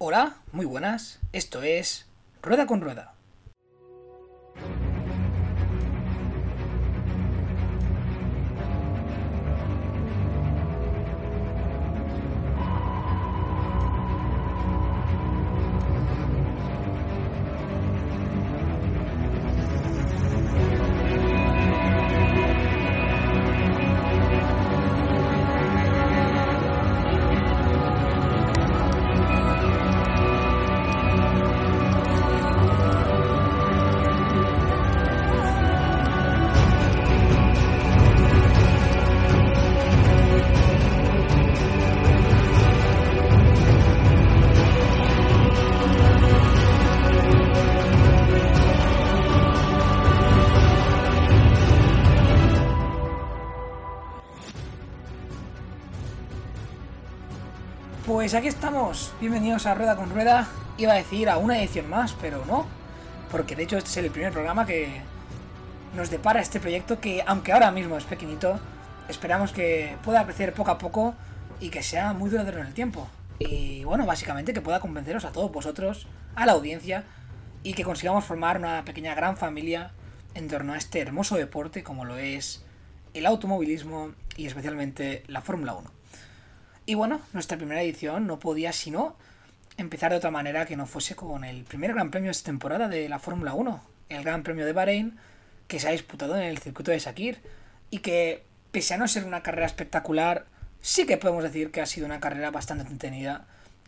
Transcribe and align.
Hola, 0.00 0.36
muy 0.52 0.64
buenas. 0.64 1.18
Esto 1.32 1.64
es 1.64 2.06
Rueda 2.40 2.68
con 2.68 2.80
Rueda. 2.80 3.17
Pues 58.28 58.36
aquí 58.36 58.48
estamos, 58.48 59.10
bienvenidos 59.22 59.64
a 59.64 59.74
Rueda 59.74 59.96
con 59.96 60.10
Rueda. 60.10 60.46
Iba 60.76 60.92
a 60.92 60.96
decir 60.96 61.30
a 61.30 61.38
una 61.38 61.58
edición 61.58 61.88
más, 61.88 62.12
pero 62.20 62.44
no, 62.44 62.66
porque 63.30 63.56
de 63.56 63.62
hecho 63.62 63.78
este 63.78 63.88
es 63.88 63.96
el 63.96 64.10
primer 64.10 64.34
programa 64.34 64.66
que 64.66 65.00
nos 65.96 66.10
depara 66.10 66.42
este 66.42 66.60
proyecto 66.60 67.00
que, 67.00 67.24
aunque 67.26 67.52
ahora 67.52 67.70
mismo 67.70 67.96
es 67.96 68.04
pequeñito, 68.04 68.60
esperamos 69.08 69.52
que 69.52 69.96
pueda 70.04 70.26
crecer 70.26 70.52
poco 70.52 70.70
a 70.70 70.76
poco 70.76 71.14
y 71.58 71.70
que 71.70 71.82
sea 71.82 72.12
muy 72.12 72.28
duradero 72.28 72.60
en 72.60 72.66
el 72.66 72.74
tiempo. 72.74 73.08
Y 73.38 73.84
bueno, 73.84 74.04
básicamente 74.04 74.52
que 74.52 74.60
pueda 74.60 74.78
convenceros 74.78 75.24
a 75.24 75.32
todos 75.32 75.50
vosotros, 75.50 76.06
a 76.34 76.44
la 76.44 76.52
audiencia, 76.52 77.04
y 77.62 77.72
que 77.72 77.82
consigamos 77.82 78.26
formar 78.26 78.58
una 78.58 78.84
pequeña 78.84 79.14
gran 79.14 79.38
familia 79.38 79.92
en 80.34 80.48
torno 80.48 80.74
a 80.74 80.76
este 80.76 81.00
hermoso 81.00 81.36
deporte 81.36 81.82
como 81.82 82.04
lo 82.04 82.18
es 82.18 82.62
el 83.14 83.24
automovilismo 83.24 84.10
y 84.36 84.44
especialmente 84.44 85.22
la 85.28 85.40
Fórmula 85.40 85.72
1. 85.72 85.97
Y 86.88 86.94
bueno, 86.94 87.20
nuestra 87.34 87.58
primera 87.58 87.82
edición 87.82 88.26
no 88.26 88.38
podía 88.38 88.72
sino 88.72 89.14
empezar 89.76 90.10
de 90.10 90.16
otra 90.16 90.30
manera 90.30 90.64
que 90.64 90.74
no 90.74 90.86
fuese 90.86 91.14
con 91.14 91.44
el 91.44 91.64
primer 91.64 91.92
Gran 91.92 92.10
Premio 92.10 92.28
de 92.28 92.30
esta 92.30 92.46
temporada 92.46 92.88
de 92.88 93.10
la 93.10 93.18
Fórmula 93.18 93.52
1, 93.52 93.84
el 94.08 94.24
Gran 94.24 94.42
Premio 94.42 94.64
de 94.64 94.72
Bahrein, 94.72 95.18
que 95.66 95.80
se 95.80 95.88
ha 95.88 95.90
disputado 95.90 96.34
en 96.34 96.44
el 96.44 96.56
circuito 96.56 96.90
de 96.90 96.98
Sakir, 96.98 97.42
y 97.90 97.98
que, 97.98 98.42
pese 98.70 98.94
a 98.94 98.96
no 98.96 99.06
ser 99.06 99.26
una 99.26 99.42
carrera 99.42 99.66
espectacular, 99.66 100.46
sí 100.80 101.04
que 101.04 101.18
podemos 101.18 101.42
decir 101.42 101.70
que 101.72 101.82
ha 101.82 101.86
sido 101.86 102.06
una 102.06 102.20
carrera 102.20 102.50
bastante 102.50 102.84
entretenida 102.84 103.44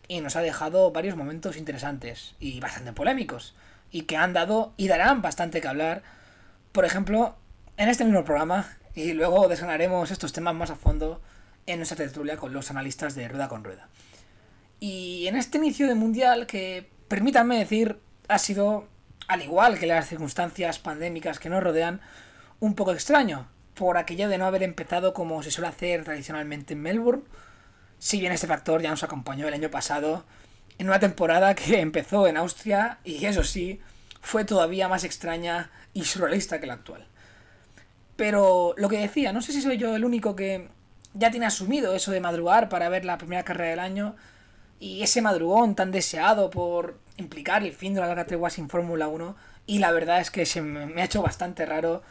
y 0.07 0.21
nos 0.21 0.35
ha 0.35 0.41
dejado 0.41 0.91
varios 0.91 1.15
momentos 1.15 1.57
interesantes 1.57 2.35
y 2.39 2.59
bastante 2.59 2.93
polémicos, 2.93 3.55
y 3.91 4.03
que 4.03 4.15
han 4.15 4.33
dado 4.33 4.73
y 4.77 4.89
darán 4.89 5.23
bastante 5.23 5.59
que 5.59 5.67
hablar, 5.67 6.03
por 6.71 6.85
ejemplo, 6.85 7.35
en 7.77 7.89
este 7.89 8.05
mismo 8.05 8.23
programa, 8.25 8.77
y 8.93 9.13
luego 9.13 9.47
desgranaremos 9.47 10.11
estos 10.11 10.33
temas 10.33 10.53
más 10.53 10.69
a 10.69 10.75
fondo 10.75 11.19
en 11.67 11.77
nuestra 11.77 11.97
tertulia 11.97 12.37
con 12.37 12.53
los 12.53 12.71
analistas 12.71 13.15
de 13.15 13.27
Rueda 13.27 13.49
con 13.49 13.63
Rueda. 13.63 13.87
Y 14.79 15.27
en 15.27 15.35
este 15.35 15.57
inicio 15.57 15.87
de 15.87 15.95
Mundial, 15.95 16.47
que 16.47 16.89
permítanme 17.07 17.59
decir, 17.59 17.99
ha 18.27 18.39
sido, 18.39 18.87
al 19.27 19.43
igual 19.43 19.77
que 19.77 19.85
las 19.85 20.09
circunstancias 20.09 20.79
pandémicas 20.79 21.39
que 21.39 21.49
nos 21.49 21.63
rodean, 21.63 22.01
un 22.59 22.73
poco 22.75 22.91
extraño, 22.91 23.47
por 23.75 23.97
aquello 23.97 24.27
de 24.27 24.37
no 24.37 24.45
haber 24.45 24.63
empezado 24.63 25.13
como 25.13 25.43
se 25.43 25.51
suele 25.51 25.67
hacer 25.67 26.03
tradicionalmente 26.03 26.73
en 26.73 26.81
Melbourne, 26.81 27.23
si 27.99 28.19
bien 28.19 28.31
este 28.31 28.47
factor 28.47 28.81
ya 28.81 28.89
nos 28.89 29.03
acompañó 29.03 29.47
el 29.47 29.53
año 29.53 29.69
pasado, 29.69 30.25
en 30.77 30.87
una 30.87 30.99
temporada 30.99 31.53
que 31.53 31.79
empezó 31.79 32.27
en 32.27 32.37
Austria 32.37 32.97
y 33.03 33.25
eso 33.25 33.43
sí, 33.43 33.79
fue 34.21 34.45
todavía 34.45 34.87
más 34.87 35.03
extraña 35.03 35.71
y 35.93 36.05
surrealista 36.05 36.59
que 36.59 36.67
la 36.67 36.73
actual. 36.73 37.07
Pero 38.15 38.73
lo 38.77 38.89
que 38.89 38.99
decía, 38.99 39.33
no 39.33 39.41
sé 39.41 39.51
si 39.51 39.61
soy 39.61 39.77
yo 39.77 39.95
el 39.95 40.05
único 40.05 40.35
que 40.35 40.69
ya 41.13 41.31
tiene 41.31 41.45
asumido 41.45 41.93
eso 41.93 42.11
de 42.11 42.21
madrugar 42.21 42.69
para 42.69 42.89
ver 42.89 43.05
la 43.05 43.17
primera 43.17 43.43
carrera 43.43 43.71
del 43.71 43.79
año 43.79 44.15
y 44.79 45.03
ese 45.03 45.21
madrugón 45.21 45.75
tan 45.75 45.91
deseado 45.91 46.49
por 46.49 46.99
implicar 47.17 47.63
el 47.63 47.73
fin 47.73 47.93
de 47.93 48.01
la 48.01 48.07
larga 48.07 48.25
tregua 48.25 48.49
sin 48.49 48.69
Fórmula 48.69 49.07
1 49.07 49.35
y 49.67 49.79
la 49.79 49.91
verdad 49.91 50.19
es 50.19 50.31
que 50.31 50.45
se 50.45 50.61
me 50.61 51.01
ha 51.01 51.05
hecho 51.05 51.21
bastante 51.21 51.65
raro 51.65 52.01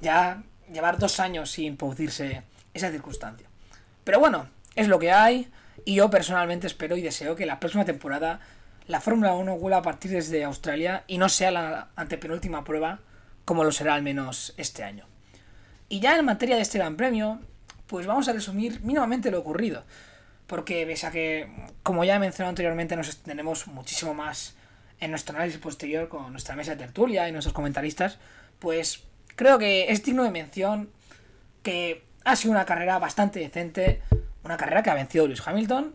ya 0.00 0.42
llevar 0.72 0.98
dos 0.98 1.20
años 1.20 1.50
sin 1.50 1.76
producirse 1.76 2.42
esa 2.74 2.90
circunstancia. 2.90 3.46
Pero 4.04 4.20
bueno, 4.20 4.48
es 4.74 4.88
lo 4.88 4.98
que 4.98 5.12
hay 5.12 5.50
y 5.84 5.94
yo 5.94 6.10
personalmente 6.10 6.66
espero 6.66 6.96
y 6.96 7.02
deseo 7.02 7.36
que 7.36 7.46
la 7.46 7.60
próxima 7.60 7.84
temporada 7.84 8.40
la 8.86 9.00
Fórmula 9.00 9.34
1 9.34 9.58
vuelva 9.58 9.78
a 9.78 9.82
partir 9.82 10.10
desde 10.10 10.44
Australia 10.44 11.04
y 11.06 11.18
no 11.18 11.28
sea 11.28 11.50
la 11.50 11.88
antepenúltima 11.94 12.64
prueba 12.64 13.00
como 13.44 13.62
lo 13.64 13.70
será 13.70 13.94
al 13.94 14.02
menos 14.02 14.54
este 14.56 14.82
año. 14.82 15.06
Y 15.88 16.00
ya 16.00 16.18
en 16.18 16.24
materia 16.24 16.56
de 16.56 16.62
este 16.62 16.78
Gran 16.78 16.96
Premio, 16.96 17.40
pues 17.88 18.06
vamos 18.06 18.28
a 18.28 18.32
resumir 18.32 18.80
mínimamente 18.82 19.30
lo 19.30 19.40
ocurrido. 19.40 19.84
Porque 20.46 20.86
pese 20.86 21.06
a 21.06 21.10
que, 21.10 21.50
como 21.82 22.04
ya 22.04 22.16
he 22.16 22.18
mencionado 22.18 22.50
anteriormente, 22.50 22.96
nos 22.96 23.08
extendemos 23.08 23.66
muchísimo 23.66 24.14
más 24.14 24.54
en 25.00 25.10
nuestro 25.10 25.34
análisis 25.36 25.60
posterior 25.60 26.08
con 26.08 26.30
nuestra 26.32 26.56
mesa 26.56 26.72
de 26.72 26.78
tertulia 26.78 27.28
y 27.28 27.32
nuestros 27.32 27.54
comentaristas, 27.54 28.18
pues 28.58 29.04
creo 29.36 29.58
que 29.58 29.90
es 29.92 30.02
digno 30.04 30.24
de 30.24 30.30
mención 30.30 30.90
que 31.62 32.04
ha 32.24 32.36
sido 32.36 32.52
una 32.52 32.64
carrera 32.64 32.98
bastante 32.98 33.40
decente, 33.40 34.02
una 34.44 34.56
carrera 34.56 34.82
que 34.82 34.90
ha 34.90 34.94
vencido 34.94 35.26
Lewis 35.26 35.46
Hamilton 35.46 35.94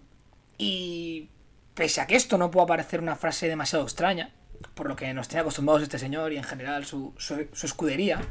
y 0.57 1.29
pese 1.73 2.01
a 2.01 2.07
que 2.07 2.15
esto 2.15 2.37
no 2.37 2.51
pueda 2.51 2.67
parecer 2.67 3.01
una 3.01 3.15
frase 3.15 3.47
demasiado 3.47 3.83
extraña, 3.83 4.31
por 4.75 4.87
lo 4.87 4.95
que 4.95 5.13
nos 5.13 5.27
tiene 5.27 5.41
acostumbrados 5.41 5.83
este 5.83 5.99
señor 5.99 6.31
y 6.31 6.37
en 6.37 6.43
general 6.43 6.85
su, 6.85 7.13
su, 7.17 7.47
su 7.51 7.65
escudería, 7.65 8.21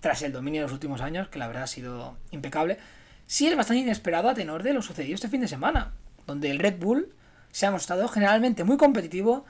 tras 0.00 0.22
el 0.22 0.32
dominio 0.32 0.62
de 0.62 0.66
los 0.66 0.72
últimos 0.72 1.00
años, 1.00 1.28
que 1.28 1.38
la 1.38 1.46
verdad 1.46 1.64
ha 1.64 1.68
sido 1.68 2.16
impecable, 2.30 2.78
sí 3.26 3.46
es 3.46 3.56
bastante 3.56 3.82
inesperado 3.82 4.28
a 4.28 4.34
tenor 4.34 4.62
de 4.62 4.72
lo 4.72 4.82
sucedido 4.82 5.14
este 5.14 5.28
fin 5.28 5.40
de 5.40 5.48
semana, 5.48 5.92
donde 6.26 6.50
el 6.50 6.58
Red 6.58 6.78
Bull 6.78 7.14
se 7.52 7.66
ha 7.66 7.70
mostrado 7.70 8.08
generalmente 8.08 8.64
muy 8.64 8.76
competitivo 8.76 9.44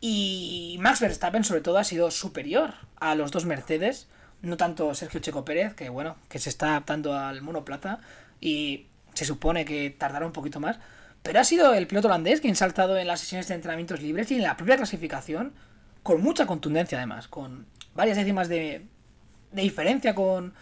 y 0.00 0.76
Max 0.80 1.00
Verstappen 1.00 1.44
sobre 1.44 1.60
todo 1.60 1.78
ha 1.78 1.84
sido 1.84 2.10
superior 2.10 2.74
a 3.00 3.14
los 3.14 3.32
dos 3.32 3.46
Mercedes, 3.46 4.08
no 4.42 4.56
tanto 4.56 4.94
Sergio 4.94 5.20
Checo 5.20 5.44
Pérez, 5.44 5.74
que 5.74 5.88
bueno, 5.88 6.16
que 6.28 6.38
se 6.38 6.50
está 6.50 6.68
adaptando 6.68 7.18
al 7.18 7.42
monoplata 7.42 8.00
y 8.40 8.86
se 9.14 9.24
supone 9.24 9.64
que 9.64 9.90
tardará 9.90 10.26
un 10.26 10.32
poquito 10.32 10.60
más, 10.60 10.78
pero 11.22 11.40
ha 11.40 11.44
sido 11.44 11.74
el 11.74 11.88
piloto 11.88 12.06
holandés 12.06 12.40
quien 12.40 12.52
ha 12.52 12.56
saltado 12.56 12.96
en 12.96 13.08
las 13.08 13.20
sesiones 13.20 13.48
de 13.48 13.54
entrenamientos 13.54 14.00
libres 14.00 14.30
y 14.30 14.36
en 14.36 14.42
la 14.42 14.56
propia 14.56 14.76
clasificación 14.76 15.52
con 16.04 16.22
mucha 16.22 16.46
contundencia 16.46 16.98
además, 16.98 17.26
con 17.26 17.66
varias 17.94 18.16
décimas 18.16 18.48
de, 18.48 18.86
de 19.52 19.62
diferencia 19.62 20.14
con, 20.14 20.54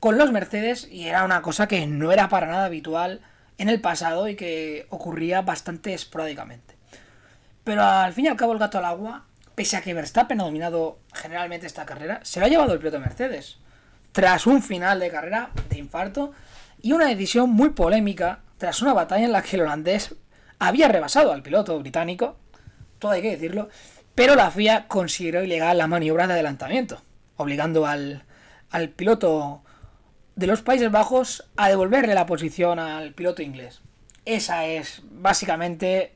con 0.00 0.18
los 0.18 0.32
Mercedes 0.32 0.88
y 0.90 1.06
era 1.06 1.24
una 1.24 1.42
cosa 1.42 1.68
que 1.68 1.86
no 1.86 2.12
era 2.12 2.28
para 2.28 2.46
nada 2.46 2.66
habitual 2.66 3.20
en 3.58 3.68
el 3.68 3.80
pasado 3.80 4.28
y 4.28 4.36
que 4.36 4.86
ocurría 4.90 5.42
bastante 5.42 5.94
esporádicamente. 5.94 6.76
Pero 7.64 7.82
al 7.82 8.12
fin 8.12 8.26
y 8.26 8.28
al 8.28 8.36
cabo 8.36 8.52
el 8.52 8.58
gato 8.58 8.78
al 8.78 8.84
agua, 8.84 9.24
pese 9.54 9.76
a 9.76 9.82
que 9.82 9.94
Verstappen 9.94 10.40
ha 10.40 10.44
dominado 10.44 11.00
generalmente 11.12 11.66
esta 11.66 11.84
carrera, 11.84 12.20
se 12.22 12.40
lo 12.40 12.46
ha 12.46 12.48
llevado 12.48 12.72
el 12.72 12.78
piloto 12.78 12.98
de 12.98 13.04
Mercedes. 13.04 13.58
Tras 14.12 14.46
un 14.46 14.62
final 14.62 15.00
de 15.00 15.10
carrera 15.10 15.50
de 15.68 15.78
infarto 15.78 16.32
y 16.80 16.92
una 16.92 17.06
decisión 17.06 17.50
muy 17.50 17.70
polémica 17.70 18.40
tras 18.56 18.80
una 18.82 18.94
batalla 18.94 19.24
en 19.24 19.32
la 19.32 19.42
que 19.42 19.56
el 19.56 19.62
holandés 19.62 20.14
había 20.58 20.88
rebasado 20.88 21.32
al 21.32 21.42
piloto 21.42 21.78
británico, 21.78 22.36
todo 22.98 23.12
hay 23.12 23.22
que 23.22 23.30
decirlo, 23.30 23.68
pero 24.14 24.34
la 24.34 24.50
FIA 24.50 24.88
consideró 24.88 25.44
ilegal 25.44 25.78
la 25.78 25.86
maniobra 25.86 26.26
de 26.26 26.32
adelantamiento 26.32 27.02
obligando 27.38 27.86
al, 27.86 28.24
al 28.70 28.90
piloto 28.90 29.62
de 30.36 30.46
los 30.46 30.62
Países 30.62 30.90
Bajos 30.90 31.48
a 31.56 31.68
devolverle 31.68 32.14
la 32.14 32.26
posición 32.26 32.78
al 32.78 33.12
piloto 33.14 33.42
inglés. 33.42 33.80
Esa 34.24 34.66
es 34.66 35.02
básicamente, 35.10 36.12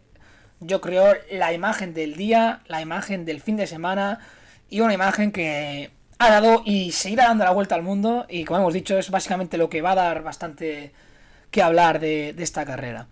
yo 0.61 0.81
creo, 0.81 1.15
la 1.31 1.53
imagen 1.53 1.95
del 1.95 2.15
día, 2.15 2.61
la 2.67 2.83
imagen 2.83 3.25
del 3.25 3.41
fin 3.41 3.57
de 3.57 3.67
semana 3.67 4.21
y 4.69 4.81
una 4.81 4.95
imagen 4.95 5.33
que 5.33 5.91
ha 6.19 6.31
dado 6.31 6.63
y 6.65 6.93
seguirá 6.93 7.25
dando 7.25 7.45
la 7.45 7.51
vuelta 7.51 7.75
al 7.75 7.83
mundo 7.83 8.27
y 8.29 8.45
como 8.45 8.61
hemos 8.61 8.75
dicho 8.75 8.97
es 8.97 9.11
básicamente 9.11 9.57
lo 9.57 9.69
que 9.69 9.83
va 9.83 9.93
a 9.93 9.97
dar 9.97 10.23
bastante 10.23 10.93
que 11.51 11.63
hablar 11.63 11.99
de, 11.99 12.33
de 12.33 12.43
esta 12.45 12.65
carrera. 12.65 13.09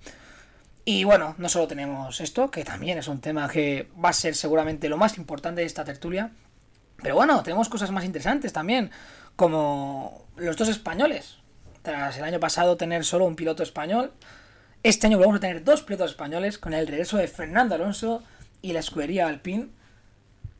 Y 0.84 1.04
bueno, 1.04 1.34
no 1.38 1.48
solo 1.48 1.66
tenemos 1.66 2.20
esto, 2.20 2.50
que 2.50 2.64
también 2.64 2.98
es 2.98 3.08
un 3.08 3.20
tema 3.20 3.48
que 3.48 3.88
va 4.02 4.10
a 4.10 4.12
ser 4.12 4.34
seguramente 4.34 4.88
lo 4.88 4.96
más 4.96 5.18
importante 5.18 5.60
de 5.60 5.66
esta 5.66 5.84
tertulia, 5.84 6.30
pero 7.02 7.14
bueno, 7.14 7.42
tenemos 7.42 7.68
cosas 7.68 7.90
más 7.90 8.04
interesantes 8.04 8.52
también, 8.52 8.90
como 9.36 10.26
los 10.36 10.56
dos 10.56 10.68
españoles. 10.68 11.36
Tras 11.82 12.18
el 12.18 12.24
año 12.24 12.40
pasado 12.40 12.76
tener 12.76 13.04
solo 13.04 13.24
un 13.24 13.36
piloto 13.36 13.62
español, 13.62 14.12
Este 14.82 15.06
año 15.06 15.18
vamos 15.18 15.36
a 15.36 15.40
tener 15.40 15.62
dos 15.62 15.82
pilotos 15.82 16.12
españoles 16.12 16.56
con 16.56 16.72
el 16.72 16.86
regreso 16.86 17.18
de 17.18 17.28
Fernando 17.28 17.74
Alonso 17.74 18.22
y 18.62 18.72
la 18.72 18.80
escudería 18.80 19.26
Alpine. 19.26 19.68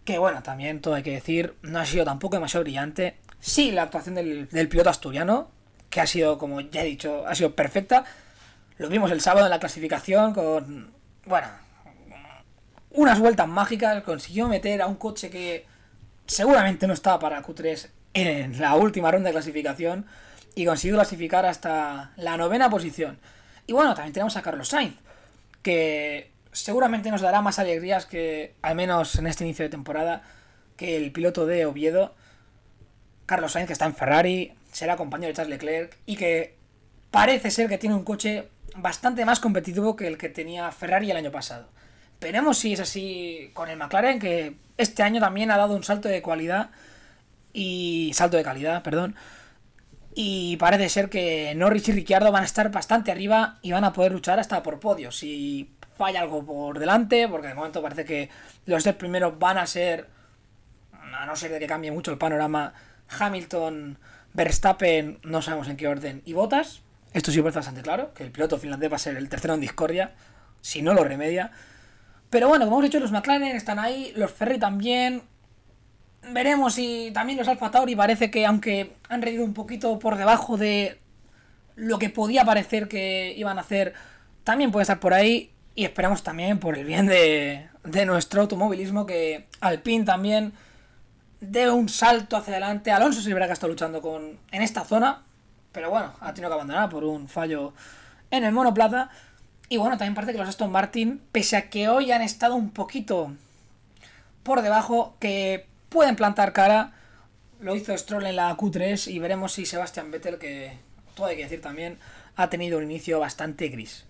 Que 0.05 0.19
bueno, 0.19 0.43
también 0.43 0.83
todo 0.83 0.95
hay 0.95 1.03
que 1.03 1.13
decir, 1.13 1.55
no 1.63 1.79
ha 1.79 1.87
sido 1.87 2.05
tampoco 2.05 2.37
demasiado 2.37 2.63
brillante. 2.65 3.17
Sí, 3.39 3.71
la 3.71 3.85
actuación 3.85 4.17
del, 4.17 4.47
del 4.51 4.69
piloto 4.69 4.91
asturiano, 4.91 5.51
que 5.89 6.03
ha 6.03 6.07
sido, 6.07 6.37
como 6.37 6.61
ya 6.61 6.83
he 6.83 6.85
dicho, 6.85 7.27
ha 7.27 7.35
sido 7.35 7.57
perfecta. 7.57 8.05
Lo 8.77 8.91
vimos 8.91 9.11
el 9.11 9.23
sábado 9.23 9.47
en 9.47 9.51
la 9.51 9.59
clasificación 9.59 10.35
con, 10.35 10.93
bueno, 11.25 11.49
unas 12.91 13.19
vueltas 13.21 13.49
mágicas. 13.49 14.03
Consiguió 14.03 14.49
meter 14.49 14.83
a 14.83 14.87
un 14.87 14.97
coche 14.97 15.31
que 15.31 15.65
seguramente 16.31 16.87
no 16.87 16.95
estaba 16.95 17.19
para 17.19 17.43
Q3 17.43 17.89
en 18.15 18.61
la 18.61 18.77
última 18.77 19.11
ronda 19.11 19.29
de 19.29 19.33
clasificación 19.33 20.07
y 20.55 20.65
consiguió 20.65 20.97
clasificar 20.97 21.45
hasta 21.45 22.13
la 22.17 22.37
novena 22.37 22.71
posición. 22.71 23.19
Y 23.67 23.73
bueno, 23.73 23.95
también 23.95 24.13
tenemos 24.13 24.37
a 24.37 24.43
Carlos 24.43 24.69
Sainz, 24.69 24.95
que 25.63 26.31
seguramente 26.53 27.11
nos 27.11 27.21
dará 27.21 27.43
más 27.43 27.59
alegrías 27.59 28.07
que, 28.07 28.55
al 28.63 28.77
menos 28.77 29.17
en 29.17 29.27
este 29.27 29.43
inicio 29.45 29.65
de 29.65 29.71
temporada, 29.71 30.23
que 30.77 30.97
el 30.97 31.11
piloto 31.11 31.47
de 31.47 31.67
Oviedo, 31.67 32.15
Carlos 33.27 33.51
Sainz, 33.51 33.67
que 33.67 33.73
está 33.73 33.87
en 33.87 33.97
Ferrari, 33.97 34.55
será 34.71 34.97
compañero 34.97 35.29
de 35.31 35.35
Charles 35.35 35.61
Leclerc 35.61 35.99
y 36.07 36.15
que 36.15 36.57
parece 37.11 37.51
ser 37.51 37.69
que 37.69 37.77
tiene 37.77 37.97
un 37.97 38.05
coche 38.05 38.49
bastante 38.77 39.25
más 39.25 39.41
competitivo 39.41 39.97
que 39.97 40.07
el 40.07 40.17
que 40.17 40.29
tenía 40.29 40.71
Ferrari 40.71 41.11
el 41.11 41.17
año 41.17 41.33
pasado. 41.33 41.69
Veremos 42.21 42.59
si 42.59 42.75
es 42.75 42.81
así 42.81 43.51
con 43.55 43.71
el 43.71 43.79
McLaren, 43.79 44.19
que 44.19 44.57
este 44.77 45.03
año 45.03 45.21
también 45.21 45.51
ha 45.51 45.57
dado 45.57 45.75
un 45.75 45.85
salto 45.85 46.09
de 46.09 46.23
cualidad 46.23 46.71
y 47.53 48.13
salto 48.15 48.37
de 48.37 48.45
calidad, 48.45 48.83
perdón. 48.83 49.17
Y 50.15 50.57
parece 50.57 50.89
ser 50.89 51.09
que 51.09 51.55
Norris 51.55 51.89
y 51.89 51.93
Ricciardo 51.93 52.33
van 52.33 52.43
a 52.43 52.47
estar 52.47 52.71
bastante 52.71 53.11
arriba 53.11 53.59
y 53.63 53.73
van 53.73 53.85
a 53.85 53.93
poder 53.93 54.13
luchar 54.13 54.39
hasta 54.39 54.63
por 54.63 54.81
podios. 54.81 55.17
Si 55.17 55.71
falla 55.97 56.21
algo 56.21 56.45
por 56.45 56.79
delante, 56.79 57.29
porque 57.29 57.49
de 57.49 57.55
momento 57.55 57.83
parece 57.83 58.05
que 58.05 58.29
los 58.67 58.83
tres 58.83 58.97
primeros 58.97 59.39
van 59.39 59.59
a 59.59 59.67
ser, 59.67 60.09
a 61.15 61.27
no 61.27 61.37
ser 61.37 61.53
de 61.53 61.59
que 61.59 61.67
cambie 61.67 61.93
mucho 61.93 62.11
el 62.11 62.19
panorama, 62.19 62.75
Hamilton, 63.19 63.99
Verstappen, 64.33 65.21
no 65.23 65.43
sabemos 65.43 65.69
en 65.69 65.77
qué 65.77 65.89
orden, 65.89 66.23
y 66.25 66.33
Botas. 66.33 66.83
Esto 67.13 67.33
sí 67.33 67.41
parece 67.41 67.59
bastante 67.59 67.83
claro, 67.83 68.15
que 68.15 68.25
el 68.25 68.31
piloto 68.31 68.59
finlandés 68.59 68.91
va 68.91 68.97
a 68.97 69.01
ser 69.01 69.17
el 69.17 69.29
tercero 69.29 69.55
en 69.55 69.61
discordia, 69.61 70.15
si 70.61 70.83
no 70.83 70.95
lo 70.95 71.05
remedia. 71.05 71.51
Pero 72.31 72.49
bueno, 72.49 72.65
como 72.65 72.77
hemos 72.79 72.91
dicho, 72.91 73.01
los 73.01 73.13
McLaren 73.13 73.57
están 73.57 73.79
ahí, 73.79 74.13
los 74.17 74.31
Ferry 74.31 74.59
también, 74.59 75.23
veremos 76.33 76.75
si 76.75 77.11
también 77.13 77.39
los 77.39 77.49
Alfa 77.49 77.71
Tauri 77.71 77.97
parece 77.97 78.31
que 78.31 78.47
aunque 78.47 78.97
han 79.09 79.23
reído 79.23 79.45
un 79.45 79.55
poquito 79.55 79.99
por 79.99 80.17
debajo 80.17 80.57
de 80.57 81.01
lo 81.77 81.99
que 81.99 82.11
podía 82.11 82.45
parecer 82.45 82.89
que 82.89 83.35
iban 83.37 83.59
a 83.59 83.63
hacer, 83.63 83.95
también 84.45 84.71
puede 84.71 84.83
estar 84.83 85.01
por 85.01 85.15
ahí 85.15 85.51
y 85.75 85.85
esperamos 85.85 86.23
también 86.23 86.59
por 86.59 86.77
el 86.77 86.85
bien 86.85 87.07
de, 87.07 87.69
de 87.85 88.07
nuestro 88.07 88.43
automovilismo 88.43 89.07
que 89.07 89.47
Alpine 89.61 90.05
también 90.05 90.53
dé 91.41 91.71
un 91.71 91.89
salto 91.89 92.37
hacia 92.37 92.53
adelante. 92.53 92.93
Alonso 92.93 93.23
se 93.23 93.33
verá 93.33 93.47
que 93.47 93.55
está 93.55 93.67
luchando 93.67 94.01
con 94.01 94.39
en 94.51 94.63
esta 94.63 94.85
zona, 94.85 95.23
pero 95.73 95.91
bueno, 95.91 96.13
ha 96.21 96.35
tenido 96.35 96.51
que 96.51 96.55
abandonar 96.55 96.89
por 96.91 97.05
un 97.05 97.29
fallo 97.29 97.73
en 98.31 98.45
el 98.45 98.53
monoplata. 98.53 99.11
Y 99.73 99.77
bueno, 99.77 99.97
también 99.97 100.17
parece 100.17 100.33
que 100.33 100.39
los 100.39 100.49
Aston 100.49 100.73
Martin, 100.73 101.23
pese 101.31 101.57
a 101.57 101.71
que 101.71 101.89
hoy 101.89 102.11
han 102.11 102.23
estado 102.23 102.57
un 102.57 102.73
poquito 102.73 103.33
por 104.43 104.63
debajo, 104.63 105.15
que 105.21 105.69
pueden 105.89 106.17
plantar 106.17 106.53
cara. 106.53 106.93
Lo 107.61 107.77
hizo 107.77 107.97
Stroll 107.97 108.27
en 108.27 108.35
la 108.35 108.57
Q3 108.57 109.07
y 109.13 109.21
veremos 109.21 109.53
si 109.53 109.65
Sebastian 109.65 110.11
Vettel, 110.11 110.39
que 110.39 110.77
todo 111.15 111.27
hay 111.27 111.37
que 111.37 111.45
decir 111.45 111.61
también, 111.61 112.01
ha 112.35 112.51
tenido 112.51 112.79
un 112.79 112.85
inicio 112.85 113.21
bastante 113.21 113.69
gris. 113.69 114.07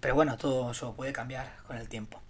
Pero 0.00 0.16
bueno, 0.16 0.36
todo 0.38 0.72
eso 0.72 0.94
puede 0.96 1.12
cambiar 1.12 1.52
con 1.68 1.76
el 1.76 1.88
tiempo. 1.88 2.20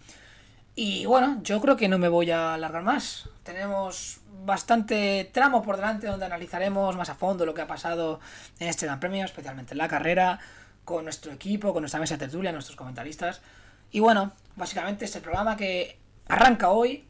Y 0.74 1.06
bueno, 1.06 1.40
yo 1.42 1.62
creo 1.62 1.78
que 1.78 1.88
no 1.88 1.96
me 1.96 2.08
voy 2.08 2.30
a 2.30 2.52
alargar 2.52 2.82
más. 2.82 3.30
Tenemos 3.42 4.20
bastante 4.44 5.30
tramo 5.32 5.62
por 5.62 5.76
delante 5.76 6.08
donde 6.08 6.26
analizaremos 6.26 6.94
más 6.94 7.08
a 7.08 7.14
fondo 7.14 7.46
lo 7.46 7.54
que 7.54 7.62
ha 7.62 7.66
pasado 7.66 8.20
en 8.58 8.68
este 8.68 8.84
Gran 8.84 9.00
Premio, 9.00 9.24
especialmente 9.24 9.72
en 9.72 9.78
la 9.78 9.88
carrera, 9.88 10.40
con 10.86 11.04
nuestro 11.04 11.32
equipo, 11.32 11.74
con 11.74 11.82
nuestra 11.82 12.00
mesa 12.00 12.14
de 12.14 12.20
tertulia, 12.20 12.52
nuestros 12.52 12.76
comentaristas. 12.76 13.42
Y 13.90 14.00
bueno, 14.00 14.32
básicamente 14.54 15.04
este 15.04 15.20
programa 15.20 15.56
que 15.56 15.98
arranca 16.28 16.70
hoy, 16.70 17.06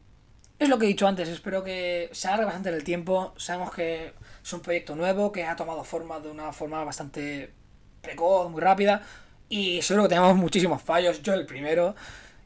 es 0.59 0.67
lo 0.67 0.79
que 0.79 0.85
he 0.85 0.87
dicho 0.87 1.07
antes, 1.07 1.29
espero 1.29 1.63
que 1.63 2.09
se 2.11 2.27
alargue 2.27 2.45
bastante 2.45 2.69
en 2.69 2.75
el 2.75 2.83
tiempo. 2.83 3.35
Sabemos 3.37 3.71
que 3.71 4.13
es 4.43 4.53
un 4.53 4.61
proyecto 4.61 4.95
nuevo 4.95 5.31
que 5.31 5.45
ha 5.45 5.55
tomado 5.55 5.83
forma 5.83 6.19
de 6.19 6.31
una 6.31 6.51
forma 6.51 6.83
bastante 6.83 7.53
precoz, 8.01 8.49
muy 8.49 8.61
rápida. 8.61 9.03
Y 9.47 9.83
seguro 9.83 10.05
que 10.05 10.09
tenemos 10.09 10.35
muchísimos 10.35 10.81
fallos, 10.81 11.21
yo 11.21 11.35
el 11.35 11.45
primero, 11.45 11.95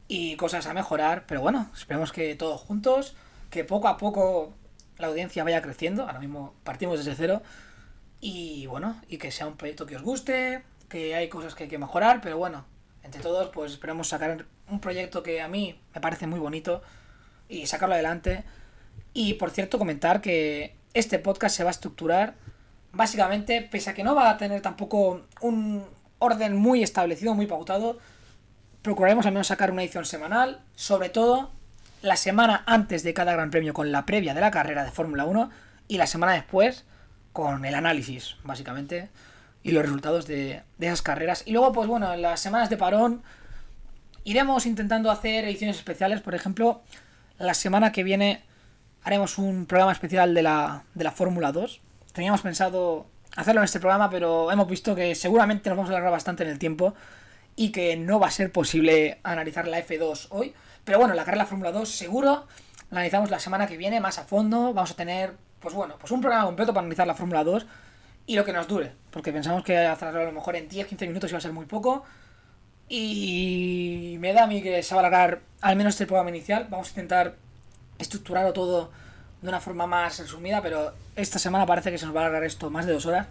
y 0.08 0.36
cosas 0.36 0.66
a 0.66 0.74
mejorar. 0.74 1.24
Pero 1.26 1.40
bueno, 1.40 1.70
esperemos 1.74 2.12
que 2.12 2.34
todos 2.34 2.60
juntos, 2.60 3.16
que 3.48 3.64
poco 3.64 3.88
a 3.88 3.96
poco 3.96 4.52
la 4.98 5.06
audiencia 5.06 5.42
vaya 5.42 5.62
creciendo. 5.62 6.02
Ahora 6.02 6.20
mismo 6.20 6.54
partimos 6.64 6.98
desde 6.98 7.14
cero. 7.14 7.42
Y 8.20 8.66
bueno, 8.66 9.00
y 9.08 9.16
que 9.16 9.30
sea 9.30 9.46
un 9.46 9.56
proyecto 9.56 9.86
que 9.86 9.96
os 9.96 10.02
guste, 10.02 10.62
que 10.92 11.14
hay 11.14 11.30
cosas 11.30 11.54
que 11.54 11.64
hay 11.64 11.70
que 11.70 11.78
mejorar, 11.78 12.20
pero 12.20 12.36
bueno, 12.36 12.66
entre 13.02 13.22
todos, 13.22 13.48
pues 13.48 13.72
esperemos 13.72 14.08
sacar 14.08 14.44
un 14.68 14.78
proyecto 14.78 15.22
que 15.22 15.40
a 15.40 15.48
mí 15.48 15.80
me 15.94 16.00
parece 16.02 16.26
muy 16.26 16.38
bonito 16.38 16.82
y 17.48 17.66
sacarlo 17.66 17.94
adelante. 17.94 18.44
Y 19.14 19.34
por 19.34 19.50
cierto, 19.50 19.78
comentar 19.78 20.20
que 20.20 20.76
este 20.92 21.18
podcast 21.18 21.56
se 21.56 21.64
va 21.64 21.70
a 21.70 21.72
estructurar 21.72 22.34
básicamente, 22.92 23.62
pese 23.62 23.88
a 23.88 23.94
que 23.94 24.04
no 24.04 24.14
va 24.14 24.28
a 24.28 24.36
tener 24.36 24.60
tampoco 24.60 25.22
un 25.40 25.86
orden 26.18 26.56
muy 26.56 26.82
establecido, 26.82 27.34
muy 27.34 27.46
pautado, 27.46 27.98
procuraremos 28.82 29.24
al 29.24 29.32
menos 29.32 29.46
sacar 29.46 29.70
una 29.70 29.82
edición 29.82 30.04
semanal, 30.04 30.60
sobre 30.74 31.08
todo 31.08 31.52
la 32.02 32.16
semana 32.16 32.64
antes 32.66 33.02
de 33.02 33.14
cada 33.14 33.32
gran 33.32 33.50
premio 33.50 33.72
con 33.72 33.92
la 33.92 34.04
previa 34.04 34.34
de 34.34 34.42
la 34.42 34.50
carrera 34.50 34.84
de 34.84 34.90
Fórmula 34.90 35.24
1 35.24 35.48
y 35.88 35.96
la 35.96 36.06
semana 36.06 36.34
después 36.34 36.84
con 37.32 37.64
el 37.64 37.74
análisis, 37.74 38.36
básicamente, 38.44 39.08
y 39.62 39.72
los 39.72 39.82
resultados 39.82 40.26
de, 40.26 40.62
de 40.78 40.86
esas 40.86 41.02
carreras. 41.02 41.42
Y 41.46 41.52
luego, 41.52 41.72
pues 41.72 41.88
bueno, 41.88 42.12
en 42.12 42.22
las 42.22 42.40
semanas 42.40 42.70
de 42.70 42.76
parón 42.76 43.22
iremos 44.24 44.66
intentando 44.66 45.10
hacer 45.10 45.44
ediciones 45.44 45.76
especiales, 45.76 46.20
por 46.20 46.34
ejemplo, 46.34 46.82
la 47.38 47.54
semana 47.54 47.92
que 47.92 48.04
viene 48.04 48.42
haremos 49.04 49.38
un 49.38 49.66
programa 49.66 49.92
especial 49.92 50.34
de 50.34 50.42
la, 50.42 50.84
de 50.94 51.04
la 51.04 51.10
Fórmula 51.10 51.52
2. 51.52 51.80
Teníamos 52.12 52.42
pensado 52.42 53.06
hacerlo 53.36 53.60
en 53.60 53.64
este 53.64 53.80
programa, 53.80 54.10
pero 54.10 54.50
hemos 54.52 54.68
visto 54.68 54.94
que 54.94 55.14
seguramente 55.14 55.68
nos 55.70 55.76
vamos 55.76 55.90
a 55.90 55.94
alargar 55.94 56.12
bastante 56.12 56.44
en 56.44 56.50
el 56.50 56.58
tiempo 56.58 56.94
y 57.56 57.72
que 57.72 57.96
no 57.96 58.20
va 58.20 58.28
a 58.28 58.30
ser 58.30 58.52
posible 58.52 59.18
analizar 59.22 59.66
la 59.66 59.84
F2 59.84 60.28
hoy. 60.30 60.54
Pero 60.84 60.98
bueno, 60.98 61.14
la 61.14 61.24
carrera 61.24 61.44
de 61.44 61.44
la 61.44 61.48
Fórmula 61.48 61.72
2 61.72 61.88
seguro 61.88 62.46
la 62.90 63.00
analizamos 63.00 63.30
la 63.30 63.38
semana 63.38 63.66
que 63.66 63.76
viene 63.76 64.00
más 64.00 64.18
a 64.18 64.24
fondo. 64.24 64.72
Vamos 64.72 64.92
a 64.92 64.94
tener, 64.94 65.34
pues 65.60 65.74
bueno, 65.74 65.96
pues 65.98 66.12
un 66.12 66.20
programa 66.20 66.46
completo 66.46 66.72
para 66.72 66.82
analizar 66.82 67.06
la 67.06 67.14
Fórmula 67.14 67.44
2 67.44 67.66
y 68.26 68.36
lo 68.36 68.44
que 68.44 68.52
nos 68.52 68.68
dure. 68.68 68.92
Porque 69.10 69.32
pensamos 69.32 69.64
que 69.64 69.76
hacerlo 69.78 70.20
a 70.20 70.24
lo 70.24 70.32
mejor 70.32 70.56
en 70.56 70.68
10-15 70.68 71.06
minutos 71.06 71.30
iba 71.30 71.38
a 71.38 71.40
ser 71.40 71.52
muy 71.52 71.66
poco. 71.66 72.04
Y 72.88 74.16
me 74.20 74.32
da 74.32 74.44
a 74.44 74.46
mí 74.46 74.62
que 74.62 74.82
se 74.82 74.94
va 74.94 75.00
a 75.00 75.06
alargar 75.06 75.40
al 75.60 75.76
menos 75.76 75.94
este 75.94 76.06
programa 76.06 76.30
inicial. 76.30 76.66
Vamos 76.70 76.88
a 76.88 76.90
intentar 76.90 77.36
estructurarlo 77.98 78.52
todo 78.52 78.90
de 79.40 79.48
una 79.48 79.60
forma 79.60 79.86
más 79.86 80.18
resumida, 80.18 80.62
pero 80.62 80.92
esta 81.16 81.38
semana 81.38 81.66
parece 81.66 81.90
que 81.90 81.98
se 81.98 82.06
nos 82.06 82.14
va 82.14 82.20
a 82.20 82.24
alargar 82.24 82.44
esto 82.44 82.70
más 82.70 82.86
de 82.86 82.92
dos 82.92 83.06
horas. 83.06 83.26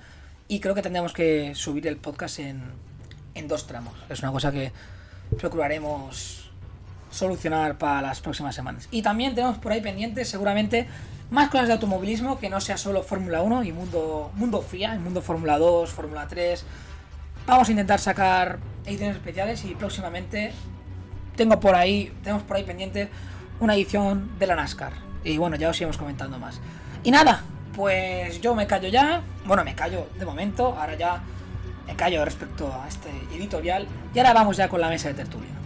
Y 0.47 0.59
creo 0.59 0.75
que 0.75 0.81
tendremos 0.81 1.13
que 1.13 1.55
subir 1.55 1.87
el 1.87 1.97
podcast 1.97 2.39
en, 2.39 2.61
en 3.35 3.47
dos 3.47 3.67
tramos. 3.67 3.93
Es 4.09 4.21
una 4.21 4.31
cosa 4.31 4.51
que 4.51 4.71
procuraremos 5.37 6.51
solucionar 7.11 7.77
para 7.77 8.01
las 8.01 8.21
próximas 8.21 8.55
semanas. 8.55 8.87
Y 8.91 9.01
también 9.01 9.35
tenemos 9.35 9.57
por 9.57 9.71
ahí 9.71 9.81
pendientes 9.81 10.29
seguramente 10.29 10.87
más 11.31 11.49
cosas 11.49 11.67
de 11.67 11.73
automovilismo 11.73 12.37
que 12.39 12.49
no 12.49 12.59
sea 12.59 12.77
solo 12.77 13.03
Fórmula 13.03 13.41
1 13.41 13.63
y 13.63 13.71
mundo, 13.71 14.31
mundo 14.35 14.61
FIA, 14.61 14.93
el 14.93 14.99
mundo 14.99 15.21
Fórmula 15.21 15.57
2, 15.57 15.89
Fórmula 15.89 16.27
3. 16.27 16.65
Vamos 17.47 17.67
a 17.69 17.71
intentar 17.71 17.99
sacar 17.99 18.59
ediciones 18.85 19.15
especiales 19.15 19.63
y 19.63 19.73
próximamente 19.73 20.51
tengo 21.37 21.59
por 21.59 21.73
ahí, 21.73 22.13
tenemos 22.21 22.43
por 22.43 22.57
ahí 22.57 22.63
pendiente 22.63 23.09
una 23.61 23.75
edición 23.75 24.37
de 24.37 24.47
la 24.47 24.57
NASCAR. 24.57 24.91
Y 25.23 25.37
bueno, 25.37 25.55
ya 25.55 25.69
os 25.69 25.77
iremos 25.77 25.97
comentando 25.97 26.37
más. 26.37 26.59
Y 27.01 27.11
nada, 27.11 27.43
pues 27.75 28.41
yo 28.41 28.53
me 28.53 28.67
callo 28.67 28.89
ya. 28.89 29.21
Bueno, 29.45 29.63
me 29.63 29.73
callo 29.73 30.09
de 30.19 30.25
momento, 30.25 30.75
ahora 30.77 30.95
ya 30.95 31.21
me 31.87 31.95
callo 31.95 32.25
respecto 32.25 32.73
a 32.73 32.89
este 32.89 33.09
editorial. 33.33 33.87
Y 34.13 34.19
ahora 34.19 34.33
vamos 34.33 34.57
ya 34.57 34.67
con 34.67 34.81
la 34.81 34.89
mesa 34.89 35.07
de 35.07 35.13
tertulia. 35.13 35.60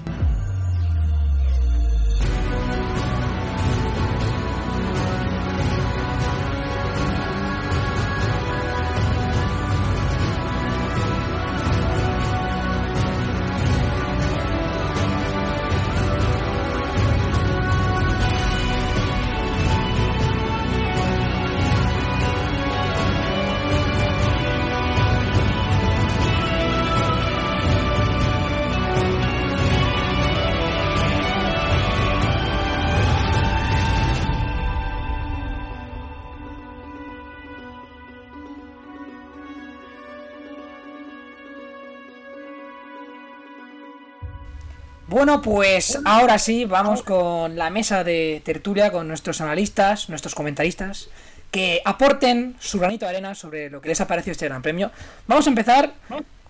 Bueno, 45.15 45.41
pues 45.41 45.97
ahora 46.03 46.37
sí, 46.37 46.65
vamos 46.65 47.01
con 47.01 47.55
la 47.55 47.69
mesa 47.69 48.03
de 48.03 48.41
tertulia 48.43 48.91
con 48.91 49.07
nuestros 49.07 49.39
analistas, 49.39 50.09
nuestros 50.09 50.35
comentaristas, 50.35 51.07
que 51.51 51.81
aporten 51.85 52.57
su 52.59 52.79
granito 52.79 53.05
de 53.05 53.11
arena 53.11 53.33
sobre 53.33 53.69
lo 53.69 53.79
que 53.79 53.87
les 53.87 54.01
ha 54.01 54.07
parecido 54.07 54.33
este 54.33 54.49
gran 54.49 54.61
premio. 54.61 54.91
Vamos 55.25 55.47
a 55.47 55.51
empezar, 55.51 55.93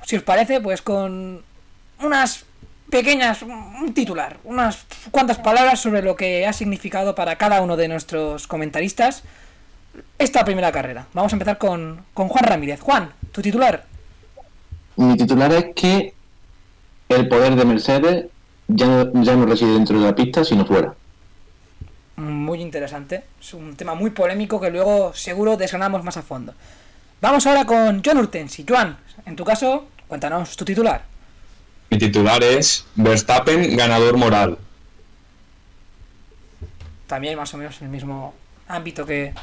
si 0.03 0.15
os 0.15 0.23
parece, 0.23 0.61
pues 0.61 0.81
con 0.81 1.43
unas 2.01 2.45
pequeñas, 2.89 3.43
un 3.43 3.93
titular, 3.93 4.37
unas 4.43 4.87
cuantas 5.11 5.37
palabras 5.37 5.79
sobre 5.79 6.01
lo 6.01 6.15
que 6.15 6.47
ha 6.47 6.51
significado 6.51 7.13
para 7.13 7.35
cada 7.35 7.61
uno 7.61 7.77
de 7.77 7.87
nuestros 7.87 8.47
comentaristas 8.47 9.21
esta 10.17 10.43
primera 10.43 10.71
carrera. 10.71 11.05
Vamos 11.13 11.31
a 11.33 11.35
empezar 11.35 11.59
con, 11.59 12.03
con 12.15 12.29
Juan 12.29 12.45
Ramírez. 12.45 12.79
Juan, 12.79 13.11
tu 13.31 13.43
titular. 13.43 13.85
Mi 14.95 15.15
titular 15.15 15.53
es 15.53 15.65
que 15.75 16.15
el 17.09 17.27
poder 17.27 17.55
de 17.55 17.65
Mercedes 17.65 18.25
ya 18.67 18.87
no, 18.87 19.23
ya 19.23 19.35
no 19.35 19.45
reside 19.45 19.73
dentro 19.73 19.99
de 19.99 20.05
la 20.05 20.15
pista, 20.15 20.43
sino 20.43 20.65
fuera. 20.65 20.93
Muy 22.17 22.61
interesante. 22.61 23.23
Es 23.39 23.53
un 23.53 23.75
tema 23.75 23.93
muy 23.93 24.11
polémico 24.11 24.59
que 24.59 24.69
luego 24.69 25.13
seguro 25.13 25.57
desgranamos 25.57 26.03
más 26.03 26.17
a 26.17 26.21
fondo. 26.21 26.53
Vamos 27.21 27.45
ahora 27.47 27.65
con 27.65 28.01
John 28.05 28.17
Urtensi. 28.17 28.65
Joan, 28.67 28.97
en 29.25 29.35
tu 29.35 29.43
caso, 29.43 29.87
cuéntanos 30.07 30.55
tu 30.55 30.63
titular. 30.63 31.03
Mi 31.89 31.97
titular 31.97 32.43
es 32.43 32.85
Verstappen 32.95 33.75
ganador 33.75 34.17
moral. 34.17 34.57
También 37.07 37.37
más 37.37 37.53
o 37.53 37.57
menos 37.57 37.77
en 37.81 37.85
el 37.85 37.91
mismo 37.91 38.33
ámbito 38.67 39.05
que, 39.05 39.33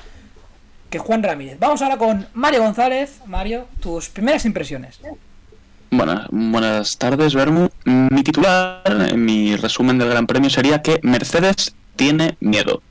que 0.90 0.98
Juan 0.98 1.22
Ramírez. 1.22 1.58
Vamos 1.58 1.82
ahora 1.82 1.98
con 1.98 2.26
Mario 2.34 2.62
González. 2.62 3.20
Mario, 3.26 3.68
tus 3.80 4.08
primeras 4.08 4.44
impresiones. 4.44 4.98
Buenas, 5.94 6.26
buenas 6.30 6.96
tardes, 6.96 7.34
Bermu. 7.34 7.68
Mi 7.84 8.22
titular, 8.22 8.82
en 8.86 9.22
mi 9.22 9.56
resumen 9.56 9.98
del 9.98 10.08
Gran 10.08 10.26
Premio 10.26 10.48
sería 10.48 10.80
que 10.80 10.98
Mercedes 11.02 11.74
tiene 11.96 12.38
miedo. 12.40 12.82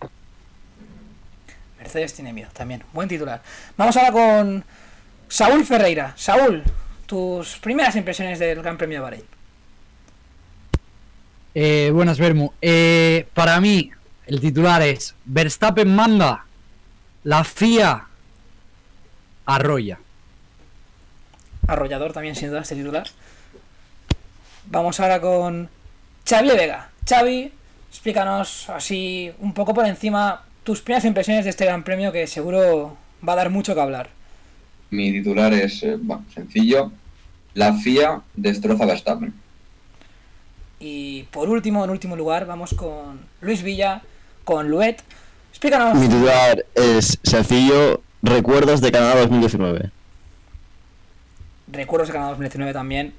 Mercedes 1.80 2.14
tiene 2.14 2.32
miedo, 2.32 2.52
también. 2.54 2.84
Buen 2.94 3.10
titular. 3.10 3.42
Vamos 3.76 3.98
ahora 3.98 4.12
con 4.12 4.64
Saúl 5.28 5.66
Ferreira. 5.66 6.14
Saúl, 6.16 6.62
tus 7.08 7.58
primeras 7.58 7.96
impresiones 7.96 8.38
del 8.38 8.62
Gran 8.62 8.78
Premio 8.78 9.00
de 9.00 9.02
Bahrein. 9.02 9.24
Eh, 11.56 11.90
buenas, 11.92 12.20
Bermu. 12.20 12.52
Eh, 12.62 13.26
para 13.34 13.60
mí, 13.60 13.90
el 14.28 14.40
titular 14.40 14.80
es 14.84 15.16
Verstappen 15.26 15.96
manda, 15.96 16.46
la 17.24 17.44
FIA 17.44 18.06
arrolla 19.48 19.98
arrollador 21.68 22.14
también 22.14 22.36
sin 22.36 22.50
duda 22.50 22.62
este 22.62 22.76
titular. 22.76 23.08
Vamos 24.66 25.00
ahora 25.00 25.20
con 25.20 25.70
Xavi 26.28 26.50
Vega. 26.50 26.90
Xavi, 27.08 27.52
explícanos 27.90 28.70
así 28.70 29.32
un 29.40 29.54
poco 29.54 29.74
por 29.74 29.86
encima 29.86 30.44
tus 30.64 30.82
primeras 30.82 31.06
impresiones 31.06 31.44
de 31.46 31.50
este 31.50 31.66
gran 31.66 31.84
premio 31.84 32.12
que 32.12 32.28
seguro 32.28 32.96
va 33.28 33.34
a 33.34 33.38
dar 33.38 33.50
mucho 33.50 33.74
que 33.74 33.82
hablar. 33.82 34.10
Mi 34.92 35.12
titular 35.12 35.54
es 35.54 35.84
eh, 35.84 35.98
bueno, 36.00 36.26
sencillo. 36.34 36.92
La 37.54 37.74
FIA 37.74 38.22
destroza 38.36 38.86
Verstappen. 38.86 39.34
Y 40.80 41.24
por 41.32 41.50
último, 41.50 41.84
en 41.84 41.90
último 41.90 42.16
lugar, 42.16 42.46
vamos 42.46 42.74
con 42.74 43.20
Luis 43.42 43.62
Villa, 43.62 44.02
con 44.44 44.70
Luet. 44.70 45.02
Explícanos. 45.50 45.98
Mi 45.98 46.08
titular 46.08 46.66
es 46.76 47.20
sencillo. 47.24 48.02
Recuerdos 48.24 48.82
de 48.82 48.92
Canadá 48.92 49.22
2019 49.22 49.92
recuerdos 51.72 52.10
de 52.10 52.14
Canadá 52.14 52.32
2019 52.32 52.74
también. 52.74 53.14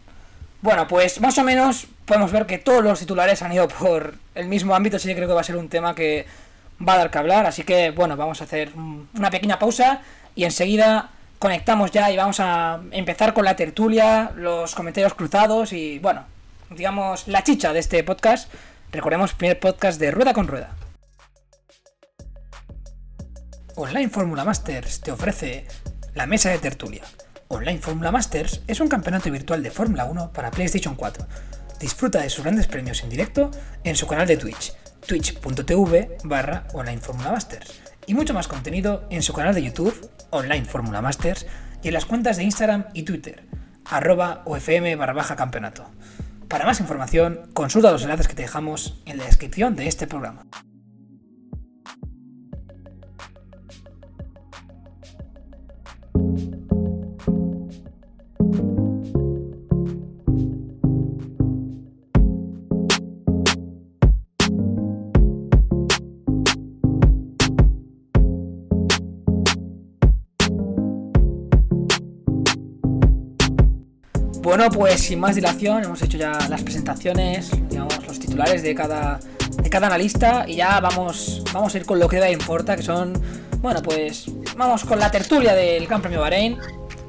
Bueno, 0.61 0.87
pues 0.87 1.21
más 1.21 1.37
o 1.38 1.42
menos 1.42 1.87
podemos 2.04 2.30
ver 2.30 2.47
que 2.47 2.59
todos 2.59 2.85
los 2.85 3.00
titulares 3.00 3.42
han 3.42 3.52
ido 3.52 3.66
por 3.68 4.14
el 4.35 4.47
mismo 4.47 4.75
ámbito, 4.75 4.97
así 4.97 5.09
que 5.09 5.16
creo 5.16 5.26
que 5.26 5.35
va 5.35 5.40
a 5.40 5.44
ser 5.44 5.56
un 5.56 5.68
tema 5.68 5.94
que 5.94 6.26
va 6.87 6.94
a 6.94 6.99
dar 6.99 7.11
que 7.11 7.18
hablar. 7.18 7.47
Así 7.47 7.64
que 7.64 7.90
bueno, 7.90 8.16
vamos 8.16 8.40
a 8.40 8.44
hacer 8.44 8.71
una 8.76 9.30
pequeña 9.30 9.59
pausa 9.59 10.02
y 10.35 10.44
enseguida 10.44 11.11
conectamos 11.38 11.90
ya 11.90 12.11
y 12.12 12.16
vamos 12.16 12.38
a 12.38 12.80
empezar 12.92 13.35
con 13.35 13.44
la 13.44 13.56
tertulia, 13.56 14.30
los 14.37 14.75
comentarios 14.75 15.14
cruzados 15.14 15.73
y 15.73 15.99
bueno, 15.99 16.25
digamos 16.71 17.26
la 17.26 17.42
chicha 17.42 17.73
de 17.73 17.80
este 17.80 18.04
podcast. 18.04 18.52
Recordemos, 18.92 19.32
primer 19.35 19.59
podcast 19.59 19.99
de 19.99 20.11
Rueda 20.11 20.32
con 20.32 20.47
Rueda. 20.47 20.71
Online 23.75 24.11
Fórmula 24.11 24.44
Masters 24.44 25.00
te 25.00 25.11
ofrece 25.11 25.66
la 26.14 26.26
mesa 26.26 26.50
de 26.50 26.59
tertulia 26.59 27.02
Online 27.52 27.80
Fórmula 27.80 28.11
Masters 28.11 28.62
es 28.66 28.80
un 28.80 28.88
campeonato 28.88 29.30
virtual 29.30 29.62
de 29.62 29.71
Fórmula 29.71 30.06
1 30.06 30.32
para 30.32 30.50
PlayStation 30.50 30.94
4. 30.94 31.26
Disfruta 31.78 32.23
de 32.23 32.30
sus 32.30 32.42
grandes 32.42 32.66
premios 32.66 33.02
en 33.02 33.11
directo 33.11 33.50
en 33.85 33.94
su 33.94 34.06
canal 34.06 34.26
de 34.26 34.38
Twitch, 34.38 34.73
twitch.tv 35.06 36.16
barra 36.25 36.66
Online 36.73 37.00
Fórmula 37.02 37.30
Masters, 37.30 37.82
y 38.06 38.14
mucho 38.14 38.32
más 38.32 38.49
contenido 38.49 39.06
en 39.11 39.23
su 39.23 39.35
canal 39.35 39.54
de 39.54 39.64
YouTube, 39.64 40.11
Online 40.30 40.64
Fórmula 40.64 41.02
Masters, 41.02 41.47
y 41.82 41.88
en 41.88 41.94
las 41.94 42.06
cuentas 42.06 42.38
de 42.38 42.44
Instagram 42.44 42.87
y 42.94 43.02
Twitter, 43.02 43.44
arroba 43.85 44.40
OFM 44.47 44.97
barra 44.97 45.23
campeonato. 45.37 45.85
Para 46.49 46.64
más 46.64 46.80
información, 46.80 47.50
consulta 47.52 47.92
los 47.92 48.02
enlaces 48.02 48.28
que 48.28 48.35
te 48.35 48.42
dejamos 48.42 49.02
en 49.04 49.18
la 49.18 49.26
descripción 49.26 49.76
de 49.76 49.88
este 49.88 50.06
programa. 50.06 50.47
Bueno, 74.62 74.78
pues 74.78 75.00
sin 75.00 75.19
más 75.19 75.35
dilación, 75.35 75.83
hemos 75.83 76.00
hecho 76.02 76.16
ya 76.16 76.38
las 76.49 76.62
presentaciones, 76.62 77.50
digamos, 77.69 77.99
los 78.07 78.21
titulares 78.21 78.62
de 78.62 78.76
cada, 78.76 79.19
de 79.61 79.69
cada 79.69 79.88
analista 79.88 80.45
y 80.47 80.54
ya 80.54 80.78
vamos, 80.78 81.42
vamos 81.52 81.75
a 81.75 81.78
ir 81.78 81.85
con 81.85 81.99
lo 81.99 82.07
que 82.07 82.19
da 82.19 82.31
importa, 82.31 82.76
que 82.76 82.85
son, 82.85 83.12
bueno, 83.59 83.83
pues 83.83 84.26
vamos 84.57 84.85
con 84.85 85.00
la 85.00 85.11
tertulia 85.11 85.54
del 85.54 85.85
Gran 85.88 86.00
Premio 86.00 86.21
Bahrein. 86.21 86.59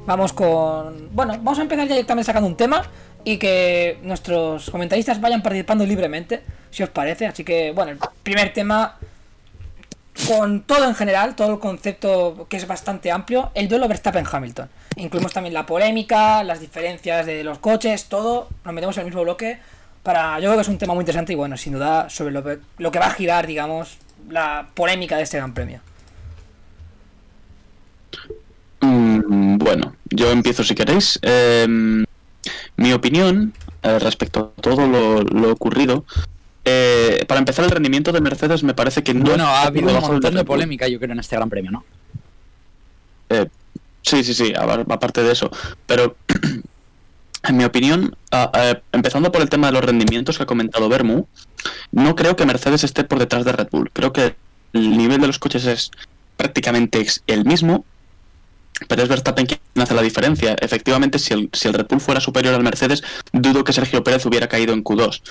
Vamos 0.04 0.32
con, 0.32 1.14
bueno, 1.14 1.34
vamos 1.34 1.60
a 1.60 1.62
empezar 1.62 1.86
ya 1.86 1.94
directamente 1.94 2.26
sacando 2.26 2.48
un 2.48 2.56
tema 2.56 2.82
y 3.22 3.36
que 3.36 3.98
nuestros 4.02 4.68
comentaristas 4.70 5.20
vayan 5.20 5.40
participando 5.40 5.86
libremente, 5.86 6.42
si 6.72 6.82
os 6.82 6.88
parece. 6.88 7.28
Así 7.28 7.44
que, 7.44 7.70
bueno, 7.70 7.92
el 7.92 7.98
primer 8.24 8.52
tema 8.52 8.98
con 10.26 10.62
todo 10.62 10.88
en 10.88 10.96
general, 10.96 11.36
todo 11.36 11.52
el 11.52 11.60
concepto 11.60 12.48
que 12.48 12.56
es 12.56 12.66
bastante 12.66 13.12
amplio, 13.12 13.52
el 13.54 13.68
duelo 13.68 13.86
Verstappen-Hamilton. 13.86 14.68
Incluimos 14.96 15.32
también 15.32 15.54
la 15.54 15.66
polémica, 15.66 16.44
las 16.44 16.60
diferencias 16.60 17.26
de 17.26 17.44
los 17.44 17.58
coches, 17.58 18.06
todo, 18.06 18.48
nos 18.64 18.74
metemos 18.74 18.96
en 18.96 19.02
el 19.02 19.06
mismo 19.06 19.22
bloque. 19.22 19.58
Para, 20.02 20.38
yo 20.38 20.48
creo 20.48 20.56
que 20.56 20.62
es 20.62 20.68
un 20.68 20.78
tema 20.78 20.94
muy 20.94 21.02
interesante 21.02 21.32
y 21.32 21.36
bueno, 21.36 21.56
sin 21.56 21.72
duda 21.72 22.10
sobre 22.10 22.32
lo 22.32 22.44
que, 22.44 22.58
lo 22.78 22.92
que 22.92 22.98
va 22.98 23.06
a 23.06 23.10
girar, 23.10 23.46
digamos, 23.46 23.98
la 24.28 24.68
polémica 24.74 25.16
de 25.16 25.22
este 25.22 25.38
Gran 25.38 25.54
Premio. 25.54 25.80
Mm, 28.80 29.56
bueno, 29.58 29.96
yo 30.10 30.30
empiezo 30.30 30.62
si 30.62 30.74
queréis. 30.74 31.18
Em, 31.22 32.04
mi 32.76 32.92
opinión 32.92 33.54
eh, 33.82 33.98
respecto 33.98 34.52
a 34.56 34.60
todo 34.60 34.86
lo 35.22 35.52
ocurrido 35.52 36.04
eh, 36.64 37.24
para 37.28 37.38
empezar, 37.38 37.64
el 37.64 37.70
rendimiento 37.70 38.10
de 38.10 38.20
Mercedes 38.20 38.62
me 38.62 38.74
parece 38.74 39.02
que 39.02 39.12
no. 39.12 39.24
Bueno, 39.24 39.44
ha 39.46 39.62
habido 39.62 39.94
un 39.94 40.00
montón 40.00 40.34
de 40.34 40.44
polémica, 40.44 40.88
yo 40.88 40.98
creo, 40.98 41.12
en 41.12 41.20
este 41.20 41.36
Gran 41.36 41.50
Premio, 41.50 41.70
¿no? 41.70 41.84
Eh, 43.28 43.46
sí, 44.04 44.22
sí, 44.22 44.34
sí, 44.34 44.52
aparte 44.56 45.22
de 45.22 45.32
eso. 45.32 45.50
Pero, 45.86 46.16
en 47.42 47.56
mi 47.56 47.64
opinión, 47.64 48.16
empezando 48.92 49.32
por 49.32 49.42
el 49.42 49.48
tema 49.48 49.68
de 49.68 49.72
los 49.72 49.84
rendimientos 49.84 50.36
que 50.36 50.44
ha 50.44 50.46
comentado 50.46 50.88
Bermu, 50.88 51.26
no 51.92 52.14
creo 52.14 52.36
que 52.36 52.46
Mercedes 52.46 52.84
esté 52.84 53.04
por 53.04 53.18
detrás 53.18 53.44
de 53.44 53.52
Red 53.52 53.68
Bull. 53.70 53.90
Creo 53.92 54.12
que 54.12 54.36
el 54.72 54.96
nivel 54.96 55.20
de 55.20 55.26
los 55.26 55.38
coches 55.38 55.66
es 55.66 55.90
prácticamente 56.36 57.06
el 57.26 57.44
mismo, 57.44 57.84
pero 58.88 59.02
es 59.02 59.08
Verstappen 59.08 59.46
quien 59.46 59.60
hace 59.76 59.94
la 59.94 60.02
diferencia. 60.02 60.56
Efectivamente, 60.60 61.18
si 61.18 61.32
el, 61.32 61.48
si 61.52 61.68
el 61.68 61.74
Red 61.74 61.86
Bull 61.88 62.00
fuera 62.00 62.20
superior 62.20 62.54
al 62.54 62.62
Mercedes, 62.62 63.02
dudo 63.32 63.64
que 63.64 63.72
Sergio 63.72 64.02
Pérez 64.04 64.26
hubiera 64.26 64.48
caído 64.48 64.74
en 64.74 64.82
Q2. 64.82 65.22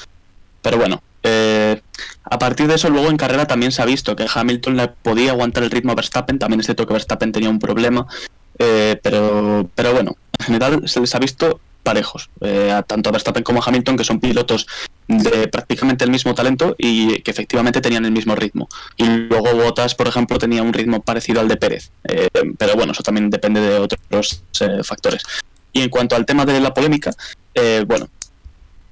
Pero 0.63 0.77
bueno, 0.77 1.03
eh, 1.23 1.81
a 2.23 2.39
partir 2.39 2.67
de 2.67 2.75
eso, 2.75 2.89
luego 2.89 3.09
en 3.09 3.17
carrera 3.17 3.45
también 3.45 3.71
se 3.71 3.81
ha 3.81 3.85
visto 3.85 4.15
que 4.15 4.25
Hamilton 4.33 4.77
le 4.77 4.87
podía 4.87 5.31
aguantar 5.31 5.63
el 5.63 5.71
ritmo 5.71 5.91
a 5.91 5.95
Verstappen. 5.95 6.39
También 6.39 6.61
es 6.61 6.65
cierto 6.65 6.87
que 6.87 6.93
Verstappen 6.93 7.31
tenía 7.31 7.49
un 7.49 7.59
problema. 7.59 8.07
Eh, 8.57 8.99
pero, 9.03 9.69
pero 9.75 9.93
bueno, 9.93 10.15
en 10.39 10.45
general 10.45 10.87
se 10.87 11.01
les 11.01 11.13
ha 11.13 11.19
visto 11.19 11.59
parejos, 11.81 12.29
eh, 12.39 12.81
tanto 12.87 13.09
a 13.09 13.11
Verstappen 13.11 13.43
como 13.43 13.61
a 13.61 13.65
Hamilton, 13.65 13.97
que 13.97 14.05
son 14.05 14.21
pilotos 14.21 14.67
de 15.07 15.49
prácticamente 15.49 16.05
el 16.05 16.11
mismo 16.11 16.33
talento 16.33 16.75
y 16.77 17.19
que 17.21 17.31
efectivamente 17.31 17.81
tenían 17.81 18.05
el 18.05 18.11
mismo 18.11 18.35
ritmo. 18.35 18.69
Y 18.95 19.05
luego 19.05 19.53
Bottas, 19.53 19.95
por 19.95 20.07
ejemplo, 20.07 20.37
tenía 20.37 20.63
un 20.63 20.71
ritmo 20.71 21.01
parecido 21.01 21.41
al 21.41 21.49
de 21.49 21.57
Pérez. 21.57 21.91
pero 22.57 22.75
bueno, 22.75 22.93
eso 22.93 23.03
también 23.03 23.29
depende 23.29 23.59
de 23.59 23.79
otros 23.79 24.43
factores. 24.83 25.23
Y 25.73 25.81
en 25.81 25.89
cuanto 25.89 26.15
al 26.15 26.25
tema 26.25 26.45
de 26.45 26.61
la 26.61 26.73
polémica, 26.73 27.11
bueno, 27.85 28.07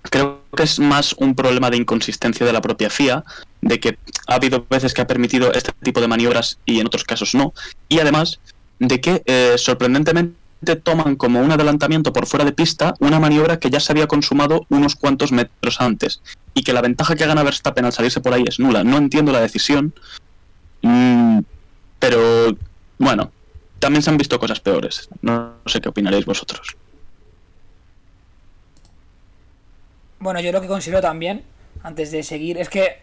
creo 0.09 0.40
que 0.55 0.63
es 0.63 0.79
más 0.79 1.13
un 1.17 1.35
problema 1.35 1.69
de 1.69 1.77
inconsistencia 1.77 2.45
de 2.45 2.53
la 2.53 2.61
propia 2.61 2.89
FIA, 2.89 3.23
de 3.61 3.79
que 3.79 3.97
ha 4.27 4.35
habido 4.35 4.65
veces 4.69 4.93
que 4.93 5.01
ha 5.01 5.07
permitido 5.07 5.51
este 5.53 5.71
tipo 5.83 6.01
de 6.01 6.07
maniobras 6.07 6.59
y 6.65 6.79
en 6.79 6.87
otros 6.87 7.03
casos 7.03 7.35
no, 7.35 7.53
y 7.87 7.99
además 7.99 8.39
de 8.79 8.99
que 8.99 9.21
eh, 9.25 9.55
sorprendentemente 9.57 10.35
toman 10.83 11.15
como 11.15 11.41
un 11.41 11.51
adelantamiento 11.51 12.13
por 12.13 12.27
fuera 12.27 12.45
de 12.45 12.51
pista 12.51 12.93
una 12.99 13.19
maniobra 13.19 13.59
que 13.59 13.69
ya 13.69 13.79
se 13.79 13.91
había 13.91 14.07
consumado 14.07 14.65
unos 14.69 14.95
cuantos 14.95 15.31
metros 15.31 15.81
antes 15.81 16.21
y 16.53 16.63
que 16.63 16.73
la 16.73 16.81
ventaja 16.81 17.15
que 17.15 17.25
gana 17.25 17.43
Verstappen 17.43 17.85
al 17.85 17.93
salirse 17.93 18.21
por 18.21 18.33
ahí 18.33 18.43
es 18.47 18.59
nula. 18.59 18.83
No 18.83 18.97
entiendo 18.97 19.31
la 19.31 19.41
decisión, 19.41 19.93
mm, 20.81 21.39
pero 21.99 22.55
bueno, 22.99 23.31
también 23.79 24.03
se 24.03 24.09
han 24.09 24.17
visto 24.17 24.39
cosas 24.39 24.59
peores. 24.59 25.09
No 25.21 25.53
sé 25.65 25.81
qué 25.81 25.89
opinaréis 25.89 26.25
vosotros. 26.25 26.75
Bueno, 30.21 30.39
yo 30.39 30.51
lo 30.51 30.61
que 30.61 30.67
considero 30.67 31.01
también, 31.01 31.43
antes 31.83 32.11
de 32.11 32.23
seguir, 32.23 32.57
es 32.57 32.69
que 32.69 32.99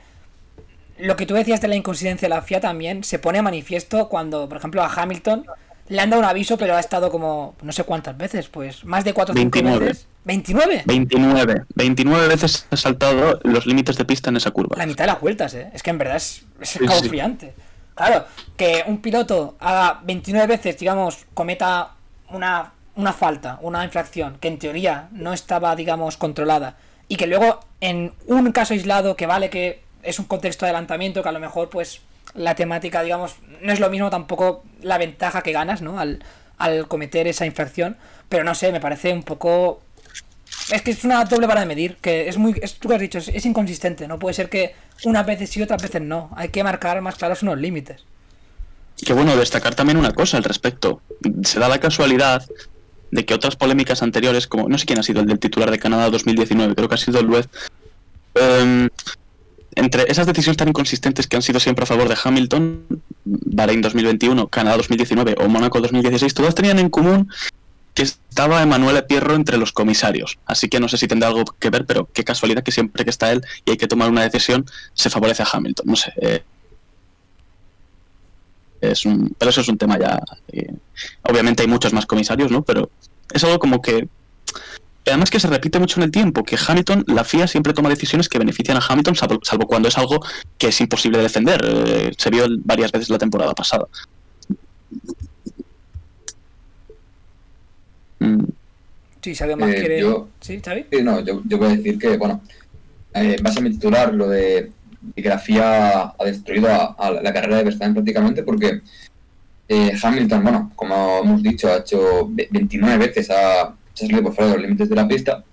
lo 0.98 1.16
que 1.16 1.26
tú 1.26 1.34
decías 1.34 1.60
de 1.60 1.68
la 1.68 1.75
inconsistencia 1.75 2.28
de 2.28 2.34
la 2.34 2.42
FIA 2.42 2.60
también 2.60 3.04
se 3.04 3.18
pone 3.18 3.38
a 3.38 3.42
manifiesto 3.42 4.08
cuando, 4.08 4.48
por 4.48 4.56
ejemplo, 4.56 4.82
a 4.82 4.92
Hamilton 4.92 5.44
le 5.88 6.00
han 6.00 6.10
dado 6.10 6.20
un 6.20 6.28
aviso, 6.28 6.56
pero 6.56 6.76
ha 6.76 6.80
estado 6.80 7.10
como 7.10 7.54
no 7.62 7.72
sé 7.72 7.82
cuántas 7.84 8.16
veces, 8.16 8.48
pues 8.48 8.84
más 8.84 9.04
de 9.04 9.14
4 9.14 9.32
o 9.32 9.37
5 9.37 9.50
29. 9.50 9.84
veces. 9.87 10.06
¿29? 10.26 10.82
29. 10.84 11.64
29 11.75 12.28
veces 12.28 12.66
ha 12.70 12.76
saltado 12.76 13.40
los 13.42 13.66
límites 13.66 13.96
de 13.96 14.04
pista 14.04 14.30
en 14.30 14.37
esa 14.37 14.50
curva. 14.50 14.76
La 14.76 14.87
mitad 14.87 15.04
de 15.04 15.12
las 15.12 15.20
vueltas, 15.20 15.54
¿eh? 15.54 15.70
Es 15.72 15.82
que 15.82 15.90
en 15.90 15.98
verdad 15.98 16.16
es, 16.16 16.44
es 16.60 16.68
Sí, 16.70 16.78
escalofriante. 16.84 17.54
Claro, 17.94 18.26
que 18.56 18.84
un 18.87 18.98
piloto 18.98 19.56
haga 19.58 20.00
29 20.04 20.46
veces, 20.46 20.78
digamos, 20.78 21.26
cometa 21.34 21.94
una, 22.30 22.72
una 22.94 23.12
falta, 23.12 23.58
una 23.62 23.82
infracción, 23.84 24.37
que 24.38 24.48
en 24.48 24.58
teoría 24.58 25.08
no 25.12 25.32
estaba, 25.32 25.75
digamos, 25.75 26.16
controlada, 26.16 26.76
y 27.09 27.17
que 27.17 27.27
luego 27.27 27.61
en 27.81 28.12
un 28.27 28.53
caso 28.53 28.75
aislado, 28.75 29.17
que 29.17 29.27
vale 29.27 29.50
que 29.50 29.81
es 30.03 30.19
un 30.19 30.27
contexto 30.27 30.65
de 30.65 30.71
adelantamiento, 30.71 31.23
que 31.23 31.29
a 31.29 31.33
lo 31.33 31.41
mejor, 31.41 31.71
pues, 31.71 32.00
la 32.35 32.55
temática, 32.55 33.03
digamos, 33.03 33.37
no 33.62 33.73
es 33.73 33.81
lo 33.81 33.91
mismo 33.91 34.11
tampoco 34.11 34.62
la 34.83 34.99
ventaja 34.99 35.43
que 35.43 35.53
ganas, 35.53 35.83
¿no? 35.83 35.99
Al, 35.99 36.23
al 36.59 36.88
cometer 36.88 37.27
esa 37.27 37.47
infracción, 37.47 37.97
pero 38.29 38.45
no 38.45 38.55
sé, 38.55 38.73
me 38.73 38.81
parece 38.81 39.12
un 39.12 39.23
poco 39.23 39.81
es 40.71 40.83
que 40.83 40.91
es 40.91 41.05
una 41.05 41.25
doble 41.25 41.47
vara 41.47 41.61
de 41.61 41.67
medir, 41.67 41.97
que 41.97 42.29
es 42.29 42.37
muy, 42.37 42.55
es, 42.61 42.75
tú 42.75 42.93
has 42.93 43.00
dicho, 43.00 43.19
es, 43.19 43.29
es 43.29 43.47
inconsistente, 43.47 44.07
no 44.07 44.19
puede 44.19 44.35
ser 44.35 44.50
que 44.50 44.75
unas 45.05 45.25
veces 45.25 45.50
sí, 45.50 45.62
otras 45.62 45.81
veces 45.81 46.03
no, 46.03 46.31
hay 46.37 46.49
que 46.49 46.62
marcar 46.62 47.00
más 47.00 47.17
claros 47.17 47.43
unos 47.43 47.59
límites. 47.59 48.05
Que 49.05 49.12
bueno, 49.12 49.37
destacar 49.37 49.75
también 49.75 49.97
una 49.97 50.12
cosa 50.12 50.37
al 50.37 50.45
respecto. 50.45 51.00
Se 51.45 51.61
da 51.61 51.69
la 51.69 51.79
casualidad 51.79 52.45
de 53.11 53.25
que 53.25 53.35
otras 53.35 53.57
polémicas 53.57 54.03
anteriores, 54.03 54.47
como 54.47 54.69
no 54.69 54.79
sé 54.79 54.87
quién 54.87 54.99
ha 54.99 55.03
sido 55.03 55.21
el 55.21 55.27
del 55.27 55.38
titular 55.38 55.71
de 55.71 55.79
Canadá 55.79 56.11
2019, 56.11 56.75
creo 56.75 56.88
que 56.88 56.95
ha 56.95 56.99
sido 56.99 57.21
el 57.21 57.27
Luez, 57.27 57.49
em, 58.35 58.88
entre 59.75 60.11
esas 60.11 60.27
decisiones 60.27 60.57
tan 60.57 60.69
inconsistentes 60.69 61.27
que 61.27 61.37
han 61.37 61.43
sido 61.43 61.61
siempre 61.61 61.85
a 61.85 61.87
favor 61.87 62.09
de 62.09 62.17
Hamilton, 62.23 62.85
Bahrein 63.25 63.81
2021, 63.81 64.49
Canadá 64.49 64.77
2019 64.77 65.37
o 65.38 65.49
Mónaco 65.49 65.81
2016, 65.81 66.35
todas 66.35 66.55
tenían 66.55 66.79
en 66.79 66.91
común 66.91 67.31
que 67.95 68.03
estaba 68.03 68.62
Emanuele 68.62 69.03
Pierro 69.03 69.35
entre 69.35 69.57
los 69.57 69.73
comisarios. 69.73 70.38
Así 70.47 70.69
que 70.69 70.79
no 70.79 70.88
sé 70.88 70.99
si 70.99 71.09
tendrá 71.09 71.29
algo 71.29 71.45
que 71.59 71.71
ver, 71.71 71.85
pero 71.85 72.09
qué 72.12 72.23
casualidad 72.25 72.62
que 72.62 72.71
siempre 72.71 73.05
que 73.05 73.11
está 73.11 73.33
él 73.33 73.42
y 73.64 73.73
hay 73.73 73.77
que 73.77 73.88
tomar 73.88 74.09
una 74.11 74.23
decisión, 74.23 74.66
se 74.94 75.11
favorece 75.11 75.42
a 75.42 75.49
Hamilton. 75.53 75.87
No 75.87 75.97
sé. 75.97 76.12
eh, 76.21 76.42
es 78.81 79.05
un, 79.07 79.35
pero 79.38 79.51
eso 79.51 79.61
es 79.61 79.69
un 79.69 79.79
tema 79.79 79.99
ya. 79.99 80.21
eh, 80.53 80.73
obviamente 81.23 81.62
hay 81.62 81.69
muchos 81.69 81.93
más 81.93 82.07
comisarios, 82.07 82.51
¿no? 82.51 82.62
Pero 82.62 82.91
es 83.33 83.43
algo 83.45 83.59
como 83.59 83.81
que. 83.83 84.09
Además 85.07 85.31
que 85.31 85.41
se 85.41 85.49
repite 85.49 85.79
mucho 85.79 86.01
en 86.01 86.05
el 86.05 86.11
tiempo, 86.11 86.45
que 86.45 86.59
Hamilton, 86.67 87.03
la 87.07 87.25
FIA 87.25 87.47
siempre 87.47 87.73
toma 87.73 87.88
decisiones 87.88 88.29
que 88.29 88.38
benefician 88.38 88.77
a 88.77 88.85
Hamilton, 88.87 89.17
salvo, 89.17 89.38
salvo 89.43 89.67
cuando 89.67 89.88
es 89.88 89.97
algo 89.97 90.21
que 90.59 90.69
es 90.69 90.81
imposible 90.83 91.17
de 91.17 91.23
defender. 91.25 91.64
Eh, 91.64 92.12
se 92.19 92.29
vio 92.29 92.45
varias 92.64 92.93
veces 92.93 93.09
la 93.09 93.17
temporada 93.19 93.55
pasada. 93.55 93.87
Mm, 98.19 98.45
Sí, 99.23 99.35
si 99.35 99.43
alguien 99.43 99.59
más 99.59 99.71
Eh, 99.71 99.75
quiere... 99.81 100.01
yo- 100.01 100.29
¿Sí, 100.41 100.61
Xavi? 100.64 100.87
Sí, 100.93 101.03
no, 101.03 101.21
yo, 101.21 101.43
yo 101.45 101.59
voy 101.59 101.69
a 101.69 101.77
decir 101.77 101.99
que, 101.99 102.17
bueno, 102.17 102.41
eh, 103.14 103.35
en 103.37 103.43
base 103.43 103.59
a 103.59 103.62
mi 103.62 103.71
titular, 103.71 104.14
lo 104.14 104.29
de, 104.29 104.71
la 105.16 105.38
FIA 105.38 106.14
ha 106.18 106.24
destruido 106.24 106.68
a, 106.70 107.11
la 107.11 107.32
carrera 107.32 107.58
de 107.58 107.64
Verstappen 107.64 107.94
prácticamente 107.94 108.42
porque 108.42 108.80
eh, 109.68 109.92
Hamilton, 110.02 110.42
bueno, 110.42 110.72
como 110.74 111.18
hemos 111.22 111.42
dicho, 111.42 111.68
ha 111.68 111.78
hecho 111.78 112.26
ve- 112.30 112.48
29 112.50 113.06
veces, 113.06 113.30
ha, 113.30 113.74
se 113.92 114.08
por 114.22 114.34
fuera 114.34 114.50
de 114.50 114.56
los 114.56 114.62
límites 114.62 114.88
de 114.88 114.96
la 114.96 115.06
pista 115.06 115.44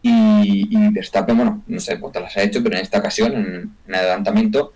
y, 0.00 0.68
y 0.70 0.92
Verstappen, 0.92 1.36
bueno, 1.36 1.62
no 1.66 1.80
sé 1.80 1.98
cuántas 1.98 2.22
las 2.22 2.36
ha 2.36 2.42
hecho, 2.42 2.62
pero 2.62 2.76
en 2.76 2.82
esta 2.82 2.98
ocasión, 2.98 3.32
en, 3.32 3.44
en 3.46 3.70
el 3.86 3.94
adelantamiento, 3.94 4.72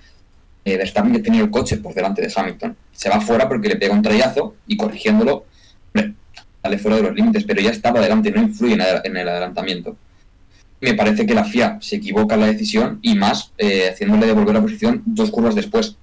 eh, 0.64 0.76
Verstappen 0.76 1.14
ya 1.14 1.22
tenía 1.22 1.40
el 1.42 1.50
coche 1.50 1.78
por 1.78 1.94
delante 1.94 2.22
de 2.22 2.32
Hamilton. 2.34 2.76
Se 2.92 3.08
va 3.08 3.20
fuera 3.20 3.48
porque 3.48 3.68
le 3.68 3.76
pega 3.76 3.94
un 3.94 4.02
trayazo 4.02 4.56
y 4.66 4.76
corrigiéndolo, 4.76 5.46
sale 6.62 6.78
fuera 6.78 6.96
de 6.96 7.02
los 7.04 7.14
límites, 7.14 7.44
pero 7.44 7.60
ya 7.60 7.70
estaba 7.70 8.00
delante, 8.00 8.30
no 8.30 8.42
influye 8.42 8.74
en 8.74 9.16
el 9.16 9.28
adelantamiento. 9.28 9.96
Me 10.80 10.94
parece 10.94 11.26
que 11.26 11.34
la 11.34 11.44
FIA 11.44 11.78
se 11.80 11.96
equivoca 11.96 12.34
en 12.36 12.40
la 12.42 12.46
decisión 12.46 12.98
y 13.02 13.14
más 13.16 13.52
eh, 13.58 13.88
haciéndole 13.90 14.26
devolver 14.26 14.54
la 14.54 14.62
posición 14.62 15.02
dos 15.06 15.30
curvas 15.30 15.54
después. 15.54 15.96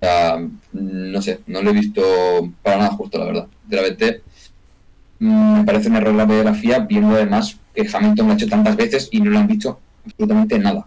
O 0.00 0.04
sea, 0.06 0.38
no 0.72 1.22
sé, 1.22 1.40
no 1.46 1.62
lo 1.62 1.70
he 1.70 1.74
visto 1.74 2.02
para 2.62 2.78
nada 2.78 2.90
justo, 2.90 3.18
la 3.18 3.24
verdad. 3.26 3.46
Mm, 5.20 5.58
me 5.58 5.64
parece 5.64 5.88
un 5.88 5.96
error 5.96 6.14
grave 6.14 6.36
de 6.36 6.44
la 6.44 6.54
FIA, 6.54 6.80
viendo 6.80 7.14
además 7.14 7.56
que 7.74 7.88
Hamilton 7.90 8.26
lo 8.26 8.32
ha 8.32 8.36
hecho 8.36 8.48
tantas 8.48 8.76
veces 8.76 9.08
y 9.12 9.20
no 9.20 9.30
le 9.30 9.38
han 9.38 9.46
dicho 9.46 9.78
absolutamente 10.04 10.58
nada. 10.58 10.86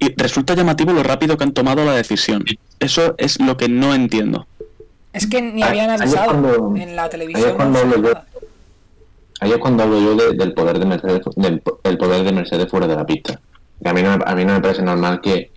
Y 0.00 0.14
resulta 0.16 0.54
llamativo 0.54 0.92
lo 0.92 1.02
rápido 1.02 1.36
que 1.36 1.44
han 1.44 1.52
tomado 1.52 1.84
la 1.84 1.92
decisión. 1.94 2.44
Eso 2.78 3.14
es 3.18 3.40
lo 3.40 3.56
que 3.56 3.68
no 3.68 3.94
entiendo. 3.94 4.46
Es 5.12 5.26
que 5.26 5.40
ni 5.40 5.62
habían 5.62 5.90
avisado 5.90 6.26
cuando- 6.26 6.76
en 6.76 6.94
la 6.94 7.08
televisión. 7.08 7.54
cuando 7.56 7.84
no. 7.84 8.08
Ahí 9.40 9.52
es 9.52 9.58
cuando 9.58 9.82
hablo 9.84 10.00
yo 10.00 10.14
de- 10.16 10.34
del 10.36 10.52
poder 10.52 10.78
de 10.78 10.86
Mercedes, 10.86 11.20
del 11.36 11.60
po- 11.60 11.80
el 11.84 11.96
poder 11.98 12.24
de 12.24 12.32
Mercedes 12.32 12.68
fuera 12.70 12.86
de 12.86 12.96
la 12.96 13.06
pista. 13.06 13.40
A 13.84 13.92
mí 13.92 14.02
no, 14.02 14.18
me- 14.18 14.60
parece 14.60 14.82
normal 14.82 15.20
que, 15.20 15.52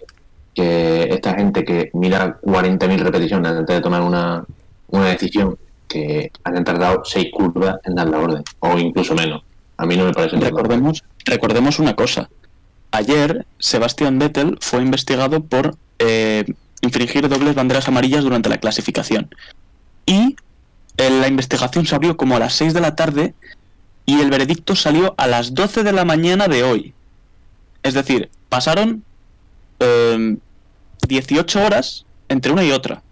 que 0.53 1.03
esta 1.11 1.33
gente 1.33 1.63
que 1.65 1.89
mira 1.93 2.39
40.000 2.41 2.99
repeticiones 2.99 3.51
antes 3.51 3.75
de 3.75 3.81
tomar 3.81 4.01
una, 4.01 4.43
una 4.89 5.05
decisión, 5.07 5.57
que 5.87 6.31
hayan 6.43 6.63
tardado 6.63 7.01
seis 7.03 7.27
curvas 7.33 7.75
en 7.83 7.95
dar 7.95 8.07
la 8.07 8.19
orden, 8.19 8.43
o 8.59 8.77
incluso 8.77 9.13
menos. 9.15 9.41
A 9.77 9.85
mí 9.85 9.97
no 9.97 10.05
me 10.05 10.13
parece 10.13 10.35
normal. 10.35 10.51
Recordemos, 10.51 11.03
recordemos 11.25 11.79
una 11.79 11.95
cosa. 11.95 12.29
Ayer, 12.91 13.45
Sebastián 13.57 14.19
Vettel 14.19 14.57
fue 14.61 14.81
investigado 14.81 15.43
por 15.43 15.75
eh, 15.99 16.45
infringir 16.81 17.27
dobles 17.27 17.55
banderas 17.55 17.87
amarillas 17.87 18.23
durante 18.23 18.49
la 18.49 18.57
clasificación. 18.59 19.33
Y 20.05 20.35
eh, 20.97 21.09
la 21.09 21.27
investigación 21.27 21.85
se 21.85 21.95
abrió 21.95 22.15
como 22.17 22.35
a 22.35 22.39
las 22.39 22.53
6 22.53 22.73
de 22.73 22.81
la 22.81 22.95
tarde 22.95 23.33
y 24.11 24.19
el 24.19 24.29
veredicto 24.29 24.75
salió 24.75 25.15
a 25.15 25.25
las 25.25 25.53
12 25.53 25.83
de 25.83 25.93
la 25.93 26.03
mañana 26.03 26.49
de 26.49 26.63
hoy. 26.63 26.93
Es 27.81 27.93
decir, 27.93 28.29
pasaron 28.49 29.05
eh, 29.79 30.35
18 31.07 31.65
horas 31.65 32.05
entre 32.27 32.51
una 32.51 32.65
y 32.65 32.71
otra. 32.71 33.03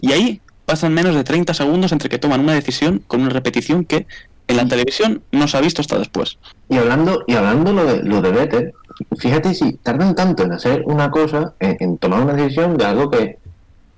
Y 0.00 0.12
ahí 0.12 0.40
pasan 0.64 0.94
menos 0.94 1.14
de 1.14 1.22
30 1.22 1.52
segundos 1.52 1.92
entre 1.92 2.08
que 2.08 2.18
toman 2.18 2.40
una 2.40 2.54
decisión 2.54 3.04
con 3.06 3.20
una 3.20 3.28
repetición 3.28 3.84
que 3.84 4.06
en 4.48 4.56
la 4.56 4.66
televisión 4.66 5.22
no 5.32 5.46
se 5.48 5.58
ha 5.58 5.60
visto 5.60 5.82
hasta 5.82 5.98
después. 5.98 6.38
Y 6.70 6.78
hablando, 6.78 7.24
y 7.26 7.34
hablando 7.34 7.74
lo 7.74 7.84
de, 7.84 8.02
lo 8.02 8.22
de 8.22 8.30
Vettel, 8.30 8.72
fíjate 9.18 9.52
si 9.52 9.74
tardan 9.74 10.14
tanto 10.14 10.44
en 10.44 10.52
hacer 10.52 10.82
una 10.86 11.10
cosa, 11.10 11.52
en, 11.60 11.76
en 11.78 11.98
tomar 11.98 12.22
una 12.22 12.32
decisión 12.32 12.78
de 12.78 12.86
algo 12.86 13.10
que 13.10 13.36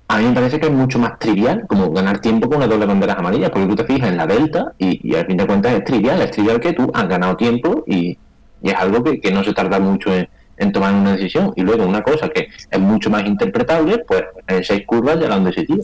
a 0.07 0.17
mí 0.19 0.25
me 0.25 0.33
parece 0.33 0.59
que 0.59 0.67
es 0.67 0.71
mucho 0.71 0.99
más 0.99 1.17
trivial, 1.17 1.65
como 1.67 1.91
ganar 1.91 2.19
tiempo 2.19 2.47
con 2.47 2.57
una 2.57 2.67
doble 2.67 2.85
bandera 2.85 3.13
amarilla, 3.13 3.49
porque 3.49 3.67
tú 3.67 3.75
te 3.75 3.85
fijas 3.85 4.09
en 4.09 4.17
la 4.17 4.27
delta 4.27 4.73
y, 4.77 5.09
y 5.09 5.15
al 5.15 5.25
fin 5.25 5.37
de 5.37 5.47
cuentas 5.47 5.73
es 5.73 5.83
trivial, 5.83 6.21
es 6.21 6.31
trivial 6.31 6.59
que 6.59 6.73
tú 6.73 6.91
has 6.93 7.07
ganado 7.07 7.35
tiempo 7.35 7.83
y, 7.87 8.17
y 8.61 8.69
es 8.69 8.75
algo 8.75 9.03
que, 9.03 9.19
que 9.19 9.31
no 9.31 9.43
se 9.43 9.53
tarda 9.53 9.79
mucho 9.79 10.13
en, 10.13 10.29
en 10.57 10.71
tomar 10.71 10.93
una 10.93 11.13
decisión. 11.13 11.53
Y 11.55 11.61
luego 11.63 11.85
una 11.85 12.03
cosa 12.03 12.29
que 12.29 12.47
es 12.69 12.79
mucho 12.79 13.09
más 13.09 13.25
interpretable, 13.25 13.99
pues 14.07 14.23
en 14.47 14.63
seis 14.63 14.83
curvas 14.85 15.19
ya 15.19 15.27
la 15.27 15.35
han 15.35 15.43
decidido. 15.43 15.81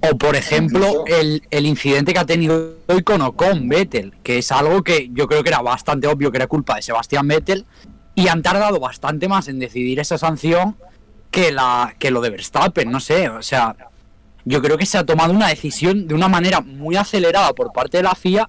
O 0.00 0.18
por 0.18 0.36
ejemplo, 0.36 1.04
el, 1.06 1.42
el 1.50 1.64
incidente 1.64 2.12
que 2.12 2.18
ha 2.18 2.26
tenido 2.26 2.74
hoy 2.88 3.02
con 3.02 3.22
Ocon 3.22 3.68
Vettel, 3.68 4.12
que 4.22 4.38
es 4.38 4.52
algo 4.52 4.82
que 4.82 5.08
yo 5.12 5.26
creo 5.26 5.42
que 5.42 5.48
era 5.48 5.62
bastante 5.62 6.08
obvio 6.08 6.30
que 6.30 6.38
era 6.38 6.46
culpa 6.46 6.74
de 6.74 6.82
Sebastián 6.82 7.26
Vettel, 7.26 7.64
y 8.14 8.28
han 8.28 8.42
tardado 8.42 8.78
bastante 8.80 9.28
más 9.28 9.48
en 9.48 9.58
decidir 9.58 9.98
esa 10.00 10.18
sanción 10.18 10.76
que 11.34 11.50
la 11.50 11.96
que 11.98 12.12
lo 12.12 12.20
de 12.20 12.30
Verstappen, 12.30 12.92
no 12.92 13.00
sé, 13.00 13.28
o 13.28 13.42
sea, 13.42 13.74
yo 14.44 14.62
creo 14.62 14.78
que 14.78 14.86
se 14.86 14.98
ha 14.98 15.04
tomado 15.04 15.32
una 15.32 15.48
decisión 15.48 16.06
de 16.06 16.14
una 16.14 16.28
manera 16.28 16.60
muy 16.60 16.94
acelerada 16.94 17.52
por 17.54 17.72
parte 17.72 17.96
de 17.96 18.04
la 18.04 18.14
FIA 18.14 18.48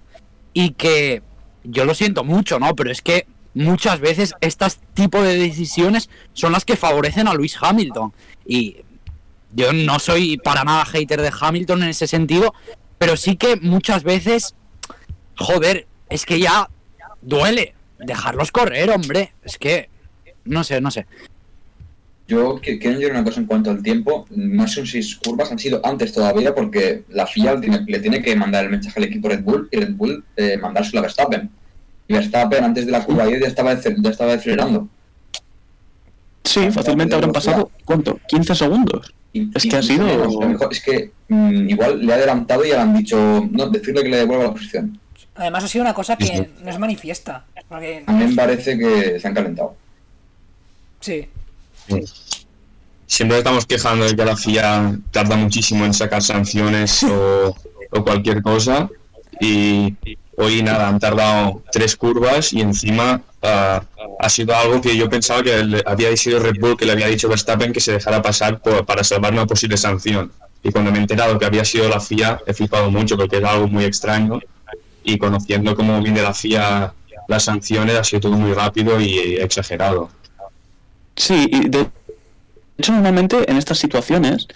y 0.53 0.73
que 0.73 1.23
yo 1.63 1.83
lo 1.85 1.95
siento 1.95 2.23
mucho, 2.23 2.59
¿no? 2.59 2.75
Pero 2.75 2.91
es 2.91 3.01
que 3.01 3.25
muchas 3.55 3.99
veces 4.01 4.35
estas 4.39 4.77
tipo 4.93 5.19
de 5.23 5.35
decisiones 5.35 6.11
son 6.33 6.51
las 6.51 6.63
que 6.63 6.75
favorecen 6.75 7.27
a 7.27 7.33
Luis 7.33 7.57
Hamilton 7.59 8.13
y 8.45 8.77
yo 9.51 9.73
no 9.73 9.97
soy 9.97 10.37
para 10.37 10.63
nada 10.63 10.85
hater 10.85 11.23
de 11.23 11.33
Hamilton 11.41 11.81
en 11.81 11.89
ese 11.89 12.05
sentido, 12.05 12.53
pero 12.99 13.17
sí 13.17 13.35
que 13.35 13.55
muchas 13.55 14.03
veces, 14.03 14.53
joder, 15.35 15.87
es 16.07 16.27
que 16.27 16.39
ya 16.39 16.69
duele. 17.23 17.73
dejarlos 17.97 18.51
correr, 18.51 18.91
hombre. 18.91 19.33
Es 19.41 19.57
que, 19.57 19.89
no 20.43 20.63
sé, 20.63 20.81
no 20.81 20.91
sé. 20.91 21.07
Yo 22.27 22.59
quiero 22.61 22.89
añadir 22.89 23.11
una 23.11 23.23
cosa 23.23 23.39
en 23.39 23.45
cuanto 23.45 23.69
al 23.69 23.83
tiempo. 23.83 24.25
No 24.31 24.67
son 24.67 24.87
seis 24.87 25.15
curvas, 25.15 25.51
han 25.51 25.59
sido 25.59 25.79
antes 25.85 26.11
todavía 26.11 26.55
porque 26.55 27.03
la 27.09 27.27
FIA 27.27 27.53
le 27.55 27.61
tiene, 27.61 27.79
le 27.87 27.99
tiene 27.99 28.21
que 28.21 28.35
mandar 28.35 28.65
el 28.65 28.71
mensaje 28.71 28.99
al 28.99 29.05
equipo 29.05 29.29
Red 29.29 29.43
Bull 29.43 29.69
y 29.71 29.77
Red 29.77 29.93
Bull 29.93 30.23
eh, 30.35 30.57
mandárselo 30.57 30.99
a 30.99 31.01
Verstappen. 31.03 31.49
Y 32.07 32.13
Verstappen 32.13 32.63
antes 32.63 32.85
de 32.87 32.91
la 32.91 33.03
curva 33.03 33.25
10 33.27 33.41
ya 33.41 33.47
estaba, 33.47 33.73
ya 33.79 34.09
estaba 34.09 34.33
acelerando. 34.33 34.87
Sí, 36.43 36.71
fácilmente 36.71 37.15
habrán 37.15 37.31
pasado, 37.31 37.69
¿cuánto? 37.83 38.19
15 38.27 38.55
segundos. 38.55 39.13
Y- 39.33 39.49
Es 39.53 39.65
y- 39.65 39.69
que 39.69 39.75
ha 39.77 39.81
sido- 39.83 40.39
mejor 40.47 40.69
es 40.71 40.81
que 40.81 41.11
mm, 41.27 41.69
igual 41.69 42.05
le 42.05 42.13
ha 42.13 42.15
adelantado 42.15 42.63
y 42.65 42.69
ya 42.69 42.75
le 42.75 42.81
han 42.81 42.97
dicho, 42.97 43.47
no, 43.51 43.67
decirle 43.69 44.03
que 44.03 44.09
le 44.09 44.17
devuelva 44.17 44.45
la 44.45 44.51
posición. 44.51 44.99
Además 45.35 45.63
ha 45.65 45.67
sido 45.67 45.83
una 45.83 45.93
cosa 45.93 46.15
que 46.15 46.49
no 46.63 46.69
es 46.69 46.79
manifiesta. 46.79 47.45
Porque, 47.67 48.03
A 48.07 48.11
mí 48.13 48.25
me 48.27 48.35
parece 48.35 48.77
que 48.77 49.19
se 49.19 49.27
han 49.27 49.33
calentado. 49.33 49.75
sí. 51.01 51.27
Siempre 53.07 53.37
estamos 53.37 53.65
quejando 53.65 54.05
de 54.05 54.15
que 54.15 54.25
la 54.25 54.35
FIA 54.35 54.97
tarda 55.11 55.35
muchísimo 55.35 55.85
en 55.85 55.93
sacar 55.93 56.21
sanciones 56.21 57.03
o, 57.03 57.55
cualquier 58.03 58.41
cosa. 58.41 58.89
Y 59.39 59.95
hoy 60.37 60.63
nada, 60.63 60.87
han 60.87 60.99
tardado 60.99 61.63
tres 61.71 61.95
curvas 61.95 62.51
y 62.51 62.61
encima 62.61 63.21
ah, 63.41 63.83
ha 64.19 64.29
sido 64.29 64.55
algo 64.55 64.81
que 64.81 64.97
yo 64.97 65.09
pensaba 65.09 65.43
que 65.43 65.81
había 65.85 66.15
sido 66.17 66.39
Red 66.39 66.59
Bull 66.59 66.77
que 66.77 66.85
le 66.85 66.93
había 66.93 67.07
dicho 67.07 67.29
Verstappen 67.29 67.71
que 67.71 67.79
se 67.79 67.93
dejara 67.93 68.21
pasar 68.21 68.61
para 68.61 69.03
salvar 69.03 69.33
una 69.33 69.45
posible 69.45 69.77
sanción. 69.77 70.31
Y 70.63 70.71
cuando 70.71 70.91
me 70.91 70.97
he 70.97 71.01
enterado 71.01 71.37
que 71.37 71.45
había 71.45 71.63
sido 71.63 71.87
la 71.87 71.99
FIA, 71.99 72.41
he 72.47 72.53
flipado 72.53 72.89
mucho 72.89 73.15
porque 73.15 73.37
es 73.37 73.43
algo 73.43 73.67
muy 73.67 73.85
extraño. 73.85 74.39
Y 75.03 75.17
conociendo 75.19 75.75
cómo 75.75 76.01
viene 76.01 76.23
la 76.23 76.33
FIA 76.33 76.91
las 77.27 77.43
sanciones, 77.43 77.95
ha 77.95 78.03
sido 78.03 78.21
todo 78.21 78.31
muy 78.33 78.53
rápido 78.53 78.99
y 78.99 79.35
exagerado. 79.35 80.09
Sí, 81.15 81.47
y 81.49 81.69
de 81.69 81.89
hecho 82.77 82.91
normalmente 82.93 83.49
en 83.49 83.57
estas 83.57 83.77
situaciones 83.77 84.47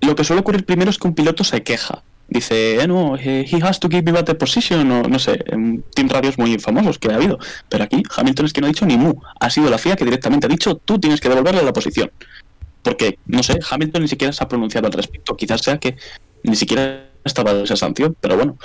lo 0.00 0.14
que 0.14 0.24
suele 0.24 0.40
ocurrir 0.40 0.64
primero 0.64 0.90
es 0.90 0.98
que 0.98 1.08
un 1.08 1.14
piloto 1.14 1.44
se 1.44 1.62
queja. 1.62 2.02
Dice, 2.28 2.80
eh, 2.80 2.86
no, 2.86 3.16
eh, 3.16 3.44
he 3.46 3.62
has 3.62 3.78
to 3.78 3.88
give 3.88 4.02
me 4.02 4.12
better 4.12 4.36
position, 4.38 4.90
o 4.90 5.02
no 5.02 5.18
sé, 5.18 5.44
en 5.46 5.82
team 5.94 6.08
muy 6.38 6.58
famosos 6.58 6.98
que 6.98 7.08
ha 7.12 7.16
habido. 7.16 7.38
Pero 7.68 7.84
aquí 7.84 8.02
Hamilton 8.16 8.46
es 8.46 8.52
que 8.52 8.60
no 8.60 8.66
ha 8.66 8.70
dicho 8.70 8.86
ni 8.86 8.96
mu. 8.96 9.14
Ha 9.38 9.50
sido 9.50 9.68
la 9.68 9.76
FIA 9.76 9.96
que 9.96 10.04
directamente 10.04 10.46
ha 10.46 10.48
dicho, 10.48 10.76
tú 10.76 10.98
tienes 10.98 11.20
que 11.20 11.28
devolverle 11.28 11.62
la 11.62 11.72
posición. 11.72 12.10
Porque, 12.82 13.18
no 13.26 13.42
sé, 13.42 13.58
Hamilton 13.70 14.02
ni 14.02 14.08
siquiera 14.08 14.32
se 14.32 14.42
ha 14.42 14.48
pronunciado 14.48 14.86
al 14.86 14.92
respecto. 14.92 15.36
Quizás 15.36 15.60
sea 15.60 15.78
que 15.78 15.96
ni 16.42 16.56
siquiera 16.56 17.04
estaba 17.24 17.52
esa 17.52 17.76
sanción, 17.76 18.16
pero 18.20 18.36
bueno. 18.36 18.56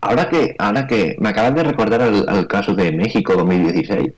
Ahora 0.00 0.28
que, 0.28 0.54
ahora 0.58 0.86
que 0.86 1.16
me 1.18 1.28
acabas 1.28 1.54
de 1.54 1.62
recordar 1.64 2.02
al, 2.02 2.46
caso 2.46 2.74
de 2.74 2.92
México 2.92 3.34
2016, 3.34 4.12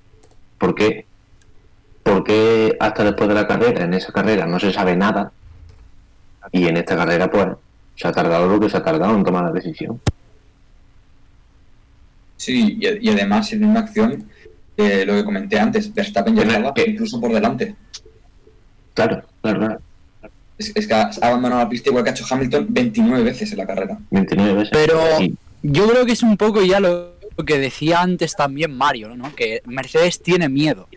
¿por 0.59 0.75
qué? 0.75 1.07
¿Por 2.03 2.25
qué 2.25 2.77
hasta 2.81 3.05
después 3.05 3.29
de 3.29 3.35
la 3.35 3.47
carrera, 3.47 3.85
en 3.85 3.95
esa 3.95 4.13
carrera 4.13 4.47
no 4.47 4.59
se 4.59 4.73
sabe 4.73 4.97
nada? 4.97 5.33
Y 6.53 6.67
en 6.67 6.77
esta 6.79 6.97
carrera, 6.97 7.31
pues, 7.31 7.49
se 7.97 8.09
ha 8.09 8.13
tardado 8.13 8.49
lo 8.49 8.59
que 8.59 8.71
se 8.71 8.77
ha 8.77 8.83
tardado 8.83 9.15
en 9.15 9.23
tomar 9.25 9.45
la 9.45 9.53
decisión. 9.53 10.01
Sí, 12.37 12.79
y, 12.81 13.07
y 13.07 13.11
además 13.11 13.53
en 13.53 13.65
una 13.65 13.81
acción, 13.81 14.29
eh, 14.77 15.05
lo 15.07 15.15
que 15.15 15.25
comenté 15.25 15.59
antes, 15.61 15.93
Verstappen 15.93 16.35
ya 16.37 16.43
estaba 16.43 16.75
que- 16.75 16.91
incluso 16.91 17.21
por 17.21 17.33
delante. 17.33 17.75
Claro, 18.95 19.23
claro, 19.43 19.59
claro. 19.61 19.81
Es, 20.59 20.73
es 20.75 20.87
que 20.87 20.95
ha 20.95 21.11
abandonado 21.23 21.63
la 21.63 21.69
pista 21.69 21.91
igual 21.91 22.05
que 22.05 22.11
ha 22.11 22.13
hecho 22.13 22.25
Hamilton 22.29 22.67
29 22.71 23.23
veces 23.25 23.53
en 23.53 23.59
la 23.59 23.67
carrera. 23.67 23.99
29 24.11 24.55
veces. 24.55 24.71
Pero- 24.73 25.01
Yo 25.63 25.87
creo 25.89 26.07
que 26.07 26.13
es 26.13 26.23
un 26.23 26.37
poco 26.39 26.63
ya 26.63 26.81
lo 26.81 27.13
que 27.47 27.59
decía 27.59 28.01
antes 28.01 28.35
también 28.35 28.75
Mario, 28.77 29.15
¿no? 29.17 29.35
Que 29.35 29.61
Mercedes 29.67 30.23
tiene 30.23 30.49
miedo. 30.49 30.89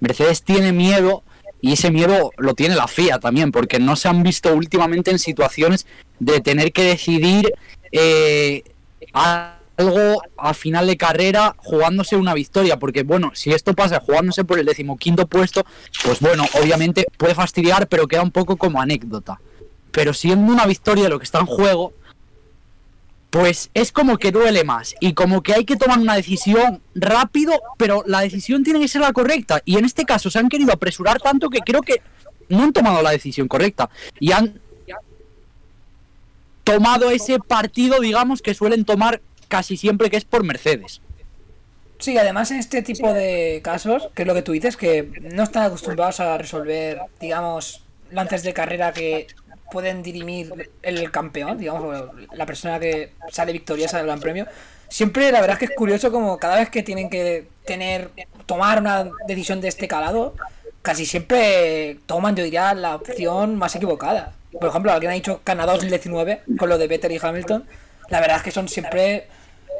Mercedes 0.00 0.42
tiene 0.42 0.72
miedo 0.72 1.22
y 1.60 1.72
ese 1.72 1.90
miedo 1.90 2.32
lo 2.36 2.54
tiene 2.54 2.74
la 2.74 2.88
FIA 2.88 3.18
también, 3.18 3.52
porque 3.52 3.78
no 3.78 3.96
se 3.96 4.08
han 4.08 4.22
visto 4.22 4.54
últimamente 4.54 5.10
en 5.10 5.18
situaciones 5.18 5.86
de 6.18 6.40
tener 6.40 6.72
que 6.72 6.84
decidir 6.84 7.52
eh, 7.92 8.64
algo 9.12 10.22
a 10.36 10.54
final 10.54 10.86
de 10.86 10.96
carrera 10.96 11.54
jugándose 11.58 12.16
una 12.16 12.34
victoria, 12.34 12.78
porque 12.78 13.02
bueno, 13.02 13.32
si 13.34 13.52
esto 13.52 13.74
pasa 13.74 14.00
jugándose 14.00 14.44
por 14.44 14.58
el 14.58 14.66
decimoquinto 14.66 15.26
puesto, 15.26 15.64
pues 16.04 16.20
bueno, 16.20 16.44
obviamente 16.60 17.06
puede 17.16 17.34
fastidiar, 17.34 17.88
pero 17.88 18.08
queda 18.08 18.22
un 18.22 18.30
poco 18.30 18.56
como 18.56 18.80
anécdota. 18.80 19.40
Pero 19.90 20.14
siendo 20.14 20.52
una 20.52 20.66
victoria 20.66 21.08
lo 21.08 21.18
que 21.18 21.24
está 21.24 21.40
en 21.40 21.46
juego, 21.46 21.92
pues 23.30 23.70
es 23.74 23.92
como 23.92 24.18
que 24.18 24.32
duele 24.32 24.64
más 24.64 24.94
y 25.00 25.14
como 25.14 25.42
que 25.42 25.54
hay 25.54 25.64
que 25.64 25.76
tomar 25.76 25.98
una 25.98 26.16
decisión 26.16 26.82
rápido, 26.94 27.52
pero 27.78 28.02
la 28.06 28.20
decisión 28.20 28.64
tiene 28.64 28.80
que 28.80 28.88
ser 28.88 29.00
la 29.00 29.12
correcta. 29.12 29.62
Y 29.64 29.78
en 29.78 29.84
este 29.84 30.04
caso 30.04 30.30
se 30.30 30.38
han 30.38 30.48
querido 30.48 30.72
apresurar 30.72 31.20
tanto 31.20 31.48
que 31.48 31.60
creo 31.60 31.80
que 31.80 32.02
no 32.48 32.64
han 32.64 32.72
tomado 32.72 33.02
la 33.02 33.12
decisión 33.12 33.46
correcta 33.46 33.88
y 34.18 34.32
han 34.32 34.60
tomado 36.64 37.10
ese 37.10 37.38
partido, 37.38 38.00
digamos, 38.00 38.42
que 38.42 38.54
suelen 38.54 38.84
tomar 38.84 39.20
casi 39.48 39.76
siempre 39.76 40.10
que 40.10 40.16
es 40.16 40.24
por 40.24 40.44
Mercedes. 40.44 41.00
Sí, 41.98 42.16
además 42.16 42.50
en 42.50 42.58
este 42.58 42.82
tipo 42.82 43.12
de 43.12 43.60
casos, 43.62 44.08
que 44.14 44.22
es 44.22 44.28
lo 44.28 44.34
que 44.34 44.42
tú 44.42 44.52
dices, 44.52 44.76
que 44.76 45.02
no 45.32 45.42
están 45.42 45.64
acostumbrados 45.64 46.18
a 46.20 46.38
resolver, 46.38 47.00
digamos, 47.20 47.84
lances 48.10 48.42
de 48.42 48.54
carrera 48.54 48.92
que 48.92 49.26
pueden 49.70 50.02
dirimir 50.02 50.70
el 50.82 51.10
campeón, 51.10 51.58
digamos, 51.58 52.10
la 52.32 52.46
persona 52.46 52.78
que 52.78 53.12
sale 53.30 53.52
victoriosa 53.52 53.98
del 53.98 54.06
Gran 54.06 54.20
Premio. 54.20 54.46
Siempre 54.88 55.30
la 55.30 55.40
verdad 55.40 55.54
es 55.54 55.58
que 55.60 55.72
es 55.72 55.76
curioso 55.78 56.10
como 56.10 56.38
cada 56.38 56.56
vez 56.56 56.70
que 56.70 56.82
tienen 56.82 57.08
que 57.10 57.48
tener, 57.64 58.10
tomar 58.46 58.80
una 58.80 59.08
decisión 59.26 59.60
de 59.60 59.68
este 59.68 59.86
calado, 59.86 60.34
casi 60.82 61.06
siempre 61.06 61.98
toman, 62.06 62.34
yo 62.34 62.44
diría, 62.44 62.74
la 62.74 62.96
opción 62.96 63.56
más 63.56 63.76
equivocada. 63.76 64.32
Por 64.58 64.68
ejemplo, 64.68 64.92
alguien 64.92 65.12
ha 65.12 65.14
dicho 65.14 65.40
Canadá 65.44 65.72
2019 65.74 66.42
con 66.58 66.68
lo 66.68 66.78
de 66.78 66.88
Vettel 66.88 67.12
y 67.12 67.20
Hamilton. 67.22 67.64
La 68.08 68.20
verdad 68.20 68.38
es 68.38 68.42
que 68.42 68.50
son 68.50 68.68
siempre 68.68 69.28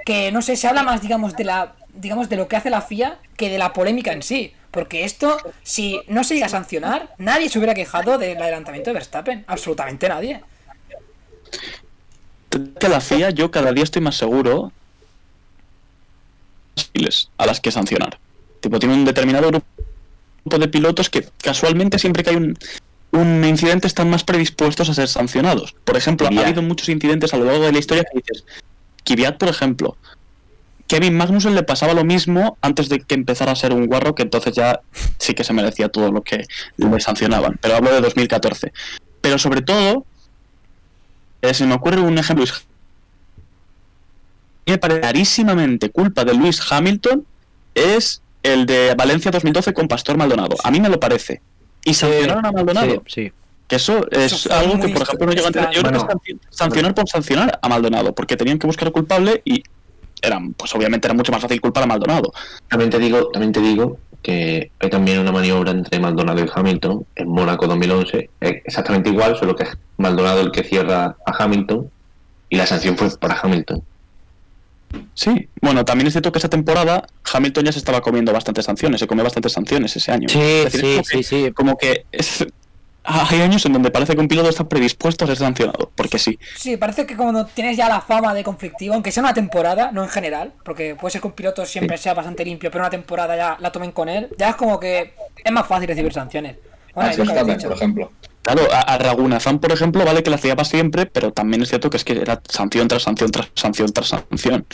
que 0.07 0.31
no 0.33 0.43
sé, 0.43 0.57
se 0.57 0.69
habla 0.69 0.83
más, 0.83 1.03
digamos, 1.03 1.37
de 1.37 1.45
la 1.45 1.75
digamos 1.95 2.29
de 2.29 2.37
lo 2.37 2.49
que 2.49 2.57
hace 2.57 2.71
la 2.71 2.81
FIA 2.81 3.19
que 3.37 3.49
de 3.49 3.59
la 3.59 3.73
polémica 3.73 4.13
en 4.13 4.23
sí. 4.23 4.55
Porque 4.71 5.05
esto, 5.05 5.37
si 5.63 6.01
no 6.07 6.23
se 6.23 6.35
llega 6.35 6.47
a 6.47 6.51
sancionar, 6.51 7.15
nadie 7.19 7.49
se 7.49 7.59
hubiera 7.59 7.75
quejado 7.75 8.19
del 8.19 8.41
adelantamiento 8.41 8.91
de 8.91 8.95
Verstappen. 8.95 9.45
Absolutamente 9.49 10.09
nadie. 10.09 10.43
que 12.79 12.89
la 12.89 13.01
FIA 13.01 13.31
yo 13.31 13.51
cada 13.51 13.73
día 13.73 13.85
estoy 13.85 14.03
más 14.03 14.17
seguro 14.17 14.73
a 17.39 17.47
las 17.47 17.61
que 17.61 17.71
sancionar. 17.71 18.19
Tipo, 18.61 18.79
tiene 18.79 18.95
un 18.95 19.05
determinado 19.05 19.49
grupo 19.49 19.65
de 20.45 20.69
pilotos 20.69 21.11
que 21.11 21.27
casualmente 21.43 21.99
siempre 21.99 22.23
que 22.23 22.31
hay 22.31 22.37
un, 22.37 22.59
un 23.13 23.45
incidente 23.45 23.87
están 23.87 24.11
más 24.11 24.25
predispuestos 24.25 24.89
a 24.89 24.95
ser 24.95 25.09
sancionados. 25.09 25.75
Por 25.85 25.97
ejemplo, 25.97 26.29
Kvyat. 26.29 26.43
ha 26.43 26.47
habido 26.47 26.63
muchos 26.63 26.89
incidentes 26.89 27.35
a 27.35 27.37
lo 27.37 27.45
largo 27.45 27.65
de 27.65 27.73
la 27.73 27.79
historia 27.79 28.05
que 28.05 28.21
dices, 28.21 28.45
Kvyat, 29.05 29.39
por 29.39 29.49
ejemplo, 29.49 29.97
Kevin 30.91 31.17
Magnussen 31.17 31.55
le 31.55 31.63
pasaba 31.63 31.95
lo 31.95 32.03
mismo 32.03 32.59
antes 32.63 32.89
de 32.89 32.99
que 32.99 33.15
empezara 33.15 33.53
a 33.53 33.55
ser 33.55 33.73
un 33.73 33.87
guarro, 33.87 34.17
que 34.17 34.25
entonces 34.25 34.57
ya 34.57 34.81
sí 35.19 35.35
que 35.35 35.45
se 35.45 35.53
merecía 35.53 35.89
todo 35.89 36.11
lo 36.11 36.23
que 36.23 36.49
le 36.79 37.01
sancionaban. 37.01 37.61
Pero 37.63 37.77
hablo 37.77 37.93
de 37.93 38.01
2014. 38.01 38.73
Pero 39.21 39.39
sobre 39.39 39.63
todo, 39.63 40.05
eh, 41.43 41.55
se 41.55 41.65
me 41.65 41.75
ocurre 41.75 42.01
un 42.01 42.19
ejemplo. 42.19 42.45
Luis 42.45 42.67
me 44.67 44.79
parece 44.79 45.01
clarísimamente 45.01 45.91
culpa 45.91 46.25
de 46.25 46.35
Luis 46.35 46.61
Hamilton 46.69 47.25
es 47.77 48.21
el 48.43 48.67
de 48.67 48.97
Valencia 48.97 49.31
2012 49.31 49.73
con 49.73 49.87
Pastor 49.87 50.17
Maldonado. 50.17 50.57
A 50.65 50.73
mí 50.73 50.81
me 50.81 50.89
lo 50.89 50.99
parece. 50.99 51.41
Y 51.85 51.95
sancionaron 51.95 52.47
a 52.47 52.51
Maldonado. 52.51 53.05
Sí, 53.07 53.27
sí. 53.27 53.33
Que 53.69 53.77
eso 53.77 54.11
es 54.11 54.33
Eso 54.33 54.53
algo 54.53 54.81
que, 54.81 54.89
por 54.89 55.03
ejemplo, 55.03 55.27
no 55.29 55.33
llega 55.35 55.45
a 55.45 55.49
entender. 55.51 55.71
Yo 55.71 55.83
creo 55.83 56.09
que 56.09 56.37
sancionar 56.51 56.97
por 56.97 57.09
sancionar 57.09 57.61
a 57.63 57.69
Maldonado, 57.69 58.13
porque 58.13 58.37
tenían 58.37 58.59
que 58.59 58.67
buscar 58.67 58.91
culpable 58.91 59.41
y 59.45 59.63
eran, 60.23 60.53
pues 60.55 60.75
obviamente 60.75 61.07
era 61.07 61.15
mucho 61.15 61.33
más 61.33 61.41
fácil 61.43 61.61
culpar 61.61 61.85
a 61.85 61.87
Maldonado. 61.87 62.33
También 62.69 62.91
te 62.91 62.99
digo, 62.99 63.29
también 63.31 63.53
te 63.53 63.61
digo 63.61 63.99
que 64.23 64.71
hay 64.79 64.91
también 64.91 65.19
una 65.19 65.33
maniobra 65.33 65.71
entre 65.71 65.99
Maldonado 65.99 66.45
y 66.45 66.49
Hamilton 66.53 67.07
en 67.17 67.29
Mónaco 67.29 67.67
2011, 67.67 68.31
eh, 68.41 68.63
exactamente 68.65 69.09
igual, 69.09 69.37
solo 69.39 69.57
que 69.57 69.63
es 69.65 69.71
Maldonado 69.97 70.41
el 70.41 70.51
que 70.53 70.63
cierra 70.63 71.17
a 71.27 71.45
Hamilton 71.45 71.91
y 72.51 72.57
la 72.57 72.67
sanción 72.67 72.97
fue 72.99 73.09
para 73.19 73.39
Hamilton. 73.41 73.83
Sí, 75.15 75.49
bueno, 75.63 75.85
también 75.85 76.09
es 76.09 76.15
cierto 76.15 76.33
que 76.33 76.39
esa 76.41 76.49
temporada 76.49 77.07
Hamilton 77.33 77.65
ya 77.65 77.73
se 77.73 77.79
estaba 77.79 78.01
comiendo 78.01 78.33
bastantes 78.33 78.65
sanciones, 78.65 78.99
se 79.01 79.07
comió 79.07 79.23
bastantes 79.23 79.53
sanciones 79.53 79.95
ese 79.95 80.11
año. 80.11 80.29
Sí, 80.29 80.39
Es 80.41 80.73
decir, 80.73 80.81
sí, 80.81 80.87
es 80.87 80.95
como 80.97 81.07
que- 81.07 81.17
sí, 81.17 81.23
sí. 81.47 81.53
Como 81.53 81.79
que 81.79 82.05
es- 82.11 82.47
hay 83.05 83.41
años 83.43 83.65
en 83.67 83.73
donde 83.73 83.91
parece 83.91 84.15
que 84.15 84.21
un 84.21 84.29
piloto 84.29 84.49
está 84.49 84.69
predispuesto 84.69 85.25
a 85.25 85.29
ser 85.29 85.37
sancionado, 85.37 85.91
porque 85.95 86.19
sí. 86.19 86.39
Sí, 86.55 86.77
parece 86.77 87.07
que 87.07 87.17
cuando 87.17 87.47
tienes 87.47 87.77
ya 87.77 87.89
la 87.89 88.01
fama 88.01 88.35
de 88.35 88.45
conflictivo, 88.45 88.95
aunque 88.95 89.13
sea 89.13 89.23
una 89.23 89.35
temporada, 89.35 89.91
no 89.93 90.03
en 90.03 90.11
general, 90.11 90.55
porque 90.65 90.97
puede 90.97 91.13
ser 91.13 91.21
que 91.21 91.29
un 91.29 91.35
piloto 91.35 91.65
siempre 91.67 91.99
sea 91.99 92.15
bastante 92.15 92.45
limpio, 92.45 92.71
pero 92.71 92.83
una 92.85 92.91
temporada 92.91 93.37
ya 93.37 93.57
la 93.61 93.73
tomen 93.73 93.93
con 93.93 94.09
él, 94.09 94.33
ya 94.39 94.51
es 94.51 94.57
como 94.57 94.79
que 94.81 95.15
es 95.43 95.53
más 95.53 95.67
fácil 95.67 95.89
recibir 95.89 96.13
sanciones. 96.13 96.59
Bueno, 96.95 97.11
a 97.11 97.13
es 97.13 97.19
lo 97.19 97.25
que 97.25 97.31
habéis 97.33 97.47
Verstappen, 97.47 97.57
dicho. 97.57 97.69
por 97.69 97.77
ejemplo. 97.77 98.13
Claro, 98.43 98.63
a, 98.73 98.81
a 98.81 98.99
Ragunazán, 98.99 99.61
por 99.61 99.71
ejemplo, 99.73 100.05
vale 100.05 100.23
que 100.23 100.31
la 100.31 100.37
hacía 100.37 100.57
para 100.57 100.65
siempre, 100.65 101.07
pero 101.07 101.33
también 101.33 101.63
es 101.63 101.69
cierto 101.69 101.91
que 101.91 101.99
es 101.99 102.05
que 102.05 102.15
era 102.15 102.41
sanción 102.49 102.89
tras 102.89 103.03
sanción 103.03 103.31
tras 103.31 103.51
sanción 103.55 103.93
tras 103.93 104.09
sanción. 104.09 104.67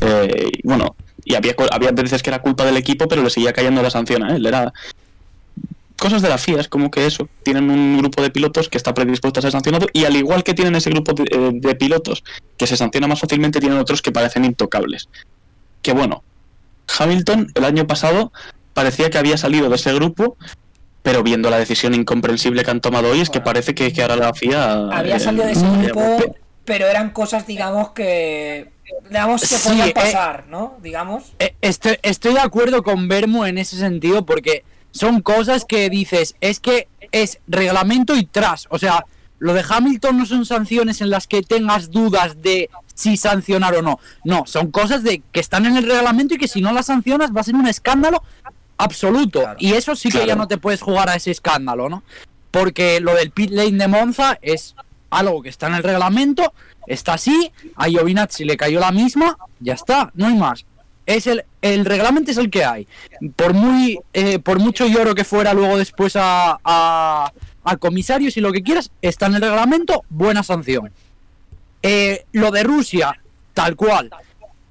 Eh, 0.00 0.50
y 0.52 0.66
bueno, 0.68 0.96
Y 1.24 1.34
había, 1.34 1.54
había 1.72 1.92
veces 1.92 2.22
que 2.22 2.30
era 2.30 2.40
culpa 2.42 2.64
del 2.66 2.76
equipo, 2.76 3.08
pero 3.08 3.22
le 3.22 3.30
seguía 3.30 3.52
cayendo 3.54 3.82
la 3.82 3.90
sanción 3.90 4.24
a 4.24 4.36
él. 4.36 4.44
Era 4.46 4.72
cosas 5.98 6.22
de 6.22 6.28
la 6.28 6.38
FIA, 6.38 6.60
es 6.60 6.68
como 6.68 6.90
que 6.90 7.06
eso. 7.06 7.28
Tienen 7.42 7.70
un 7.70 7.98
grupo 7.98 8.22
de 8.22 8.30
pilotos 8.30 8.68
que 8.68 8.76
está 8.76 8.94
predispuesto 8.94 9.40
a 9.40 9.42
ser 9.42 9.52
sancionado 9.52 9.86
y 9.92 10.04
al 10.04 10.16
igual 10.16 10.44
que 10.44 10.54
tienen 10.54 10.74
ese 10.74 10.90
grupo 10.90 11.12
de, 11.12 11.24
eh, 11.24 11.50
de 11.52 11.74
pilotos 11.74 12.24
que 12.56 12.66
se 12.66 12.76
sanciona 12.76 13.06
más 13.06 13.20
fácilmente, 13.20 13.60
tienen 13.60 13.78
otros 13.78 14.02
que 14.02 14.12
parecen 14.12 14.44
intocables. 14.44 15.08
Que 15.82 15.92
bueno, 15.92 16.22
Hamilton 16.98 17.52
el 17.54 17.64
año 17.64 17.86
pasado 17.86 18.32
parecía 18.72 19.10
que 19.10 19.18
había 19.18 19.36
salido 19.36 19.68
de 19.68 19.76
ese 19.76 19.92
grupo, 19.94 20.36
pero 21.02 21.22
viendo 21.22 21.50
la 21.50 21.58
decisión 21.58 21.94
incomprensible 21.94 22.64
que 22.64 22.70
han 22.70 22.80
tomado 22.80 23.10
hoy, 23.10 23.20
es 23.20 23.30
que 23.30 23.40
parece 23.40 23.74
que, 23.74 23.92
que 23.92 24.02
ahora 24.02 24.16
la 24.16 24.34
FIA... 24.34 24.88
Había 24.90 25.16
eh, 25.16 25.20
salido 25.20 25.46
de 25.46 25.52
ese 25.52 25.66
eh, 25.66 25.90
grupo, 25.92 26.36
pero 26.64 26.86
eran 26.86 27.10
cosas, 27.10 27.46
digamos, 27.46 27.90
que. 27.90 28.70
Digamos 29.08 29.42
que 29.42 29.46
Sí, 29.58 29.68
podían 29.68 29.88
eh, 29.88 29.92
pasar, 29.92 30.46
¿no? 30.48 30.78
Digamos. 30.82 31.34
Eh, 31.38 31.54
Estoy, 31.60 31.98
estoy 32.02 32.34
de 32.34 32.40
acuerdo 32.40 32.82
con 32.82 33.08
Bermo 33.08 33.46
en 33.46 33.58
ese 33.58 33.76
sentido 33.76 34.24
porque 34.24 34.64
son 34.94 35.20
cosas 35.22 35.64
que 35.64 35.90
dices, 35.90 36.36
es 36.40 36.60
que 36.60 36.86
es 37.10 37.40
reglamento 37.48 38.14
y 38.16 38.24
tras. 38.24 38.66
O 38.70 38.78
sea, 38.78 39.04
lo 39.40 39.52
de 39.52 39.64
Hamilton 39.68 40.18
no 40.18 40.24
son 40.24 40.46
sanciones 40.46 41.00
en 41.00 41.10
las 41.10 41.26
que 41.26 41.42
tengas 41.42 41.90
dudas 41.90 42.40
de 42.40 42.70
si 42.94 43.16
sancionar 43.16 43.74
o 43.74 43.82
no. 43.82 43.98
No, 44.24 44.44
son 44.46 44.70
cosas 44.70 45.02
de 45.02 45.20
que 45.32 45.40
están 45.40 45.66
en 45.66 45.76
el 45.76 45.84
reglamento 45.84 46.34
y 46.34 46.38
que 46.38 46.46
si 46.48 46.60
no 46.60 46.72
las 46.72 46.86
sancionas 46.86 47.32
va 47.36 47.40
a 47.40 47.44
ser 47.44 47.56
un 47.56 47.66
escándalo 47.66 48.22
absoluto. 48.78 49.40
Claro. 49.40 49.56
Y 49.58 49.72
eso 49.72 49.96
sí 49.96 50.08
que 50.10 50.18
Claro. 50.18 50.28
ya 50.28 50.36
no 50.36 50.46
te 50.48 50.58
puedes 50.58 50.80
jugar 50.80 51.08
a 51.10 51.16
ese 51.16 51.32
escándalo, 51.32 51.88
¿no? 51.88 52.04
Porque 52.52 53.00
lo 53.00 53.14
del 53.16 53.32
pit 53.32 53.50
lane 53.50 53.72
de 53.72 53.88
Monza 53.88 54.38
es 54.42 54.76
algo 55.10 55.42
que 55.42 55.48
está 55.48 55.66
en 55.66 55.74
el 55.74 55.82
reglamento, 55.82 56.54
está 56.86 57.14
así, 57.14 57.50
a 57.76 57.86
Giovinazzi 57.86 58.44
le 58.44 58.56
cayó 58.56 58.78
la 58.78 58.92
misma, 58.92 59.36
ya 59.58 59.74
está, 59.74 60.12
no 60.14 60.26
hay 60.28 60.34
más. 60.34 60.64
Es 61.06 61.26
el, 61.26 61.44
el 61.60 61.84
reglamento 61.84 62.30
es 62.30 62.38
el 62.38 62.50
que 62.50 62.64
hay. 62.64 62.86
Por 63.36 63.52
muy 63.52 63.98
eh, 64.12 64.38
por 64.38 64.58
mucho 64.58 64.86
lloro 64.86 65.14
que 65.14 65.24
fuera 65.24 65.52
luego 65.52 65.76
después 65.76 66.16
a, 66.16 66.58
a, 66.64 67.32
comisarios 67.78 68.36
y 68.36 68.40
lo 68.40 68.52
que 68.52 68.62
quieras, 68.62 68.90
está 69.02 69.26
en 69.26 69.36
el 69.36 69.42
reglamento, 69.42 70.04
buena 70.08 70.42
sanción. 70.42 70.90
Eh, 71.82 72.24
lo 72.32 72.50
de 72.50 72.62
Rusia, 72.62 73.20
tal 73.52 73.76
cual. 73.76 74.10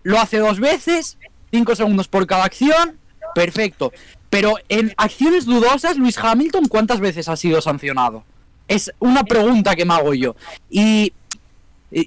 Lo 0.03 0.19
hace 0.19 0.37
dos 0.37 0.59
veces, 0.59 1.17
cinco 1.51 1.75
segundos 1.75 2.07
por 2.07 2.25
cada 2.27 2.45
acción, 2.45 2.97
perfecto. 3.35 3.91
Pero 4.29 4.55
en 4.69 4.93
acciones 4.97 5.45
dudosas, 5.45 5.97
Luis 5.97 6.17
Hamilton, 6.17 6.67
¿cuántas 6.67 6.99
veces 6.99 7.29
ha 7.29 7.35
sido 7.35 7.61
sancionado? 7.61 8.23
Es 8.67 8.91
una 8.99 9.23
pregunta 9.23 9.75
que 9.75 9.85
me 9.85 9.93
hago 9.93 10.13
yo. 10.13 10.35
Y 10.69 11.13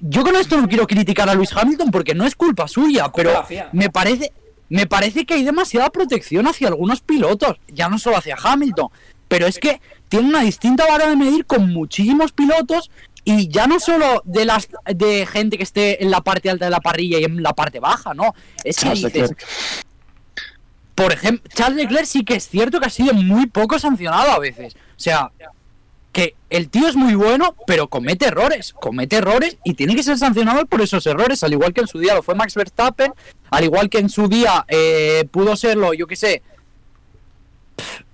yo 0.03 0.23
con 0.25 0.37
esto 0.37 0.61
no 0.61 0.69
quiero 0.69 0.87
criticar 0.87 1.29
a 1.29 1.35
Luis 1.35 1.53
Hamilton 1.55 1.91
porque 1.91 2.15
no 2.15 2.27
es 2.27 2.35
culpa 2.35 2.67
suya, 2.69 3.11
pero 3.15 3.45
me 3.73 3.91
parece, 3.91 4.33
me 4.69 4.87
parece 4.87 5.25
que 5.25 5.35
hay 5.35 5.45
demasiada 5.45 5.91
protección 5.91 6.47
hacia 6.47 6.69
algunos 6.69 7.01
pilotos, 7.01 7.57
ya 7.69 7.89
no 7.89 7.99
solo 7.99 8.17
hacia 8.17 8.37
Hamilton, 8.43 8.89
pero 9.29 9.47
es 9.47 9.59
que 9.59 9.81
tiene 10.09 10.29
una 10.29 10.43
distinta 10.43 10.87
vara 10.87 11.09
de 11.09 11.17
medir 11.17 11.47
con 11.47 11.73
muchísimos 11.73 12.33
pilotos 12.33 12.91
y 13.25 13.49
ya 13.49 13.67
no 13.67 13.81
solo 13.81 14.23
de 14.25 14.45
las 14.45 14.69
de 14.95 15.27
gente 15.27 15.57
que 15.57 15.65
esté 15.65 16.03
en 16.03 16.11
la 16.11 16.21
parte 16.21 16.49
alta 16.49 16.65
de 16.67 16.71
la 16.71 16.81
parrilla 16.81 17.19
y 17.19 17.25
en 17.25 17.43
la 17.43 17.53
parte 17.53 17.81
baja, 17.81 18.15
no, 18.15 18.35
es 18.63 18.79
que 18.79 18.91
dices, 18.91 19.35
por 20.97 21.13
ejemplo, 21.13 21.49
Charles 21.55 21.77
Leclerc 21.77 22.07
sí 22.07 22.25
que 22.25 22.37
es 22.37 22.49
cierto 22.49 22.81
que 22.81 22.87
ha 22.87 22.91
sido 22.91 23.13
muy 23.13 23.47
poco 23.47 23.79
sancionado 23.79 24.31
a 24.31 24.39
veces. 24.39 24.75
O 24.75 24.99
sea, 24.99 25.31
que 26.17 26.35
el 26.49 26.71
tío 26.71 26.89
es 26.89 26.97
muy 26.97 27.15
bueno, 27.15 27.55
pero 27.67 27.89
comete 27.89 28.25
errores, 28.25 28.73
comete 28.73 29.17
errores 29.17 29.59
y 29.65 29.75
tiene 29.75 29.95
que 29.95 30.03
ser 30.03 30.17
sancionado 30.17 30.65
por 30.65 30.81
esos 30.81 31.07
errores, 31.07 31.45
al 31.45 31.53
igual 31.53 31.75
que 31.75 31.83
en 31.83 31.89
su 31.89 31.99
día 31.99 32.15
lo 32.15 32.23
fue 32.23 32.35
Max 32.35 32.55
Verstappen, 32.55 33.13
al 33.51 33.65
igual 33.65 33.91
que 33.91 33.99
en 33.99 34.09
su 34.09 34.27
día 34.27 34.65
eh, 34.69 35.29
pudo 35.31 35.57
serlo, 35.57 35.93
yo 35.93 36.07
qué 36.07 36.17
sé, 36.17 36.43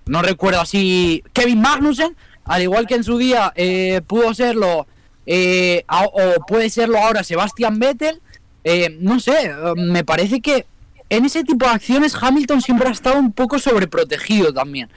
no 0.04 0.20
recuerdo 0.20 0.60
así, 0.60 1.22
Kevin 1.32 1.60
Magnussen, 1.60 2.16
al 2.44 2.62
igual 2.62 2.88
que 2.88 2.96
en 2.96 3.04
su 3.04 3.18
día 3.18 3.52
eh, 3.54 4.00
pudo 4.04 4.34
serlo, 4.34 4.88
eh, 5.24 5.84
o 5.88 6.44
puede 6.48 6.70
serlo 6.70 6.98
ahora 6.98 7.22
Sebastian 7.22 7.78
Vettel, 7.78 8.20
eh, 8.64 8.96
no 8.98 9.20
sé, 9.20 9.54
me 9.76 10.02
parece 10.02 10.40
que 10.40 10.66
en 11.08 11.24
ese 11.24 11.44
tipo 11.44 11.66
de 11.66 11.70
acciones 11.70 12.16
Hamilton 12.20 12.62
siempre 12.62 12.88
ha 12.88 12.90
estado 12.90 13.20
un 13.20 13.30
poco 13.30 13.60
sobreprotegido 13.60 14.52
también. 14.52 14.88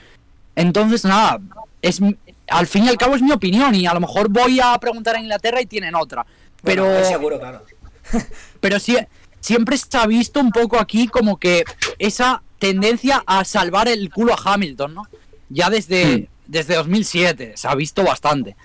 Entonces, 0.56 1.04
nada, 1.04 1.38
es 1.82 2.00
al 2.48 2.66
fin 2.66 2.84
y 2.84 2.88
al 2.88 2.96
cabo 2.96 3.14
es 3.14 3.22
mi 3.22 3.32
opinión 3.32 3.74
y 3.74 3.86
a 3.86 3.94
lo 3.94 4.00
mejor 4.00 4.28
voy 4.28 4.60
a 4.60 4.78
preguntar 4.78 5.16
a 5.16 5.20
Inglaterra 5.20 5.60
y 5.60 5.66
tienen 5.66 5.94
otra. 5.94 6.26
Pero, 6.62 6.84
Bueno, 6.84 7.04
seguro, 7.04 7.38
claro. 7.38 7.64
pero 8.60 8.78
sí, 8.78 8.96
siempre 9.40 9.76
se 9.76 9.96
ha 9.96 10.06
visto 10.06 10.40
un 10.40 10.50
poco 10.50 10.78
aquí 10.78 11.08
como 11.08 11.38
que 11.38 11.64
esa 11.98 12.42
tendencia 12.58 13.22
a 13.26 13.44
salvar 13.44 13.88
el 13.88 14.10
culo 14.10 14.34
a 14.34 14.54
Hamilton, 14.54 14.94
¿no? 14.94 15.02
Ya 15.48 15.70
desde, 15.70 16.28
desde 16.46 16.74
2007 16.74 17.52
se 17.56 17.68
ha 17.68 17.74
visto 17.74 18.02
bastante. 18.02 18.56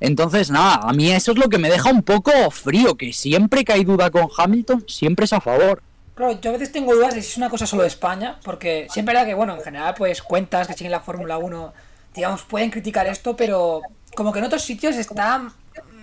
Entonces, 0.00 0.50
nada, 0.50 0.80
a 0.82 0.92
mí 0.92 1.12
eso 1.12 1.32
es 1.32 1.38
lo 1.38 1.48
que 1.48 1.58
me 1.58 1.70
deja 1.70 1.90
un 1.90 2.02
poco 2.02 2.50
frío, 2.50 2.96
que 2.96 3.12
siempre 3.12 3.64
que 3.64 3.72
hay 3.72 3.84
duda 3.84 4.10
con 4.10 4.28
Hamilton, 4.36 4.84
siempre 4.88 5.26
es 5.26 5.32
a 5.32 5.40
favor. 5.40 5.80
Claro, 6.14 6.40
yo 6.40 6.50
a 6.50 6.52
veces 6.54 6.72
tengo 6.72 6.94
dudas 6.94 7.14
de 7.14 7.22
si 7.22 7.30
es 7.30 7.36
una 7.36 7.48
cosa 7.48 7.66
solo 7.66 7.82
de 7.82 7.88
España, 7.88 8.38
porque 8.44 8.88
siempre 8.90 9.14
era 9.14 9.24
que, 9.24 9.34
bueno, 9.34 9.54
en 9.54 9.62
general, 9.62 9.94
pues 9.96 10.20
cuentas 10.20 10.66
que 10.66 10.74
siguen 10.74 10.90
la 10.90 11.00
Fórmula 11.00 11.38
1, 11.38 11.72
digamos, 12.14 12.42
pueden 12.42 12.70
criticar 12.70 13.06
esto, 13.06 13.36
pero 13.36 13.82
como 14.14 14.32
que 14.32 14.38
en 14.38 14.44
otros 14.44 14.62
sitios 14.62 14.96
está 14.96 15.52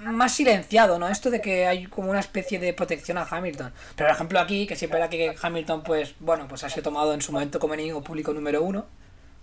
más 0.06 0.32
silenciado, 0.34 0.98
¿no? 0.98 1.08
Esto 1.10 1.30
de 1.30 1.42
que 1.42 1.68
hay 1.68 1.86
como 1.86 2.10
una 2.10 2.20
especie 2.20 2.60
de 2.60 2.74
protección 2.74 3.18
a 3.18 3.28
Hamilton. 3.30 3.72
Pero, 3.96 4.08
por 4.08 4.16
ejemplo, 4.16 4.40
aquí, 4.40 4.66
que 4.66 4.76
siempre 4.76 5.00
era 5.00 5.10
que 5.10 5.36
Hamilton, 5.42 5.84
pues, 5.84 6.16
bueno, 6.20 6.48
pues 6.48 6.64
ha 6.64 6.70
sido 6.70 6.84
tomado 6.84 7.14
en 7.14 7.22
su 7.22 7.32
momento 7.32 7.60
como 7.60 7.74
enemigo 7.74 8.02
público 8.02 8.34
número 8.34 8.64
uno, 8.64 8.86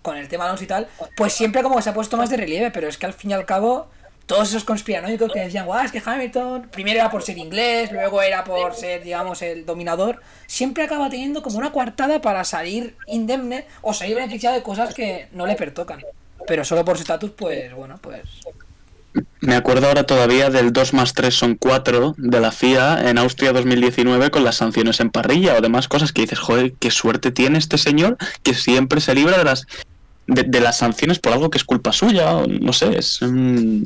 con 0.01 0.17
el 0.17 0.27
tema 0.27 0.45
Alonso 0.45 0.63
y 0.63 0.67
tal, 0.67 0.87
pues 1.15 1.33
siempre 1.33 1.61
como 1.63 1.75
que 1.75 1.81
se 1.81 1.89
ha 1.89 1.93
puesto 1.93 2.17
más 2.17 2.29
de 2.29 2.37
relieve, 2.37 2.71
pero 2.71 2.87
es 2.87 2.97
que 2.97 3.05
al 3.05 3.13
fin 3.13 3.31
y 3.31 3.33
al 3.33 3.45
cabo, 3.45 3.87
todos 4.25 4.49
esos 4.49 4.63
conspiranoicos 4.63 5.31
que 5.31 5.41
decían, 5.41 5.65
guau, 5.65 5.83
es 5.83 5.91
que 5.91 6.01
Hamilton 6.03 6.69
primero 6.71 6.99
era 6.99 7.09
por 7.09 7.23
ser 7.23 7.37
inglés, 7.37 7.91
luego 7.91 8.21
era 8.21 8.43
por 8.43 8.73
ser, 8.73 9.03
digamos, 9.03 9.41
el 9.41 9.65
dominador, 9.65 10.21
siempre 10.45 10.83
acaba 10.83 11.09
teniendo 11.09 11.41
como 11.41 11.57
una 11.57 11.71
coartada 11.71 12.21
para 12.21 12.43
salir 12.45 12.95
indemne 13.07 13.65
o 13.81 13.93
salir 13.93 14.15
beneficiado 14.15 14.55
de 14.55 14.63
cosas 14.63 14.93
que 14.93 15.27
no 15.33 15.45
le 15.45 15.55
pertocan. 15.55 16.01
Pero 16.47 16.63
solo 16.63 16.85
por 16.85 16.97
su 16.97 17.03
estatus, 17.03 17.31
pues, 17.31 17.73
bueno, 17.73 17.99
pues... 18.01 18.21
Me 19.39 19.55
acuerdo 19.55 19.87
ahora 19.87 20.03
todavía 20.03 20.49
del 20.49 20.73
2 20.73 20.93
más 20.93 21.13
3 21.13 21.33
son 21.33 21.55
4 21.55 22.15
de 22.17 22.39
la 22.39 22.51
FIA 22.51 23.09
en 23.09 23.17
Austria 23.17 23.51
2019 23.51 24.29
con 24.29 24.43
las 24.43 24.57
sanciones 24.57 24.99
en 24.99 25.09
parrilla 25.09 25.55
o 25.55 25.61
demás 25.61 25.87
cosas 25.87 26.11
que 26.11 26.21
dices, 26.21 26.39
joder, 26.39 26.73
qué 26.79 26.91
suerte 26.91 27.31
tiene 27.31 27.57
este 27.57 27.77
señor 27.77 28.17
que 28.43 28.53
siempre 28.53 29.01
se 29.01 29.15
libra 29.15 29.37
de 29.37 29.43
las 29.43 29.65
de, 30.27 30.59
las 30.59 30.77
sanciones 30.77 31.19
por 31.19 31.33
algo 31.33 31.49
que 31.49 31.57
es 31.57 31.63
culpa 31.63 31.93
suya, 31.93 32.35
o 32.35 32.47
no 32.47 32.73
sé, 32.73 32.97
es 32.97 33.19
mm, 33.21 33.83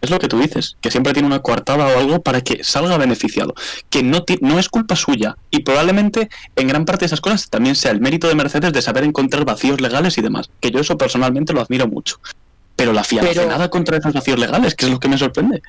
es 0.00 0.10
lo 0.10 0.18
que 0.18 0.28
tú 0.28 0.38
dices, 0.38 0.76
que 0.80 0.90
siempre 0.90 1.12
tiene 1.12 1.26
una 1.26 1.40
coartada 1.40 1.86
o 1.86 1.98
algo 1.98 2.22
para 2.22 2.40
que 2.40 2.62
salga 2.64 2.96
beneficiado, 2.98 3.54
que 3.90 4.02
no 4.02 4.24
no 4.40 4.58
es 4.58 4.68
culpa 4.68 4.96
suya 4.96 5.36
y 5.50 5.60
probablemente 5.60 6.28
en 6.56 6.68
gran 6.68 6.84
parte 6.84 7.00
de 7.00 7.06
esas 7.06 7.20
cosas 7.20 7.48
también 7.48 7.74
sea 7.74 7.90
el 7.92 8.00
mérito 8.00 8.28
de 8.28 8.34
Mercedes 8.34 8.72
de 8.72 8.82
saber 8.82 9.04
encontrar 9.04 9.44
vacíos 9.44 9.80
legales 9.80 10.16
y 10.18 10.22
demás, 10.22 10.50
que 10.60 10.70
yo 10.70 10.80
eso 10.80 10.96
personalmente 10.96 11.52
lo 11.52 11.60
admiro 11.60 11.86
mucho. 11.88 12.20
Pero 12.76 12.92
la 12.92 13.02
FIA 13.02 13.22
no 13.22 13.28
Pero- 13.28 13.40
hace 13.40 13.50
nada 13.50 13.70
contra 13.70 13.96
esos 13.98 14.12
vacíos 14.12 14.38
legales, 14.38 14.74
que 14.74 14.86
es 14.86 14.90
lo 14.92 15.00
que 15.00 15.08
me 15.08 15.18
sorprende. 15.18 15.62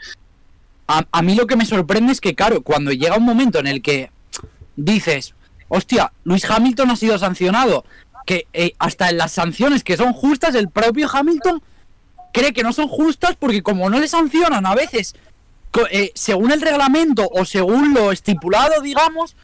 A, 0.87 1.05
a 1.11 1.21
mí 1.21 1.35
lo 1.35 1.47
que 1.47 1.55
me 1.55 1.65
sorprende 1.65 2.11
es 2.11 2.21
que, 2.21 2.35
claro, 2.35 2.61
cuando 2.61 2.91
llega 2.91 3.17
un 3.17 3.23
momento 3.25 3.59
en 3.59 3.67
el 3.67 3.81
que 3.81 4.11
dices, 4.75 5.33
hostia, 5.67 6.11
Luis 6.23 6.49
Hamilton 6.49 6.91
ha 6.91 6.95
sido 6.95 7.17
sancionado, 7.17 7.83
que 8.25 8.45
eh, 8.53 8.73
hasta 8.79 9.09
en 9.09 9.17
las 9.17 9.31
sanciones 9.31 9.83
que 9.83 9.97
son 9.97 10.13
justas, 10.13 10.53
el 10.55 10.69
propio 10.69 11.07
Hamilton 11.11 11.61
cree 12.33 12.53
que 12.53 12.63
no 12.63 12.73
son 12.73 12.87
justas 12.87 13.35
porque 13.37 13.61
como 13.61 13.89
no 13.89 13.99
le 13.99 14.07
sancionan 14.07 14.65
a 14.65 14.75
veces 14.75 15.15
eh, 15.91 16.11
según 16.15 16.51
el 16.51 16.61
reglamento 16.61 17.29
o 17.31 17.45
según 17.45 17.93
lo 17.93 18.11
estipulado, 18.11 18.81
digamos, 18.81 19.35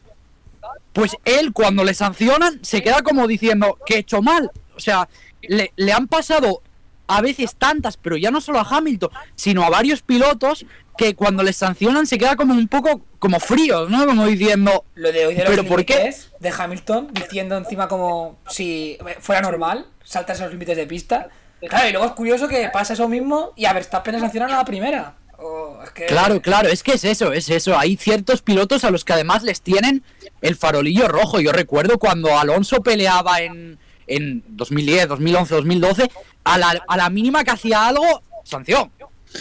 pues 0.92 1.16
él 1.24 1.52
cuando 1.52 1.84
le 1.84 1.94
sancionan 1.94 2.58
se 2.62 2.82
queda 2.82 3.02
como 3.02 3.26
diciendo 3.26 3.78
que 3.86 3.94
he 3.94 3.98
hecho 3.98 4.22
mal. 4.22 4.50
O 4.76 4.80
sea, 4.80 5.08
le, 5.42 5.72
le 5.76 5.92
han 5.92 6.08
pasado 6.08 6.62
a 7.06 7.20
veces 7.20 7.54
tantas, 7.56 7.96
pero 7.96 8.16
ya 8.16 8.30
no 8.30 8.40
solo 8.40 8.58
a 8.58 8.66
Hamilton, 8.68 9.10
sino 9.36 9.62
a 9.62 9.70
varios 9.70 10.02
pilotos 10.02 10.66
que 10.96 11.14
cuando 11.14 11.42
les 11.42 11.56
sancionan 11.56 12.06
se 12.06 12.18
queda 12.18 12.36
como 12.36 12.54
un 12.54 12.68
poco 12.68 13.02
como 13.18 13.38
frío, 13.38 13.88
¿no? 13.88 14.06
Como 14.06 14.26
diciendo, 14.26 14.84
Lo 14.94 15.12
de 15.12 15.26
hoy 15.26 15.34
de 15.34 15.44
los 15.44 15.50
¿Pero 15.50 15.64
por 15.64 15.84
qué? 15.84 16.14
de 16.40 16.48
Hamilton 16.56 17.08
diciendo 17.12 17.56
encima 17.56 17.88
como 17.88 18.38
si 18.48 18.98
fuera 19.20 19.42
normal 19.42 19.86
saltarse 20.02 20.42
los 20.42 20.52
límites 20.52 20.76
de 20.76 20.86
pista. 20.86 21.28
Claro, 21.60 21.88
y 21.88 21.92
luego 21.92 22.06
es 22.06 22.12
curioso 22.12 22.48
que 22.48 22.68
pasa 22.72 22.92
eso 22.92 23.08
mismo 23.08 23.52
y 23.56 23.64
a 23.64 23.72
Verstappen 23.72 24.14
le 24.14 24.20
sancionan 24.20 24.50
a 24.52 24.58
la 24.58 24.64
primera. 24.64 25.14
Oh, 25.38 25.78
es 25.84 25.90
que... 25.90 26.06
Claro, 26.06 26.40
claro, 26.40 26.68
es 26.68 26.82
que 26.82 26.92
es 26.92 27.04
eso, 27.04 27.32
es 27.32 27.48
eso. 27.50 27.78
Hay 27.78 27.96
ciertos 27.96 28.42
pilotos 28.42 28.84
a 28.84 28.90
los 28.90 29.04
que 29.04 29.12
además 29.12 29.42
les 29.42 29.60
tienen 29.60 30.02
el 30.42 30.56
farolillo 30.56 31.08
rojo. 31.08 31.40
Yo 31.40 31.52
recuerdo 31.52 31.98
cuando 31.98 32.38
Alonso 32.38 32.82
peleaba 32.82 33.40
en, 33.40 33.78
en 34.06 34.44
2010, 34.48 35.08
2011, 35.08 35.54
2012, 35.54 36.10
a 36.44 36.58
la, 36.58 36.82
a 36.86 36.96
la 36.96 37.10
mínima 37.10 37.44
que 37.44 37.50
hacía 37.50 37.86
algo, 37.86 38.22
sanción. 38.44 38.90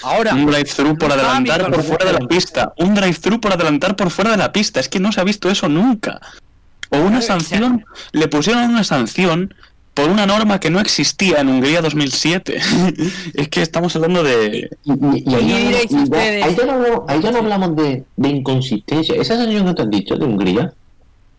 Ahora, 0.04 0.34
Un 0.34 0.48
drive-thru 0.48 0.98
por 0.98 1.12
adelantar 1.12 1.72
por 1.72 1.84
fuera 1.84 2.06
de 2.06 2.14
la 2.14 2.28
pista. 2.28 2.74
Un 2.78 2.96
drive-thru 2.96 3.40
por 3.40 3.54
adelantar 3.54 3.96
por 3.96 4.10
fuera 4.10 4.32
de 4.32 4.38
la 4.38 4.52
pista. 4.52 4.80
Es 4.80 4.90
que 4.90 5.00
no 5.00 5.12
se 5.12 5.22
ha 5.22 5.24
visto 5.24 5.50
eso 5.50 5.70
nunca. 5.70 6.20
O 6.90 6.98
una 6.98 7.22
sanción, 7.22 7.86
le 8.12 8.28
pusieron 8.28 8.64
una 8.64 8.84
sanción 8.84 9.54
por 9.96 10.10
una 10.10 10.26
norma 10.28 10.60
que 10.60 10.70
no 10.70 10.80
existía 10.80 11.40
en 11.40 11.48
Hungría 11.50 11.82
2007. 11.82 12.60
es 13.34 13.48
que 13.50 13.62
estamos 13.64 13.96
hablando 13.96 14.24
de... 14.24 14.70
Y, 14.84 14.92
y- 14.92 15.24
y 15.26 15.34
ahí, 15.34 15.48
¿Qué 15.48 15.54
no- 15.54 15.58
diréis 15.70 15.92
y 15.92 15.96
ya- 15.96 16.04
ustedes? 16.04 16.44
ahí 16.46 16.56
ya 16.56 16.66
no 16.66 17.06
ahí 17.08 17.22
ya 17.22 17.32
no 17.32 17.38
hablamos 17.40 17.76
de, 17.76 18.04
de 18.16 18.30
inconsistencia. 18.30 19.16
Esa 19.16 19.38
sanción 19.38 19.66
que 19.66 19.74
te 19.74 19.82
has 19.82 19.90
dicho 19.90 20.16
de 20.18 20.26
Hungría, 20.26 20.74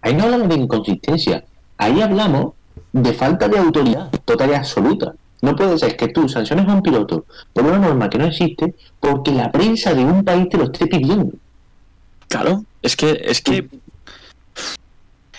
ahí 0.03 0.15
no 0.15 0.25
hablamos 0.25 0.49
de 0.49 0.55
inconsistencia. 0.57 1.45
Ahí 1.79 2.01
hablamos 2.01 2.55
de 2.93 3.13
falta 3.13 3.47
de 3.49 3.59
autoridad 3.59 4.11
total 4.25 4.51
y 4.51 4.55
absoluta. 4.55 5.13
No 5.43 5.55
puede 5.55 5.79
ser 5.79 5.95
que 5.97 6.09
tú 6.09 6.27
sanciones 6.29 6.67
a 6.67 6.73
un 6.73 6.83
piloto 6.83 7.27
por 7.53 7.65
una 7.65 7.79
norma 7.79 8.09
que 8.09 8.17
no 8.19 8.25
existe 8.25 8.75
porque 8.99 9.33
la 9.33 9.53
prensa 9.53 9.93
de 9.93 10.03
un 10.05 10.25
país 10.25 10.49
te 10.49 10.57
lo 10.57 10.65
esté 10.65 10.87
pidiendo. 10.87 11.33
Claro, 12.29 12.65
es 12.83 12.97
que... 12.97 13.21
Es 13.23 13.43
que 13.43 13.69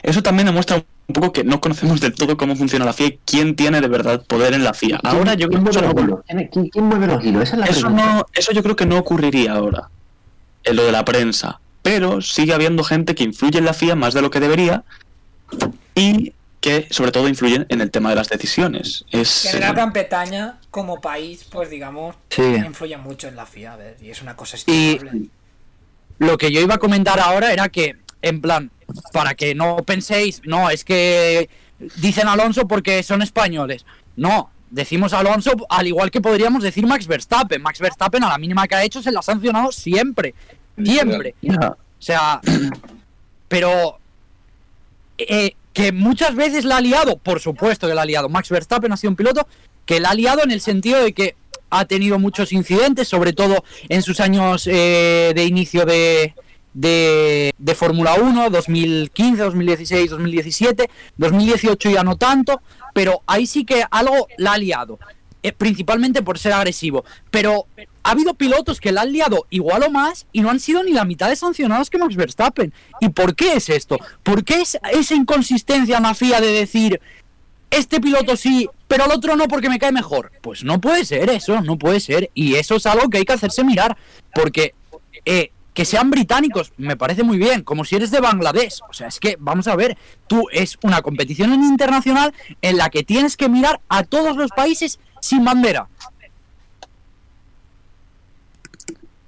eso 0.09 0.23
también 0.23 0.45
demuestra 0.47 0.77
un 1.07 1.13
poco 1.13 1.31
que 1.31 1.43
no 1.43 1.61
conocemos 1.61 1.99
del 2.01 2.13
todo 2.13 2.35
cómo 2.37 2.55
funciona 2.55 2.83
la 2.85 2.93
FIA 2.93 3.07
y 3.07 3.19
quién 3.25 3.55
tiene 3.55 3.79
de 3.81 3.87
verdad 3.87 4.23
poder 4.25 4.53
en 4.53 4.63
la 4.63 4.73
FIA. 4.73 4.99
Ahora 5.03 5.35
yo 5.35 5.47
creo 5.47 5.61
¿Quién 5.61 5.63
que 5.63 5.79
mueve 5.79 5.79
eso 5.79 5.81
los 5.81 5.95
no, 5.95 6.01
hilos? 6.01 6.49
¿Quién, 6.51 6.69
quién- 6.69 6.85
mueve 6.85 7.07
los 7.07 7.23
hilos? 7.23 7.43
Esa 7.43 7.53
es 7.55 7.59
la 7.59 7.65
eso 7.67 7.89
no- 7.89 8.25
eso 8.33 8.51
yo 8.51 8.63
creo 8.63 8.75
que 8.75 8.85
no 8.85 8.97
ocurriría 8.97 9.53
ahora, 9.53 9.89
en 10.63 10.75
lo 10.75 10.83
de 10.85 10.91
la 10.91 11.05
prensa. 11.05 11.59
Pero 11.81 12.21
sigue 12.21 12.53
habiendo 12.53 12.83
gente 12.83 13.15
que 13.15 13.23
influye 13.23 13.57
en 13.59 13.65
la 13.65 13.73
FIA 13.73 13.95
más 13.95 14.13
de 14.13 14.21
lo 14.21 14.29
que 14.31 14.39
debería 14.41 14.83
y 15.95 16.33
que 16.59 16.87
sobre 16.91 17.11
todo 17.11 17.29
influyen 17.29 17.65
en 17.69 17.81
el 17.81 17.91
tema 17.91 18.09
de 18.09 18.15
las 18.17 18.27
decisiones. 18.29 19.05
Es, 19.11 19.47
Que 19.49 19.57
en 19.57 19.61
la 19.61 19.71
Gran 19.73 19.93
Bretaña, 19.93 20.57
como 20.71 20.99
país, 20.99 21.45
pues 21.49 21.69
digamos, 21.69 22.15
Sí. 22.29 22.41
influye 22.41 22.97
mucho 22.97 23.27
en 23.27 23.35
la 23.37 23.45
FIA, 23.45 23.73
a 23.73 23.75
ver, 23.77 23.95
y 24.01 24.09
es 24.09 24.21
una 24.21 24.35
cosa 24.35 24.57
Y 24.65 24.99
lo 26.19 26.37
que 26.37 26.51
yo 26.51 26.59
iba 26.59 26.75
a 26.75 26.77
comentar 26.79 27.19
ahora 27.19 27.53
era 27.53 27.69
que, 27.69 27.95
en 28.27 28.41
plan, 28.41 28.71
para 29.13 29.35
que 29.35 29.55
no 29.55 29.77
penséis, 29.77 30.41
no, 30.45 30.69
es 30.69 30.83
que 30.83 31.49
dicen 31.97 32.27
Alonso 32.27 32.67
porque 32.67 33.03
son 33.03 33.21
españoles. 33.21 33.85
No, 34.15 34.49
decimos 34.69 35.13
Alonso 35.13 35.51
al 35.69 35.87
igual 35.87 36.11
que 36.11 36.21
podríamos 36.21 36.63
decir 36.63 36.85
Max 36.85 37.07
Verstappen. 37.07 37.61
Max 37.61 37.79
Verstappen 37.79 38.23
a 38.23 38.29
la 38.29 38.37
mínima 38.37 38.67
que 38.67 38.75
ha 38.75 38.83
hecho 38.83 39.01
se 39.01 39.11
la 39.11 39.19
ha 39.19 39.23
sancionado 39.23 39.71
siempre. 39.71 40.33
Siempre. 40.83 41.35
O 41.49 41.75
sea, 41.99 42.41
pero 43.47 43.99
eh, 45.17 45.55
que 45.73 45.91
muchas 45.91 46.35
veces 46.35 46.65
la 46.65 46.77
ha 46.77 46.81
liado, 46.81 47.17
por 47.17 47.39
supuesto 47.39 47.87
que 47.87 47.93
la 47.93 48.03
ha 48.03 48.05
liado. 48.05 48.29
Max 48.29 48.49
Verstappen 48.49 48.91
ha 48.91 48.97
sido 48.97 49.11
un 49.11 49.15
piloto 49.15 49.47
que 49.85 49.99
la 49.99 50.09
ha 50.09 50.13
liado 50.13 50.43
en 50.43 50.51
el 50.51 50.61
sentido 50.61 51.03
de 51.03 51.13
que 51.13 51.35
ha 51.69 51.85
tenido 51.85 52.19
muchos 52.19 52.51
incidentes, 52.53 53.07
sobre 53.07 53.33
todo 53.33 53.63
en 53.89 54.01
sus 54.01 54.19
años 54.19 54.67
eh, 54.67 55.33
de 55.35 55.45
inicio 55.45 55.85
de, 55.85 56.33
de, 56.77 57.55
de 57.57 57.75
Fórmula 57.75 58.15
1, 58.21 58.51
2015, 58.51 59.41
2016, 59.41 60.11
2017, 60.11 60.89
2018 61.17 61.89
ya 61.89 62.03
no 62.03 62.17
tanto, 62.17 62.61
pero 62.93 63.23
ahí 63.25 63.47
sí 63.47 63.65
que 63.65 63.83
algo 63.89 64.27
la 64.37 64.53
ha 64.53 64.57
liado, 64.59 64.99
eh, 65.41 65.53
principalmente 65.53 66.21
por 66.21 66.37
ser 66.37 66.53
agresivo. 66.53 67.03
Pero 67.31 67.65
ha 68.03 68.11
habido 68.11 68.35
pilotos 68.35 68.79
que 68.79 68.91
la 68.91 69.01
han 69.01 69.11
liado 69.11 69.47
igual 69.49 69.83
o 69.83 69.89
más 69.89 70.27
y 70.31 70.41
no 70.41 70.51
han 70.51 70.59
sido 70.59 70.83
ni 70.83 70.91
la 70.91 71.03
mitad 71.03 71.29
de 71.29 71.35
sancionados 71.35 71.89
que 71.89 71.97
Max 71.97 72.15
Verstappen. 72.15 72.71
¿Y 73.01 73.09
por 73.09 73.35
qué 73.35 73.53
es 73.53 73.69
esto? 73.69 73.97
¿Por 74.21 74.43
qué 74.43 74.61
es 74.61 74.77
esa 74.93 75.15
inconsistencia 75.15 75.97
en 75.97 76.03
la 76.03 76.13
FIA 76.13 76.41
de 76.41 76.51
decir 76.51 77.01
este 77.71 77.99
piloto 77.99 78.37
sí, 78.37 78.69
pero 78.87 79.05
el 79.05 79.11
otro 79.11 79.35
no 79.35 79.47
porque 79.47 79.69
me 79.69 79.79
cae 79.79 79.91
mejor? 79.91 80.31
Pues 80.43 80.63
no 80.63 80.79
puede 80.79 81.05
ser 81.05 81.31
eso, 81.31 81.59
no 81.61 81.79
puede 81.79 81.99
ser. 82.01 82.29
Y 82.35 82.53
eso 82.53 82.75
es 82.75 82.85
algo 82.85 83.09
que 83.09 83.17
hay 83.17 83.25
que 83.25 83.33
hacerse 83.33 83.63
mirar. 83.63 83.97
Porque 84.31 84.75
eh, 85.25 85.51
que 85.77 85.85
sean 85.85 86.09
británicos 86.09 86.73
me 86.77 86.97
parece 86.97 87.21
muy 87.21 87.37
bien, 87.37 87.61
como 87.61 87.85
si 87.85 87.95
eres 87.95 88.09
de 88.09 88.19
Bangladesh. 88.19 88.79
O 88.89 88.93
sea, 88.93 89.09
es 89.09 89.19
que, 89.19 89.37
vamos 89.39 89.67
a 89.67 89.75
ver, 89.75 89.95
tú 90.25 90.47
es 90.51 90.75
una 90.81 91.03
competición 91.03 91.53
internacional 91.53 92.33
en 92.63 92.77
la 92.77 92.89
que 92.89 93.03
tienes 93.03 93.37
que 93.37 93.47
mirar 93.47 93.79
a 93.87 94.01
todos 94.03 94.35
los 94.35 94.49
países 94.49 94.97
sin 95.21 95.45
bandera. 95.45 95.87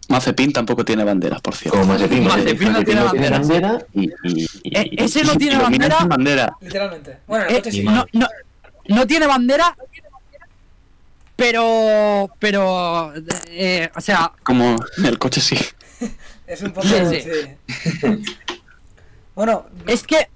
Mazepin 0.08 0.52
tampoco 0.52 0.84
tiene 0.84 1.04
banderas, 1.04 1.40
por 1.40 1.54
cierto. 1.56 1.78
Como 1.80 1.94
Mazepin, 1.94 2.24
Mazepin 2.24 2.74
no 2.74 2.84
tiene 2.84 3.02
bandera 3.30 3.86
y, 3.94 4.10
y- 4.24 4.48
y- 4.64 4.76
Eh, 4.76 4.90
ese 4.98 5.24
no 5.24 5.36
tiene 5.36 5.56
bandera. 5.60 6.00
sin 6.00 6.10
bandera. 6.10 6.54
Literalmente. 6.62 7.18
Bueno, 7.28 7.46
el 7.46 7.52
Eh, 7.52 7.58
coche 7.60 7.72
sí. 7.72 7.84
no, 7.84 8.06
no, 8.14 8.28
no 8.88 9.06
tiene 9.06 9.28
bandera, 9.28 9.78
pero, 11.36 12.28
pero, 12.40 13.14
eh, 13.52 13.92
o 13.96 14.02
sea, 14.02 14.32
Como 14.42 14.78
en 14.98 15.06
el 15.06 15.20
coche 15.20 15.42
sí. 15.42 15.56
Es 16.50 16.62
un 16.64 16.72
poco. 16.72 16.88
Sí, 16.88 16.96
sí. 17.22 17.22
sí. 17.22 18.26
bueno, 19.36 19.66
es 19.88 20.04
que 20.04 20.28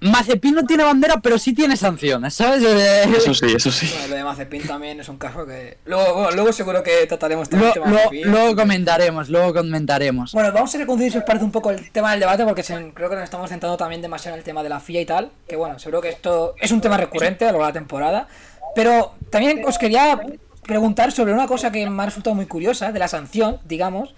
Mazepin 0.00 0.54
no 0.54 0.64
tiene 0.64 0.84
bandera, 0.84 1.16
pero 1.20 1.38
sí 1.38 1.52
tiene 1.54 1.76
sanciones, 1.76 2.34
¿sabes? 2.34 2.62
Eh, 2.62 3.02
Eso 3.16 3.34
sí, 3.34 3.46
eso 3.56 3.72
sí. 3.72 3.88
bueno, 3.92 4.08
lo 4.08 4.14
de 4.16 4.24
Mazepin 4.24 4.66
también 4.66 5.00
es 5.00 5.08
un 5.08 5.16
caso 5.18 5.44
que. 5.44 5.78
Luego, 5.86 6.14
bueno, 6.14 6.30
luego 6.32 6.52
seguro 6.52 6.82
que 6.84 7.04
trataremos 7.06 7.50
lo- 7.50 7.50
también 7.50 7.68
el 7.68 7.74
tema 7.74 7.86
lo- 7.86 7.92
Mazepin. 7.96 8.30
luego 8.30 8.54
comentaremos, 8.56 9.28
luego 9.28 9.54
comentaremos. 9.54 10.32
Bueno, 10.32 10.52
vamos 10.52 10.72
a 10.74 10.78
reconducir 10.78 11.10
si 11.12 11.18
os 11.18 11.24
parece 11.24 11.44
un 11.44 11.50
poco 11.50 11.70
el 11.72 11.90
tema 11.90 12.12
del 12.12 12.20
debate, 12.20 12.44
porque 12.44 12.62
se- 12.62 12.92
creo 12.94 13.08
que 13.10 13.16
nos 13.16 13.24
estamos 13.24 13.48
centrando 13.50 13.76
también 13.76 14.00
demasiado 14.02 14.36
en 14.36 14.38
el 14.40 14.44
tema 14.44 14.62
de 14.62 14.68
la 14.68 14.78
FIA 14.78 15.00
y 15.00 15.06
tal. 15.06 15.30
Que 15.48 15.56
bueno, 15.56 15.78
seguro 15.80 16.00
que 16.00 16.10
esto 16.10 16.54
es 16.60 16.70
un 16.70 16.80
tema 16.80 16.96
recurrente 16.96 17.44
a 17.44 17.48
lo 17.48 17.52
largo 17.58 17.66
de 17.66 17.70
la 17.70 17.80
temporada. 17.80 18.28
Pero 18.76 19.14
también 19.30 19.62
os 19.66 19.78
quería 19.78 20.20
preguntar 20.62 21.10
sobre 21.10 21.32
una 21.32 21.46
cosa 21.48 21.72
que 21.72 21.88
me 21.88 22.02
ha 22.02 22.06
resultado 22.06 22.36
muy 22.36 22.46
curiosa, 22.46 22.92
de 22.92 22.98
la 23.00 23.08
sanción, 23.08 23.58
digamos. 23.64 24.14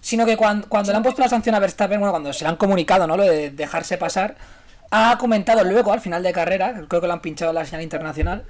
Sino 0.00 0.24
que 0.26 0.36
cuando, 0.36 0.68
cuando 0.68 0.90
le 0.92 0.96
han 0.96 1.02
puesto 1.02 1.20
la 1.22 1.28
sanción 1.28 1.54
a 1.54 1.58
Verstappen, 1.58 1.98
bueno, 2.00 2.12
cuando 2.12 2.32
se 2.32 2.44
le 2.44 2.50
han 2.50 2.56
comunicado, 2.56 3.06
¿no? 3.06 3.16
Lo 3.16 3.24
de 3.24 3.50
dejarse 3.50 3.98
pasar, 3.98 4.36
ha 4.90 5.16
comentado 5.18 5.62
luego, 5.64 5.92
al 5.92 6.00
final 6.00 6.22
de 6.22 6.32
carrera, 6.32 6.72
creo 6.88 7.00
que 7.00 7.06
lo 7.06 7.12
han 7.12 7.20
pinchado 7.20 7.50
en 7.50 7.56
la 7.56 7.64
señal 7.64 7.82
internacional, 7.82 8.44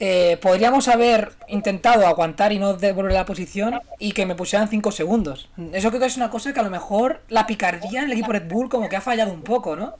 eh, 0.00 0.38
podríamos 0.40 0.88
haber 0.88 1.32
intentado 1.48 2.06
aguantar 2.06 2.52
y 2.52 2.58
no 2.58 2.74
devolver 2.74 3.12
la 3.12 3.24
posición 3.24 3.80
y 3.98 4.12
que 4.12 4.26
me 4.26 4.34
pusieran 4.34 4.68
5 4.68 4.90
segundos. 4.90 5.48
Eso 5.72 5.88
creo 5.90 6.00
que 6.00 6.06
es 6.06 6.16
una 6.16 6.30
cosa 6.30 6.52
que 6.52 6.60
a 6.60 6.64
lo 6.64 6.70
mejor 6.70 7.20
la 7.28 7.46
picardía 7.46 8.00
en 8.00 8.06
el 8.06 8.12
equipo 8.12 8.32
Red 8.32 8.48
Bull 8.48 8.68
como 8.68 8.88
que 8.88 8.96
ha 8.96 9.00
fallado 9.00 9.32
un 9.32 9.42
poco, 9.42 9.76
¿no? 9.76 9.94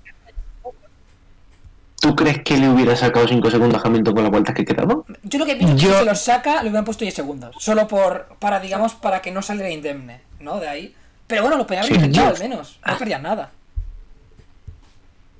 ¿Tú 2.00 2.16
crees 2.16 2.42
que 2.42 2.56
le 2.56 2.68
hubiera 2.68 2.96
sacado 2.96 3.28
5 3.28 3.48
segundos 3.48 3.80
a 3.84 3.86
Hamilton 3.86 4.14
con 4.14 4.22
las 4.24 4.32
vueltas 4.32 4.54
que 4.56 4.64
quedaban? 4.64 5.02
Yo 5.22 5.38
lo 5.38 5.46
que 5.46 5.54
pienso 5.54 5.76
es 5.76 5.80
que 5.82 5.86
Yo- 5.86 5.92
si 5.92 5.98
se 6.00 6.04
los 6.04 6.20
saca, 6.20 6.54
le 6.62 6.68
hubieran 6.68 6.84
puesto 6.84 7.04
10 7.04 7.14
segundos. 7.14 7.54
Solo 7.60 7.86
por, 7.86 8.26
para, 8.40 8.58
digamos, 8.58 8.94
para 8.94 9.22
que 9.22 9.30
no 9.30 9.40
saliera 9.40 9.70
indemne, 9.70 10.20
¿no? 10.42 10.60
De 10.60 10.68
ahí. 10.68 10.94
Pero 11.26 11.42
bueno, 11.42 11.56
lo 11.56 11.66
podían 11.66 11.84
haber 11.84 11.96
intentado 11.96 12.34
al 12.34 12.38
menos. 12.38 12.78
No 12.86 12.98
perdían 12.98 13.22
nada. 13.22 13.50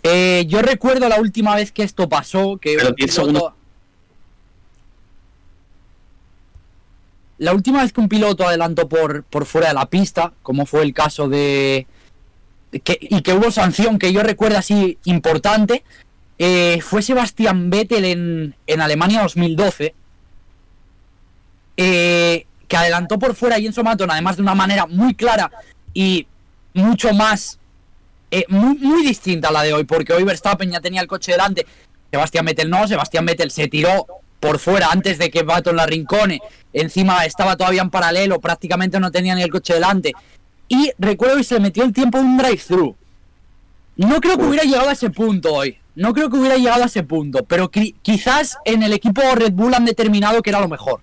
Eh, 0.05 0.45
yo 0.49 0.63
recuerdo 0.63 1.09
la 1.09 1.21
última 1.21 1.55
vez 1.55 1.71
que 1.73 1.83
esto 1.83 2.09
pasó, 2.09 2.57
que 2.57 2.75
Pero 2.77 2.89
un 2.91 2.95
10 2.97 3.11
piloto- 3.11 3.15
segundos. 3.27 3.53
La 7.39 7.53
última 7.55 7.83
vez 7.83 7.93
que 7.93 8.01
un 8.01 8.09
piloto 8.09 8.47
adelantó 8.47 8.89
por, 8.89 9.25
por 9.25 9.47
fuera 9.47 9.69
de 9.69 9.75
la 9.75 9.87
pista, 9.87 10.33
como 10.43 10.65
fue 10.67 10.83
el 10.83 10.95
caso 10.95 11.29
de... 11.29 11.87
que- 12.85 12.99
y 13.01 13.23
que 13.23 13.33
hubo 13.35 13.51
sanción 13.51 13.99
que 13.99 14.13
yo 14.13 14.23
recuerdo 14.23 14.59
así 14.59 14.99
importante, 15.05 15.83
eh, 16.39 16.81
fue 16.83 17.03
Sebastián 17.03 17.69
Vettel 17.71 18.05
en, 18.05 18.55
en 18.67 18.81
Alemania 18.81 19.23
2012, 19.23 19.95
eh, 21.77 22.47
que 22.73 22.79
adelantó 22.79 23.19
por 23.19 23.35
fuera 23.35 23.59
y 23.59 23.67
en 23.67 23.75
Somaton, 23.75 24.11
además 24.11 24.37
de 24.37 24.43
una 24.43 24.55
manera 24.55 24.87
muy 24.87 25.15
clara 25.15 25.51
y 25.93 26.27
mucho 26.73 27.13
más, 27.13 27.59
eh, 28.31 28.47
muy, 28.49 29.05
distinta 29.05 29.49
a 29.49 29.53
la 29.53 29.63
de 29.63 29.75
hoy, 29.75 29.85
porque 29.85 30.15
hoy 30.15 30.25
Verstappen 30.25 30.71
ya 30.71 30.81
tenía 30.81 31.03
el 31.03 31.07
coche 31.07 31.33
delante, 31.33 31.67
Sebastián 32.11 32.47
Vettel 32.47 32.71
no, 32.71 32.89
Sebastián 32.89 33.27
Vettel 33.27 33.51
se 33.51 33.69
tiró 33.69 34.07
por 34.41 34.59
fuera 34.59 34.89
antes 34.91 35.19
de 35.19 35.31
que 35.31 35.43
Baton 35.43 35.77
la 35.77 35.85
rincone, 35.85 36.41
encima 36.73 37.27
estaba 37.27 37.59
todavía 37.59 37.83
en 37.83 37.91
paralelo, 37.91 38.41
prácticamente 38.41 38.99
no 38.99 39.11
tenía 39.11 39.35
ni 39.35 39.43
el 39.43 39.51
coche 39.51 39.75
delante, 39.75 40.15
y 40.67 40.93
recuerdo 40.99 41.37
que 41.37 41.45
se 41.45 41.61
metió 41.61 41.85
el 41.85 41.93
tiempo 41.93 42.17
de 42.17 42.25
un 42.25 42.39
drive-thru. 42.39 42.97
No 43.97 44.19
creo 44.23 44.39
que 44.39 44.45
hubiera 44.45 44.65
llegado 44.65 44.89
a 44.89 44.93
ese 44.93 45.11
punto 45.11 45.53
hoy. 45.53 45.77
No 45.95 46.15
creo 46.15 46.31
que 46.31 46.39
hubiera 46.39 46.57
llegado 46.57 46.85
a 46.85 46.87
ese 46.87 47.03
punto. 47.03 47.45
Pero 47.45 47.71
qui- 47.71 47.95
quizás 48.01 48.57
en 48.65 48.83
el 48.83 48.95
equipo 48.95 49.21
Red 49.35 49.53
Bull 49.53 49.75
han 49.75 49.85
determinado 49.85 50.41
que 50.41 50.49
era 50.49 50.61
lo 50.61 50.69
mejor. 50.69 51.03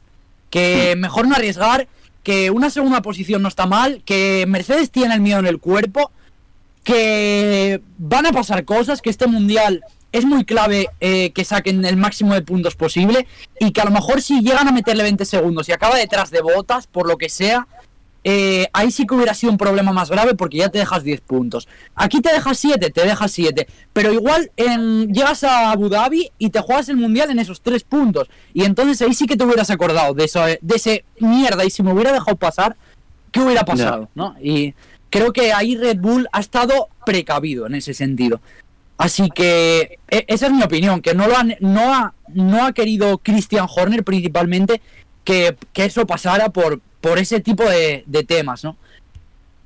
Que 0.50 0.96
mejor 0.98 1.28
no 1.28 1.36
arriesgar. 1.36 1.88
Que 2.24 2.52
una 2.52 2.70
segunda 2.70 3.02
posición 3.02 3.42
no 3.42 3.48
está 3.48 3.66
mal. 3.66 4.02
Que 4.06 4.46
Mercedes 4.48 4.92
tiene 4.92 5.14
el 5.14 5.22
miedo 5.22 5.40
en 5.40 5.48
el 5.48 5.60
cuerpo. 5.60 6.12
Que 6.84 7.82
van 7.98 8.26
a 8.26 8.32
pasar 8.32 8.66
cosas. 8.66 9.02
Que 9.02 9.10
este 9.10 9.28
mundial 9.28 9.84
es 10.12 10.26
muy 10.26 10.44
clave 10.46 10.90
eh, 11.00 11.32
que 11.32 11.46
saquen 11.46 11.86
el 11.86 11.98
máximo 11.98 12.34
de 12.34 12.42
puntos 12.42 12.76
posible. 12.76 13.28
Y 13.60 13.72
que 13.72 13.82
a 13.82 13.86
lo 13.86 13.92
mejor 13.92 14.22
si 14.22 14.42
llegan 14.42 14.68
a 14.68 14.72
meterle 14.72 15.04
20 15.04 15.26
segundos 15.26 15.70
y 15.70 15.72
acaba 15.72 15.98
detrás 15.98 16.32
de 16.32 16.42
botas, 16.42 16.88
por 16.88 17.08
lo 17.08 17.18
que 17.18 17.30
sea, 17.30 17.68
eh, 18.24 18.68
ahí 18.74 18.92
sí 18.92 19.08
que 19.08 19.16
hubiera 19.16 19.34
sido 19.34 19.52
un 19.52 19.58
problema 19.58 19.94
más 19.94 20.10
grave 20.10 20.36
porque 20.36 20.58
ya 20.58 20.70
te 20.70 20.80
dejas 20.80 21.04
10 21.04 21.22
puntos. 21.22 21.68
Aquí 21.96 22.22
te 22.22 22.32
dejas 22.34 22.58
7, 22.58 22.90
te 22.90 23.06
dejas 23.06 23.32
7. 23.32 23.68
Pero 23.94 24.12
igual 24.14 24.52
en, 24.58 25.14
llegas 25.14 25.44
a 25.44 25.72
Abu 25.72 25.90
Dhabi 25.90 26.32
y 26.38 26.50
te 26.50 26.60
juegas 26.60 26.90
el 26.90 26.98
mundial 26.98 27.32
en 27.32 27.40
esos 27.40 27.62
3 27.62 27.84
puntos. 27.84 28.30
Y 28.54 28.64
entonces 28.64 29.02
ahí 29.02 29.14
sí 29.14 29.26
que 29.26 29.38
te 29.38 29.46
hubieras 29.46 29.70
acordado 29.70 30.14
de, 30.14 30.26
eso, 30.26 30.44
de 30.46 30.76
ese 30.76 31.06
mierda. 31.20 31.64
Y 31.64 31.70
si 31.70 31.82
me 31.82 31.94
hubiera 31.94 32.12
dejado 32.12 32.36
pasar, 32.36 32.76
¿qué 33.32 33.40
hubiera 33.40 33.64
pasado? 33.64 34.10
¿no? 34.16 34.36
Y 34.42 34.74
creo 35.10 35.32
que 35.32 35.54
ahí 35.54 35.78
Red 35.78 36.00
Bull 36.00 36.28
ha 36.32 36.42
estado 36.42 36.90
precavido 37.06 37.68
en 37.68 37.76
ese 37.76 37.94
sentido. 37.94 38.42
Así 38.98 39.30
que 39.30 40.00
e- 40.10 40.26
esa 40.28 40.48
es 40.48 40.52
mi 40.52 40.62
opinión, 40.62 41.02
que 41.02 41.14
no 41.14 41.26
lo 41.28 41.38
han, 41.38 41.56
no 41.62 41.94
ha, 41.94 42.14
no 42.34 42.66
ha 42.66 42.74
querido 42.74 43.18
Christian 43.20 43.66
Horner 43.74 44.04
principalmente 44.04 44.82
que, 45.24 45.56
que 45.72 45.86
eso 45.86 46.06
pasara 46.06 46.50
por, 46.50 46.82
por 47.02 47.20
ese 47.20 47.40
tipo 47.40 47.64
de, 47.64 48.04
de 48.06 48.24
temas, 48.24 48.64
¿no? 48.64 48.78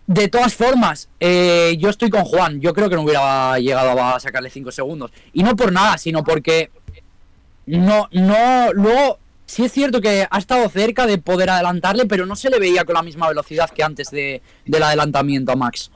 De 0.05 0.27
todas 0.27 0.53
formas, 0.53 1.07
eh, 1.19 1.75
yo 1.79 1.89
estoy 1.89 2.09
con 2.09 2.25
Juan. 2.25 2.59
Yo 2.59 2.73
creo 2.73 2.89
que 2.89 2.95
no 2.95 3.03
hubiera 3.03 3.57
llegado 3.57 4.01
a 4.03 4.19
sacarle 4.19 4.49
5 4.49 4.71
segundos. 4.71 5.11
Y 5.31 5.43
no 5.43 5.55
por 5.55 5.71
nada, 5.71 5.97
sino 5.97 6.23
porque 6.23 6.71
no, 7.65 8.09
no, 8.11 8.73
luego 8.73 9.19
sí 9.45 9.63
es 9.63 9.71
cierto 9.71 10.01
que 10.01 10.27
ha 10.29 10.37
estado 10.37 10.67
cerca 10.69 11.07
de 11.07 11.19
poder 11.19 11.49
adelantarle, 11.49 12.05
pero 12.05 12.25
no 12.25 12.35
se 12.35 12.49
le 12.49 12.59
veía 12.59 12.83
con 12.83 12.95
la 12.95 13.01
misma 13.01 13.29
velocidad 13.29 13.69
que 13.69 13.83
antes 13.83 14.11
de, 14.11 14.41
del 14.65 14.83
adelantamiento 14.83 15.53
a 15.53 15.55
Max. 15.55 15.89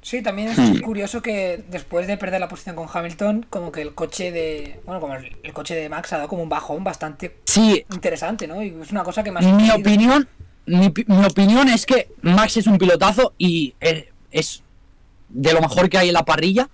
Sí, 0.00 0.22
también 0.22 0.48
es 0.48 0.58
Hmm. 0.58 0.78
curioso 0.80 1.20
que 1.20 1.64
después 1.70 2.06
de 2.06 2.16
perder 2.16 2.40
la 2.40 2.48
posición 2.48 2.76
con 2.76 2.88
Hamilton, 2.92 3.46
como 3.50 3.72
que 3.72 3.82
el 3.82 3.94
coche 3.94 4.30
de. 4.32 4.80
Bueno, 4.86 5.00
como 5.00 5.14
el, 5.16 5.36
el 5.42 5.52
coche 5.52 5.74
de 5.74 5.88
Max 5.88 6.12
ha 6.12 6.16
dado 6.16 6.28
como 6.28 6.42
un 6.42 6.48
bajón 6.48 6.84
bastante 6.84 7.36
Sí, 7.44 7.84
interesante, 7.92 8.46
¿no? 8.46 8.62
Y 8.62 8.74
es 8.80 8.90
una 8.92 9.02
cosa 9.02 9.22
que 9.24 9.32
más. 9.32 9.44
mi 9.44 9.70
opinión, 9.70 10.28
mi, 10.66 10.92
mi 11.06 11.24
opinión 11.26 11.68
es 11.68 11.84
que 11.84 12.08
Max 12.22 12.56
es 12.56 12.66
un 12.66 12.78
pilotazo 12.78 13.34
y 13.38 13.74
es 13.80 14.62
de 15.30 15.52
lo 15.52 15.60
mejor 15.60 15.90
que 15.90 15.98
hay 15.98 16.08
en 16.08 16.14
la 16.14 16.24
parrilla. 16.24 16.68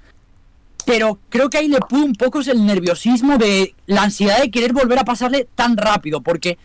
Pero 0.86 1.18
creo 1.30 1.48
que 1.48 1.56
ahí 1.58 1.68
le 1.68 1.80
pudo 1.80 2.04
un 2.04 2.14
poco 2.14 2.40
es 2.40 2.48
el 2.48 2.64
nerviosismo 2.66 3.38
de 3.38 3.74
la 3.86 4.02
ansiedad 4.02 4.40
de 4.42 4.50
querer 4.50 4.74
volver 4.74 4.98
a 4.98 5.04
pasarle 5.04 5.48
tan 5.54 5.78
rápido. 5.78 6.20
Porque 6.20 6.58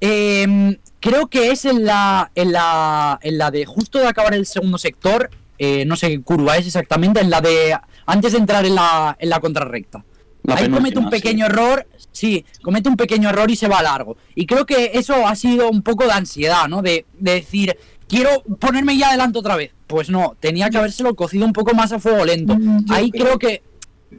eh, 0.00 0.78
creo 1.00 1.26
que 1.26 1.50
es 1.50 1.66
en 1.66 1.84
la, 1.84 2.30
en 2.34 2.52
la, 2.52 3.18
en 3.22 3.36
la 3.36 3.50
de 3.50 3.66
justo 3.66 3.98
de 3.98 4.06
acabar 4.08 4.32
el 4.34 4.46
segundo 4.46 4.78
sector. 4.78 5.28
Eh, 5.58 5.84
no 5.84 5.96
sé 5.96 6.08
qué 6.08 6.22
curva 6.22 6.56
es 6.56 6.66
exactamente, 6.66 7.20
en 7.20 7.30
la 7.30 7.40
de 7.40 7.76
antes 8.06 8.32
de 8.32 8.38
entrar 8.38 8.64
en 8.64 8.74
la, 8.74 9.16
en 9.18 9.28
la 9.28 9.40
contrarrecta. 9.40 10.04
La 10.44 10.54
Ahí 10.54 10.70
comete 10.70 10.98
un 10.98 11.10
pequeño 11.10 11.46
error, 11.46 11.86
sí, 12.10 12.44
comete 12.62 12.88
un 12.88 12.96
pequeño 12.96 13.28
error 13.28 13.50
y 13.50 13.56
se 13.56 13.68
va 13.68 13.82
largo. 13.82 14.16
Y 14.34 14.46
creo 14.46 14.64
que 14.64 14.92
eso 14.94 15.26
ha 15.26 15.34
sido 15.34 15.68
un 15.68 15.82
poco 15.82 16.04
de 16.04 16.12
ansiedad, 16.12 16.68
¿no? 16.68 16.80
De, 16.80 17.04
de 17.18 17.34
decir, 17.34 17.76
quiero 18.08 18.42
ponerme 18.58 18.96
ya 18.96 19.08
adelante 19.08 19.38
otra 19.38 19.56
vez. 19.56 19.72
Pues 19.86 20.10
no, 20.10 20.36
tenía 20.40 20.70
que 20.70 20.78
habérselo 20.78 21.14
cocido 21.14 21.44
un 21.44 21.52
poco 21.52 21.74
más 21.74 21.92
a 21.92 21.98
fuego 21.98 22.24
lento. 22.24 22.56
Ahí 22.88 23.10
creo 23.10 23.38
que 23.38 23.62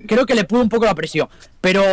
creo 0.07 0.25
que 0.25 0.35
le 0.35 0.43
pudo 0.43 0.61
un 0.61 0.69
poco 0.69 0.85
la 0.85 0.95
presión. 0.95 1.27
Pero 1.61 1.83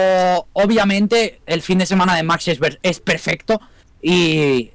obviamente 0.53 1.41
el 1.47 1.63
fin 1.63 1.79
de 1.79 1.87
semana 1.87 2.15
de 2.15 2.23
Max 2.23 2.49
es, 2.49 2.59
es 2.83 3.01
perfecto 3.01 3.61
y 4.03 4.71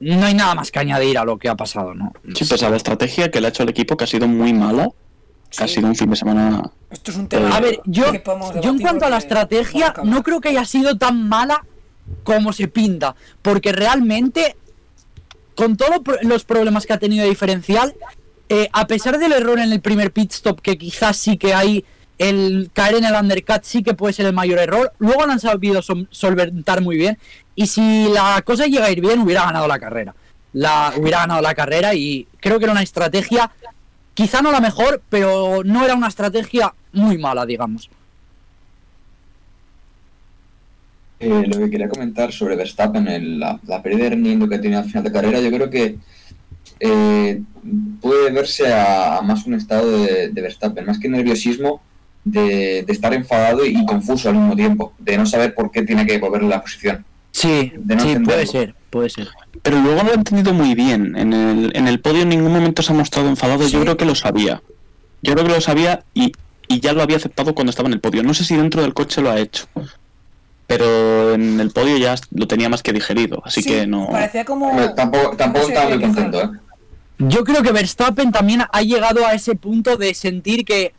no 0.00 0.26
hay 0.26 0.34
nada 0.34 0.54
más 0.54 0.70
que 0.70 0.78
añadir 0.78 1.18
a 1.18 1.24
lo 1.24 1.38
que 1.38 1.48
ha 1.48 1.56
pasado, 1.56 1.94
¿no? 1.94 2.12
Sí, 2.34 2.44
pese 2.44 2.66
a 2.66 2.70
la 2.70 2.76
estrategia 2.76 3.30
que 3.30 3.40
le 3.40 3.48
ha 3.48 3.50
hecho 3.50 3.62
el 3.62 3.68
equipo, 3.68 3.96
que 3.96 4.04
ha 4.04 4.06
sido 4.06 4.28
muy 4.28 4.52
mala, 4.52 4.90
Sí, 5.50 5.64
ha 5.64 5.68
sido 5.68 5.88
un 5.88 5.96
fin 5.96 6.10
de 6.10 6.16
semana. 6.16 6.62
Esto 6.90 7.10
es 7.10 7.16
un 7.16 7.26
tema. 7.26 7.56
A 7.56 7.60
ver, 7.60 7.80
yo, 7.86 8.04
yo 8.60 8.70
en 8.70 8.78
cuanto 8.78 9.06
a 9.06 9.10
la 9.10 9.16
estrategia, 9.16 9.94
no 10.04 10.22
creo 10.22 10.40
que 10.40 10.50
haya 10.50 10.64
sido 10.64 10.98
tan 10.98 11.26
mala 11.26 11.64
como 12.22 12.52
se 12.52 12.68
pinta. 12.68 13.14
Porque 13.40 13.72
realmente, 13.72 14.56
con 15.54 15.76
todos 15.76 16.00
los 16.22 16.44
problemas 16.44 16.84
que 16.84 16.92
ha 16.92 16.98
tenido 16.98 17.22
de 17.22 17.30
diferencial, 17.30 17.94
eh, 18.50 18.68
a 18.72 18.86
pesar 18.86 19.18
del 19.18 19.32
error 19.32 19.58
en 19.58 19.72
el 19.72 19.80
primer 19.80 20.12
pit 20.12 20.32
stop, 20.32 20.60
que 20.60 20.76
quizás 20.76 21.16
sí 21.16 21.38
que 21.38 21.54
hay 21.54 21.84
el 22.18 22.70
caer 22.72 22.96
en 22.96 23.04
el 23.04 23.14
undercut, 23.14 23.62
sí 23.62 23.82
que 23.82 23.94
puede 23.94 24.12
ser 24.12 24.26
el 24.26 24.32
mayor 24.32 24.58
error, 24.58 24.92
luego 24.98 25.24
lo 25.26 25.32
han 25.32 25.40
sabido 25.40 25.80
sol- 25.82 26.08
solventar 26.10 26.80
muy 26.82 26.96
bien. 26.96 27.16
Y 27.54 27.66
si 27.66 28.08
la 28.12 28.42
cosa 28.44 28.66
llega 28.66 28.86
a 28.86 28.90
ir 28.90 29.00
bien, 29.00 29.20
hubiera 29.20 29.44
ganado 29.44 29.66
la 29.68 29.78
carrera. 29.78 30.14
La, 30.52 30.92
hubiera 30.96 31.18
ganado 31.20 31.40
la 31.42 31.54
carrera 31.54 31.94
y 31.94 32.26
creo 32.40 32.58
que 32.58 32.64
era 32.64 32.72
una 32.72 32.82
estrategia, 32.82 33.50
quizá 34.14 34.42
no 34.42 34.50
la 34.50 34.60
mejor, 34.60 35.02
pero 35.08 35.62
no 35.64 35.84
era 35.84 35.94
una 35.94 36.08
estrategia 36.08 36.72
muy 36.92 37.18
mala, 37.18 37.44
digamos. 37.46 37.90
Eh, 41.20 41.44
lo 41.48 41.58
que 41.58 41.70
quería 41.70 41.88
comentar 41.88 42.32
sobre 42.32 42.54
Verstappen, 42.56 43.08
el- 43.08 43.40
la, 43.40 43.58
la 43.66 43.82
pérdida 43.82 44.04
de 44.04 44.10
rendimiento 44.10 44.48
que 44.48 44.58
tenido 44.58 44.80
al 44.80 44.86
final 44.86 45.02
de 45.04 45.12
carrera, 45.12 45.40
yo 45.40 45.50
creo 45.50 45.68
que 45.68 45.96
eh, 46.80 47.42
puede 48.00 48.30
verse 48.30 48.72
a, 48.72 49.18
a 49.18 49.22
más 49.22 49.44
un 49.46 49.54
estado 49.54 50.00
de, 50.02 50.28
de 50.28 50.42
Verstappen, 50.42 50.86
más 50.86 50.98
que 51.00 51.08
nerviosismo, 51.08 51.82
de, 52.30 52.84
de 52.86 52.92
estar 52.92 53.12
enfadado 53.14 53.64
y, 53.64 53.84
confuso 53.86 54.28
al 54.28 54.36
mismo 54.36 54.56
tiempo, 54.56 54.92
de 54.98 55.18
no 55.18 55.26
saber 55.26 55.54
por 55.54 55.70
qué 55.70 55.82
tiene 55.82 56.06
que 56.06 56.18
volver 56.18 56.42
la 56.42 56.62
posición. 56.62 57.04
Sí, 57.30 57.72
no 57.84 58.00
sí, 58.00 58.16
puede 58.24 58.46
ser, 58.46 58.74
puede 58.90 59.10
ser. 59.10 59.28
Pero 59.62 59.80
luego 59.80 60.02
lo 60.02 60.10
ha 60.10 60.14
entendido 60.14 60.52
muy 60.52 60.74
bien. 60.74 61.16
En 61.16 61.32
el, 61.32 61.72
en 61.74 61.86
el 61.88 62.00
podio 62.00 62.22
en 62.22 62.30
ningún 62.30 62.52
momento 62.52 62.82
se 62.82 62.92
ha 62.92 62.96
mostrado 62.96 63.28
enfadado. 63.28 63.66
Yo 63.68 63.80
creo 63.80 63.96
que 63.96 64.04
lo 64.04 64.14
sabía. 64.14 64.62
Yo 65.22 65.34
creo 65.34 65.46
que 65.46 65.52
lo 65.52 65.60
sabía 65.60 66.04
y, 66.14 66.32
y 66.68 66.80
ya 66.80 66.92
lo 66.92 67.02
había 67.02 67.16
aceptado 67.16 67.54
cuando 67.54 67.70
estaba 67.70 67.88
en 67.88 67.94
el 67.94 68.00
podio. 68.00 68.22
No 68.22 68.34
sé 68.34 68.44
si 68.44 68.56
dentro 68.56 68.82
del 68.82 68.94
coche 68.94 69.20
lo 69.20 69.30
ha 69.30 69.38
hecho. 69.38 69.66
Pero 70.66 71.34
en 71.34 71.60
el 71.60 71.70
podio 71.70 71.96
ya 71.96 72.14
lo 72.30 72.46
tenía 72.46 72.68
más 72.68 72.82
que 72.82 72.92
digerido. 72.92 73.42
Así 73.44 73.62
Sí, 73.62 73.70
que 73.70 73.86
no. 73.86 74.08
Parecía 74.10 74.44
como. 74.44 74.70
Tampoco 74.94 75.36
tampoco 75.36 75.60
no 75.60 75.66
sé, 75.66 75.72
estaba 75.72 75.90
muy 75.90 76.00
contento, 76.00 76.42
¿eh? 76.42 76.50
Yo 77.18 77.42
creo 77.42 77.62
que 77.62 77.72
Verstappen 77.72 78.30
también 78.30 78.62
ha 78.70 78.82
llegado 78.82 79.26
a 79.26 79.32
ese 79.32 79.56
punto 79.56 79.96
de 79.96 80.14
sentir 80.14 80.64
que 80.64 80.92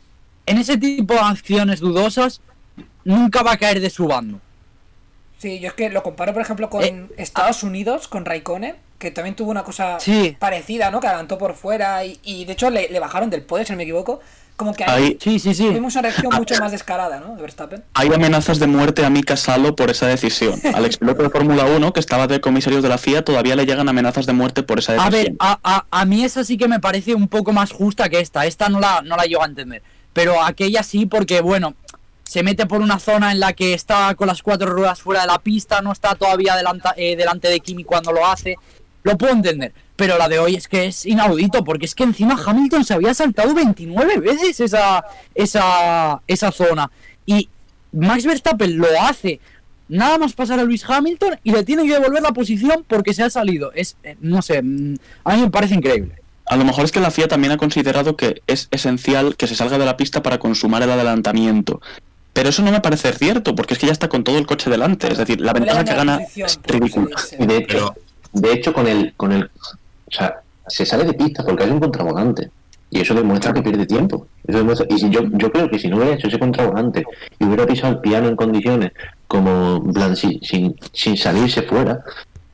en 0.46 0.58
ese 0.58 0.76
tipo 0.76 1.14
de 1.14 1.20
acciones 1.20 1.80
dudosas 1.80 2.40
nunca 3.04 3.42
va 3.42 3.52
a 3.52 3.56
caer 3.56 3.80
de 3.80 3.90
su 3.90 4.06
bando. 4.06 4.40
Sí, 5.38 5.58
yo 5.58 5.68
es 5.68 5.74
que 5.74 5.88
lo 5.88 6.02
comparo, 6.02 6.32
por 6.34 6.42
ejemplo, 6.42 6.68
con 6.68 6.82
Eh, 6.84 7.06
Estados 7.16 7.62
Unidos, 7.62 8.08
con 8.08 8.24
Raikkonen, 8.26 8.76
que 8.98 9.10
también 9.10 9.34
tuvo 9.34 9.50
una 9.50 9.64
cosa 9.64 9.98
Sí. 9.98 10.36
parecida, 10.38 10.90
¿no? 10.90 11.00
Que 11.00 11.06
adelantó 11.06 11.38
por 11.38 11.54
fuera 11.54 12.04
y, 12.04 12.20
y 12.22 12.44
de 12.44 12.52
hecho 12.52 12.68
le, 12.68 12.88
le 12.90 13.00
bajaron 13.00 13.30
del 13.30 13.42
podio, 13.42 13.64
si 13.64 13.72
no 13.72 13.78
me 13.78 13.84
equivoco. 13.84 14.20
Como 14.56 14.74
que 14.74 14.84
ahí 14.84 15.04
Hay, 15.04 15.18
Sí, 15.18 15.38
sí, 15.38 15.54
sí. 15.54 15.70
vimos 15.70 15.94
una 15.94 16.02
reacción 16.02 16.34
mucho 16.36 16.54
más 16.60 16.70
descarada, 16.72 17.18
¿no? 17.18 17.34
De 17.34 17.40
Verstappen. 17.40 17.82
hay 17.94 18.12
amenazas 18.12 18.58
de 18.58 18.66
muerte 18.66 19.02
a 19.02 19.08
Mika 19.08 19.34
Salo 19.38 19.74
por 19.74 19.88
esa 19.88 20.06
decisión. 20.06 20.60
Al 20.74 20.84
expiloto 20.84 21.22
de 21.22 21.30
Fórmula 21.30 21.64
1, 21.64 21.94
que 21.94 22.00
estaba 22.00 22.26
de 22.26 22.42
comisarios 22.42 22.82
de 22.82 22.90
la 22.90 22.98
FIA, 22.98 23.24
todavía 23.24 23.56
le 23.56 23.64
llegan 23.64 23.88
amenazas 23.88 24.26
de 24.26 24.34
muerte 24.34 24.62
por 24.62 24.78
esa 24.80 24.92
A 25.02 25.08
decisión. 25.08 25.22
ver, 25.24 25.36
a, 25.38 25.58
a- 25.64 25.86
a 25.90 26.04
mí 26.04 26.22
esa 26.22 26.44
sí 26.44 26.58
que 26.58 26.68
me 26.68 26.78
parece 26.80 27.14
un 27.14 27.28
poco 27.28 27.54
más 27.54 27.72
justa 27.72 28.10
que 28.10 28.20
esta. 28.20 28.44
Esta 28.44 28.68
no 28.68 28.80
la, 28.80 29.00
no 29.00 29.16
la 29.16 29.24
llego 29.24 29.42
a 29.42 29.46
entender. 29.46 29.82
Pero 30.12 30.42
aquella 30.42 30.82
sí, 30.82 31.06
porque 31.06 31.40
bueno, 31.40 31.74
se 32.24 32.42
mete 32.42 32.66
por 32.66 32.80
una 32.80 32.98
zona 32.98 33.32
en 33.32 33.40
la 33.40 33.52
que 33.52 33.74
está 33.74 34.14
con 34.14 34.28
las 34.28 34.42
cuatro 34.42 34.70
ruedas 34.70 35.00
fuera 35.00 35.22
de 35.22 35.26
la 35.26 35.38
pista, 35.38 35.80
no 35.82 35.92
está 35.92 36.14
todavía 36.14 36.54
eh, 36.96 37.16
delante 37.16 37.48
de 37.48 37.60
Kimi 37.60 37.84
cuando 37.84 38.12
lo 38.12 38.26
hace. 38.26 38.56
Lo 39.02 39.16
puedo 39.16 39.32
entender. 39.32 39.72
Pero 39.96 40.16
la 40.16 40.28
de 40.28 40.38
hoy 40.38 40.54
es 40.54 40.68
que 40.68 40.86
es 40.86 41.06
inaudito, 41.06 41.64
porque 41.64 41.86
es 41.86 41.94
que 41.94 42.04
encima 42.04 42.40
Hamilton 42.44 42.84
se 42.84 42.94
había 42.94 43.14
saltado 43.14 43.54
29 43.54 44.18
veces 44.18 44.60
esa, 44.60 45.04
esa, 45.34 46.22
esa 46.26 46.52
zona. 46.52 46.90
Y 47.26 47.48
Max 47.92 48.24
Verstappen 48.24 48.78
lo 48.78 48.86
hace 49.00 49.40
nada 49.88 50.16
más 50.18 50.32
pasar 50.32 50.60
a 50.60 50.64
Luis 50.64 50.88
Hamilton 50.88 51.38
y 51.42 51.50
le 51.50 51.64
tiene 51.64 51.84
que 51.84 51.94
devolver 51.94 52.22
la 52.22 52.32
posición 52.32 52.84
porque 52.86 53.12
se 53.12 53.24
ha 53.24 53.30
salido. 53.30 53.72
Es, 53.74 53.96
eh, 54.04 54.16
no 54.20 54.40
sé, 54.40 54.62
mm, 54.62 54.94
a 55.24 55.34
mí 55.34 55.42
me 55.42 55.50
parece 55.50 55.74
increíble. 55.74 56.14
A 56.50 56.56
lo 56.56 56.64
mejor 56.64 56.84
es 56.84 56.90
que 56.90 56.98
la 57.00 57.12
FIA 57.12 57.28
también 57.28 57.52
ha 57.52 57.56
considerado 57.56 58.16
que 58.16 58.42
es 58.48 58.66
esencial 58.72 59.36
que 59.36 59.46
se 59.46 59.54
salga 59.54 59.78
de 59.78 59.84
la 59.84 59.96
pista 59.96 60.20
para 60.22 60.38
consumar 60.38 60.82
el 60.82 60.90
adelantamiento. 60.90 61.80
Pero 62.32 62.48
eso 62.48 62.62
no 62.62 62.72
me 62.72 62.80
parece 62.80 63.12
cierto, 63.12 63.54
porque 63.54 63.74
es 63.74 63.78
que 63.80 63.86
ya 63.86 63.92
está 63.92 64.08
con 64.08 64.24
todo 64.24 64.36
el 64.36 64.46
coche 64.46 64.68
delante. 64.68 65.06
Es 65.12 65.18
decir, 65.18 65.40
la 65.40 65.52
ventaja 65.52 65.84
que 65.84 65.94
gana 65.94 66.20
es 66.46 66.58
ridícula. 66.64 67.16
Y 67.38 67.46
de 67.46 67.56
hecho, 67.56 67.94
de 68.32 68.52
hecho 68.52 68.72
con 68.72 68.88
el, 68.88 69.14
con 69.16 69.30
el, 69.32 69.44
o 69.44 70.10
sea, 70.10 70.40
se 70.66 70.84
sale 70.84 71.04
de 71.04 71.12
pista 71.14 71.44
porque 71.44 71.64
es 71.64 71.70
un 71.70 71.78
contravolante. 71.80 72.50
Y 72.92 73.00
eso 73.00 73.14
demuestra 73.14 73.52
que 73.52 73.62
pierde 73.62 73.86
tiempo. 73.86 74.26
Eso 74.44 74.58
demuestra- 74.58 74.86
y 74.90 74.98
si 74.98 75.08
yo, 75.10 75.20
yo 75.34 75.52
creo 75.52 75.70
que 75.70 75.78
si 75.78 75.86
no 75.86 75.98
hubiera 75.98 76.14
hecho 76.16 76.26
ese 76.26 76.38
contravolante 76.40 77.04
y 77.38 77.44
hubiera 77.44 77.64
pisado 77.64 77.92
el 77.92 78.00
piano 78.00 78.26
en 78.26 78.34
condiciones 78.34 78.90
como 79.28 79.84
plan, 79.92 80.16
sin, 80.16 80.40
sin, 80.42 80.74
sin 80.92 81.16
salirse 81.16 81.62
fuera, 81.62 82.00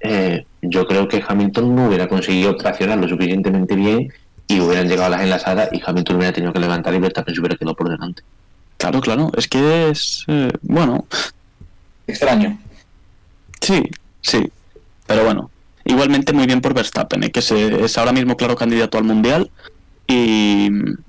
eh, 0.00 0.44
yo 0.70 0.86
creo 0.86 1.08
que 1.08 1.22
Hamilton 1.26 1.74
no 1.74 1.86
hubiera 1.88 2.08
conseguido 2.08 2.56
traccionar 2.56 2.98
lo 2.98 3.08
suficientemente 3.08 3.74
bien 3.74 4.12
y 4.48 4.60
hubieran 4.60 4.88
llegado 4.88 5.06
a 5.06 5.10
las 5.10 5.22
enlazadas 5.22 5.68
y 5.72 5.82
Hamilton 5.84 6.16
hubiera 6.16 6.32
tenido 6.32 6.52
que 6.52 6.60
levantar 6.60 6.94
y 6.94 6.98
Verstappen 6.98 7.34
se 7.34 7.40
hubiera 7.40 7.56
quedado 7.56 7.74
por 7.74 7.88
delante. 7.88 8.22
Claro, 8.78 9.00
claro. 9.00 9.30
Es 9.36 9.48
que 9.48 9.90
es. 9.90 10.24
eh, 10.28 10.52
bueno, 10.62 11.06
Extraño. 12.06 12.58
sí, 13.60 13.82
sí. 14.20 14.50
Pero 15.06 15.24
bueno, 15.24 15.50
igualmente 15.84 16.32
muy 16.32 16.46
bien 16.46 16.60
por 16.60 16.74
Verstappen, 16.74 17.22
eh, 17.24 17.30
que 17.30 17.42
se, 17.42 17.84
es 17.84 17.96
ahora 17.98 18.12
mismo 18.12 18.36
claro 18.36 18.56
candidato 18.56 18.98
al 18.98 19.04
mundial. 19.04 19.50
Y 20.06 20.68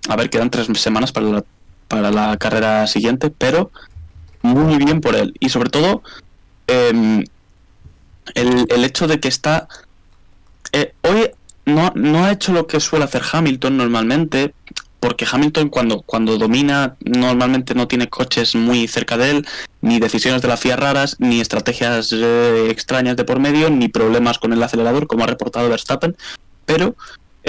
a 0.10 0.16
ver, 0.16 0.30
quedan 0.30 0.50
tres 0.50 0.68
semanas 0.80 1.12
para 1.12 1.28
la, 1.28 1.44
para 1.88 2.10
la 2.12 2.38
carrera 2.38 2.88
siguiente, 2.88 3.30
pero 3.30 3.70
muy 4.42 4.78
bien 4.78 5.02
por 5.02 5.16
él. 5.16 5.34
Y 5.40 5.50
sobre 5.50 5.70
todo, 5.70 6.02
em, 6.68 7.24
el, 8.36 8.84
hecho 8.84 9.08
de 9.08 9.20
que 9.20 9.28
está. 9.28 9.68
eh, 10.72 10.94
hoy 11.02 11.32
no, 11.66 11.92
no 11.96 12.26
ha 12.26 12.32
hecho 12.32 12.54
lo 12.54 12.68
que 12.68 12.80
suele 12.80 13.06
hacer 13.06 13.22
Hamilton 13.32 13.78
normalmente, 13.78 14.54
porque 15.00 15.28
Hamilton 15.30 15.70
cuando, 15.70 16.02
cuando 16.02 16.38
domina 16.38 16.96
normalmente 17.02 17.76
no 17.76 17.88
tiene 17.88 18.08
coches 18.10 18.56
muy 18.56 18.88
cerca 18.88 19.18
de 19.18 19.32
él, 19.32 19.48
ni 19.82 20.00
decisiones 20.00 20.42
de 20.42 20.48
la 20.48 20.58
FIA 20.58 20.76
raras, 20.76 21.18
ni 21.20 21.40
estrategias 21.42 22.12
eh, 22.14 22.68
extrañas 22.70 23.16
de 23.16 23.24
por 23.24 23.40
medio, 23.40 23.70
ni 23.70 23.90
problemas 23.90 24.40
con 24.40 24.54
el 24.54 24.64
acelerador, 24.64 25.08
como 25.08 25.24
ha 25.24 25.28
reportado 25.28 25.70
Verstappen, 25.70 26.16
pero 26.66 26.96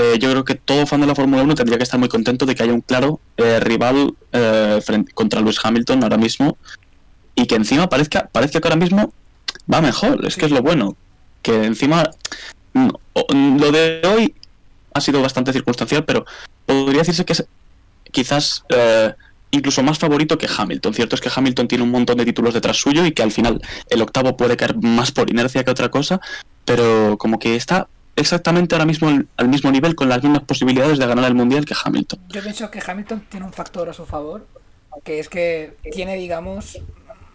eh, 0.00 0.16
yo 0.20 0.30
creo 0.30 0.44
que 0.44 0.54
todo 0.54 0.86
fan 0.86 1.00
de 1.00 1.08
la 1.08 1.14
Fórmula 1.16 1.42
1 1.42 1.56
tendría 1.56 1.76
que 1.76 1.82
estar 1.82 1.98
muy 1.98 2.08
contento 2.08 2.46
de 2.46 2.54
que 2.54 2.62
haya 2.62 2.72
un 2.72 2.82
claro 2.82 3.18
eh, 3.36 3.58
rival 3.58 4.14
eh, 4.30 4.80
frente, 4.80 5.12
contra 5.12 5.40
Lewis 5.40 5.58
Hamilton 5.60 6.04
ahora 6.04 6.16
mismo 6.16 6.56
y 7.34 7.46
que 7.46 7.56
encima 7.56 7.88
parezca, 7.88 8.28
parezca 8.30 8.60
que 8.60 8.68
ahora 8.68 8.78
mismo 8.78 9.12
va 9.72 9.80
mejor, 9.80 10.24
es 10.26 10.36
que 10.36 10.46
es 10.46 10.52
lo 10.52 10.62
bueno. 10.62 10.96
Que 11.42 11.64
encima 11.64 12.10
mm, 12.74 12.88
o- 13.14 13.26
lo 13.58 13.72
de 13.72 14.02
hoy 14.06 14.34
ha 14.94 15.00
sido 15.00 15.20
bastante 15.22 15.52
circunstancial, 15.52 16.04
pero 16.04 16.24
podría 16.66 17.00
decirse 17.00 17.24
que 17.24 17.32
es 17.34 17.44
quizás 18.10 18.64
eh, 18.70 19.12
incluso 19.50 19.82
más 19.82 19.98
favorito 19.98 20.36
que 20.38 20.48
Hamilton. 20.54 20.94
Cierto 20.94 21.14
es 21.14 21.20
que 21.20 21.30
Hamilton 21.34 21.68
tiene 21.68 21.84
un 21.84 21.90
montón 21.90 22.16
de 22.18 22.24
títulos 22.24 22.54
detrás 22.54 22.76
suyo 22.76 23.04
y 23.06 23.12
que 23.12 23.22
al 23.22 23.30
final 23.32 23.60
el 23.90 24.02
octavo 24.02 24.36
puede 24.36 24.56
caer 24.56 24.76
más 24.76 25.12
por 25.12 25.30
inercia 25.30 25.64
que 25.64 25.70
otra 25.70 25.90
cosa, 25.90 26.20
pero 26.64 27.16
como 27.18 27.38
que 27.38 27.56
está 27.56 27.88
exactamente 28.16 28.74
ahora 28.74 28.84
mismo 28.86 29.08
al, 29.08 29.28
al 29.36 29.48
mismo 29.48 29.70
nivel 29.70 29.94
con 29.94 30.08
las 30.08 30.22
mismas 30.22 30.42
posibilidades 30.42 30.98
de 30.98 31.06
ganar 31.06 31.24
el 31.26 31.34
mundial 31.34 31.64
que 31.64 31.74
Hamilton. 31.82 32.18
Yo 32.30 32.42
pienso 32.42 32.70
que 32.70 32.82
Hamilton 32.84 33.24
tiene 33.30 33.46
un 33.46 33.52
factor 33.52 33.88
a 33.88 33.92
su 33.92 34.04
favor, 34.04 34.46
que 35.04 35.20
es 35.20 35.28
que 35.28 35.76
tiene, 35.92 36.16
digamos, 36.16 36.78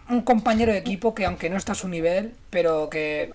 un 0.08 0.22
compañero 0.22 0.72
de 0.72 0.78
equipo 0.78 1.14
que 1.14 1.24
aunque 1.24 1.50
no 1.50 1.56
está 1.56 1.72
a 1.72 1.76
su 1.76 1.88
nivel, 1.88 2.34
pero 2.50 2.90
que 2.90 3.32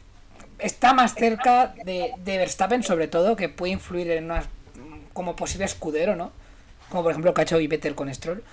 está 0.59 0.93
más 0.93 1.15
cerca 1.15 1.73
de, 1.83 2.13
de 2.17 2.37
Verstappen 2.37 2.83
sobre 2.83 3.07
todo, 3.07 3.35
que 3.35 3.49
puede 3.49 3.73
influir 3.73 4.11
en 4.11 4.25
una 4.25 4.43
como 5.13 5.35
posible 5.35 5.65
escudero, 5.65 6.15
¿no? 6.15 6.31
Como 6.89 7.03
por 7.03 7.11
ejemplo 7.11 7.33
ha 7.35 7.41
hecho 7.41 7.57
Vettel 7.57 7.95
con 7.95 8.13
Stroll, 8.13 8.43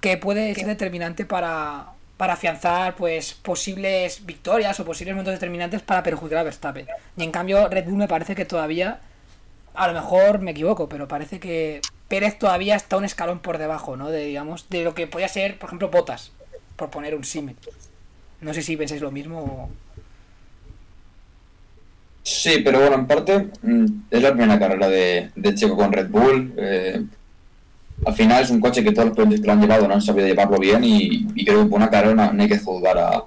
que 0.00 0.16
puede 0.16 0.54
ser 0.54 0.66
determinante 0.66 1.24
para, 1.24 1.86
para 2.16 2.34
afianzar 2.34 2.94
pues 2.96 3.34
posibles 3.34 4.24
victorias 4.24 4.78
o 4.80 4.84
posibles 4.84 5.14
momentos 5.14 5.34
determinantes 5.34 5.82
para 5.82 6.02
perjudicar 6.02 6.38
a 6.38 6.42
Verstappen. 6.44 6.86
Y 7.16 7.22
en 7.22 7.32
cambio 7.32 7.68
Red 7.68 7.84
Bull 7.84 7.96
me 7.96 8.08
parece 8.08 8.34
que 8.34 8.44
todavía 8.44 9.00
a 9.74 9.88
lo 9.88 9.94
mejor 9.94 10.40
me 10.40 10.52
equivoco, 10.52 10.88
pero 10.88 11.06
parece 11.06 11.38
que 11.38 11.80
Pérez 12.08 12.38
todavía 12.38 12.76
está 12.76 12.96
un 12.96 13.04
escalón 13.04 13.40
por 13.40 13.58
debajo, 13.58 13.96
¿no? 13.96 14.10
De, 14.10 14.24
digamos, 14.24 14.68
de 14.70 14.84
lo 14.84 14.94
que 14.94 15.06
podía 15.06 15.28
ser, 15.28 15.58
por 15.58 15.68
ejemplo, 15.68 15.90
Botas, 15.90 16.32
por 16.76 16.90
poner 16.90 17.14
un 17.14 17.24
símil. 17.24 17.56
No 18.40 18.52
sé 18.54 18.62
si 18.62 18.76
pensáis 18.76 19.00
lo 19.00 19.10
mismo 19.10 19.38
o... 19.40 19.70
Sí, 22.22 22.58
pero 22.64 22.80
bueno, 22.80 22.96
en 22.96 23.06
parte 23.06 23.50
mm, 23.62 23.84
es 24.10 24.22
la 24.22 24.32
primera 24.32 24.58
carrera 24.58 24.88
de, 24.88 25.30
de 25.34 25.54
Checo 25.54 25.76
con 25.76 25.92
Red 25.92 26.08
Bull. 26.10 26.54
eh, 26.56 27.04
al 28.04 28.14
final 28.14 28.42
es 28.42 28.50
un 28.50 28.60
coche 28.60 28.84
que 28.84 28.92
todos 28.92 29.08
los 29.08 29.16
pilotos 29.16 29.40
que 29.40 29.46
lo 29.46 29.52
han 29.52 29.60
llevado 29.60 29.88
no 29.88 29.94
han 29.94 30.02
sabido 30.02 30.26
llevarlo 30.26 30.58
bien 30.58 30.84
y, 30.84 31.30
y 31.34 31.44
creo 31.44 31.62
que 31.64 31.70
por 31.70 31.78
una 31.78 31.90
carrera 31.90 32.14
no, 32.14 32.32
no 32.32 32.42
hay 32.42 32.48
que 32.48 32.58
juzgar 32.58 32.98
a, 32.98 33.24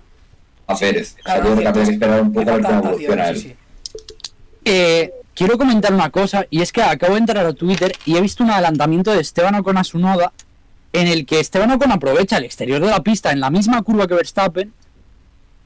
a 0.67 0.77
Pérez. 0.77 1.17
O 1.25 1.29
sea, 1.31 1.41
Claro, 1.41 1.43
yo 1.43 1.55
creo 1.55 1.73
que 1.73 1.83
que 1.83 1.91
esperar 1.93 2.21
un 2.21 2.33
poco 2.33 2.51
a 2.51 2.55
ver 2.55 2.65
cómo 2.65 2.79
evoluciona 2.79 3.29
él. 3.29 3.37
sí, 3.37 3.49
sí. 3.49 3.57
Eh, 4.65 5.13
quiero 5.33 5.57
comentar 5.57 5.93
una 5.93 6.09
cosa, 6.11 6.45
y 6.49 6.61
es 6.61 6.71
que 6.71 6.81
acabo 6.83 7.13
de 7.13 7.19
entrar 7.19 7.45
a 7.45 7.53
Twitter 7.53 7.99
y 8.05 8.17
he 8.17 8.21
visto 8.21 8.43
un 8.43 8.51
adelantamiento 8.51 9.11
de 9.13 9.21
Esteban 9.21 9.55
Ocon 9.55 9.77
a 9.77 9.83
su 9.83 9.99
noda, 9.99 10.33
en 10.93 11.07
el 11.07 11.25
que 11.25 11.39
Esteban 11.39 11.71
Ocon 11.71 11.91
aprovecha 11.91 12.37
el 12.37 12.45
exterior 12.45 12.81
de 12.81 12.87
la 12.87 13.01
pista 13.01 13.31
en 13.31 13.39
la 13.39 13.49
misma 13.49 13.81
curva 13.81 14.07
que 14.07 14.15
Verstappen 14.15 14.73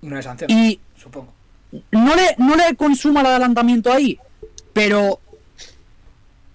Y 0.01 0.07
no 0.07 0.17
es 0.17 0.25
sanción, 0.25 0.51
y 0.51 0.79
supongo. 0.97 1.31
no 1.91 2.15
le, 2.15 2.35
no 2.37 2.55
le 2.55 2.75
consuma 2.75 3.21
el 3.21 3.27
adelantamiento 3.27 3.91
ahí, 3.91 4.19
pero 4.73 5.19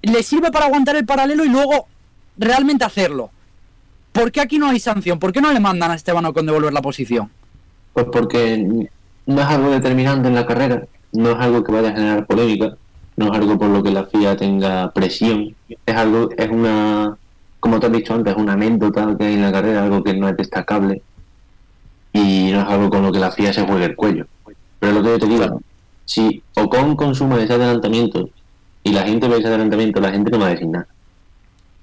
le 0.02 0.22
sirve 0.22 0.50
para 0.50 0.66
aguantar 0.66 0.96
el 0.96 1.06
paralelo 1.06 1.44
y 1.44 1.48
luego 1.48 1.88
realmente 2.36 2.84
hacerlo. 2.84 3.30
¿Por 4.12 4.32
qué 4.32 4.40
aquí 4.40 4.58
no 4.58 4.68
hay 4.68 4.80
sanción? 4.80 5.18
¿Por 5.18 5.32
qué 5.32 5.40
no 5.40 5.52
le 5.52 5.60
mandan 5.60 5.90
a 5.90 5.94
Esteban 5.94 6.24
Ocon 6.26 6.46
devolver 6.46 6.72
la 6.72 6.82
posición? 6.82 7.30
Pues 7.92 8.06
porque 8.12 8.88
no 9.26 9.40
es 9.40 9.46
algo 9.46 9.70
determinante 9.70 10.28
en 10.28 10.34
la 10.34 10.46
carrera, 10.46 10.84
no 11.12 11.30
es 11.30 11.36
algo 11.38 11.64
que 11.64 11.72
vaya 11.72 11.90
a 11.90 11.92
generar 11.92 12.26
polémica, 12.26 12.76
no 13.16 13.32
es 13.32 13.38
algo 13.38 13.58
por 13.58 13.68
lo 13.68 13.82
que 13.82 13.90
la 13.90 14.06
FIA 14.06 14.36
tenga 14.36 14.90
presión, 14.92 15.54
es 15.68 15.96
algo, 15.96 16.30
es 16.36 16.48
una, 16.48 17.16
como 17.60 17.80
te 17.80 17.86
has 17.86 17.92
dicho 17.92 18.14
antes, 18.14 18.34
una 18.36 18.52
anécdota 18.54 19.16
que 19.18 19.24
hay 19.26 19.34
en 19.34 19.42
la 19.42 19.52
carrera, 19.52 19.84
algo 19.84 20.02
que 20.02 20.14
no 20.14 20.28
es 20.28 20.36
destacable 20.36 21.02
y 22.12 22.50
no 22.52 22.62
es 22.62 22.68
algo 22.68 22.90
con 22.90 23.02
lo 23.02 23.12
que 23.12 23.18
la 23.18 23.30
FIA 23.30 23.52
se 23.52 23.66
juegue 23.66 23.84
el 23.86 23.96
cuello. 23.96 24.26
Pero 24.78 24.92
lo 24.92 25.02
que 25.02 25.08
yo 25.10 25.18
te 25.18 25.26
digo, 25.26 25.60
si 26.04 26.42
Ocon 26.56 26.96
consume 26.96 27.42
ese 27.42 27.54
adelantamiento 27.54 28.30
y 28.82 28.92
la 28.92 29.02
gente 29.02 29.28
ve 29.28 29.38
ese 29.38 29.48
adelantamiento, 29.48 30.00
la 30.00 30.10
gente 30.10 30.30
no 30.30 30.38
va 30.38 30.46
a 30.46 30.50
decir 30.50 30.68
nada. 30.68 30.86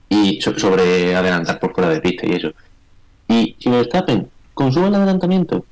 Y 0.09 0.39
so- 0.41 0.57
sobre 0.57 1.15
adelantar 1.15 1.59
por 1.59 1.73
fuera 1.73 1.89
de 1.89 2.01
pista 2.01 2.25
y 2.27 2.31
eso. 2.31 2.51
Y 3.27 3.55
si 3.59 3.69
Verstappen 3.69 4.29
consume 4.53 4.87
el 4.87 4.95
adelantamiento 4.95 5.65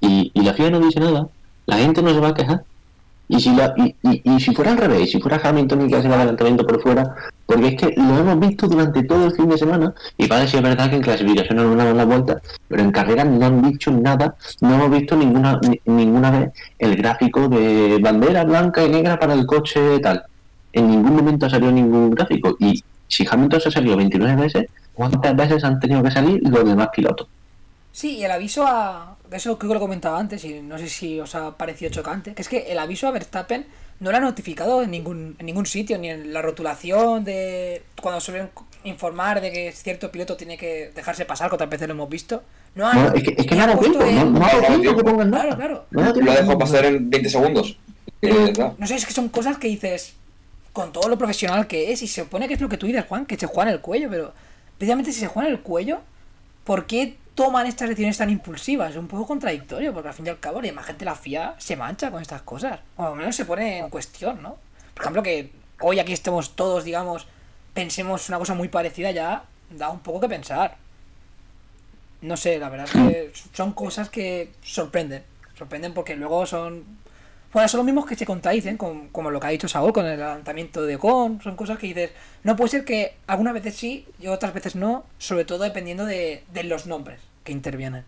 y 0.00 0.32
la 0.42 0.54
FIA 0.54 0.70
no 0.70 0.80
dice 0.80 0.98
nada, 1.00 1.28
la 1.66 1.76
gente 1.78 2.02
no 2.02 2.10
se 2.12 2.20
va 2.20 2.28
a 2.28 2.34
quejar. 2.34 2.64
Y 3.32 3.38
si, 3.40 3.54
la, 3.54 3.72
y, 3.76 3.94
y, 4.02 4.40
si 4.40 4.52
fuera 4.52 4.72
al 4.72 4.76
revés, 4.78 5.12
si 5.12 5.20
fuera 5.20 5.40
Hamilton 5.42 5.82
el 5.82 5.88
que 5.88 5.96
hace 5.96 6.08
el 6.08 6.14
adelantamiento 6.14 6.66
por 6.66 6.82
fuera, 6.82 7.14
porque 7.46 7.68
es 7.68 7.76
que 7.76 7.94
lo 7.96 8.18
hemos 8.18 8.40
visto 8.40 8.66
durante 8.66 9.04
todo 9.04 9.26
el 9.26 9.32
fin 9.32 9.48
de 9.48 9.56
semana, 9.56 9.94
y 10.18 10.26
para 10.26 10.48
si 10.48 10.56
es 10.56 10.62
verdad 10.64 10.90
que 10.90 10.96
en 10.96 11.02
clasificación 11.02 11.56
no 11.58 11.74
nos 11.76 11.94
la 11.96 12.04
vuelta, 12.04 12.40
pero 12.66 12.82
en 12.82 12.90
carrera 12.90 13.22
no 13.22 13.46
han 13.46 13.62
dicho 13.62 13.92
nada, 13.92 14.34
no 14.60 14.74
hemos 14.74 14.90
visto 14.90 15.14
ninguna 15.16 15.60
ni- 15.62 15.80
ninguna 15.84 16.30
vez 16.32 16.50
el 16.80 16.96
gráfico 16.96 17.48
de 17.48 17.98
bandera 18.02 18.42
blanca 18.42 18.82
y 18.84 18.88
negra 18.88 19.16
para 19.16 19.34
el 19.34 19.46
coche 19.46 20.00
tal. 20.00 20.24
En 20.72 20.88
ningún 20.90 21.14
momento 21.14 21.46
ha 21.46 21.50
salido 21.50 21.70
ningún 21.70 22.10
gráfico. 22.10 22.56
Y 22.58 22.82
si 23.06 23.24
Hamilton 23.30 23.60
se 23.60 23.68
ha 23.68 23.72
salido 23.72 23.96
29 23.96 24.42
veces, 24.42 24.66
¿cuántas 24.92 25.36
veces 25.36 25.62
han 25.62 25.78
tenido 25.78 26.02
que 26.02 26.10
salir 26.10 26.40
los 26.48 26.64
demás 26.64 26.88
pilotos? 26.94 27.28
Sí, 27.92 28.18
y 28.18 28.24
el 28.24 28.30
aviso 28.32 28.64
a. 28.66 29.14
Eso 29.32 29.58
creo 29.58 29.70
que 29.70 29.74
lo 29.74 29.80
comentaba 29.80 30.18
antes 30.18 30.44
y 30.44 30.60
no 30.60 30.76
sé 30.78 30.88
si 30.88 31.20
os 31.20 31.34
ha 31.34 31.56
parecido 31.56 31.90
chocante. 31.90 32.34
Que 32.34 32.42
es 32.42 32.48
que 32.48 32.72
el 32.72 32.78
aviso 32.78 33.06
a 33.06 33.10
Verstappen 33.12 33.66
no 34.00 34.10
lo 34.10 34.16
ha 34.16 34.20
notificado 34.20 34.82
en 34.82 34.90
ningún, 34.90 35.36
en 35.38 35.46
ningún 35.46 35.66
sitio, 35.66 35.98
ni 35.98 36.10
en 36.10 36.32
la 36.32 36.42
rotulación 36.42 37.22
de. 37.24 37.82
Cuando 38.00 38.20
suelen 38.20 38.50
informar 38.84 39.40
de 39.40 39.52
que 39.52 39.72
cierto 39.72 40.10
piloto 40.10 40.36
tiene 40.36 40.56
que 40.56 40.90
dejarse 40.94 41.24
pasar, 41.26 41.48
que 41.48 41.54
otras 41.54 41.70
veces 41.70 41.86
lo 41.86 41.94
hemos 41.94 42.08
visto. 42.08 42.42
No 42.74 42.86
ha, 42.88 42.94
No, 42.94 43.12
es 43.14 43.22
que, 43.22 43.34
es 43.36 43.46
que 43.46 43.54
no 43.54 43.62
ha 43.62 43.66
dado 43.66 43.78
puesto 43.78 43.98
tiempo, 43.98 44.14
no, 44.14 44.22
en- 44.22 44.32
no 44.34 44.44
ha 44.46 44.48
dado 44.48 44.70
No, 44.76 44.80
tiempo 44.80 44.96
que 44.98 45.04
pongan 45.04 45.30
nada. 45.30 45.42
Claro, 45.44 45.56
claro. 45.56 45.86
No 45.90 46.00
ha 46.02 46.34
dado 46.34 46.52
Lo 46.52 46.58
pasar 46.58 46.84
en 46.86 47.10
20 47.10 47.28
segundos. 47.30 47.78
Eh. 48.22 48.52
No 48.78 48.86
sé, 48.86 48.94
es 48.96 49.06
que 49.06 49.12
son 49.12 49.28
cosas 49.28 49.58
que 49.58 49.68
dices 49.68 50.14
con 50.72 50.92
todo 50.92 51.08
lo 51.08 51.18
profesional 51.18 51.66
que 51.66 51.90
es 51.92 52.02
y 52.02 52.06
se 52.06 52.22
supone 52.22 52.46
que 52.48 52.54
es 52.54 52.60
lo 52.60 52.68
que 52.68 52.76
tú 52.76 52.86
dices, 52.86 53.04
Juan, 53.08 53.26
que 53.26 53.36
se 53.36 53.46
juega 53.46 53.70
en 53.70 53.74
el 53.76 53.80
cuello, 53.80 54.08
pero 54.10 54.32
precisamente 54.78 55.12
si 55.12 55.20
se 55.20 55.26
juega 55.26 55.48
en 55.48 55.54
el 55.54 55.60
cuello, 55.62 56.00
¿por 56.64 56.86
qué 56.86 57.16
toman 57.34 57.66
estas 57.66 57.88
decisiones 57.88 58.18
tan 58.18 58.30
impulsivas? 58.30 58.90
Es 58.90 58.96
un 58.96 59.08
poco 59.08 59.26
contradictorio, 59.26 59.92
porque 59.92 60.08
al 60.08 60.14
fin 60.14 60.26
y 60.26 60.30
al 60.30 60.40
cabo 60.40 60.60
la 60.60 60.68
imagen 60.68 60.98
de 60.98 61.04
la 61.04 61.14
FIA 61.14 61.54
se 61.58 61.76
mancha 61.76 62.10
con 62.10 62.22
estas 62.22 62.42
cosas, 62.42 62.80
o 62.96 63.04
al 63.04 63.16
menos 63.16 63.36
se 63.36 63.44
pone 63.44 63.78
en 63.78 63.90
cuestión, 63.90 64.42
¿no? 64.42 64.56
Por 64.94 65.02
ejemplo, 65.02 65.22
que 65.22 65.52
hoy 65.80 65.98
aquí 65.98 66.12
estemos 66.12 66.56
todos, 66.56 66.84
digamos, 66.84 67.26
pensemos 67.74 68.28
una 68.28 68.38
cosa 68.38 68.54
muy 68.54 68.68
parecida 68.68 69.10
ya, 69.10 69.44
da 69.70 69.90
un 69.90 70.00
poco 70.00 70.20
que 70.20 70.28
pensar. 70.28 70.76
No 72.22 72.36
sé, 72.36 72.58
la 72.58 72.68
verdad 72.68 72.86
es 72.86 72.92
que 72.92 73.32
son 73.54 73.72
cosas 73.72 74.10
que 74.10 74.52
sorprenden. 74.62 75.22
Sorprenden 75.56 75.94
porque 75.94 76.16
luego 76.16 76.44
son. 76.46 76.84
Bueno, 77.52 77.68
son 77.68 77.78
los 77.78 77.84
mismos 77.86 78.06
que 78.06 78.14
se 78.14 78.24
contradicen, 78.26 78.76
con- 78.76 79.08
como 79.08 79.30
lo 79.30 79.40
que 79.40 79.46
ha 79.48 79.50
dicho 79.50 79.66
Saúl 79.68 79.92
con 79.92 80.06
el 80.06 80.22
adelantamiento 80.22 80.82
de 80.82 80.98
Con. 80.98 81.42
Son 81.42 81.56
cosas 81.56 81.78
que 81.78 81.88
dices. 81.88 82.10
No 82.44 82.54
puede 82.56 82.70
ser 82.70 82.84
que 82.84 83.16
algunas 83.26 83.54
veces 83.54 83.74
sí 83.76 84.06
y 84.20 84.28
otras 84.28 84.54
veces 84.54 84.76
no, 84.76 85.04
sobre 85.18 85.44
todo 85.44 85.64
dependiendo 85.64 86.04
de, 86.06 86.44
de 86.52 86.64
los 86.64 86.86
nombres 86.86 87.20
que 87.42 87.52
intervienen. 87.52 88.04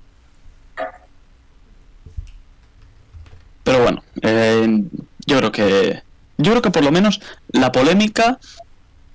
Pero 3.64 3.82
bueno, 3.82 4.02
eh, 4.22 4.84
yo 5.26 5.38
creo 5.38 5.52
que 5.52 6.02
yo 6.38 6.50
creo 6.50 6.62
que 6.62 6.70
por 6.70 6.82
lo 6.82 6.90
menos 6.90 7.20
la 7.52 7.70
polémica 7.70 8.38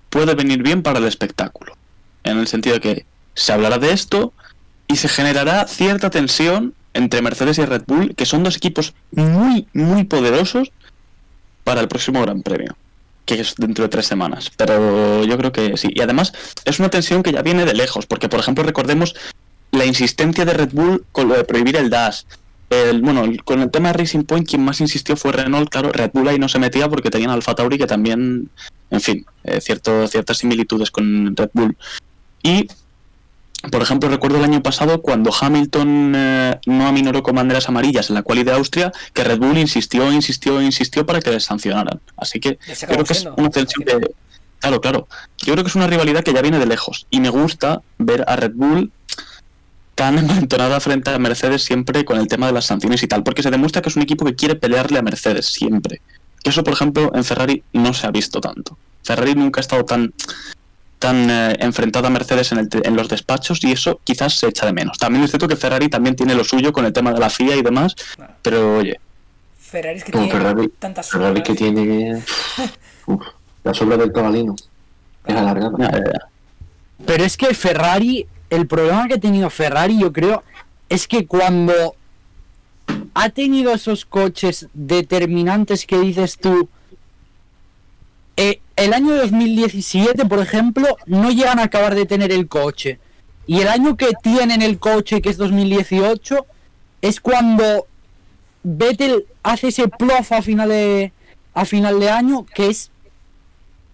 puede 0.09 0.35
venir 0.35 0.63
bien 0.63 0.83
para 0.83 0.99
el 0.99 1.05
espectáculo, 1.05 1.75
en 2.23 2.37
el 2.37 2.47
sentido 2.47 2.75
de 2.75 2.81
que 2.81 3.05
se 3.33 3.51
hablará 3.51 3.77
de 3.77 3.91
esto 3.91 4.33
y 4.87 4.95
se 4.95 5.09
generará 5.09 5.67
cierta 5.67 6.09
tensión 6.09 6.73
entre 6.97 7.21
Mercedes 7.21 7.57
y 7.59 7.65
Red 7.65 7.83
Bull, 7.87 8.15
que 8.15 8.25
son 8.25 8.43
dos 8.43 8.57
equipos 8.57 8.93
muy 9.11 9.67
muy 9.73 10.03
poderosos 10.03 10.71
para 11.63 11.81
el 11.81 11.87
próximo 11.87 12.21
Gran 12.21 12.41
Premio, 12.41 12.75
que 13.25 13.39
es 13.39 13.55
dentro 13.57 13.83
de 13.83 13.89
tres 13.89 14.07
semanas. 14.07 14.51
Pero 14.57 15.23
yo 15.23 15.37
creo 15.37 15.51
que 15.51 15.77
sí. 15.77 15.89
Y 15.93 16.01
además 16.01 16.33
es 16.65 16.79
una 16.79 16.89
tensión 16.89 17.23
que 17.23 17.31
ya 17.31 17.41
viene 17.41 17.65
de 17.65 17.73
lejos, 17.73 18.05
porque 18.05 18.29
por 18.29 18.39
ejemplo 18.39 18.63
recordemos 18.63 19.15
la 19.71 19.85
insistencia 19.85 20.45
de 20.45 20.53
Red 20.53 20.71
Bull 20.71 21.05
con 21.11 21.27
lo 21.27 21.35
de 21.35 21.43
prohibir 21.43 21.75
el 21.75 21.89
dash. 21.89 22.23
El, 22.69 23.01
bueno, 23.01 23.23
con 23.45 23.61
el 23.61 23.71
tema 23.71 23.91
de 23.91 23.99
Racing 23.99 24.23
Point, 24.23 24.47
quien 24.47 24.63
más 24.63 24.81
insistió 24.81 25.15
fue 25.15 25.31
Renault, 25.31 25.69
claro, 25.69 25.91
Red 25.91 26.11
Bull 26.13 26.27
ahí 26.27 26.39
no 26.39 26.49
se 26.49 26.59
metía 26.59 26.89
porque 26.89 27.09
tenían 27.09 27.31
Alfa 27.31 27.55
Tauri 27.55 27.77
que 27.77 27.87
también, 27.87 28.49
en 28.89 29.01
fin, 29.01 29.25
eh, 29.45 29.61
cierto, 29.61 30.05
ciertas 30.07 30.39
similitudes 30.39 30.91
con 30.91 31.33
Red 31.35 31.49
Bull. 31.53 31.77
Y, 32.43 32.67
por 33.71 33.81
ejemplo, 33.81 34.09
recuerdo 34.09 34.37
el 34.37 34.43
año 34.43 34.61
pasado 34.61 35.01
cuando 35.01 35.31
Hamilton 35.33 36.13
eh, 36.15 36.59
no 36.65 36.87
aminoró 36.87 37.23
con 37.23 37.35
banderas 37.35 37.67
amarillas 37.69 38.09
en 38.09 38.15
la 38.15 38.23
quali 38.23 38.43
de 38.43 38.51
Austria, 38.53 38.91
que 39.13 39.23
Red 39.23 39.39
Bull 39.39 39.57
insistió, 39.57 40.11
insistió, 40.11 40.61
insistió 40.61 41.05
para 41.05 41.21
que 41.21 41.31
les 41.31 41.43
sancionaran. 41.43 41.99
Así 42.17 42.39
que 42.39 42.57
creo 42.87 43.03
que 43.03 43.13
es 43.13 43.27
una 43.37 43.49
tensión 43.49 43.85
que... 43.85 44.15
Claro, 44.59 44.81
claro. 44.81 45.07
Yo 45.37 45.53
creo 45.53 45.63
que 45.63 45.69
es 45.69 45.75
una 45.75 45.87
rivalidad 45.87 46.23
que 46.23 46.33
ya 46.33 46.41
viene 46.41 46.59
de 46.59 46.65
lejos. 46.65 47.05
Y 47.09 47.19
me 47.19 47.29
gusta 47.29 47.81
ver 47.99 48.23
a 48.27 48.35
Red 48.35 48.53
Bull 48.55 48.91
tan 49.95 50.17
envalentonada 50.19 50.79
frente 50.79 51.09
a 51.09 51.19
Mercedes 51.19 51.63
siempre 51.63 52.05
con 52.05 52.19
el 52.19 52.27
tema 52.27 52.47
de 52.47 52.53
las 52.53 52.65
sanciones 52.65 53.01
y 53.01 53.07
tal, 53.07 53.23
porque 53.23 53.41
se 53.41 53.49
demuestra 53.49 53.81
que 53.81 53.89
es 53.89 53.95
un 53.95 54.03
equipo 54.03 54.25
que 54.25 54.35
quiere 54.35 54.55
pelearle 54.55 54.99
a 54.99 55.01
Mercedes 55.01 55.47
siempre. 55.47 56.01
Que 56.43 56.51
eso, 56.51 56.63
por 56.63 56.73
ejemplo, 56.73 57.11
en 57.15 57.23
Ferrari 57.23 57.63
no 57.73 57.93
se 57.93 58.05
ha 58.05 58.11
visto 58.11 58.39
tanto. 58.39 58.77
Ferrari 59.03 59.33
nunca 59.35 59.59
ha 59.59 59.61
estado 59.61 59.85
tan 59.85 60.13
tan 60.99 61.29
eh, 61.29 61.55
enfrentada 61.59 62.07
a 62.07 62.11
Mercedes 62.11 62.51
en, 62.51 62.59
el 62.59 62.69
en 62.83 62.95
los 62.95 63.07
despachos 63.07 63.63
y 63.63 63.71
eso 63.71 63.99
quizás 64.03 64.33
se 64.35 64.47
echa 64.47 64.65
de 64.65 64.73
menos. 64.73 64.97
También 64.97 65.23
es 65.23 65.31
cierto 65.31 65.47
que 65.47 65.55
Ferrari 65.55 65.89
también 65.89 66.15
tiene 66.15 66.33
lo 66.35 66.43
suyo 66.43 66.73
con 66.73 66.85
el 66.85 66.93
tema 66.93 67.11
de 67.13 67.19
la 67.19 67.29
FIA 67.29 67.55
y 67.55 67.61
demás, 67.61 67.95
Claro. 68.15 68.33
pero 68.41 68.77
oye, 68.77 68.99
Ferrari 69.59 69.97
es 69.97 70.03
que 70.03 70.11
tiene 70.11 70.31
Ferrari, 70.31 70.69
tantas 70.79 71.09
Ferrari 71.09 71.41
sombras. 71.43 71.47
que 71.47 71.55
tiene 71.55 72.23
uf, 73.05 73.21
la 73.63 73.73
sombra 73.73 73.97
del 73.97 74.11
cabalino. 74.11 74.55
Es 75.25 75.35
alargada. 75.35 75.73
ya, 75.77 75.91
ya, 75.91 76.03
ya. 76.03 76.19
Pero 77.05 77.23
es 77.23 77.37
que 77.37 77.53
Ferrari, 77.53 78.25
el 78.49 78.65
problema 78.65 79.07
que 79.07 79.15
ha 79.15 79.19
tenido 79.19 79.49
Ferrari, 79.49 79.99
yo 79.99 80.11
creo, 80.13 80.43
es 80.89 81.07
que 81.07 81.27
cuando 81.27 81.95
ha 83.13 83.29
tenido 83.29 83.73
esos 83.73 84.05
coches 84.05 84.67
determinantes 84.73 85.85
que 85.85 85.99
dices 85.99 86.37
tú, 86.37 86.69
el 88.77 88.93
año 88.93 89.15
2017, 89.15 90.25
por 90.25 90.39
ejemplo, 90.39 90.97
no 91.05 91.31
llegan 91.31 91.59
a 91.59 91.63
acabar 91.63 91.95
de 91.95 92.05
tener 92.05 92.31
el 92.31 92.47
coche. 92.47 92.99
Y 93.47 93.59
el 93.61 93.67
año 93.67 93.97
que 93.97 94.13
tienen 94.21 94.61
el 94.61 94.77
coche, 94.77 95.21
que 95.21 95.29
es 95.29 95.37
2018, 95.37 96.45
es 97.01 97.19
cuando 97.19 97.87
Vettel 98.63 99.25
hace 99.43 99.69
ese 99.69 99.87
plof 99.87 100.31
a 100.31 100.41
final 100.41 100.69
de, 100.69 101.11
a 101.53 101.65
final 101.65 101.99
de 101.99 102.09
año, 102.09 102.45
que 102.53 102.67
es 102.67 102.91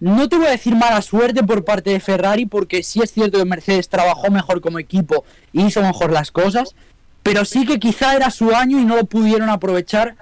no 0.00 0.28
te 0.28 0.36
voy 0.36 0.48
a 0.48 0.50
decir 0.50 0.74
mala 0.74 1.00
suerte 1.00 1.42
por 1.42 1.64
parte 1.64 1.90
de 1.90 2.00
Ferrari, 2.00 2.44
porque 2.44 2.82
sí 2.82 3.00
es 3.02 3.10
cierto 3.10 3.38
que 3.38 3.44
Mercedes 3.46 3.88
trabajó 3.88 4.30
mejor 4.30 4.60
como 4.60 4.78
equipo 4.78 5.24
y 5.50 5.64
hizo 5.64 5.80
mejor 5.80 6.12
las 6.12 6.30
cosas, 6.30 6.74
pero 7.22 7.46
sí 7.46 7.64
que 7.64 7.78
quizá 7.78 8.14
era 8.14 8.30
su 8.30 8.54
año 8.54 8.78
y 8.78 8.84
no 8.84 8.96
lo 8.96 9.06
pudieron 9.06 9.48
aprovechar, 9.48 10.16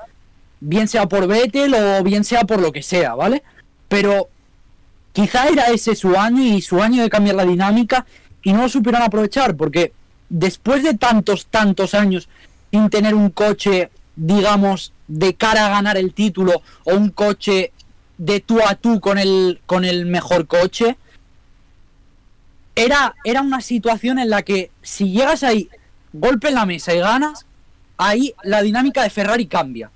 bien 0.60 0.86
sea 0.86 1.06
por 1.06 1.26
Vettel 1.26 1.74
o 1.74 2.04
bien 2.04 2.22
sea 2.22 2.44
por 2.44 2.60
lo 2.60 2.70
que 2.70 2.84
sea, 2.84 3.16
¿vale? 3.16 3.42
Pero 3.88 4.28
quizá 5.12 5.48
era 5.48 5.66
ese 5.66 5.94
su 5.94 6.16
año 6.16 6.42
y 6.42 6.62
su 6.62 6.82
año 6.82 7.02
de 7.02 7.10
cambiar 7.10 7.36
la 7.36 7.46
dinámica 7.46 8.06
y 8.42 8.52
no 8.52 8.62
lo 8.62 8.68
supieron 8.68 9.02
aprovechar, 9.02 9.56
porque 9.56 9.92
después 10.28 10.82
de 10.82 10.94
tantos, 10.94 11.46
tantos 11.46 11.94
años 11.94 12.28
sin 12.70 12.88
tener 12.88 13.14
un 13.14 13.30
coche, 13.30 13.90
digamos, 14.16 14.92
de 15.06 15.34
cara 15.34 15.66
a 15.66 15.70
ganar 15.70 15.96
el 15.96 16.14
título 16.14 16.62
o 16.84 16.94
un 16.94 17.10
coche 17.10 17.72
de 18.16 18.40
tú 18.40 18.60
a 18.66 18.74
tú 18.74 19.00
con 19.00 19.18
el, 19.18 19.60
con 19.66 19.84
el 19.84 20.06
mejor 20.06 20.46
coche, 20.46 20.96
era, 22.74 23.14
era 23.24 23.42
una 23.42 23.60
situación 23.60 24.18
en 24.18 24.30
la 24.30 24.42
que 24.42 24.70
si 24.80 25.10
llegas 25.10 25.42
ahí, 25.42 25.68
golpe 26.12 26.48
en 26.48 26.54
la 26.54 26.66
mesa 26.66 26.94
y 26.94 26.98
ganas, 26.98 27.46
ahí 27.98 28.34
la 28.42 28.62
dinámica 28.62 29.02
de 29.02 29.10
Ferrari 29.10 29.46
cambia. 29.46 29.90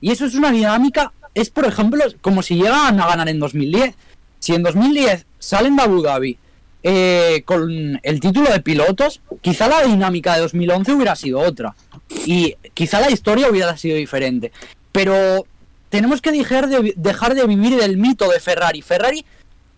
Y 0.00 0.10
eso 0.10 0.24
es 0.24 0.34
una 0.34 0.50
dinámica, 0.50 1.12
es 1.34 1.50
por 1.50 1.64
ejemplo 1.66 2.02
como 2.20 2.42
si 2.42 2.56
llegan 2.56 2.98
a 2.98 3.06
ganar 3.06 3.28
en 3.28 3.38
2010. 3.38 3.94
Si 4.42 4.52
en 4.54 4.64
2010 4.64 5.24
salen 5.38 5.76
de 5.76 5.82
Abu 5.84 6.02
Dhabi 6.02 6.36
eh, 6.82 7.44
con 7.44 8.00
el 8.02 8.18
título 8.18 8.50
de 8.50 8.58
pilotos, 8.58 9.20
quizá 9.40 9.68
la 9.68 9.84
dinámica 9.84 10.34
de 10.34 10.40
2011 10.40 10.94
hubiera 10.94 11.14
sido 11.14 11.38
otra. 11.38 11.76
Y 12.26 12.56
quizá 12.74 12.98
la 12.98 13.12
historia 13.12 13.48
hubiera 13.48 13.76
sido 13.76 13.96
diferente. 13.96 14.50
Pero 14.90 15.46
tenemos 15.90 16.20
que 16.20 16.32
dejar 16.32 16.68
de, 16.68 17.46
vivir 17.46 17.76
del 17.76 17.98
mito 17.98 18.28
de 18.28 18.40
Ferrari. 18.40 18.82
Ferrari 18.82 19.24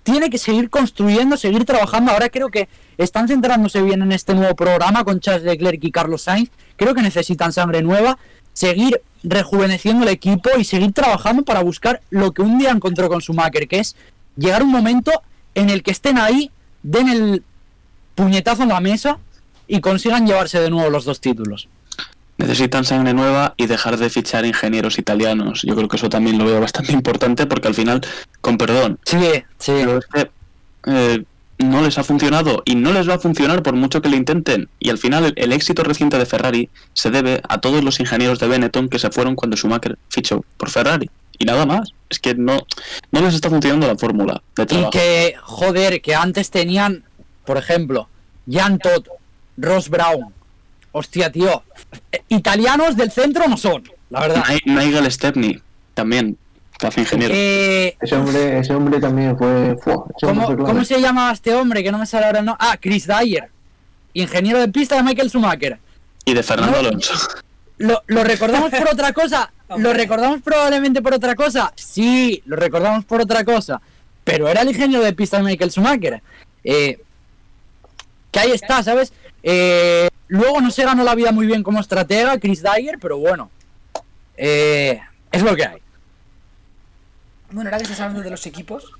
tiene 0.02 0.30
que 0.30 0.38
seguir 0.38 0.70
construyendo, 0.70 1.36
seguir 1.36 1.66
trabajando. 1.66 2.12
Ahora 2.12 2.30
creo 2.30 2.48
que 2.48 2.70
están 2.96 3.28
centrándose 3.28 3.82
bien 3.82 4.00
en 4.00 4.12
este 4.12 4.34
nuevo 4.34 4.56
programa 4.56 5.04
con 5.04 5.20
Charles 5.20 5.44
Leclerc 5.44 5.84
y 5.84 5.90
Carlos 5.90 6.22
Sainz. 6.22 6.48
Creo 6.76 6.94
que 6.94 7.02
necesitan 7.02 7.52
sangre 7.52 7.82
nueva, 7.82 8.16
seguir 8.54 9.02
rejuveneciendo 9.22 10.04
el 10.04 10.10
equipo 10.10 10.48
y 10.58 10.64
seguir 10.64 10.92
trabajando 10.94 11.42
para 11.42 11.62
buscar 11.62 12.00
lo 12.08 12.32
que 12.32 12.40
un 12.40 12.58
día 12.58 12.70
encontró 12.70 13.10
con 13.10 13.20
Schumacher, 13.20 13.68
que 13.68 13.80
es 13.80 13.94
llegar 14.36 14.62
un 14.62 14.70
momento 14.70 15.10
en 15.54 15.70
el 15.70 15.82
que 15.82 15.90
estén 15.90 16.18
ahí, 16.18 16.50
den 16.82 17.08
el 17.08 17.42
puñetazo 18.14 18.62
en 18.62 18.68
la 18.70 18.80
mesa 18.80 19.18
y 19.66 19.80
consigan 19.80 20.26
llevarse 20.26 20.60
de 20.60 20.70
nuevo 20.70 20.90
los 20.90 21.04
dos 21.04 21.20
títulos. 21.20 21.68
necesitan 22.36 22.84
sangre 22.84 23.14
nueva 23.14 23.54
y 23.56 23.66
dejar 23.66 23.96
de 23.96 24.10
fichar 24.10 24.44
ingenieros 24.44 24.98
italianos. 24.98 25.62
Yo 25.62 25.76
creo 25.76 25.88
que 25.88 25.96
eso 25.96 26.08
también 26.08 26.36
lo 26.36 26.44
veo 26.44 26.60
bastante 26.60 26.92
importante 26.92 27.46
porque 27.46 27.68
al 27.68 27.74
final, 27.74 28.00
con 28.40 28.58
perdón, 28.58 28.98
Sí, 29.04 29.18
sí. 29.58 29.72
pero 29.72 29.98
es 29.98 30.06
que 30.06 30.30
eh, 30.86 31.24
no 31.58 31.80
les 31.82 31.96
ha 31.96 32.02
funcionado 32.04 32.62
y 32.64 32.74
no 32.74 32.92
les 32.92 33.08
va 33.08 33.14
a 33.14 33.18
funcionar 33.20 33.62
por 33.62 33.74
mucho 33.74 34.02
que 34.02 34.08
lo 34.08 34.16
intenten. 34.16 34.68
Y 34.80 34.90
al 34.90 34.98
final 34.98 35.26
el, 35.26 35.32
el 35.36 35.52
éxito 35.52 35.84
reciente 35.84 36.18
de 36.18 36.26
Ferrari 36.26 36.68
se 36.92 37.10
debe 37.12 37.40
a 37.48 37.60
todos 37.60 37.84
los 37.84 38.00
ingenieros 38.00 38.40
de 38.40 38.48
Benetton 38.48 38.88
que 38.88 38.98
se 38.98 39.10
fueron 39.10 39.36
cuando 39.36 39.56
Schumacher 39.56 39.96
fichó 40.08 40.44
por 40.56 40.70
Ferrari. 40.70 41.08
Y 41.38 41.44
nada 41.44 41.66
más. 41.66 41.92
Es 42.08 42.18
que 42.20 42.34
no, 42.34 42.58
no 43.10 43.20
les 43.20 43.34
está 43.34 43.48
funcionando 43.50 43.86
la 43.86 43.96
fórmula 43.96 44.42
de 44.56 44.62
Y 44.62 44.66
trabajo. 44.66 44.90
que, 44.90 45.34
joder, 45.42 46.00
que 46.00 46.14
antes 46.14 46.50
tenían, 46.50 47.04
por 47.44 47.56
ejemplo, 47.56 48.08
Jan 48.48 48.78
Todt, 48.78 49.08
Ross 49.56 49.88
Brown. 49.88 50.32
Hostia, 50.92 51.30
tío. 51.32 51.62
Italianos 52.28 52.96
del 52.96 53.10
centro 53.10 53.48
no 53.48 53.56
son, 53.56 53.82
la 54.10 54.20
verdad. 54.20 54.44
Ni- 54.64 54.74
Nigel 54.74 55.10
Stepney 55.10 55.60
también, 55.92 56.38
que 56.78 56.86
hace 56.86 57.00
ingeniero. 57.00 57.34
Eh, 57.36 57.96
Ese 58.00 58.14
hombre, 58.14 58.58
ese 58.60 58.74
hombre 58.74 59.00
también 59.00 59.36
fue. 59.36 59.48
hombre 59.48 59.76
¿cómo, 60.20 60.46
fue 60.46 60.56
cómo 60.56 60.84
se 60.84 61.00
llama 61.00 61.32
este 61.32 61.52
hombre? 61.54 61.82
Que 61.82 61.90
no 61.90 61.98
me 61.98 62.06
sale 62.06 62.26
ahora 62.26 62.38
el 62.40 62.44
nombre. 62.44 62.64
Ah, 62.64 62.76
Chris 62.80 63.06
Dyer. 63.08 63.50
Ingeniero 64.12 64.60
de 64.60 64.68
pista 64.68 64.94
de 64.96 65.02
Michael 65.02 65.28
Schumacher. 65.30 65.78
Y 66.24 66.32
de 66.32 66.42
Fernando 66.44 66.80
no, 66.80 66.88
Alonso. 66.88 67.12
¿Lo, 67.78 68.02
lo 68.06 68.24
recordamos 68.24 68.70
por 68.70 68.88
otra 68.88 69.12
cosa? 69.12 69.52
¿Lo 69.76 69.92
recordamos 69.92 70.42
probablemente 70.42 71.02
por 71.02 71.14
otra 71.14 71.34
cosa? 71.34 71.72
Sí, 71.76 72.42
lo 72.46 72.56
recordamos 72.56 73.04
por 73.04 73.20
otra 73.20 73.44
cosa. 73.44 73.80
Pero 74.22 74.48
era 74.48 74.62
el 74.62 74.68
ingeniero 74.68 75.02
de 75.02 75.12
pista 75.12 75.38
de 75.38 75.44
Michael 75.44 75.70
Schumacher. 75.70 76.22
Eh, 76.62 77.00
que 78.30 78.40
ahí 78.40 78.52
está, 78.52 78.82
¿sabes? 78.82 79.12
Eh, 79.42 80.08
luego 80.28 80.60
no 80.60 80.70
se 80.70 80.84
ganó 80.84 81.04
la 81.04 81.14
vida 81.14 81.32
muy 81.32 81.46
bien 81.46 81.62
como 81.62 81.80
estratega, 81.80 82.38
Chris 82.38 82.62
Dyer, 82.62 82.98
pero 83.00 83.18
bueno. 83.18 83.50
Eh, 84.36 85.00
es 85.30 85.42
lo 85.42 85.54
que 85.54 85.64
hay. 85.64 85.78
Bueno, 87.50 87.68
ahora 87.68 87.78
que 87.78 87.84
estás 87.84 88.00
hablando 88.00 88.22
de 88.22 88.30
los 88.30 88.46
equipos, 88.46 88.90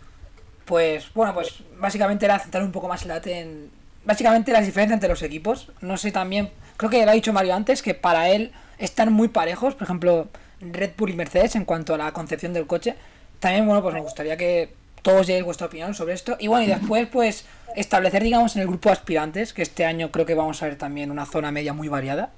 pues 0.65 1.13
bueno, 1.15 1.35
pues 1.35 1.55
básicamente 1.79 2.27
era 2.27 2.39
centrar 2.39 2.63
un 2.63 2.73
poco 2.73 2.89
más 2.89 3.03
el 3.03 3.09
debate 3.09 3.41
en. 3.41 3.71
Básicamente 4.05 4.53
las 4.53 4.67
diferencias 4.67 4.97
entre 4.97 5.09
los 5.09 5.23
equipos. 5.23 5.71
No 5.81 5.97
sé 5.97 6.13
también. 6.13 6.51
Creo 6.77 6.91
que 6.91 7.05
lo 7.05 7.11
ha 7.11 7.15
dicho 7.15 7.33
Mario 7.33 7.55
antes, 7.55 7.81
que 7.81 7.95
para 7.95 8.29
él 8.29 8.53
están 8.79 9.13
muy 9.13 9.29
parejos. 9.29 9.75
Por 9.75 9.85
ejemplo, 9.85 10.29
Red 10.61 10.93
Bull 10.97 11.11
y 11.11 11.15
Mercedes 11.15 11.57
en 11.57 11.65
cuanto 11.65 11.95
a 11.95 11.99
la 11.99 12.13
concepción 12.13 12.53
del 12.53 12.67
coche. 12.67 12.97
También, 13.41 13.67
bueno, 13.67 13.83
pues 13.83 13.95
me 13.95 14.01
gustaría 14.01 14.37
que 14.37 14.75
todos 15.03 15.27
deis 15.27 15.45
vuestra 15.45 15.67
opinión 15.67 15.95
sobre 15.95 16.15
esto. 16.15 16.37
Y 16.39 16.49
bueno, 16.49 16.65
y 16.65 16.69
después, 16.69 17.09
pues, 17.09 17.45
establecer, 17.77 18.23
digamos, 18.23 18.57
en 18.57 18.63
el 18.63 18.69
grupo 18.69 18.89
de 18.89 18.95
aspirantes, 18.95 19.53
que 19.53 19.63
este 19.63 19.85
año 19.85 20.11
creo 20.11 20.27
que 20.27 20.35
vamos 20.35 20.63
a 20.63 20.67
ver 20.67 20.77
también 20.77 21.11
una 21.11 21.27
zona 21.27 21.53
media 21.53 21.73
muy 21.73 21.89
variada. 21.89 22.31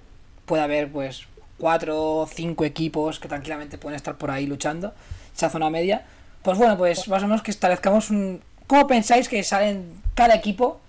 Puede 0.46 0.62
haber, 0.62 0.90
pues, 0.90 1.26
cuatro 1.58 2.02
o 2.02 2.26
cinco 2.26 2.64
equipos 2.64 3.18
que 3.18 3.28
tranquilamente 3.28 3.78
pueden 3.78 3.96
estar 3.96 4.16
por 4.16 4.30
ahí 4.30 4.46
luchando, 4.46 4.94
esa 5.34 5.50
zona 5.50 5.70
media. 5.70 6.04
Pues 6.42 6.58
bueno, 6.58 6.76
pues 6.76 7.08
más 7.08 7.22
o 7.22 7.26
menos 7.26 7.42
que 7.42 7.50
establezcamos 7.50 8.10
un... 8.10 8.40
¿Cómo 8.66 8.86
pensáis 8.86 9.28
que 9.28 9.42
salen 9.42 10.02
cada 10.14 10.34
equipo 10.34 10.80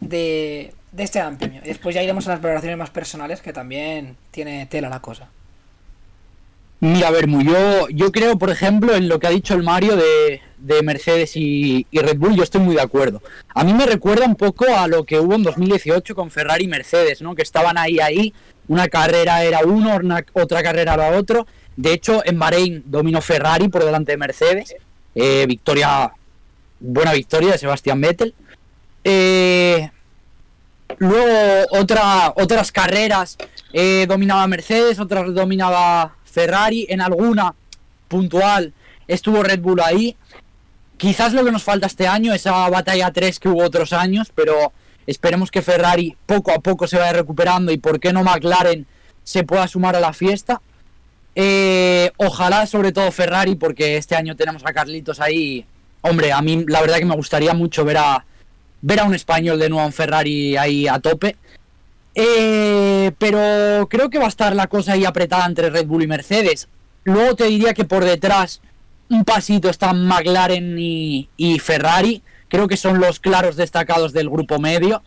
de, 0.00 0.74
de 0.92 1.02
este 1.04 1.18
gran 1.18 1.38
premio? 1.38 1.60
Y 1.64 1.68
después 1.68 1.94
ya 1.94 2.02
iremos 2.02 2.26
a 2.26 2.32
las 2.32 2.40
valoraciones 2.42 2.78
más 2.78 2.90
personales, 2.90 3.40
que 3.40 3.52
también 3.52 4.16
tiene 4.30 4.66
tela 4.66 4.88
la 4.88 5.00
cosa. 5.00 5.28
Mira, 6.82 7.10
Bermu, 7.10 7.42
yo, 7.42 7.88
yo 7.90 8.10
creo, 8.10 8.38
por 8.38 8.48
ejemplo, 8.48 8.94
en 8.94 9.06
lo 9.08 9.18
que 9.20 9.26
ha 9.26 9.30
dicho 9.30 9.52
el 9.52 9.62
Mario 9.62 9.96
de, 9.96 10.40
de 10.56 10.82
Mercedes 10.82 11.36
y, 11.36 11.86
y 11.90 11.98
Red 11.98 12.16
Bull, 12.16 12.34
yo 12.36 12.42
estoy 12.42 12.62
muy 12.62 12.74
de 12.74 12.80
acuerdo. 12.80 13.22
A 13.54 13.64
mí 13.64 13.74
me 13.74 13.84
recuerda 13.84 14.24
un 14.24 14.34
poco 14.34 14.64
a 14.74 14.88
lo 14.88 15.04
que 15.04 15.20
hubo 15.20 15.34
en 15.34 15.42
2018 15.42 16.14
con 16.14 16.30
Ferrari 16.30 16.64
y 16.64 16.68
Mercedes, 16.68 17.20
¿no? 17.20 17.34
Que 17.34 17.42
estaban 17.42 17.76
ahí, 17.76 18.00
ahí, 18.00 18.32
una 18.66 18.88
carrera 18.88 19.44
era 19.44 19.60
uno, 19.64 19.96
una- 19.96 20.24
otra 20.32 20.62
carrera 20.62 20.94
era 20.94 21.18
otro. 21.18 21.46
De 21.76 21.92
hecho, 21.92 22.22
en 22.24 22.38
Bahrein 22.38 22.82
dominó 22.86 23.20
Ferrari 23.20 23.68
por 23.68 23.84
delante 23.84 24.12
de 24.12 24.18
Mercedes. 24.18 24.74
Eh, 25.14 25.44
victoria, 25.46 26.10
buena 26.78 27.12
victoria 27.12 27.52
de 27.52 27.58
Sebastián 27.58 28.00
Vettel. 28.00 28.34
Eh, 29.04 29.90
Luego 31.00 31.66
otra, 31.70 32.34
otras 32.36 32.70
carreras 32.70 33.38
eh, 33.72 34.04
dominaba 34.06 34.46
Mercedes, 34.46 35.00
otras 35.00 35.34
dominaba 35.34 36.14
Ferrari, 36.24 36.86
en 36.90 37.00
alguna 37.00 37.54
puntual 38.06 38.74
estuvo 39.08 39.42
Red 39.42 39.60
Bull 39.60 39.80
ahí. 39.80 40.14
Quizás 40.98 41.32
lo 41.32 41.42
que 41.42 41.52
nos 41.52 41.62
falta 41.62 41.86
este 41.86 42.06
año, 42.06 42.34
esa 42.34 42.68
batalla 42.68 43.10
3 43.10 43.40
que 43.40 43.48
hubo 43.48 43.64
otros 43.64 43.94
años, 43.94 44.30
pero 44.34 44.74
esperemos 45.06 45.50
que 45.50 45.62
Ferrari 45.62 46.18
poco 46.26 46.52
a 46.52 46.58
poco 46.58 46.86
se 46.86 46.98
vaya 46.98 47.14
recuperando 47.14 47.72
y 47.72 47.78
por 47.78 47.98
qué 47.98 48.12
no 48.12 48.22
McLaren 48.22 48.86
se 49.24 49.42
pueda 49.42 49.66
sumar 49.68 49.96
a 49.96 50.00
la 50.00 50.12
fiesta. 50.12 50.60
Eh, 51.34 52.10
ojalá 52.18 52.66
sobre 52.66 52.92
todo 52.92 53.10
Ferrari, 53.10 53.54
porque 53.54 53.96
este 53.96 54.16
año 54.16 54.36
tenemos 54.36 54.66
a 54.66 54.74
Carlitos 54.74 55.18
ahí. 55.18 55.64
Hombre, 56.02 56.30
a 56.30 56.42
mí 56.42 56.66
la 56.68 56.82
verdad 56.82 56.98
que 56.98 57.06
me 57.06 57.16
gustaría 57.16 57.54
mucho 57.54 57.86
ver 57.86 57.96
a, 57.96 58.26
ver 58.82 59.00
a 59.00 59.04
un 59.04 59.14
español 59.14 59.58
de 59.58 59.68
nuevo 59.68 59.86
en 59.86 59.92
Ferrari 59.92 60.56
ahí 60.56 60.88
a 60.88 60.98
tope. 60.98 61.36
Eh, 62.14 63.12
pero 63.18 63.86
creo 63.88 64.10
que 64.10 64.18
va 64.18 64.26
a 64.26 64.28
estar 64.28 64.54
la 64.56 64.66
cosa 64.66 64.92
ahí 64.92 65.04
apretada 65.04 65.46
entre 65.46 65.70
Red 65.70 65.86
Bull 65.86 66.02
y 66.02 66.06
Mercedes. 66.06 66.68
Luego 67.04 67.36
te 67.36 67.44
diría 67.44 67.74
que 67.74 67.84
por 67.84 68.04
detrás 68.04 68.60
un 69.08 69.24
pasito 69.24 69.68
están 69.68 70.06
McLaren 70.06 70.78
y, 70.78 71.28
y 71.36 71.58
Ferrari. 71.58 72.22
Creo 72.48 72.68
que 72.68 72.76
son 72.76 73.00
los 73.00 73.20
claros 73.20 73.56
destacados 73.56 74.12
del 74.12 74.28
grupo 74.28 74.58
medio. 74.58 75.02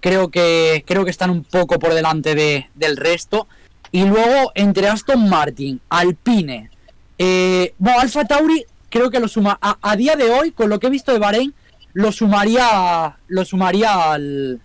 Creo 0.00 0.30
que, 0.30 0.84
creo 0.86 1.04
que 1.04 1.10
están 1.10 1.30
un 1.30 1.44
poco 1.44 1.78
por 1.78 1.94
delante 1.94 2.34
de, 2.34 2.68
del 2.74 2.96
resto. 2.96 3.46
Y 3.90 4.04
luego 4.04 4.52
entre 4.54 4.88
Aston 4.88 5.28
Martin, 5.28 5.80
Alpine, 5.88 6.70
eh, 7.18 7.72
bueno, 7.78 8.00
Alfa 8.00 8.24
Tauri 8.24 8.64
creo 8.90 9.10
que 9.10 9.20
lo 9.20 9.28
suma 9.28 9.58
a, 9.60 9.78
a 9.80 9.96
día 9.96 10.14
de 10.14 10.30
hoy, 10.30 10.50
con 10.50 10.68
lo 10.68 10.78
que 10.78 10.88
he 10.88 10.90
visto 10.90 11.12
de 11.12 11.18
Bahrein, 11.18 11.54
lo 11.92 12.12
sumaría, 12.12 13.16
lo 13.28 13.44
sumaría 13.44 14.12
al, 14.12 14.60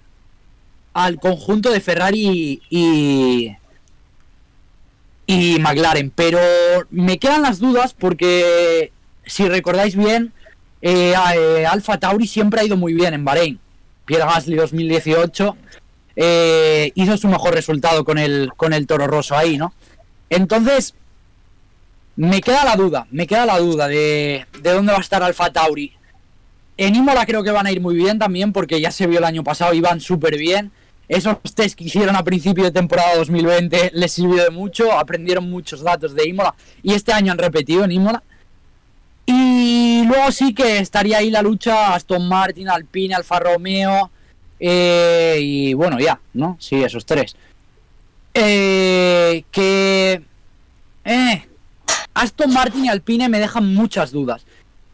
al 0.94 1.20
conjunto 1.20 1.72
de 1.72 1.82
Ferrari 1.82 2.62
y, 2.70 3.56
y 5.26 5.60
McLaren. 5.60 6.12
Pero 6.12 6.40
me 6.92 7.18
quedan 7.18 7.42
las 7.42 7.60
dudas 7.60 7.94
porque, 7.94 8.92
si 9.26 9.48
recordáis 9.48 9.96
bien, 9.96 10.34
eh, 10.82 11.14
eh, 11.36 11.66
Alfa 11.66 11.98
Tauri 11.98 12.28
siempre 12.28 12.62
ha 12.62 12.66
ido 12.66 12.78
muy 12.78 12.94
bien 12.94 13.14
en 13.14 13.26
Bahrein. 13.26 13.60
Pierre 14.06 14.26
Gasly 14.26 14.56
2018 14.56 15.56
eh, 16.16 16.92
hizo 16.96 17.18
su 17.18 17.28
mejor 17.30 17.54
resultado 17.54 18.04
con 18.04 18.18
el, 18.18 18.52
con 18.58 18.74
el 18.74 18.86
Toro 18.86 19.08
Rosso 19.08 19.36
ahí, 19.36 19.58
¿no? 19.58 19.74
Entonces, 20.30 20.94
me 22.16 22.42
queda 22.42 22.66
la 22.66 22.76
duda, 22.76 23.08
me 23.12 23.26
queda 23.28 23.46
la 23.46 23.60
duda 23.60 23.88
de, 23.88 24.46
de 24.62 24.72
dónde 24.74 24.92
va 24.92 24.98
a 24.98 25.02
estar 25.02 25.24
Alfa 25.24 25.52
Tauri. 25.52 25.94
En 26.78 26.96
Imola 26.96 27.26
creo 27.26 27.44
que 27.44 27.52
van 27.52 27.68
a 27.68 27.72
ir 27.72 27.82
muy 27.82 27.96
bien 27.96 28.20
también 28.20 28.52
porque 28.52 28.82
ya 28.82 28.92
se 28.92 29.08
vio 29.08 29.20
el 29.20 29.26
año 29.26 29.44
pasado, 29.44 29.74
iban 29.74 30.00
súper 30.00 30.38
bien. 30.38 30.72
Esos 31.08 31.38
test 31.54 31.78
que 31.78 31.84
hicieron 31.84 32.16
a 32.16 32.24
principio 32.24 32.64
de 32.64 32.72
temporada 32.72 33.16
2020 33.18 33.92
les 33.94 34.12
sirvió 34.12 34.44
de 34.44 34.50
mucho, 34.50 34.92
aprendieron 34.92 35.50
muchos 35.50 35.82
datos 35.82 36.16
de 36.16 36.28
Imola 36.28 36.56
y 36.82 36.94
este 36.94 37.12
año 37.14 37.32
han 37.32 37.38
repetido 37.38 37.84
en 37.84 37.92
Imola. 37.92 38.24
Y 39.26 40.04
luego 40.06 40.32
sí 40.32 40.54
que 40.54 40.80
estaría 40.80 41.20
ahí 41.20 41.30
la 41.30 41.42
lucha 41.42 41.94
Aston 41.94 42.28
Martin, 42.28 42.70
Alpine, 42.70 43.16
Alfa 43.16 43.40
Romeo 43.40 44.12
eh, 44.60 45.38
y 45.42 45.74
bueno, 45.74 46.00
ya, 46.00 46.20
¿no? 46.34 46.58
Sí, 46.60 46.82
esos 46.84 47.06
tres. 47.06 47.36
Eh, 48.34 49.44
que... 49.52 50.24
Eh, 51.06 51.48
Aston 52.14 52.54
Martin 52.54 52.86
y 52.86 52.90
Alpine 52.90 53.30
me 53.30 53.40
dejan 53.40 53.74
muchas 53.74 54.12
dudas. 54.12 54.46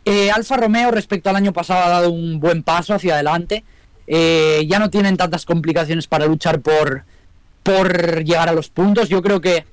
Eh, 0.06 0.32
Alfa 0.32 0.58
Romeo 0.58 0.91
respecto 0.91 1.30
al 1.30 1.36
año 1.36 1.54
pasado 1.54 1.84
ha 1.84 1.89
dado 1.89 2.12
un 2.12 2.39
buen 2.39 2.64
paso 2.64 2.93
hacia 2.93 3.16
adelante. 3.16 3.64
Eh, 4.08 4.66
ya 4.68 4.80
no 4.80 4.89
tienen 4.89 5.18
tantas 5.18 5.45
complicaciones 5.45 6.08
para 6.08 6.26
luchar 6.26 6.62
por, 6.62 7.04
por 7.64 8.24
llegar 8.24 8.50
a 8.50 8.54
los 8.54 8.70
puntos. 8.70 9.10
Yo 9.10 9.22
creo 9.22 9.39
que 9.39 9.66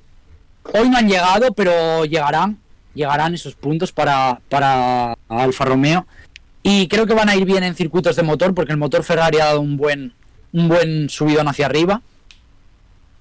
hoy 0.73 0.89
no 0.89 0.97
han 0.97 1.07
llegado, 1.07 1.53
pero 1.53 2.05
llegarán. 2.05 2.59
Llegarán 2.93 3.33
esos 3.33 3.55
puntos 3.55 3.91
para, 3.91 4.39
para 4.49 5.15
Alfa 5.29 5.65
Romeo. 5.65 6.05
Y 6.63 6.87
creo 6.87 7.07
que 7.07 7.13
van 7.13 7.29
a 7.29 7.35
ir 7.35 7.45
bien 7.45 7.63
en 7.63 7.75
circuitos 7.75 8.15
de 8.15 8.23
motor, 8.23 8.53
porque 8.53 8.73
el 8.73 8.77
motor 8.77 9.03
Ferrari 9.03 9.39
ha 9.39 9.45
dado 9.45 9.61
un 9.61 9.77
buen, 9.77 10.13
un 10.51 10.67
buen 10.67 11.09
subidón 11.09 11.47
hacia 11.47 11.65
arriba. 11.65 12.01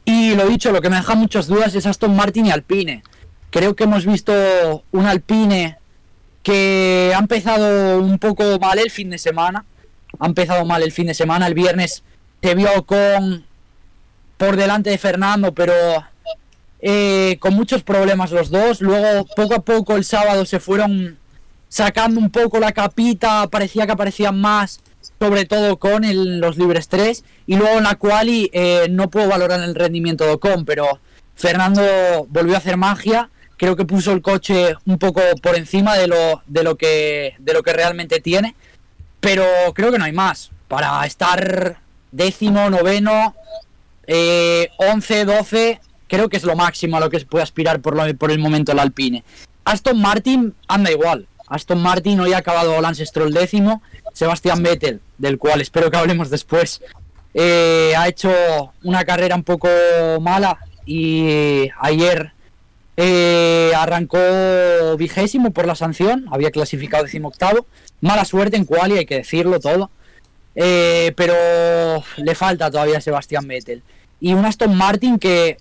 Y 0.04 0.34
lo 0.34 0.46
dicho, 0.46 0.72
lo 0.72 0.80
que 0.80 0.90
me 0.90 0.96
deja 0.96 1.14
muchas 1.14 1.46
dudas 1.46 1.74
es 1.74 1.86
Aston 1.86 2.14
Martin 2.14 2.46
y 2.46 2.50
Alpine. 2.50 3.02
Creo 3.50 3.74
que 3.74 3.84
hemos 3.84 4.06
visto 4.06 4.84
un 4.92 5.06
Alpine 5.06 5.78
que 6.46 7.10
ha 7.12 7.18
empezado 7.18 7.98
un 7.98 8.20
poco 8.20 8.60
mal 8.60 8.78
el 8.78 8.92
fin 8.92 9.10
de 9.10 9.18
semana. 9.18 9.64
Ha 10.20 10.26
empezado 10.26 10.64
mal 10.64 10.80
el 10.84 10.92
fin 10.92 11.08
de 11.08 11.14
semana. 11.14 11.48
El 11.48 11.54
viernes 11.54 12.04
se 12.40 12.54
vio 12.54 12.86
con 12.86 13.44
por 14.36 14.54
delante 14.54 14.90
de 14.90 14.98
Fernando, 14.98 15.52
pero 15.52 15.74
eh, 16.78 17.36
con 17.40 17.54
muchos 17.54 17.82
problemas 17.82 18.30
los 18.30 18.50
dos. 18.50 18.80
Luego, 18.80 19.26
poco 19.34 19.56
a 19.56 19.64
poco, 19.64 19.96
el 19.96 20.04
sábado 20.04 20.46
se 20.46 20.60
fueron 20.60 21.18
sacando 21.68 22.20
un 22.20 22.30
poco 22.30 22.60
la 22.60 22.70
capita. 22.70 23.48
Parecía 23.48 23.84
que 23.84 23.92
aparecían 23.92 24.40
más, 24.40 24.78
sobre 25.18 25.46
todo 25.46 25.80
con 25.80 26.02
los 26.38 26.56
libres 26.56 26.86
3. 26.86 27.24
Y 27.48 27.56
luego 27.56 27.78
en 27.78 27.84
la 27.84 27.96
quali 27.96 28.50
eh, 28.52 28.86
no 28.88 29.10
puedo 29.10 29.28
valorar 29.28 29.60
el 29.64 29.74
rendimiento 29.74 30.22
de 30.22 30.34
Ocon, 30.34 30.64
pero 30.64 31.00
Fernando 31.34 31.82
volvió 32.28 32.54
a 32.54 32.58
hacer 32.58 32.76
magia. 32.76 33.30
Creo 33.56 33.74
que 33.76 33.84
puso 33.84 34.12
el 34.12 34.20
coche 34.22 34.74
un 34.84 34.98
poco 34.98 35.20
por 35.42 35.56
encima 35.56 35.96
de 35.96 36.06
lo, 36.08 36.42
de 36.46 36.62
lo 36.62 36.76
que 36.76 37.34
de 37.38 37.52
lo 37.54 37.62
que 37.62 37.72
realmente 37.72 38.20
tiene. 38.20 38.54
Pero 39.20 39.44
creo 39.74 39.90
que 39.90 39.98
no 39.98 40.04
hay 40.04 40.12
más. 40.12 40.50
Para 40.68 41.04
estar 41.06 41.78
décimo, 42.12 42.68
noveno, 42.70 43.34
eh, 44.06 44.68
11, 44.78 45.24
12, 45.24 45.80
creo 46.08 46.28
que 46.28 46.36
es 46.36 46.44
lo 46.44 46.54
máximo 46.56 46.96
a 46.96 47.00
lo 47.00 47.10
que 47.10 47.18
se 47.20 47.26
puede 47.26 47.42
aspirar 47.42 47.80
por, 47.80 47.96
lo- 47.96 48.14
por 48.16 48.30
el 48.30 48.38
momento 48.38 48.72
el 48.72 48.78
Alpine. 48.78 49.24
Aston 49.64 50.00
Martin 50.00 50.54
anda 50.68 50.90
igual. 50.90 51.26
Aston 51.48 51.80
Martin 51.80 52.20
hoy 52.20 52.32
ha 52.32 52.38
acabado 52.38 52.80
Lance 52.80 53.06
Stroll 53.06 53.32
décimo. 53.32 53.82
Sebastián 54.12 54.62
Vettel, 54.62 55.00
del 55.18 55.38
cual 55.38 55.60
espero 55.60 55.90
que 55.90 55.96
hablemos 55.98 56.30
después, 56.30 56.80
eh, 57.34 57.92
ha 57.96 58.08
hecho 58.08 58.32
una 58.82 59.04
carrera 59.04 59.34
un 59.36 59.44
poco 59.44 59.68
mala 60.20 60.58
y 60.86 61.68
ayer 61.80 62.32
eh, 62.96 63.72
arrancó 63.76 64.18
vigésimo 64.96 65.50
por 65.50 65.66
la 65.66 65.74
sanción, 65.74 66.26
había 66.30 66.50
clasificado 66.50 67.04
decimoctavo. 67.04 67.66
Mala 68.00 68.24
suerte 68.24 68.56
en 68.56 68.64
quali, 68.64 68.98
hay 68.98 69.06
que 69.06 69.16
decirlo 69.16 69.60
todo. 69.60 69.90
Eh, 70.54 71.12
pero 71.16 71.34
le 72.16 72.34
falta 72.34 72.70
todavía 72.70 72.98
a 72.98 73.02
Sebastián 73.02 73.46
Vettel. 73.46 73.82
Y 74.20 74.32
un 74.32 74.46
Aston 74.46 74.74
Martin 74.74 75.18
que 75.18 75.58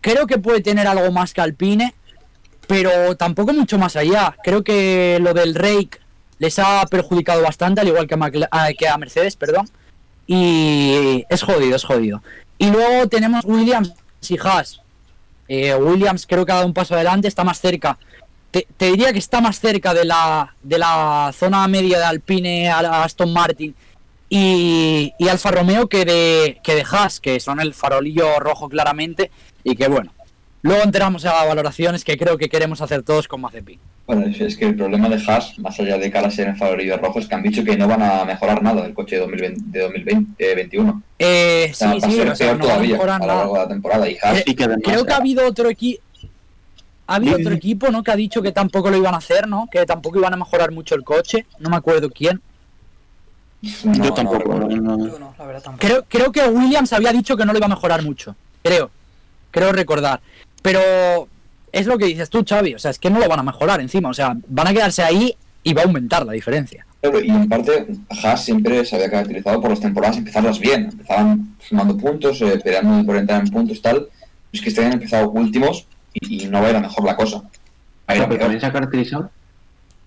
creo 0.00 0.26
que 0.26 0.38
puede 0.38 0.62
tener 0.62 0.86
algo 0.86 1.12
más 1.12 1.34
que 1.34 1.42
Alpine, 1.42 1.94
pero 2.66 3.16
tampoco 3.16 3.52
mucho 3.52 3.78
más 3.78 3.96
allá. 3.96 4.34
Creo 4.42 4.64
que 4.64 5.18
lo 5.20 5.34
del 5.34 5.54
Rake 5.54 5.98
les 6.38 6.58
ha 6.58 6.86
perjudicado 6.90 7.42
bastante, 7.42 7.82
al 7.82 7.88
igual 7.88 8.06
que 8.06 8.14
a, 8.14 8.48
ah, 8.50 8.68
que 8.76 8.88
a 8.88 8.96
Mercedes, 8.96 9.36
perdón. 9.36 9.68
Y 10.26 11.24
es 11.28 11.42
jodido, 11.42 11.76
es 11.76 11.84
jodido. 11.84 12.22
Y 12.56 12.70
luego 12.70 13.08
tenemos 13.08 13.44
Williams 13.44 13.92
y 14.26 14.38
Haas. 14.38 14.80
Eh, 15.48 15.74
Williams 15.74 16.26
creo 16.26 16.44
que 16.44 16.52
ha 16.52 16.56
dado 16.56 16.66
un 16.66 16.74
paso 16.74 16.94
adelante, 16.94 17.28
está 17.28 17.44
más 17.44 17.60
cerca. 17.60 17.98
Te, 18.50 18.66
diría 18.78 19.12
que 19.12 19.18
está 19.18 19.40
más 19.40 19.58
cerca 19.58 19.92
de 19.92 20.04
la, 20.04 20.54
de 20.62 20.78
la 20.78 21.32
zona 21.34 21.66
media 21.66 21.98
de 21.98 22.04
Alpine 22.04 22.70
a 22.70 23.02
Aston 23.02 23.32
Martin 23.32 23.74
y, 24.28 25.12
y 25.18 25.28
Alfa 25.28 25.50
Romeo 25.50 25.88
que 25.88 26.04
de, 26.04 26.60
que 26.62 26.76
de 26.76 26.84
Haas, 26.88 27.20
que 27.20 27.40
son 27.40 27.60
el 27.60 27.74
farolillo 27.74 28.38
rojo 28.38 28.68
claramente. 28.68 29.30
Y 29.64 29.74
que 29.74 29.88
bueno, 29.88 30.12
luego 30.62 30.82
enteramos 30.82 31.24
a 31.24 31.44
valoraciones 31.44 32.04
que 32.04 32.16
creo 32.16 32.38
que 32.38 32.48
queremos 32.48 32.80
hacer 32.80 33.02
todos 33.02 33.26
con 33.26 33.40
Mazepin. 33.40 33.80
Bueno, 34.06 34.26
es- 34.26 34.56
que 34.58 34.66
el 34.66 34.76
problema 34.76 35.08
de 35.08 35.16
Haas, 35.26 35.58
más 35.58 35.80
allá 35.80 35.96
de 35.96 36.10
cara 36.10 36.28
a 36.28 36.30
ser 36.30 36.48
el 36.48 36.56
favorito 36.56 36.96
rojo, 36.98 37.18
es 37.20 37.26
que 37.26 37.34
han 37.34 37.42
dicho 37.42 37.64
que 37.64 37.74
no 37.76 37.88
van 37.88 38.02
a 38.02 38.24
mejorar 38.26 38.62
nada 38.62 38.82
del 38.82 38.92
coche 38.92 39.16
de 39.16 39.22
2020, 39.22 39.62
de 39.78 39.82
2021. 39.84 41.02
Eh, 41.18 41.68
O 41.70 41.74
sea, 41.74 41.92
sí, 41.94 42.00
va 42.00 42.06
a 42.06 42.10
sí, 42.10 42.20
o 42.20 42.36
sea, 42.36 42.46
peor 42.48 42.58
no 42.58 42.64
a 42.64 42.68
todavía 42.68 42.92
mejorar 42.92 43.14
a 43.14 43.18
lo 43.18 43.26
nada. 43.26 43.38
largo 43.40 43.54
de 43.54 43.60
la 43.60 43.68
temporada. 43.68 44.10
Y 44.10 44.16
Haas, 44.22 44.38
Eh, 44.40 44.44
Y 44.46 44.54
que 44.54 44.64
además, 44.64 44.82
Creo 44.84 45.04
que 45.06 45.12
ha 45.12 45.16
habido 45.16 45.46
otro 45.46 45.68
equipo. 45.70 46.02
Ha 47.06 47.14
habido 47.16 47.36
otro 47.36 47.52
equipo, 47.54 47.90
¿no? 47.90 48.02
Que 48.02 48.10
ha 48.12 48.16
dicho 48.16 48.40
que 48.42 48.52
tampoco 48.52 48.90
lo 48.90 48.96
iban 48.96 49.14
a 49.14 49.18
hacer, 49.18 49.46
¿no? 49.48 49.68
Que 49.70 49.84
tampoco 49.86 50.18
iban 50.18 50.32
a 50.34 50.36
mejorar 50.38 50.70
mucho 50.72 50.94
el 50.94 51.04
coche. 51.04 51.46
No 51.58 51.70
me 51.70 51.76
acuerdo 51.76 52.10
quién. 52.10 52.40
no, 53.62 53.92
yo 53.94 54.04
no 54.04 54.14
tampoco. 54.14 54.38
recuerdo. 54.38 54.68
no- 54.68 55.06
Yo 55.08 55.18
no, 55.18 55.34
la 55.38 55.46
verdad 55.46 55.62
tampoco. 55.62 55.86
Creo, 55.86 56.04
creo 56.08 56.32
que 56.32 56.46
Williams 56.48 56.92
había 56.92 57.12
dicho 57.12 57.36
que 57.36 57.44
no 57.46 57.52
lo 57.52 57.58
iba 57.58 57.66
a 57.66 57.70
mejorar 57.70 58.02
mucho. 58.02 58.36
Creo. 58.62 58.90
Creo 59.50 59.72
recordar. 59.72 60.20
Pero 60.62 61.28
es 61.74 61.86
lo 61.86 61.98
que 61.98 62.06
dices 62.06 62.30
tú, 62.30 62.44
Xavi. 62.48 62.74
O 62.74 62.78
sea, 62.78 62.90
es 62.90 62.98
que 62.98 63.10
no 63.10 63.18
lo 63.18 63.28
van 63.28 63.40
a 63.40 63.42
mejorar 63.42 63.80
encima. 63.80 64.08
O 64.08 64.14
sea, 64.14 64.36
van 64.48 64.66
a 64.68 64.72
quedarse 64.72 65.02
ahí 65.02 65.34
y 65.62 65.72
va 65.74 65.82
a 65.82 65.84
aumentar 65.84 66.24
la 66.24 66.32
diferencia. 66.32 66.86
Pero, 67.00 67.20
y 67.20 67.28
en 67.28 67.48
parte, 67.48 67.86
Haas 68.22 68.44
siempre 68.44 68.84
se 68.84 68.96
había 68.96 69.10
caracterizado 69.10 69.60
por 69.60 69.70
las 69.70 69.80
temporadas 69.80 70.16
empezarlas 70.16 70.58
bien. 70.58 70.84
Empezaban 70.90 71.54
sumando 71.58 71.96
puntos, 71.98 72.40
eh, 72.42 72.60
peleando 72.62 73.04
por 73.04 73.16
entrar 73.16 73.40
en 73.42 73.50
puntos, 73.50 73.82
tal. 73.82 74.08
Es 74.52 74.60
que 74.62 74.68
este 74.70 74.84
han 74.84 74.92
empezado 74.92 75.30
últimos 75.30 75.86
y, 76.14 76.44
y 76.44 76.48
no 76.48 76.60
va 76.60 76.68
a 76.68 76.70
ir 76.70 76.76
a 76.76 76.80
mejor 76.80 77.04
la 77.04 77.16
cosa. 77.16 77.42
A 78.06 78.16
ir 78.16 78.22
a 78.22 78.28
también 78.28 78.60
se 78.60 78.66
ha 78.66 78.72
caracterizado. 78.72 79.30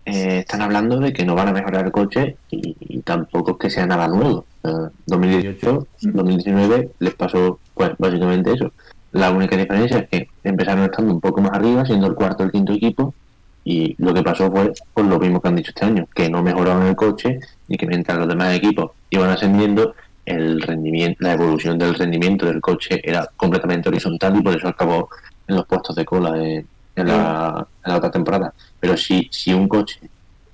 eh, 0.06 0.40
están 0.40 0.62
hablando 0.62 1.00
de 1.00 1.12
que 1.12 1.26
no 1.26 1.36
van 1.36 1.50
a 1.50 1.52
mejorar 1.52 1.86
el 1.86 1.92
coche 1.92 2.38
y, 2.50 2.76
y 2.80 3.02
tampoco 3.02 3.52
es 3.52 3.58
que 3.58 3.70
sea 3.70 3.86
nada 3.86 4.08
nuevo. 4.08 4.46
Eh, 4.64 4.90
2018, 5.06 5.88
2019 6.02 6.92
les 7.00 7.14
pasó 7.16 7.60
pues, 7.74 7.92
básicamente 7.98 8.54
eso. 8.54 8.72
La 9.18 9.32
única 9.32 9.58
diferencia 9.58 9.98
es 9.98 10.08
que 10.10 10.30
empezaron 10.44 10.84
estando 10.84 11.12
un 11.12 11.20
poco 11.20 11.42
más 11.42 11.52
arriba, 11.54 11.84
siendo 11.84 12.06
el 12.06 12.14
cuarto 12.14 12.44
o 12.44 12.46
el 12.46 12.52
quinto 12.52 12.72
equipo, 12.72 13.16
y 13.64 13.96
lo 13.98 14.14
que 14.14 14.22
pasó 14.22 14.52
fue 14.52 14.72
pues, 14.94 15.08
lo 15.08 15.18
mismo 15.18 15.42
que 15.42 15.48
han 15.48 15.56
dicho 15.56 15.72
este 15.72 15.86
año, 15.86 16.08
que 16.14 16.30
no 16.30 16.44
mejoraron 16.44 16.86
el 16.86 16.96
coche 16.96 17.40
y 17.68 17.78
que 17.78 17.88
mientras 17.88 18.16
los 18.20 18.28
demás 18.28 18.56
equipos 18.56 18.92
iban 19.10 19.32
ascendiendo, 19.32 19.96
el 20.24 20.62
rendimiento, 20.62 21.18
la 21.24 21.34
evolución 21.34 21.80
del 21.80 21.96
rendimiento 21.96 22.46
del 22.46 22.62
coche 22.62 23.02
era 23.04 23.28
completamente 23.36 23.90
horizontal 23.90 24.38
y 24.38 24.44
por 24.44 24.56
eso 24.56 24.68
acabó 24.68 25.10
en 25.48 25.56
los 25.56 25.66
puestos 25.66 25.96
de 25.96 26.06
cola 26.06 26.38
en, 26.38 26.68
la, 26.96 27.68
en 27.86 27.92
la 27.92 27.98
otra 27.98 28.12
temporada. 28.12 28.54
Pero 28.80 28.96
si, 28.96 29.28
si 29.32 29.52
un 29.52 29.68
coche 29.68 30.00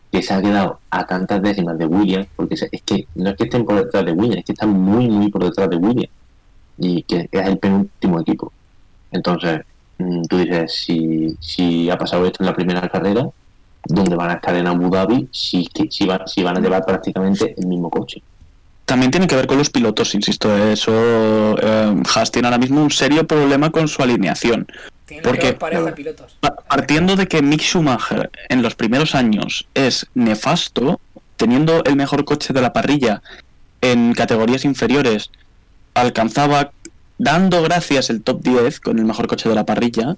que 0.09 0.21
se 0.21 0.33
ha 0.33 0.41
quedado 0.41 0.79
a 0.89 1.05
tantas 1.05 1.41
décimas 1.41 1.77
de 1.77 1.85
Williams, 1.85 2.27
porque 2.33 2.55
es 2.55 2.81
que 2.85 3.07
no 3.15 3.31
es 3.31 3.35
que 3.35 3.43
estén 3.43 3.65
por 3.65 3.75
detrás 3.75 4.05
de 4.05 4.13
Williams, 4.13 4.37
es 4.37 4.45
que 4.45 4.53
están 4.53 4.69
muy, 4.69 5.09
muy 5.09 5.29
por 5.29 5.43
detrás 5.43 5.69
de 5.69 5.75
Williams 5.75 6.22
y 6.77 7.03
que 7.03 7.29
es 7.31 7.47
el 7.47 7.57
penúltimo 7.57 8.19
equipo. 8.19 8.51
Entonces, 9.11 9.61
mm, 9.99 10.23
tú 10.23 10.37
dices, 10.37 10.73
si, 10.73 11.35
si 11.39 11.89
ha 11.89 11.97
pasado 11.97 12.25
esto 12.25 12.43
en 12.43 12.47
la 12.47 12.55
primera 12.55 12.87
carrera, 12.89 13.27
donde 13.85 14.15
van 14.15 14.31
a 14.31 14.33
estar 14.35 14.55
en 14.55 14.65
Abu 14.67 14.89
Dhabi 14.89 15.27
si, 15.31 15.67
que- 15.67 15.91
si, 15.91 16.05
van, 16.05 16.27
si 16.27 16.41
van 16.43 16.57
a 16.57 16.59
llevar 16.61 16.85
prácticamente 16.85 17.53
el 17.57 17.67
mismo 17.67 17.89
coche. 17.89 18.21
También 18.85 19.11
tiene 19.11 19.27
que 19.27 19.35
ver 19.35 19.47
con 19.47 19.57
los 19.57 19.69
pilotos, 19.69 20.13
insisto. 20.13 20.55
Eso. 20.57 20.91
eh, 21.57 22.03
Haas 22.13 22.31
tiene 22.31 22.47
ahora 22.47 22.57
mismo 22.57 22.81
un 22.83 22.91
serio 22.91 23.25
problema 23.25 23.69
con 23.69 23.87
su 23.87 24.01
alineación. 24.03 24.67
Tiene 25.05 25.23
¿Por 25.23 25.37
que 25.37 25.53
pilotos. 25.53 26.37
Pa- 26.39 26.55
Partiendo 26.67 27.15
de 27.15 27.27
que 27.27 27.41
Mick 27.41 27.61
Schumacher 27.61 28.29
en 28.49 28.61
los 28.61 28.75
primeros 28.75 29.15
años 29.15 29.67
es 29.73 30.07
nefasto, 30.15 30.99
teniendo 31.37 31.83
el 31.85 31.95
mejor 31.95 32.25
coche 32.25 32.53
de 32.53 32.61
la 32.61 32.73
parrilla 32.73 33.21
en 33.81 34.13
categorías 34.13 34.65
inferiores, 34.65 35.29
alcanzaba, 35.93 36.71
dando 37.17 37.61
gracias 37.61 38.09
el 38.09 38.21
top 38.21 38.41
10 38.41 38.79
con 38.79 38.99
el 38.99 39.05
mejor 39.05 39.27
coche 39.27 39.49
de 39.49 39.55
la 39.55 39.65
parrilla, 39.65 40.17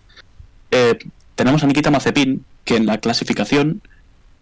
eh, 0.72 0.98
tenemos 1.36 1.64
a 1.64 1.68
Nikita 1.68 1.92
Mazepin, 1.92 2.44
que 2.64 2.78
en 2.78 2.86
la 2.86 2.98
clasificación 2.98 3.82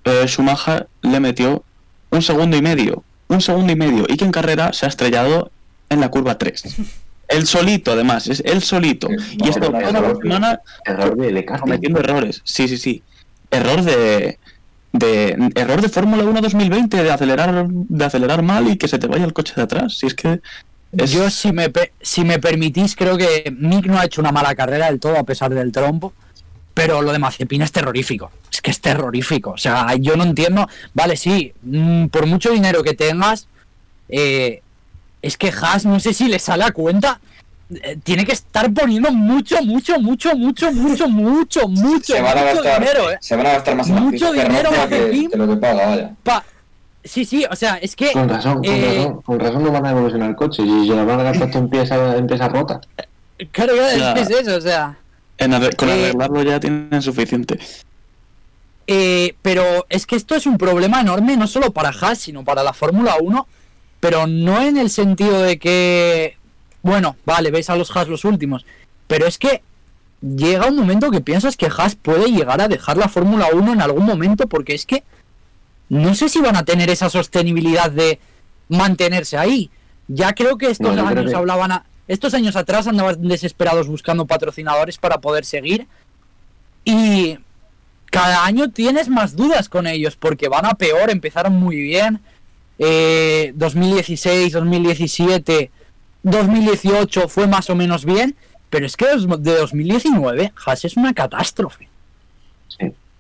eh, 0.06 0.26
Schumacher 0.28 0.88
le 1.02 1.20
metió 1.20 1.64
un 2.10 2.22
segundo 2.22 2.56
y 2.56 2.62
medio, 2.62 3.04
un 3.28 3.42
segundo 3.42 3.72
y 3.74 3.76
medio, 3.76 4.06
y 4.08 4.18
que 4.18 4.26
en 4.26 4.32
carrera 4.32 4.74
se 4.74 4.86
ha 4.86 4.90
estrellado 4.90 5.52
en 5.90 6.00
la 6.00 6.10
curva 6.10 6.38
3. 6.38 6.64
Él 7.30 7.48
solito, 7.48 7.94
además, 7.94 8.28
es 8.28 8.44
él 8.46 8.62
solito. 8.62 9.08
Sí, 9.08 9.38
Y 9.44 9.50
esto 9.50 9.72
no, 9.72 9.80
toda 9.80 9.92
la 9.92 10.02
no, 10.02 10.16
semana 10.18 10.60
Error 10.86 11.16
de, 11.16 11.46
cometiendo 11.46 12.00
errores. 12.00 12.42
Sí, 12.44 12.68
sí, 12.68 12.78
sí. 12.78 13.02
Error 13.50 13.82
de, 13.82 14.38
de 14.92 15.52
error 15.56 15.82
de 15.82 15.90
Fórmula 15.90 16.24
1 16.24 16.42
2020 16.42 17.02
de 17.02 17.12
acelerar 17.12 17.68
de 17.68 18.06
acelerar 18.06 18.44
mal 18.44 18.68
y 18.68 18.78
que 18.78 18.88
se 18.88 19.00
te 19.00 19.08
vaya 19.08 19.26
el 19.26 19.34
coche 19.34 19.54
de 19.56 19.64
atrás. 19.64 19.98
Si 19.98 20.06
es 20.06 20.14
que 20.14 20.42
es- 20.98 21.12
Yo, 21.12 21.30
si 21.30 21.52
me, 21.52 21.72
si 22.02 22.24
me 22.24 22.40
permitís, 22.40 22.96
creo 22.96 23.18
que 23.18 23.54
Mick 23.58 23.86
no 23.86 24.00
ha 24.00 24.06
hecho 24.06 24.22
una 24.22 24.32
mala 24.32 24.56
carrera 24.56 24.88
del 24.88 25.00
todo 25.00 25.18
a 25.18 25.24
pesar 25.24 25.54
del 25.54 25.72
trompo. 25.72 26.14
Pero 26.74 27.04
lo 27.04 27.12
de 27.12 27.20
Mazepin 27.20 27.62
es 27.62 27.72
terrorífico. 27.72 28.32
Es 28.52 28.60
que 28.60 28.72
es 28.72 28.82
terrorífico. 28.82 29.52
O 29.52 29.58
sea, 29.60 29.94
yo 30.00 30.16
no 30.16 30.24
entiendo. 30.24 30.68
Vale, 30.96 31.18
sí, 31.18 31.54
mm, 31.62 32.08
por 32.08 32.26
mucho 32.26 32.50
dinero 32.52 32.82
que 32.82 32.96
tengas, 32.96 33.48
eh, 34.10 34.62
es 35.22 35.38
que 35.38 35.50
Haas, 35.50 35.86
no 35.86 36.00
sé 36.00 36.14
si 36.16 36.28
le 36.28 36.40
sale 36.40 36.64
a 36.64 36.72
cuenta. 36.72 37.20
eh, 37.82 37.98
tiene 38.04 38.26
que 38.26 38.34
estar 38.34 38.72
poniendo 38.74 39.12
mucho, 39.12 39.62
mucho, 39.64 39.98
mucho, 40.00 40.36
mucho, 40.36 40.72
mucho, 40.72 41.08
mucho, 41.08 41.68
mucho, 41.68 42.14
Se 42.14 42.22
van 42.22 42.38
a 42.38 42.42
mucho 42.42 42.56
gastar, 42.64 42.80
dinero, 42.82 43.12
eh. 43.12 43.18
se 43.22 43.36
van 43.36 43.46
a 43.48 43.50
gastar 43.54 43.76
más 43.76 43.88
Mucho 43.88 44.32
dinero, 44.34 44.70
que, 44.90 45.28
que 45.32 45.38
lo 45.38 45.48
que 45.48 45.56
paga, 45.56 45.86
vaya. 45.88 46.12
Pa- 46.24 46.44
Sí, 47.04 47.26
sí, 47.26 47.46
o 47.50 47.56
sea, 47.56 47.76
es 47.78 47.96
que. 47.96 48.12
Con 48.14 48.30
razón, 48.30 48.56
con, 48.56 48.66
Eh, 48.66 48.96
razón, 48.98 49.22
con 49.22 49.40
razón 49.40 49.64
no 49.64 49.72
van 49.72 49.86
a 49.86 49.92
evolucionar 49.92 50.30
el 50.30 50.36
coche. 50.36 50.64
Y 50.64 50.88
se 50.88 50.96
lo 50.96 51.06
van 51.06 51.20
a 51.20 51.24
gastar 51.24 51.70
piezas, 51.70 52.18
en 52.18 52.28
piezas 52.28 52.52
rotas. 52.52 52.80
Claro, 53.52 53.76
Ya. 53.76 54.14
es 54.14 54.30
eso, 54.30 54.56
o 54.56 54.62
sea. 54.62 54.98
en 55.38 55.52
arre- 55.52 55.76
con 55.76 55.90
eh, 55.90 55.94
arreglarlo 55.94 56.44
ya 56.44 56.60
tienen 56.60 57.02
suficiente. 57.02 57.60
Eh, 58.88 59.36
pero 59.42 59.86
es 59.90 60.06
que 60.06 60.16
esto 60.16 60.36
es 60.36 60.46
un 60.46 60.58
problema 60.58 61.02
enorme, 61.02 61.38
no 61.38 61.48
solo 61.48 61.72
para 61.72 61.90
Haas, 61.90 62.20
sino 62.20 62.44
para 62.44 62.64
la 62.64 62.74
Fórmula 62.74 63.16
1. 63.22 63.48
Pero 64.00 64.28
no 64.28 64.62
en 64.62 64.78
el 64.78 64.90
sentido 64.90 65.42
de 65.42 65.58
que. 65.60 66.38
Bueno, 66.82 67.16
vale, 67.26 67.52
ves 67.52 67.70
a 67.70 67.76
los 67.78 67.96
Haas 67.96 68.08
los 68.10 68.26
últimos. 68.26 68.66
Pero 69.08 69.26
es 69.26 69.38
que 69.38 69.62
llega 70.22 70.68
un 70.68 70.76
momento 70.78 71.12
que 71.12 71.22
piensas 71.22 71.56
que 71.58 71.68
Haas 71.68 71.96
puede 71.96 72.32
llegar 72.32 72.62
a 72.62 72.68
dejar 72.68 72.98
la 72.98 73.08
Fórmula 73.10 73.48
1 73.54 73.74
en 73.74 73.82
algún 73.82 74.06
momento, 74.06 74.48
porque 74.48 74.74
es 74.76 74.86
que. 74.86 75.04
No 75.90 76.16
sé 76.16 76.30
si 76.30 76.40
van 76.42 76.56
a 76.56 76.66
tener 76.66 76.90
esa 76.90 77.10
sostenibilidad 77.10 77.92
de 77.92 78.20
mantenerse 78.70 79.38
ahí. 79.38 79.70
Ya 80.08 80.34
creo 80.34 80.58
que 80.58 80.68
estos 80.70 80.96
No, 80.96 81.08
años 81.08 81.30
que- 81.30 81.36
hablaban. 81.36 81.72
a- 81.72 81.86
estos 82.08 82.34
años 82.34 82.56
atrás 82.56 82.88
andaban 82.88 83.22
desesperados 83.28 83.88
buscando 83.88 84.26
patrocinadores 84.26 84.98
para 84.98 85.20
poder 85.20 85.46
seguir. 85.46 85.88
Y 86.84 87.38
cada 88.12 88.46
año 88.46 88.70
tienes 88.72 89.08
más 89.10 89.36
dudas 89.36 89.70
con 89.70 89.88
ellos 89.88 90.16
porque 90.18 90.50
van 90.50 90.66
a 90.66 90.74
peor, 90.74 91.10
empezaron 91.10 91.54
muy 91.54 91.78
bien. 91.78 92.20
Eh, 92.80 93.54
2016, 93.56 94.52
2017, 94.54 95.72
2018 96.24 97.28
fue 97.30 97.48
más 97.48 97.70
o 97.70 97.76
menos 97.76 98.04
bien, 98.06 98.36
pero 98.70 98.86
es 98.86 98.98
que 98.98 99.06
de 99.06 99.56
2019 99.58 100.52
Haas 100.66 100.84
es 100.86 100.98
una 100.98 101.14
catástrofe. 101.14 101.88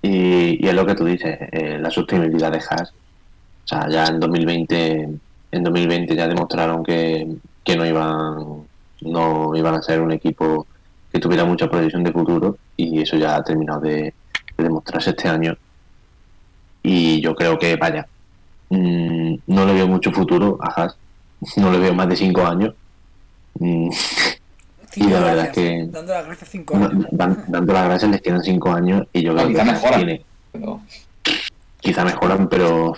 Y, 0.04 0.68
es 0.68 0.74
lo 0.74 0.86
que 0.86 0.95
tú 0.95 1.06
dices, 1.06 1.38
eh, 1.51 1.80
la 1.80 1.89
sostenibilidad 1.89 2.51
de 2.51 2.60
Haas. 2.60 2.91
O 2.91 3.68
sea, 3.68 3.88
ya 3.89 4.06
en 4.08 4.20
2020, 4.20 5.10
en 5.51 5.64
2020 5.64 6.16
ya 6.16 6.28
demostraron 6.28 6.84
que, 6.84 7.28
que 7.64 7.76
no 7.76 7.86
iban 7.86 8.64
no 9.01 9.56
iban 9.56 9.76
a 9.76 9.82
ser 9.82 10.01
un 10.01 10.12
equipo 10.12 10.68
que 11.12 11.20
tuviera 11.20 11.45
mucha 11.45 11.70
proyección 11.70 12.04
de 12.04 12.12
futuro 12.12 12.58
y 12.78 13.01
eso 13.01 13.18
ya 13.18 13.36
ha 13.36 13.43
terminado 13.43 13.82
de, 13.82 14.14
de 14.58 14.64
demostrarse 14.64 15.12
este 15.12 15.28
año. 15.30 15.58
Y 16.82 17.22
yo 17.22 17.36
creo 17.36 17.58
que, 17.58 17.76
vaya, 17.76 18.08
mm, 18.70 19.36
no 19.47 19.66
le 19.66 19.74
veo 19.74 19.88
mucho 19.88 20.12
futuro 20.12 20.58
a 20.62 20.70
Haas, 20.70 20.97
no 21.58 21.72
le 21.72 21.80
veo 21.80 21.93
más 21.93 22.10
de 22.10 22.16
cinco 22.16 22.45
años. 22.45 22.74
Mm, 23.60 23.89
Cinco 24.94 25.10
la 25.10 25.20
verdad 25.20 25.36
gracias, 25.36 25.56
que- 25.56 25.88
Dando 25.91 26.14
las 26.14 26.26
gracias 26.26 26.50
cinco 26.52 26.76
años. 26.76 27.06
dan- 27.12 27.44
dando 27.48 27.74
las 27.74 27.86
gracias 27.86 28.12
les 28.12 28.22
quedan 28.22 28.44
cinco 28.44 28.72
años 28.72 29.08
y 29.14 29.22
yo 29.24 29.34
No, 29.34 29.38
creo 29.38 29.48
que 29.48 29.54
quizá 29.54 29.66
mejoran. 29.66 30.00
tiene- 30.06 30.22
Pero 30.52 30.82
quizá 31.80 32.06
mejoran, 32.06 32.48
pero 32.50 32.94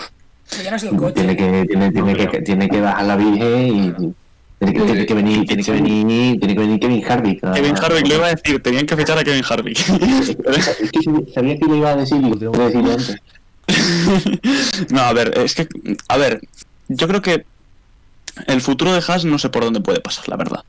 Pero 0.50 0.64
ya 0.64 0.70
no 0.72 0.76
es 0.78 0.84
el 0.84 0.96
coche. 0.98 1.14
tiene 1.14 1.36
que, 1.38 1.66
tiene, 1.68 1.91
tiene 1.91 2.16
que, 2.16 2.41
tiene 2.41 2.70
que 2.70 2.82
bajar 2.82 3.06
la 3.06 3.16
virgen 3.16 3.68
y 3.68 3.93
tiene 4.60 4.74
que, 4.74 4.82
tiene 4.84 5.06
que 5.06 5.14
venir, 5.14 5.46
tiene 5.48 5.64
que 5.64 5.72
venir, 5.72 6.39
tiene 6.39 6.54
que 6.54 6.60
venir 6.60 6.80
Kevin 6.80 7.04
Harvick. 7.12 7.54
Kevin 7.54 7.76
Harvick, 7.78 8.08
lo 8.08 8.16
iba 8.16 8.26
a 8.28 8.36
decir, 8.36 8.62
tenían 8.62 8.86
que 8.86 8.96
fichar 8.98 9.18
a 9.18 9.24
Kevin 9.24 9.43
Harvick. 9.50 9.78
Es 10.80 10.91
que 10.91 11.00
si- 11.02 11.34
sabía 11.34 11.58
que 11.58 11.66
lo 11.66 11.76
iba 11.76 11.89
a 11.91 11.96
decir 11.96 12.18
y 12.18 12.30
lo 12.30 12.38
tengo 12.38 12.52
que 12.52 12.60
decir 12.60 12.80
antes. 12.91 13.16
no, 14.91 15.00
a 15.02 15.14
ver, 15.14 15.38
es 15.38 15.56
que, 15.56 15.68
a 16.08 16.18
ver, 16.18 16.41
yo 16.88 17.08
creo 17.08 17.22
que 17.22 17.46
el 18.48 18.62
futuro 18.62 18.93
de 18.93 19.02
Haas 19.08 19.26
no 19.26 19.39
sé 19.39 19.50
por 19.50 19.64
dónde 19.64 19.80
puede 19.82 20.00
pasar, 20.02 20.28
la 20.30 20.36
verdad. 20.36 20.64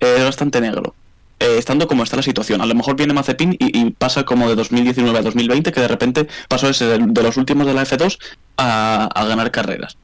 Eh, 0.00 0.16
Es 0.18 0.24
bastante 0.24 0.60
negro. 0.60 0.94
Eh, 1.40 1.56
estando 1.58 1.86
como 1.86 2.02
está 2.02 2.16
la 2.16 2.22
situación. 2.22 2.60
A 2.60 2.66
lo 2.66 2.74
mejor 2.74 2.96
viene 2.96 3.14
Mazepin 3.14 3.56
y, 3.58 3.90
pasa 3.90 4.24
como 4.24 4.48
de 4.48 4.56
2019 4.56 5.18
a 5.18 5.22
2020, 5.22 5.72
que 5.72 5.80
de 5.80 5.88
repente 5.88 6.26
pasó 6.48 6.68
ese 6.68 6.86
de, 6.86 6.98
de 6.98 7.22
los 7.22 7.36
últimos 7.36 7.66
de 7.66 7.74
la 7.74 7.84
F2 7.84 8.18
a, 8.56 9.04
a 9.04 9.24
ganar 9.26 9.50
carreras. 9.50 9.96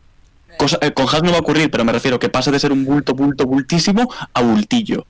Eh, 0.80 0.92
con 0.92 1.08
Haas 1.08 1.22
no 1.24 1.32
va 1.32 1.38
a 1.38 1.40
ocurrir, 1.40 1.70
pero 1.70 1.84
me 1.84 1.92
refiero 1.92 2.20
que 2.20 2.28
pase 2.28 2.52
de 2.52 2.60
ser 2.60 2.70
un 2.70 2.84
bulto, 2.84 3.14
bulto, 3.14 3.44
bultísimo 3.46 4.08
a 4.32 4.42
bultillo. 4.42 5.06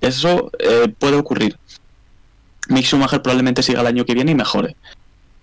Eso 0.00 0.50
puede 0.98 1.16
ocurrir. 1.16 1.56
Mick 2.68 2.84
Schumacher 2.84 3.22
probablemente 3.22 3.62
siga 3.62 3.80
el 3.80 3.86
año 3.86 4.04
que 4.04 4.14
viene 4.14 4.32
y 4.32 4.34
mejore. 4.34 4.76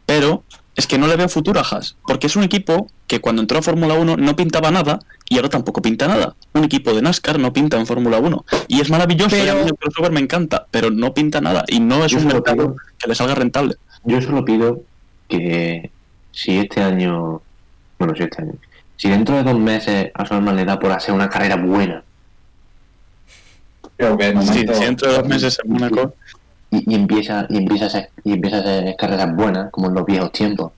Pero 0.05 0.43
es 0.75 0.87
que 0.87 0.97
no 0.97 1.07
le 1.07 1.15
veo 1.17 1.27
futuro 1.29 1.59
a 1.59 1.63
Haas, 1.63 1.97
porque 2.07 2.27
es 2.27 2.35
un 2.35 2.43
equipo 2.43 2.87
que 3.07 3.19
cuando 3.19 3.41
entró 3.41 3.59
a 3.59 3.61
Fórmula 3.61 3.95
1 3.95 4.17
no 4.17 4.35
pintaba 4.35 4.71
nada 4.71 4.99
y 5.27 5.35
ahora 5.37 5.49
tampoco 5.49 5.81
pinta 5.81 6.07
nada. 6.07 6.35
Un 6.53 6.63
equipo 6.63 6.93
de 6.93 7.01
NASCAR 7.01 7.37
no 7.39 7.51
pinta 7.51 7.77
en 7.77 7.85
Fórmula 7.85 8.19
1 8.19 8.45
y 8.67 8.79
es 8.79 8.89
maravilloso, 8.89 9.35
y 9.35 9.41
a 9.41 9.53
mí 9.53 9.59
Pero- 9.63 9.67
el 9.67 9.75
crossover 9.75 10.11
me 10.11 10.19
encanta, 10.21 10.67
pero 10.71 10.89
no 10.89 11.13
pinta 11.13 11.41
nada 11.41 11.65
y 11.67 11.79
no 11.79 12.05
es 12.05 12.11
Yo 12.13 12.19
un 12.19 12.27
mercado 12.27 12.55
pido- 12.57 12.75
que 12.97 13.07
le 13.09 13.15
salga 13.15 13.35
rentable. 13.35 13.75
Yo 14.05 14.21
solo 14.21 14.45
pido 14.45 14.81
que 15.27 15.91
si 16.31 16.57
este 16.59 16.81
año, 16.81 17.41
bueno, 17.97 18.15
si 18.15 18.23
este 18.23 18.41
año, 18.43 18.53
si 18.95 19.09
dentro 19.09 19.35
de 19.35 19.43
dos 19.43 19.59
meses 19.59 20.11
a 20.13 20.25
Solman 20.25 20.55
le 20.55 20.65
da 20.65 20.79
por 20.79 20.91
hacer 20.91 21.13
una 21.13 21.29
carrera 21.29 21.55
buena 21.57 22.03
creo 23.97 24.17
que 24.17 24.25
de 24.25 24.29
Sí, 24.31 24.35
momento... 24.47 24.73
si 24.75 24.83
dentro 24.85 25.11
de 25.11 25.17
dos 25.17 25.27
meses 25.27 25.59
en 25.63 25.71
Mónaco 25.73 26.13
y, 26.71 26.91
y 26.91 26.95
empieza 26.95 27.45
y 27.49 27.57
empieza 27.57 27.85
a 27.85 27.87
hacer, 27.87 28.09
y 28.23 28.33
empieza 28.33 28.57
a 28.57 28.59
hacer 28.61 28.95
carreras 28.97 29.35
buenas 29.35 29.71
como 29.71 29.87
en 29.87 29.93
los 29.95 30.05
viejos 30.05 30.31
tiempos, 30.31 30.71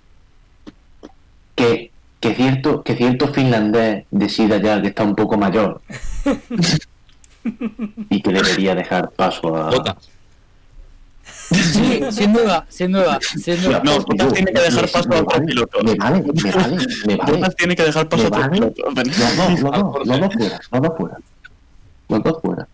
que 1.56 1.92
que 2.20 2.36
cierto 2.36 2.84
que 2.84 2.96
cierto 2.96 3.28
finlandés 3.28 4.06
decida 4.12 4.58
ya 4.58 4.82
que 4.82 4.89
está 4.89 5.04
un 5.04 5.16
poco 5.16 5.38
mayor 5.38 5.82
y 8.10 8.22
que 8.22 8.32
debería 8.32 8.76
dejar 8.76 9.10
paso 9.12 9.58
a 9.58 9.72
Jota. 9.72 9.98
Sí, 11.24 12.00
sin 12.12 12.32
duda, 12.32 12.66
sin 12.70 12.92
duda, 12.92 13.20
sin 13.22 13.62
duda. 13.62 13.82
No, 13.84 14.00
Bottas 14.00 14.34
tiene 14.34 14.54
que 14.54 14.62
dejar 14.62 14.89
paso 14.89 15.14
a 15.14 15.22
otro 15.22 15.46
piloto. 15.46 15.84
Me 15.84 15.96
vale, 15.96 16.22
me 16.22 16.52
vale, 16.52 16.78
me 17.08 17.16
vale. 17.18 17.50
Tiene 17.58 17.76
que 17.76 17.84
dejar 17.84 18.08
paso 18.08 18.24
a 18.24 18.28
otro 18.28 18.50
piloto. 18.52 18.84
Dos, 18.94 20.06
los 20.06 20.20
dos 20.20 20.34
fuera, 20.34 20.60
los 20.72 20.82
dos 20.82 20.98
fuera. 20.98 21.18
Los 22.08 22.24
dos 22.24 22.42
fuera. 22.42 22.68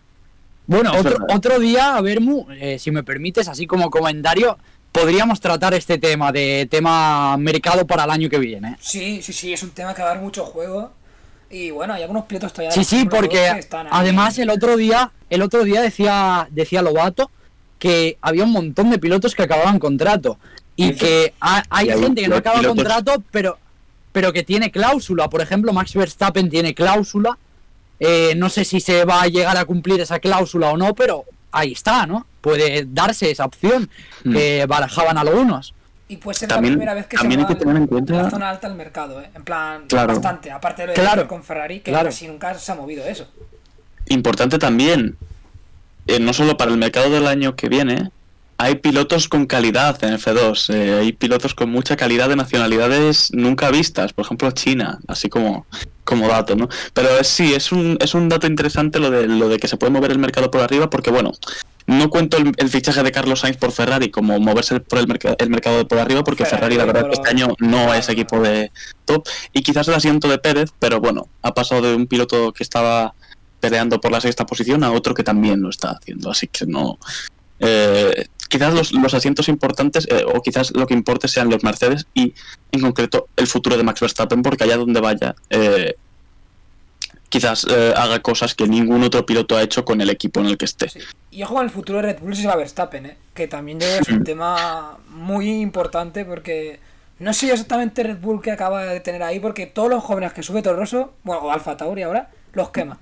Bueno, 0.68 0.92
otro, 0.92 1.16
otro 1.34 1.58
día, 1.58 2.00
Bermu, 2.00 2.46
eh, 2.52 2.78
si 2.78 2.90
me 2.92 3.02
permites, 3.02 3.48
así 3.48 3.66
como 3.66 3.90
comentario, 3.90 4.56
podríamos 4.92 5.40
tratar 5.40 5.74
este 5.74 5.98
tema 5.98 6.30
de 6.30 6.68
tema 6.70 7.36
mercado 7.38 7.86
para 7.86 8.04
el 8.04 8.10
año 8.10 8.28
que 8.28 8.38
viene. 8.38 8.76
Sí, 8.78 9.20
sí, 9.22 9.32
sí, 9.32 9.52
es 9.52 9.62
un 9.62 9.70
tema 9.70 9.94
que 9.94 10.02
va 10.02 10.10
a 10.10 10.14
dar 10.14 10.22
mucho 10.22 10.44
juego. 10.44 10.92
Y 11.50 11.70
bueno, 11.70 11.94
hay 11.94 12.02
algunos 12.02 12.24
pilotos 12.26 12.52
todavía. 12.52 12.70
Sí, 12.72 12.84
sí, 12.84 12.96
Fórmula 13.08 13.10
2 13.20 13.20
porque 13.66 13.66
además 13.90 14.38
el 14.38 14.50
otro 14.50 14.76
día, 14.76 15.10
el 15.30 15.40
otro 15.42 15.64
día 15.64 15.80
decía, 15.80 16.46
decía 16.50 16.82
Lobato 16.82 17.30
que 17.78 18.18
había 18.20 18.44
un 18.44 18.52
montón 18.52 18.90
de 18.90 18.98
pilotos 18.98 19.34
que 19.34 19.44
acababan 19.44 19.78
contrato 19.78 20.38
y 20.76 20.92
que 20.92 21.32
ha- 21.40 21.64
hay 21.70 21.86
Y 21.86 21.90
hay 21.92 22.00
gente 22.02 22.20
que 22.22 22.28
no 22.28 22.36
acaba 22.36 22.58
pilotos- 22.60 22.76
contrato, 22.76 23.22
pero 23.30 23.58
pero 24.12 24.32
que 24.32 24.42
tiene 24.42 24.70
cláusula. 24.70 25.28
Por 25.30 25.40
ejemplo, 25.42 25.72
Max 25.72 25.94
Verstappen 25.94 26.50
tiene 26.50 26.74
cláusula. 26.74 27.38
Eh, 28.00 28.34
no 28.36 28.48
sé 28.48 28.64
si 28.64 28.80
se 28.80 29.04
va 29.04 29.22
a 29.22 29.26
llegar 29.28 29.56
a 29.56 29.64
cumplir 29.64 30.00
esa 30.00 30.18
cláusula 30.20 30.70
o 30.70 30.76
no, 30.76 30.94
pero 30.94 31.24
ahí 31.50 31.72
está, 31.72 32.06
¿no? 32.06 32.26
Puede 32.40 32.84
darse 32.86 33.30
esa 33.30 33.44
opción 33.44 33.90
Mm. 34.24 34.32
que 34.32 34.66
barajaban 34.66 35.18
algunos. 35.18 35.74
Y 36.10 36.16
puede 36.16 36.38
ser 36.38 36.48
También- 36.48 36.74
la 36.74 36.78
primera 36.78 36.94
vez 36.94 37.06
que 37.06 37.16
también 37.16 37.40
se 37.42 37.46
hay 37.46 37.52
que 37.54 37.58
tener 37.60 37.76
en 37.76 37.86
cuenta- 37.86 38.14
la 38.22 38.30
zona 38.30 38.48
alta 38.50 38.68
del 38.68 38.76
mercado, 38.78 39.20
¿eh? 39.20 39.28
En 39.34 39.44
plan, 39.44 39.82
Claro. 39.88 40.14
bastante. 40.14 40.50
Aparte 40.50 40.82
de 40.82 40.88
lo 40.88 40.94
de 40.94 41.00
Claro. 41.00 41.28
con 41.28 41.42
Ferrari, 41.42 41.80
que 41.80 41.90
Claro. 41.90 42.06
casi 42.08 42.28
nunca 42.28 42.54
se 42.54 42.72
ha 42.72 42.74
movido 42.74 43.04
eso. 43.04 43.26
Importante 44.06 44.58
también, 44.58 45.16
eh, 46.06 46.18
no 46.18 46.32
solo 46.32 46.56
para 46.56 46.70
el 46.70 46.78
mercado 46.78 47.10
del 47.10 47.26
año 47.26 47.56
que 47.56 47.68
viene, 47.68 48.10
hay 48.56 48.76
pilotos 48.76 49.28
con 49.28 49.44
calidad 49.46 50.02
en 50.02 50.14
F2, 50.14 50.70
eh, 50.70 50.98
hay 51.00 51.12
pilotos 51.12 51.54
con 51.54 51.70
mucha 51.70 51.96
calidad 51.96 52.28
de 52.30 52.36
nacionalidades 52.36 53.30
nunca 53.34 53.70
vistas, 53.70 54.12
por 54.14 54.24
ejemplo 54.24 54.50
China, 54.52 54.98
así 55.08 55.28
como, 55.28 55.66
como 56.08 56.26
dato, 56.26 56.56
¿no? 56.56 56.68
Pero 56.94 57.18
es- 57.20 57.28
sí, 57.28 57.52
es 57.52 57.70
un, 57.70 57.98
es 58.00 58.14
un 58.14 58.30
dato 58.30 58.46
interesante 58.46 58.98
lo 58.98 59.10
de, 59.10 59.26
lo 59.28 59.48
de 59.50 59.58
que 59.58 59.68
se 59.68 59.76
puede 59.76 59.92
mover 59.92 60.10
el 60.10 60.18
mercado 60.18 60.50
por 60.50 60.62
arriba, 60.62 60.88
porque 60.88 61.10
bueno, 61.10 61.32
no 61.86 62.08
cuento 62.08 62.38
el, 62.38 62.52
el 62.56 62.68
fichaje 62.70 63.02
de 63.02 63.12
Carlos 63.12 63.40
Sainz 63.40 63.58
por 63.58 63.72
Ferrari 63.72 64.10
como 64.10 64.40
moverse 64.40 64.80
por 64.80 64.98
el, 65.00 65.06
merca- 65.06 65.36
el 65.38 65.50
mercado 65.50 65.76
de 65.78 65.84
por 65.84 65.98
arriba, 65.98 66.24
porque 66.24 66.44
Ferrari, 66.46 66.76
Ferrari 66.76 66.76
la 66.78 66.84
verdad 66.86 67.02
pero- 67.10 67.12
este 67.14 67.28
año 67.28 67.54
no 67.58 67.92
es 67.92 68.08
equipo 68.08 68.40
de 68.40 68.72
top, 69.04 69.26
y 69.52 69.62
quizás 69.62 69.86
el 69.88 69.94
asiento 69.94 70.28
de 70.28 70.38
Pérez, 70.38 70.70
pero 70.78 70.98
bueno, 71.00 71.28
ha 71.42 71.52
pasado 71.52 71.82
de 71.82 71.94
un 71.94 72.06
piloto 72.06 72.52
que 72.52 72.62
estaba 72.62 73.14
peleando 73.60 74.00
por 74.00 74.10
la 74.10 74.20
sexta 74.22 74.46
posición 74.46 74.84
a 74.84 74.92
otro 74.92 75.12
que 75.14 75.24
también 75.24 75.60
lo 75.60 75.68
está 75.68 75.90
haciendo. 75.90 76.30
Así 76.30 76.46
que 76.46 76.64
no. 76.66 76.98
eh, 77.60 78.26
quizás 78.48 78.74
los, 78.74 78.92
los 78.92 79.14
asientos 79.14 79.48
importantes, 79.48 80.06
eh, 80.10 80.24
o 80.26 80.40
quizás 80.42 80.72
lo 80.74 80.86
que 80.86 80.94
importe 80.94 81.28
sean 81.28 81.50
los 81.50 81.62
Mercedes 81.62 82.06
y 82.14 82.34
en 82.72 82.80
concreto 82.80 83.28
el 83.36 83.46
futuro 83.46 83.76
de 83.76 83.82
Max 83.82 84.00
Verstappen, 84.00 84.42
porque 84.42 84.64
allá 84.64 84.76
donde 84.76 85.00
vaya, 85.00 85.34
eh, 85.50 85.94
quizás 87.28 87.66
eh, 87.70 87.92
haga 87.96 88.20
cosas 88.20 88.54
que 88.54 88.66
ningún 88.66 89.02
otro 89.04 89.26
piloto 89.26 89.56
ha 89.56 89.62
hecho 89.62 89.84
con 89.84 90.00
el 90.00 90.10
equipo 90.10 90.40
en 90.40 90.46
el 90.46 90.58
que 90.58 90.64
esté. 90.64 90.88
Sí. 90.88 91.00
Y 91.30 91.42
ojo 91.42 91.54
con 91.54 91.64
el 91.64 91.70
futuro 91.70 91.98
de 91.98 92.12
Red 92.12 92.20
Bull 92.20 92.34
si 92.34 92.42
se 92.42 92.48
va 92.48 92.56
Verstappen, 92.56 93.06
¿eh? 93.06 93.16
Que 93.34 93.48
también 93.48 93.78
es 93.82 94.08
un 94.08 94.24
tema 94.24 94.98
muy 95.10 95.60
importante 95.60 96.24
porque 96.24 96.80
no 97.18 97.32
sé 97.32 97.50
exactamente 97.50 98.02
Red 98.02 98.18
Bull 98.18 98.40
que 98.40 98.50
acaba 98.50 98.84
de 98.84 99.00
tener 99.00 99.22
ahí 99.22 99.40
porque 99.40 99.66
todos 99.66 99.90
los 99.90 100.02
jóvenes 100.02 100.32
que 100.32 100.42
sube 100.42 100.62
Toro 100.62 100.78
Rosso, 100.78 101.12
bueno, 101.24 101.42
o 101.42 101.50
Alfa 101.50 101.76
Tauri 101.76 102.02
ahora, 102.02 102.30
los 102.52 102.70
quema. 102.70 102.98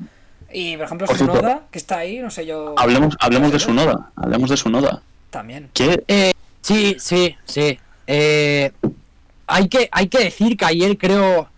Y 0.52 0.76
por 0.76 0.86
ejemplo 0.86 1.06
Por 1.06 1.18
Sunoda, 1.18 1.62
que 1.70 1.78
está 1.78 1.98
ahí, 1.98 2.18
no 2.18 2.30
sé 2.30 2.46
yo... 2.46 2.74
Hablemos, 2.78 3.16
hablemos 3.20 3.52
de 3.52 3.58
su 3.58 3.72
noda, 3.74 4.10
hablemos 4.16 4.48
de 4.48 4.56
su 4.56 4.70
noda. 4.70 5.02
También. 5.36 5.68
Eh, 6.08 6.32
sí, 6.62 6.96
sí, 6.98 7.36
sí. 7.44 7.78
Eh, 8.06 8.72
hay, 9.46 9.68
que, 9.68 9.90
hay 9.92 10.08
que 10.08 10.24
decir 10.24 10.56
que 10.56 10.64
ayer 10.64 10.96
creo 10.96 11.50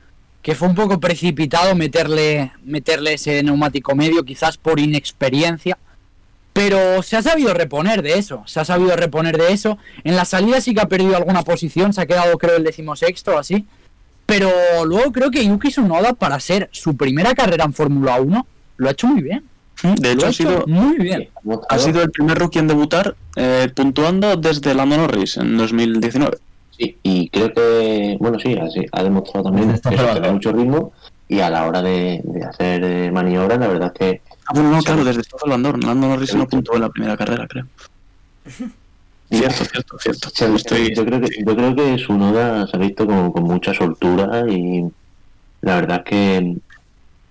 que 0.42 0.56
fue 0.56 0.66
un 0.66 0.74
poco 0.74 0.98
precipitado 0.98 1.76
meterle, 1.76 2.50
meterle 2.64 3.14
ese 3.14 3.40
neumático 3.44 3.94
medio, 3.94 4.24
quizás 4.24 4.56
por 4.58 4.80
inexperiencia. 4.80 5.78
Pero 6.52 7.04
se 7.04 7.16
ha 7.16 7.22
sabido 7.22 7.54
reponer 7.54 8.02
de 8.02 8.18
eso, 8.18 8.42
se 8.46 8.58
ha 8.58 8.64
sabido 8.64 8.96
reponer 8.96 9.38
de 9.38 9.52
eso. 9.52 9.78
En 10.02 10.16
la 10.16 10.24
salida 10.24 10.60
sí 10.60 10.74
que 10.74 10.80
ha 10.80 10.88
perdido 10.88 11.16
alguna 11.16 11.44
posición, 11.44 11.92
se 11.92 12.00
ha 12.00 12.06
quedado 12.06 12.36
creo 12.36 12.56
el 12.56 12.64
decimosexto 12.64 13.36
o 13.36 13.38
así. 13.38 13.64
Pero 14.26 14.50
luego 14.86 15.12
creo 15.12 15.30
que 15.30 15.46
Yuki 15.46 15.68
Tsunoda 15.68 16.14
para 16.14 16.40
ser 16.40 16.68
su 16.72 16.96
primera 16.96 17.32
carrera 17.32 17.64
en 17.64 17.74
Fórmula 17.74 18.20
1 18.20 18.46
lo 18.76 18.88
ha 18.88 18.90
hecho 18.90 19.06
muy 19.06 19.22
bien. 19.22 19.44
De 19.82 20.12
hecho 20.12 20.26
ha 20.26 20.32
sido, 20.32 20.64
muy 20.66 20.96
bien. 20.98 21.28
ha 21.68 21.78
sido 21.78 22.02
el 22.02 22.10
primer 22.10 22.38
rookie 22.38 22.58
en 22.58 22.66
debutar 22.68 23.14
eh, 23.36 23.70
puntuando 23.74 24.36
desde 24.36 24.74
Lando 24.74 24.96
Norris 24.96 25.36
en 25.36 25.56
2019. 25.56 26.38
Sí, 26.76 26.96
y 27.02 27.28
creo 27.30 27.52
que, 27.52 28.16
bueno, 28.20 28.38
sí, 28.38 28.56
así, 28.56 28.84
ha 28.92 29.02
demostrado 29.02 29.44
también 29.46 29.72
que 29.72 29.80
tiene 29.90 30.32
mucho 30.32 30.52
ritmo 30.52 30.92
y 31.28 31.40
a 31.40 31.50
la 31.50 31.66
hora 31.66 31.82
de, 31.82 32.20
de 32.24 32.44
hacer 32.44 32.82
eh, 32.84 33.10
maniobras, 33.10 33.58
la 33.58 33.68
verdad 33.68 33.92
es 33.94 33.98
que 33.98 34.22
Ah, 34.46 34.52
bueno, 34.54 34.70
no, 34.70 34.80
claro, 34.80 35.04
desde 35.04 35.22
todo 35.24 35.46
Lando, 35.50 35.72
Lando 35.76 36.08
Norris 36.08 36.34
no 36.34 36.46
puntuó 36.48 36.76
en 36.76 36.80
la 36.82 36.88
primera 36.88 37.16
carrera, 37.18 37.46
creo. 37.46 37.66
Cierto, 39.30 39.64
cierto, 39.66 39.98
cierto. 39.98 40.30
se- 40.30 40.54
Estoy- 40.54 40.94
yo 40.94 41.04
creo 41.04 41.20
que 41.20 41.28
yo 41.46 41.54
creo 41.54 41.76
que 41.76 41.98
su 41.98 42.14
noda 42.14 42.66
se 42.66 42.76
ha 42.76 42.80
visto 42.80 43.06
con, 43.06 43.30
con 43.30 43.42
mucha 43.42 43.74
soltura 43.74 44.44
y 44.48 44.84
la 45.60 45.74
verdad 45.74 45.98
es 45.98 46.04
que 46.10 46.56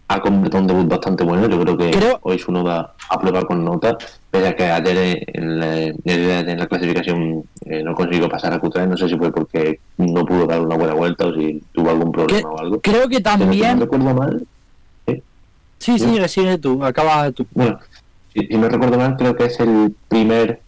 ha 0.09 0.21
completado 0.21 0.61
un 0.61 0.67
debut 0.67 0.87
bastante 0.87 1.23
bueno. 1.23 1.47
Yo 1.49 1.59
creo 1.59 1.77
que 1.77 1.91
Creo- 1.91 2.19
hoy 2.21 2.39
su 2.39 2.51
noda 2.51 2.93
ha 3.09 3.19
pruebado 3.19 3.45
con 3.47 3.63
nota, 3.65 3.97
pese 4.31 4.47
a 4.47 4.55
que 4.55 4.63
ayer 4.65 5.23
en 5.33 5.59
la, 5.59 5.77
en 5.83 6.59
la 6.59 6.67
clasificación 6.67 7.43
eh, 7.65 7.83
no 7.83 7.93
consiguió 7.93 8.29
pasar 8.29 8.53
a 8.53 8.61
Q3. 8.61 8.87
No 8.87 8.97
sé 8.97 9.09
si 9.09 9.17
fue 9.17 9.31
porque 9.31 9.79
no 9.97 10.25
pudo 10.25 10.45
dar 10.45 10.61
una 10.61 10.75
buena 10.77 10.93
vuelta 10.93 11.25
o 11.25 11.33
si 11.33 11.61
tuvo 11.73 11.89
algún 11.89 12.11
problema 12.11 12.49
o 12.49 12.59
algo. 12.59 12.79
Creo 12.79 13.09
que 13.09 13.19
Pero 13.19 13.31
si 13.35 13.39
no 13.39 13.45
también... 13.45 13.79
recuerdo 13.79 14.13
mal, 14.13 14.47
Sí, 15.79 15.99
sigue, 15.99 16.27
sigue 16.27 16.57
tú, 16.57 16.83
acaba 16.83 17.31
tú. 17.31 17.45
Bueno, 17.53 17.77
si, 18.33 18.47
si 18.47 18.57
no 18.57 18.67
recuerdo 18.67 18.97
mal, 18.97 19.15
creo 19.15 19.35
que 19.35 19.45
es 19.45 19.59
el 19.59 19.95
primer 20.07 20.61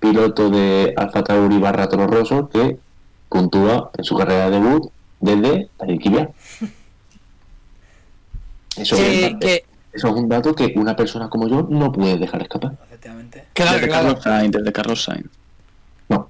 piloto 0.00 0.50
de 0.50 0.92
Alfa 0.96 1.24
Tauri 1.24 1.58
barra 1.58 1.88
Toro 1.88 2.06
Rosso 2.06 2.46
que 2.48 2.76
puntúa 3.30 3.90
en 3.96 4.04
su 4.04 4.14
carrera 4.16 4.50
de 4.50 4.60
debut 4.60 4.90
desde 5.20 5.68
Tariquilla. 5.78 6.28
Eso, 8.78 8.96
Eh, 8.96 9.26
es, 9.26 9.34
que, 9.40 9.64
eso 9.92 10.08
es 10.08 10.14
un 10.14 10.28
dato 10.28 10.54
que 10.54 10.72
una 10.76 10.94
persona 10.96 11.28
como 11.28 11.48
yo 11.48 11.66
no 11.70 11.90
puede 11.92 12.16
dejar 12.18 12.42
escapar. 12.42 12.72
Efectivamente. 12.86 13.44
claro, 13.52 13.72
desde 13.74 13.88
claro. 13.88 14.04
Carlos 14.08 14.22
Sainz, 14.24 14.52
desde 14.52 14.72
Carlos 14.72 15.02
Sainz. 15.04 15.26
No. 16.08 16.28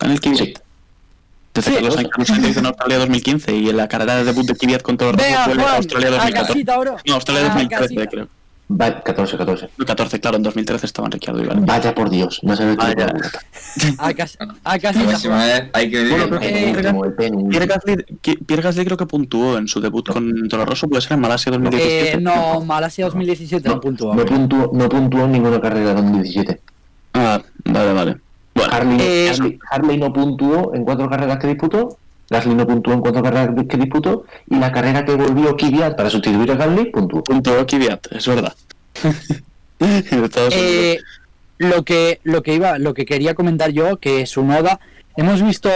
En 0.00 0.10
el 0.10 0.20
Kvyat. 0.20 0.38
Sí. 0.38 0.54
Desde 1.54 1.70
Sí. 1.70 1.74
Carlos 1.76 1.94
Sainz, 1.94 2.08
Carlos 2.10 2.28
Sainz 2.28 2.56
en 2.56 2.66
Australia 2.66 2.98
2015 2.98 3.56
y 3.56 3.68
en 3.68 3.76
la 3.76 3.88
carrera 3.88 4.16
de 4.16 4.24
debut 4.24 4.46
de 4.46 4.54
Kvyat 4.54 4.82
con 4.82 4.96
Juan, 4.96 5.74
Australia 5.76 6.08
a 6.08 6.10
2014. 6.12 6.52
casita, 6.52 6.78
bro. 6.78 6.96
No, 7.06 7.14
Australia 7.14 7.42
A 7.42 7.48
2013, 7.54 7.82
casita. 7.94 8.06
creo. 8.06 8.28
Va, 8.70 9.00
14, 9.02 9.38
14. 9.38 9.70
No, 9.78 9.86
14, 9.86 10.20
claro, 10.20 10.36
en 10.36 10.42
2013 10.42 10.84
estaban 10.86 11.10
Ricciardo 11.10 11.42
y 11.42 11.46
Vale. 11.46 11.60
Vaya 11.64 11.94
por 11.94 12.10
Dios, 12.10 12.40
no 12.42 12.54
sabes 12.54 12.76
Vaya. 12.76 13.06
qué 13.06 13.12
puta. 13.14 13.40
A, 13.98 14.12
cas- 14.12 14.36
a 14.64 14.72
La 14.74 14.78
casita. 14.78 15.06
próxima 15.08 15.36
Juan. 15.36 15.46
vez 15.48 15.70
hay 15.72 15.90
que 15.90 16.08
Bueno, 16.10 16.38
Eh. 16.42 16.72
Pierre 17.48 17.66
Gasly, 17.66 18.04
Gasly 18.46 18.84
creo 18.84 18.96
que 18.98 19.06
puntuó 19.06 19.56
en 19.56 19.68
su 19.68 19.80
debut 19.80 20.06
con 20.06 20.48
Toro 20.48 20.66
Rosso, 20.66 20.86
puede 20.86 21.00
ser 21.00 21.12
en 21.12 21.20
Malasia 21.20 21.50
2017. 21.52 22.12
Eh, 22.12 22.20
no, 22.20 22.60
Malasia 22.60 23.06
2017 23.06 23.68
no, 23.68 23.76
No, 23.76 23.80
puntuó. 23.80 24.14
no 24.14 24.24
puntuó, 24.26 24.70
no 24.74 24.88
puntuó 24.88 25.24
en 25.24 25.32
ninguna 25.32 25.60
carrera 25.60 25.94
2017. 25.94 26.60
Ah, 27.14 27.40
vale, 27.64 27.92
vale. 27.94 28.16
Bueno, 28.54 28.72
Harley, 28.72 28.98
Eh, 29.00 29.30
Harley- 29.30 29.58
Harley 29.70 29.96
no 29.98 30.12
puntuó 30.12 30.74
en 30.74 30.84
cuatro 30.84 31.08
carreras 31.08 31.38
que 31.38 31.46
disputó, 31.46 31.96
Gasly 32.30 32.54
no 32.54 32.66
puntuó 32.66 32.94
en 32.94 33.00
cuatro 33.00 33.22
carreras 33.22 33.50
que 33.68 33.76
disputó, 33.76 34.24
y 34.50 34.56
la 34.56 34.70
carrera 34.70 35.04
que 35.04 35.14
volvió 35.14 35.56
Kvyat 35.56 35.96
para 35.96 36.10
sustituir 36.10 36.50
a 36.50 36.56
Gasly 36.56 36.86
puntuó. 36.90 37.22
puntuó 37.22 37.66
Kvyat, 37.66 38.12
es 38.12 38.26
verdad. 38.26 38.54
Eh, 39.80 40.98
lo 41.58 41.84
que 41.84 42.18
lo 42.24 42.42
que 42.42 42.54
iba 42.54 42.78
lo 42.78 42.94
que 42.94 43.06
quería 43.06 43.34
comentar 43.34 43.70
yo 43.70 43.98
que 43.98 44.26
su 44.26 44.42
noda 44.42 44.80
hemos 45.16 45.40
visto 45.40 45.70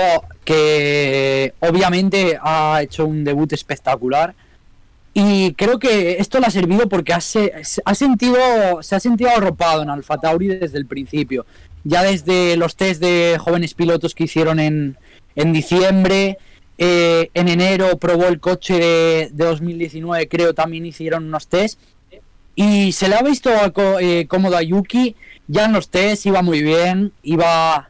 que 0.45 1.55
obviamente 1.61 2.37
ha 2.43 2.81
hecho 2.83 3.07
un 3.07 3.23
debut 3.23 3.53
espectacular 3.53 4.35
y 5.15 5.55
creo 5.55 5.79
que 5.79 6.17
esto 6.19 6.41
le 6.41 6.47
ha 6.47 6.51
servido 6.51 6.89
porque 6.89 7.13
ha, 7.13 7.21
se, 7.21 7.53
ha 7.85 7.95
sentido 7.95 8.83
se 8.83 8.97
ha 8.97 9.01
sentido 9.01 9.31
arropado 9.31 9.83
en 9.83 9.91
Alfa 9.91 10.19
Tauri 10.19 10.49
desde 10.49 10.79
el 10.79 10.87
principio 10.87 11.47
ya 11.85 12.03
desde 12.03 12.57
los 12.57 12.75
test 12.75 13.01
de 13.01 13.39
jóvenes 13.39 13.75
pilotos 13.75 14.17
que 14.17 14.25
hicieron 14.25 14.59
en, 14.59 14.97
en 15.37 15.53
diciembre 15.53 16.39
eh, 16.79 17.31
en 17.35 17.49
enero 17.49 17.99
probó 17.99 18.29
el 18.29 18.41
coche 18.41 18.75
de, 18.75 19.31
de 19.33 19.45
2019 19.45 20.29
creo 20.29 20.55
también 20.55 20.87
hicieron 20.87 21.27
unos 21.27 21.47
test 21.47 21.79
y 22.55 22.93
se 22.93 23.09
le 23.09 23.17
ha 23.17 23.23
visto 23.23 23.51
eh, 24.01 24.27
cómodo 24.29 24.57
a 24.57 24.63
Yuki. 24.63 25.17
Ya 25.49 25.65
en 25.65 25.73
los 25.73 25.89
test 25.89 26.27
iba 26.27 26.43
muy 26.43 26.63
bien. 26.63 27.13
Iba 27.23 27.89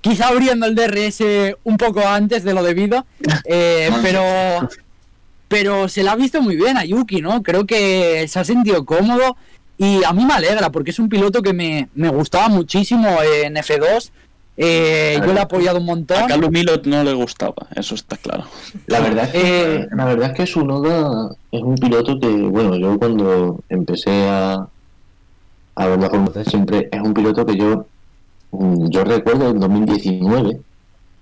quizá 0.00 0.28
abriendo 0.28 0.66
el 0.66 0.74
DRS 0.74 1.22
un 1.64 1.76
poco 1.76 2.06
antes 2.06 2.44
de 2.44 2.54
lo 2.54 2.62
debido. 2.62 3.06
eh, 3.44 3.90
pero, 4.02 4.68
pero 5.48 5.88
se 5.88 6.02
le 6.02 6.10
ha 6.10 6.16
visto 6.16 6.42
muy 6.42 6.56
bien 6.56 6.76
a 6.76 6.84
Yuki, 6.84 7.20
¿no? 7.20 7.42
Creo 7.42 7.66
que 7.66 8.26
se 8.28 8.38
ha 8.38 8.44
sentido 8.44 8.84
cómodo. 8.84 9.36
Y 9.78 10.04
a 10.04 10.12
mí 10.12 10.24
me 10.24 10.34
alegra 10.34 10.70
porque 10.70 10.90
es 10.90 10.98
un 10.98 11.08
piloto 11.08 11.42
que 11.42 11.52
me, 11.52 11.88
me 11.94 12.08
gustaba 12.08 12.48
muchísimo 12.48 13.08
en 13.22 13.54
F2. 13.54 14.10
Eh, 14.56 15.18
yo 15.24 15.32
le 15.32 15.38
he 15.38 15.42
apoyado 15.42 15.78
un 15.78 15.84
A 15.84 15.86
montón. 15.86 16.26
Calum 16.28 16.50
Milot 16.52 16.86
no 16.86 17.02
le 17.02 17.14
gustaba, 17.14 17.54
eso 17.74 17.94
está 17.94 18.16
claro. 18.16 18.44
La 18.86 19.00
verdad 19.00 19.24
es 19.24 19.30
que, 19.32 19.74
Eh, 19.74 19.88
la 19.92 20.04
verdad 20.04 20.30
es 20.30 20.36
que 20.36 20.46
Sunoda 20.46 21.30
es 21.50 21.62
un 21.62 21.76
piloto 21.76 22.18
que, 22.20 22.28
bueno, 22.28 22.76
yo 22.76 22.98
cuando 22.98 23.60
empecé 23.70 24.28
a, 24.28 24.66
a 25.74 25.86
ver 25.86 25.98
la 25.98 26.10
Fórmula 26.10 26.32
3 26.32 26.46
siempre 26.46 26.88
es 26.92 27.00
un 27.00 27.14
piloto 27.14 27.46
que 27.46 27.56
yo, 27.56 27.86
mm, 28.50 28.88
yo 28.90 29.04
recuerdo 29.04 29.48
en 29.50 29.58
2019, 29.58 30.60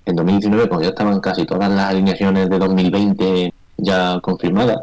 en 0.07 0.17
2019 0.17 0.69
cuando 0.69 0.85
ya 0.85 0.91
estaban 0.91 1.21
casi 1.21 1.47
todas 1.47 1.71
las 1.71 1.89
alineaciones 1.91 2.51
de 2.51 2.59
2020 2.59 3.55
ya 3.77 4.19
confirmadas, 4.21 4.79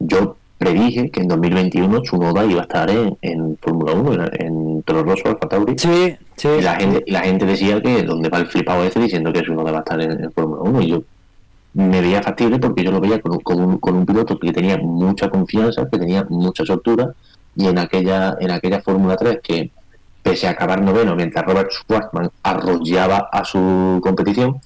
yo 0.00 0.36
predije 0.58 1.10
que 1.10 1.20
en 1.20 1.28
2021 1.28 2.02
Tsunoda 2.02 2.44
iba 2.44 2.60
a 2.60 2.64
estar 2.64 2.90
en, 2.90 3.16
en 3.22 3.56
Fórmula 3.58 3.92
1, 3.92 4.12
en, 4.12 4.46
en 4.46 4.82
Toro 4.82 5.02
Rosso, 5.04 5.28
Alfa 5.28 5.48
Tauri. 5.48 5.78
Sí, 5.78 6.16
sí. 6.38 6.48
Y 6.58 6.62
la 6.62 6.76
gente, 6.76 7.04
y 7.06 7.10
la 7.10 7.20
gente 7.20 7.44
decía 7.46 7.82
que 7.82 8.02
donde 8.02 8.28
va 8.28 8.38
el 8.38 8.46
flipado 8.46 8.84
ese 8.84 9.00
diciendo 9.00 9.32
que 9.32 9.42
Tsunoda 9.42 9.72
va 9.72 9.78
a 9.78 9.80
estar 9.80 10.00
en, 10.00 10.12
en 10.24 10.32
Fórmula 10.32 10.62
1 10.62 10.80
y 10.82 10.86
yo 10.88 11.02
me 11.74 12.00
veía 12.00 12.22
factible 12.22 12.58
porque 12.58 12.82
yo 12.82 12.90
lo 12.90 13.00
veía 13.00 13.20
con 13.20 13.32
un, 13.32 13.40
con 13.40 13.60
un, 13.60 13.78
con 13.78 13.96
un 13.96 14.06
piloto 14.06 14.38
que 14.38 14.52
tenía 14.52 14.78
mucha 14.78 15.28
confianza, 15.28 15.88
que 15.90 15.98
tenía 15.98 16.24
mucha 16.28 16.64
soltura 16.64 17.12
y 17.54 17.66
en 17.66 17.78
aquella 17.78 18.36
en 18.40 18.50
aquella 18.50 18.80
Fórmula 18.80 19.16
3 19.16 19.40
que 19.42 19.70
pese 20.22 20.46
a 20.46 20.50
acabar 20.50 20.80
noveno 20.80 21.14
mientras 21.14 21.44
Robert 21.44 21.70
Schwartzman 21.70 22.30
arrollaba 22.42 23.28
a 23.32 23.44
su 23.44 24.00
competición, 24.02 24.60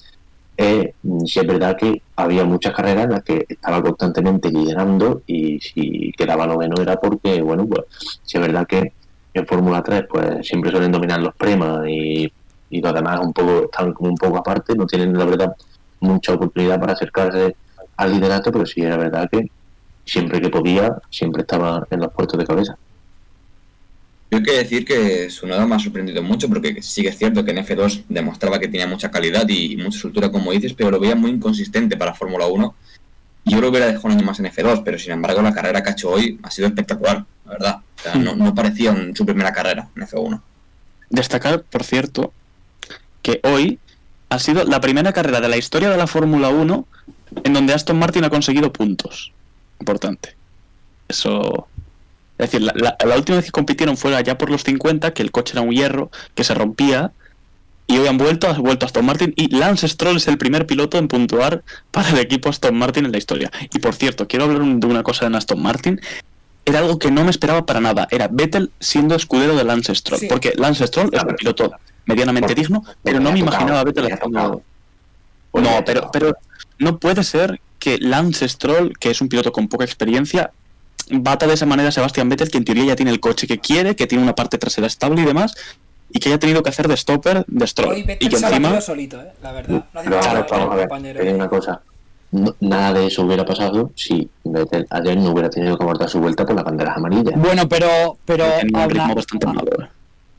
eh, 0.56 0.94
sí 1.26 1.40
es 1.40 1.46
verdad 1.46 1.76
que 1.76 2.02
había 2.16 2.44
muchas 2.44 2.74
carreras 2.74 3.04
en 3.04 3.10
las 3.10 3.22
que 3.22 3.46
estaba 3.48 3.82
constantemente 3.82 4.50
liderando 4.50 5.22
y 5.26 5.60
si 5.60 6.12
quedaba 6.16 6.46
noveno 6.46 6.80
era 6.80 7.00
porque, 7.00 7.40
bueno, 7.42 7.66
pues 7.66 7.82
sí 8.22 8.36
es 8.38 8.40
verdad 8.40 8.66
que 8.66 8.92
en 9.34 9.46
Fórmula 9.46 9.82
3 9.82 10.04
pues 10.08 10.46
siempre 10.46 10.70
suelen 10.70 10.92
dominar 10.92 11.20
los 11.20 11.34
premas 11.34 11.86
y, 11.88 12.32
y 12.70 12.80
los 12.80 12.94
demás 12.94 13.20
un 13.20 13.32
poco 13.32 13.64
están 13.64 13.92
como 13.92 14.10
un 14.10 14.16
poco 14.16 14.38
aparte, 14.38 14.74
no 14.74 14.86
tienen 14.86 15.16
la 15.16 15.24
verdad 15.24 15.54
mucha 16.00 16.34
oportunidad 16.34 16.80
para 16.80 16.94
acercarse 16.94 17.56
al 17.96 18.12
liderato, 18.12 18.50
pero 18.50 18.66
sí 18.66 18.80
era 18.82 18.96
verdad 18.96 19.28
que 19.30 19.50
siempre 20.04 20.40
que 20.40 20.50
podía, 20.50 20.96
siempre 21.10 21.42
estaba 21.42 21.86
en 21.90 22.00
los 22.00 22.12
puertos 22.12 22.38
de 22.38 22.46
cabeza. 22.46 22.76
Yo 24.30 24.38
hay 24.38 24.44
que 24.44 24.52
decir 24.52 24.84
que 24.86 25.28
su 25.28 25.46
nodo 25.46 25.68
me 25.68 25.74
ha 25.74 25.78
sorprendido 25.78 26.22
mucho 26.22 26.48
porque 26.48 26.80
sí 26.80 27.02
que 27.02 27.08
es 27.08 27.18
cierto 27.18 27.44
que 27.44 27.50
en 27.50 27.58
F2 27.58 28.04
demostraba 28.08 28.58
que 28.58 28.66
tenía 28.66 28.86
mucha 28.86 29.10
calidad 29.10 29.46
y, 29.46 29.76
mucha 29.76 29.98
soltura, 29.98 30.32
como 30.32 30.52
dices, 30.52 30.72
pero 30.72 30.90
lo 30.90 30.98
veía 30.98 31.14
muy 31.14 31.32
inconsistente 31.32 31.98
para 31.98 32.14
Fórmula 32.14 32.46
1. 32.46 32.74
Yo 33.44 33.60
lo 33.60 33.68
hubiera 33.68 33.86
dejado 33.86 34.06
un 34.06 34.12
año 34.12 34.24
más 34.24 34.40
en 34.40 34.46
F2, 34.46 34.82
pero 34.84 34.98
sin 34.98 35.12
embargo 35.12 35.42
la 35.42 35.52
carrera 35.52 35.82
que 35.82 35.90
ha 35.90 35.92
hecho 35.92 36.10
hoy 36.10 36.40
ha 36.42 36.50
sido 36.50 36.68
espectacular, 36.68 37.26
la 37.44 37.52
verdad. 37.52 37.76
O 38.02 38.12
sea, 38.12 38.14
no, 38.16 38.34
no 38.36 38.54
parecía 38.54 38.90
en 38.90 39.14
su 39.16 39.24
primera 39.24 39.52
carrera 39.52 39.88
en 39.96 40.02
F1. 40.02 40.40
Destacar, 41.10 41.62
por 41.62 41.84
cierto, 41.84 42.32
que 43.22 43.40
hoy 43.44 43.78
ha 44.28 44.38
sido 44.38 44.64
la 44.64 44.80
primera 44.80 45.12
carrera 45.12 45.40
de 45.40 45.48
la 45.48 45.56
historia 45.56 45.90
de 45.90 45.96
la 45.96 46.06
Fórmula 46.06 46.48
1 46.48 46.86
en 47.44 47.52
donde 47.52 47.74
Aston 47.74 47.98
Martin 47.98 48.24
ha 48.24 48.30
conseguido 48.30 48.72
puntos. 48.72 49.32
Importante. 49.80 50.34
Eso 51.08 51.68
es 52.38 52.50
decir, 52.50 52.62
la, 52.62 52.72
la- 52.74 52.96
la 53.06 53.16
última 53.16 53.36
vez 53.36 53.44
que 53.46 53.50
compitieron 53.52 53.96
fue 53.96 54.16
allá 54.16 54.36
por 54.38 54.50
los 54.50 54.64
50, 54.64 55.12
que 55.12 55.22
el 55.22 55.30
coche 55.30 55.52
era 55.54 55.60
un 55.60 55.70
hierro 55.70 56.10
que 56.34 56.44
se 56.44 56.54
rompía. 56.54 57.12
Y 57.86 57.98
hoy 57.98 58.06
han 58.08 58.16
vuelto, 58.16 58.48
ha 58.48 58.54
vuelto 58.54 58.86
Aston 58.86 59.04
Martin 59.04 59.34
y 59.36 59.54
Lance 59.54 59.86
Stroll 59.86 60.16
es 60.16 60.26
el 60.28 60.38
primer 60.38 60.66
piloto 60.66 60.96
en 60.98 61.08
puntuar 61.08 61.62
para 61.90 62.08
el 62.10 62.18
equipo 62.18 62.48
Aston 62.48 62.74
Martin 62.76 63.04
en 63.04 63.12
la 63.12 63.18
historia. 63.18 63.50
Y 63.72 63.78
por 63.80 63.94
cierto, 63.94 64.26
quiero 64.26 64.46
hablar 64.46 64.62
un- 64.62 64.80
de 64.80 64.86
una 64.86 65.02
cosa 65.02 65.26
en 65.26 65.34
Aston 65.34 65.60
Martin. 65.62 66.00
Era 66.64 66.78
algo 66.78 66.98
que 66.98 67.10
no 67.10 67.24
me 67.24 67.30
esperaba 67.30 67.66
para 67.66 67.80
nada. 67.80 68.06
Era 68.10 68.28
Vettel 68.30 68.70
siendo 68.78 69.14
escudero 69.14 69.56
de 69.56 69.64
Lance 69.64 69.94
Stroll. 69.94 70.20
Sí. 70.20 70.26
Porque 70.28 70.52
Lance 70.56 70.86
Stroll 70.86 71.10
es 71.12 71.22
un 71.22 71.34
piloto 71.36 71.72
medianamente 72.06 72.48
Por- 72.48 72.56
digno, 72.56 72.84
pero 73.02 73.18
no 73.20 73.32
me 73.32 73.40
tocado, 73.40 73.56
imaginaba 73.56 73.80
a 73.80 73.84
Vettel 73.84 74.12
haciendo... 74.12 74.62
Pues 75.50 75.64
No, 75.64 75.84
pero, 75.84 76.10
pero 76.12 76.34
no 76.78 76.98
puede 76.98 77.24
ser 77.24 77.60
que 77.78 77.98
Lance 77.98 78.48
Stroll, 78.48 78.96
que 78.98 79.10
es 79.10 79.20
un 79.20 79.28
piloto 79.28 79.52
con 79.52 79.68
poca 79.68 79.84
experiencia, 79.84 80.52
bata 81.10 81.46
de 81.46 81.54
esa 81.54 81.66
manera 81.66 81.88
a 81.88 81.92
Sebastian 81.92 82.28
Vettel, 82.28 82.50
que 82.50 82.58
en 82.58 82.64
teoría 82.64 82.84
ya 82.84 82.96
tiene 82.96 83.10
el 83.10 83.20
coche 83.20 83.46
que 83.46 83.58
quiere, 83.58 83.96
que 83.96 84.06
tiene 84.06 84.22
una 84.22 84.34
parte 84.34 84.56
trasera 84.56 84.86
estable 84.86 85.22
y 85.22 85.24
demás, 85.24 85.54
y 86.10 86.20
que 86.20 86.28
haya 86.28 86.38
tenido 86.38 86.62
que 86.62 86.70
hacer 86.70 86.86
de 86.88 86.96
stopper 86.96 87.44
de 87.46 87.66
Stroll. 87.66 87.94
Hoy 87.94 88.06
Y 88.20 88.28
que 88.28 88.36
se 88.38 88.46
encima... 88.46 88.80
solito, 88.80 89.20
¿eh? 89.20 89.32
la 89.42 89.52
verdad. 89.52 89.84
No 89.94 90.00
hace 90.00 90.08
ahora, 90.28 90.46
tener 90.46 90.60
vamos 90.60 90.72
a 90.72 90.76
ver, 90.76 90.88
compañero. 90.88 91.34
una 91.34 91.48
cosa. 91.48 91.82
No- 92.32 92.54
nada 92.60 92.92
de 92.94 93.06
eso 93.06 93.22
hubiera 93.22 93.44
pasado 93.44 93.90
si 93.94 94.28
Vettel 94.42 94.86
ayer 94.90 95.16
no 95.18 95.30
hubiera 95.30 95.50
tenido 95.50 95.76
que 95.76 95.84
abortar 95.84 96.08
su 96.08 96.18
vuelta 96.18 96.44
por 96.46 96.54
las 96.56 96.64
banderas 96.64 96.96
amarillas. 96.96 97.34
Bueno, 97.36 97.68
pero, 97.68 98.16
pero 98.24 98.44
aún, 98.74 98.90
ritmo 98.90 99.12
a- 99.12 99.14
bastante 99.14 99.46
malo. 99.46 99.70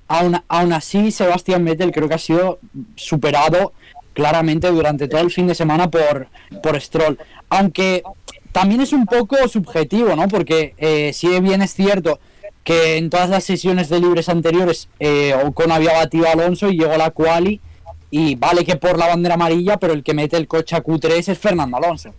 aún- 0.07 0.41
aún 0.47 0.73
así, 0.73 1.11
Sebastián 1.11 1.63
Vettel 1.63 1.91
creo 1.91 2.07
que 2.09 2.15
ha 2.15 2.19
sido 2.19 2.59
superado 2.95 3.73
claramente 4.13 4.67
durante 4.69 5.07
todo 5.07 5.21
el 5.21 5.31
fin 5.31 5.47
de 5.47 5.55
semana 5.55 5.89
por, 5.89 6.27
por 6.61 6.79
Stroll. 6.81 7.17
Aunque 7.49 8.03
también 8.51 8.81
es 8.81 8.93
un 8.93 9.05
poco 9.05 9.47
subjetivo, 9.47 10.15
¿no? 10.15 10.27
Porque 10.27 10.73
eh, 10.77 11.11
si 11.13 11.39
bien 11.39 11.61
es 11.61 11.73
cierto 11.73 12.19
que 12.63 12.97
en 12.97 13.09
todas 13.09 13.29
las 13.29 13.43
sesiones 13.43 13.89
de 13.89 13.99
libres 13.99 14.29
anteriores 14.29 14.87
eh, 14.99 15.35
Ocon 15.45 15.71
había 15.71 15.93
batido 15.93 16.27
a 16.27 16.31
Alonso 16.31 16.69
y 16.69 16.77
llegó 16.77 16.95
la 16.97 17.11
quali 17.11 17.59
y 18.15 18.35
vale 18.35 18.63
que 18.63 18.75
por 18.75 18.95
la 18.99 19.07
bandera 19.07 19.33
amarilla, 19.33 19.77
pero 19.77 19.91
el 19.93 20.03
que 20.03 20.13
mete 20.13 20.37
el 20.37 20.47
coche 20.47 20.75
a 20.75 20.83
Q3 20.83 21.29
es 21.29 21.39
Fernando 21.39 21.77
Alonso. 21.77 22.13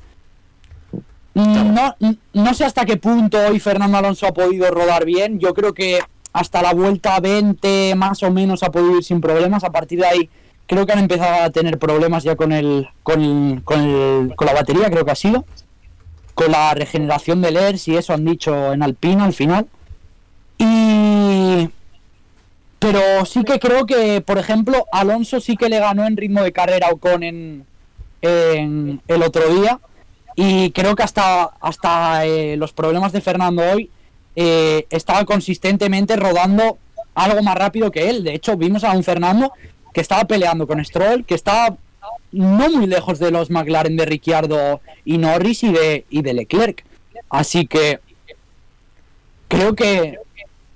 No, 1.34 1.94
no 2.32 2.54
sé 2.54 2.64
hasta 2.64 2.84
qué 2.84 2.96
punto 2.96 3.38
hoy 3.48 3.60
Fernando 3.60 3.98
Alonso 3.98 4.26
ha 4.26 4.32
podido 4.34 4.68
rodar 4.72 5.04
bien. 5.04 5.38
Yo 5.38 5.54
creo 5.54 5.72
que 5.72 6.00
hasta 6.32 6.62
la 6.62 6.74
vuelta 6.74 7.18
20 7.20 7.94
más 7.96 8.22
o 8.24 8.30
menos 8.32 8.64
ha 8.64 8.70
podido 8.72 8.96
ir 8.96 9.04
sin 9.04 9.20
problemas. 9.20 9.62
A 9.62 9.70
partir 9.70 10.00
de 10.00 10.06
ahí 10.06 10.30
creo 10.66 10.84
que 10.84 10.92
han 10.92 10.98
empezado 10.98 11.44
a 11.44 11.50
tener 11.50 11.78
problemas 11.78 12.24
ya 12.24 12.34
con 12.34 12.50
el 12.50 12.88
con, 13.04 13.20
el- 13.22 13.62
con, 13.64 13.80
el- 13.80 14.34
con 14.34 14.46
la 14.46 14.52
batería, 14.54 14.90
creo 14.90 15.04
que 15.04 15.12
ha 15.12 15.16
sido. 15.16 15.44
Con 16.34 16.50
la 16.50 16.74
regeneración 16.74 17.40
del 17.40 17.56
ERS 17.56 17.86
y 17.86 17.96
eso 17.96 18.12
han 18.14 18.24
dicho 18.24 18.72
en 18.72 18.82
Alpina 18.82 19.24
al 19.24 19.32
final. 19.32 19.66
Y... 20.58 20.64
Pero 22.84 23.24
sí 23.24 23.44
que 23.44 23.58
creo 23.58 23.86
que, 23.86 24.20
por 24.20 24.36
ejemplo, 24.36 24.84
Alonso 24.92 25.40
sí 25.40 25.56
que 25.56 25.70
le 25.70 25.78
ganó 25.78 26.06
en 26.06 26.18
ritmo 26.18 26.42
de 26.42 26.52
carrera 26.52 26.88
a 26.88 26.92
Ocon 26.92 27.22
en, 27.22 27.64
el 28.20 29.22
otro 29.22 29.48
día. 29.54 29.80
Y 30.36 30.70
creo 30.72 30.94
que 30.94 31.02
hasta, 31.02 31.44
hasta 31.62 32.26
eh, 32.26 32.58
los 32.58 32.74
problemas 32.74 33.12
de 33.12 33.22
Fernando 33.22 33.62
hoy 33.62 33.90
eh, 34.36 34.86
estaba 34.90 35.24
consistentemente 35.24 36.16
rodando 36.16 36.76
algo 37.14 37.42
más 37.42 37.54
rápido 37.54 37.90
que 37.90 38.10
él. 38.10 38.22
De 38.22 38.34
hecho, 38.34 38.54
vimos 38.58 38.84
a 38.84 38.92
un 38.92 39.02
Fernando 39.02 39.54
que 39.94 40.02
estaba 40.02 40.26
peleando 40.26 40.66
con 40.66 40.84
Stroll, 40.84 41.24
que 41.24 41.36
estaba 41.36 41.78
no 42.32 42.68
muy 42.68 42.86
lejos 42.86 43.18
de 43.18 43.30
los 43.30 43.48
McLaren 43.48 43.96
de 43.96 44.04
Ricciardo 44.04 44.82
y 45.06 45.16
Norris 45.16 45.62
y 45.62 45.72
de, 45.72 46.04
y 46.10 46.20
de 46.20 46.34
Leclerc. 46.34 46.84
Así 47.30 47.66
que 47.66 48.00
creo 49.48 49.74
que 49.74 50.18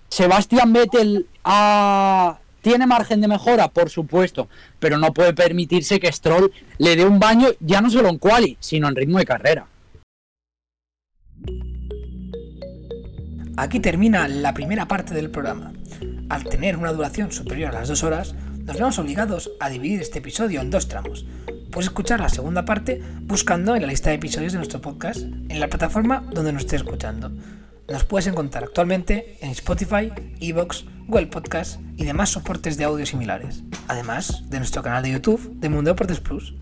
Sebastián 0.09 0.73
Vettel 0.73 1.27
ha- 1.45 2.39
tiene 2.61 2.87
margen 2.87 3.21
de 3.21 3.29
mejora, 3.29 3.69
por 3.69 3.89
supuesto, 3.89 4.49
pero 4.79 4.99
no 4.99 5.13
puede 5.13 5.33
permitirse 5.33 6.01
que 6.01 6.11
Stroll 6.13 6.53
le 6.79 6.97
dé 6.97 7.05
un 7.07 7.19
baño 7.19 7.49
ya 7.61 7.81
no 7.81 7.89
solo 7.91 8.09
en 8.09 8.19
quali, 8.19 8.57
sino 8.61 8.89
en 8.89 8.97
ritmo 8.97 9.19
de 9.19 9.25
carrera. 9.27 9.67
Aquí 13.57 13.81
termina 13.81 14.29
la 14.29 14.55
primera 14.55 14.87
parte 14.87 15.15
del 15.15 15.31
programa. 15.31 15.73
Al 16.29 16.45
tener 16.45 16.77
una 16.77 16.93
duración 16.93 17.33
superior 17.33 17.71
a 17.75 17.81
las 17.81 17.89
dos 17.89 18.03
horas, 18.05 18.35
nos 18.65 18.77
vemos 18.77 18.99
obligados 18.99 19.51
a 19.61 19.69
dividir 19.71 20.01
este 20.01 20.19
episodio 20.19 20.61
en 20.61 20.71
dos 20.71 20.89
tramos. 20.89 21.25
Puedes 21.73 21.87
escuchar 21.89 22.21
la 22.21 22.29
segunda 22.29 22.65
parte 22.65 23.03
buscando 23.23 23.75
en 23.75 23.83
la 23.83 23.89
lista 23.89 24.11
de 24.11 24.17
episodios 24.17 24.53
de 24.53 24.59
nuestro 24.59 24.81
podcast 24.81 25.19
en 25.21 25.61
la 25.61 25.69
plataforma 25.69 26.25
donde 26.33 26.53
nos 26.53 26.63
estés 26.63 26.83
escuchando. 26.83 27.33
Nos 27.89 28.05
puedes 28.05 28.27
encontrar 28.27 28.65
actualmente 28.65 29.39
en 29.41 29.51
Spotify, 29.51 30.13
Evox, 30.41 30.85
Google 31.07 31.29
Podcast 31.29 31.81
y 31.97 32.05
demás 32.05 32.29
soportes 32.29 32.77
de 32.77 32.85
audio 32.85 33.07
similares, 33.07 33.63
además 33.89 34.45
de 34.51 34.59
nuestro 34.59 34.83
canal 34.83 35.03
de 35.03 35.13
YouTube 35.13 35.55
de 35.55 35.71
Mundo 35.71 35.93
Deportes 35.93 36.21
Plus. 36.21 36.55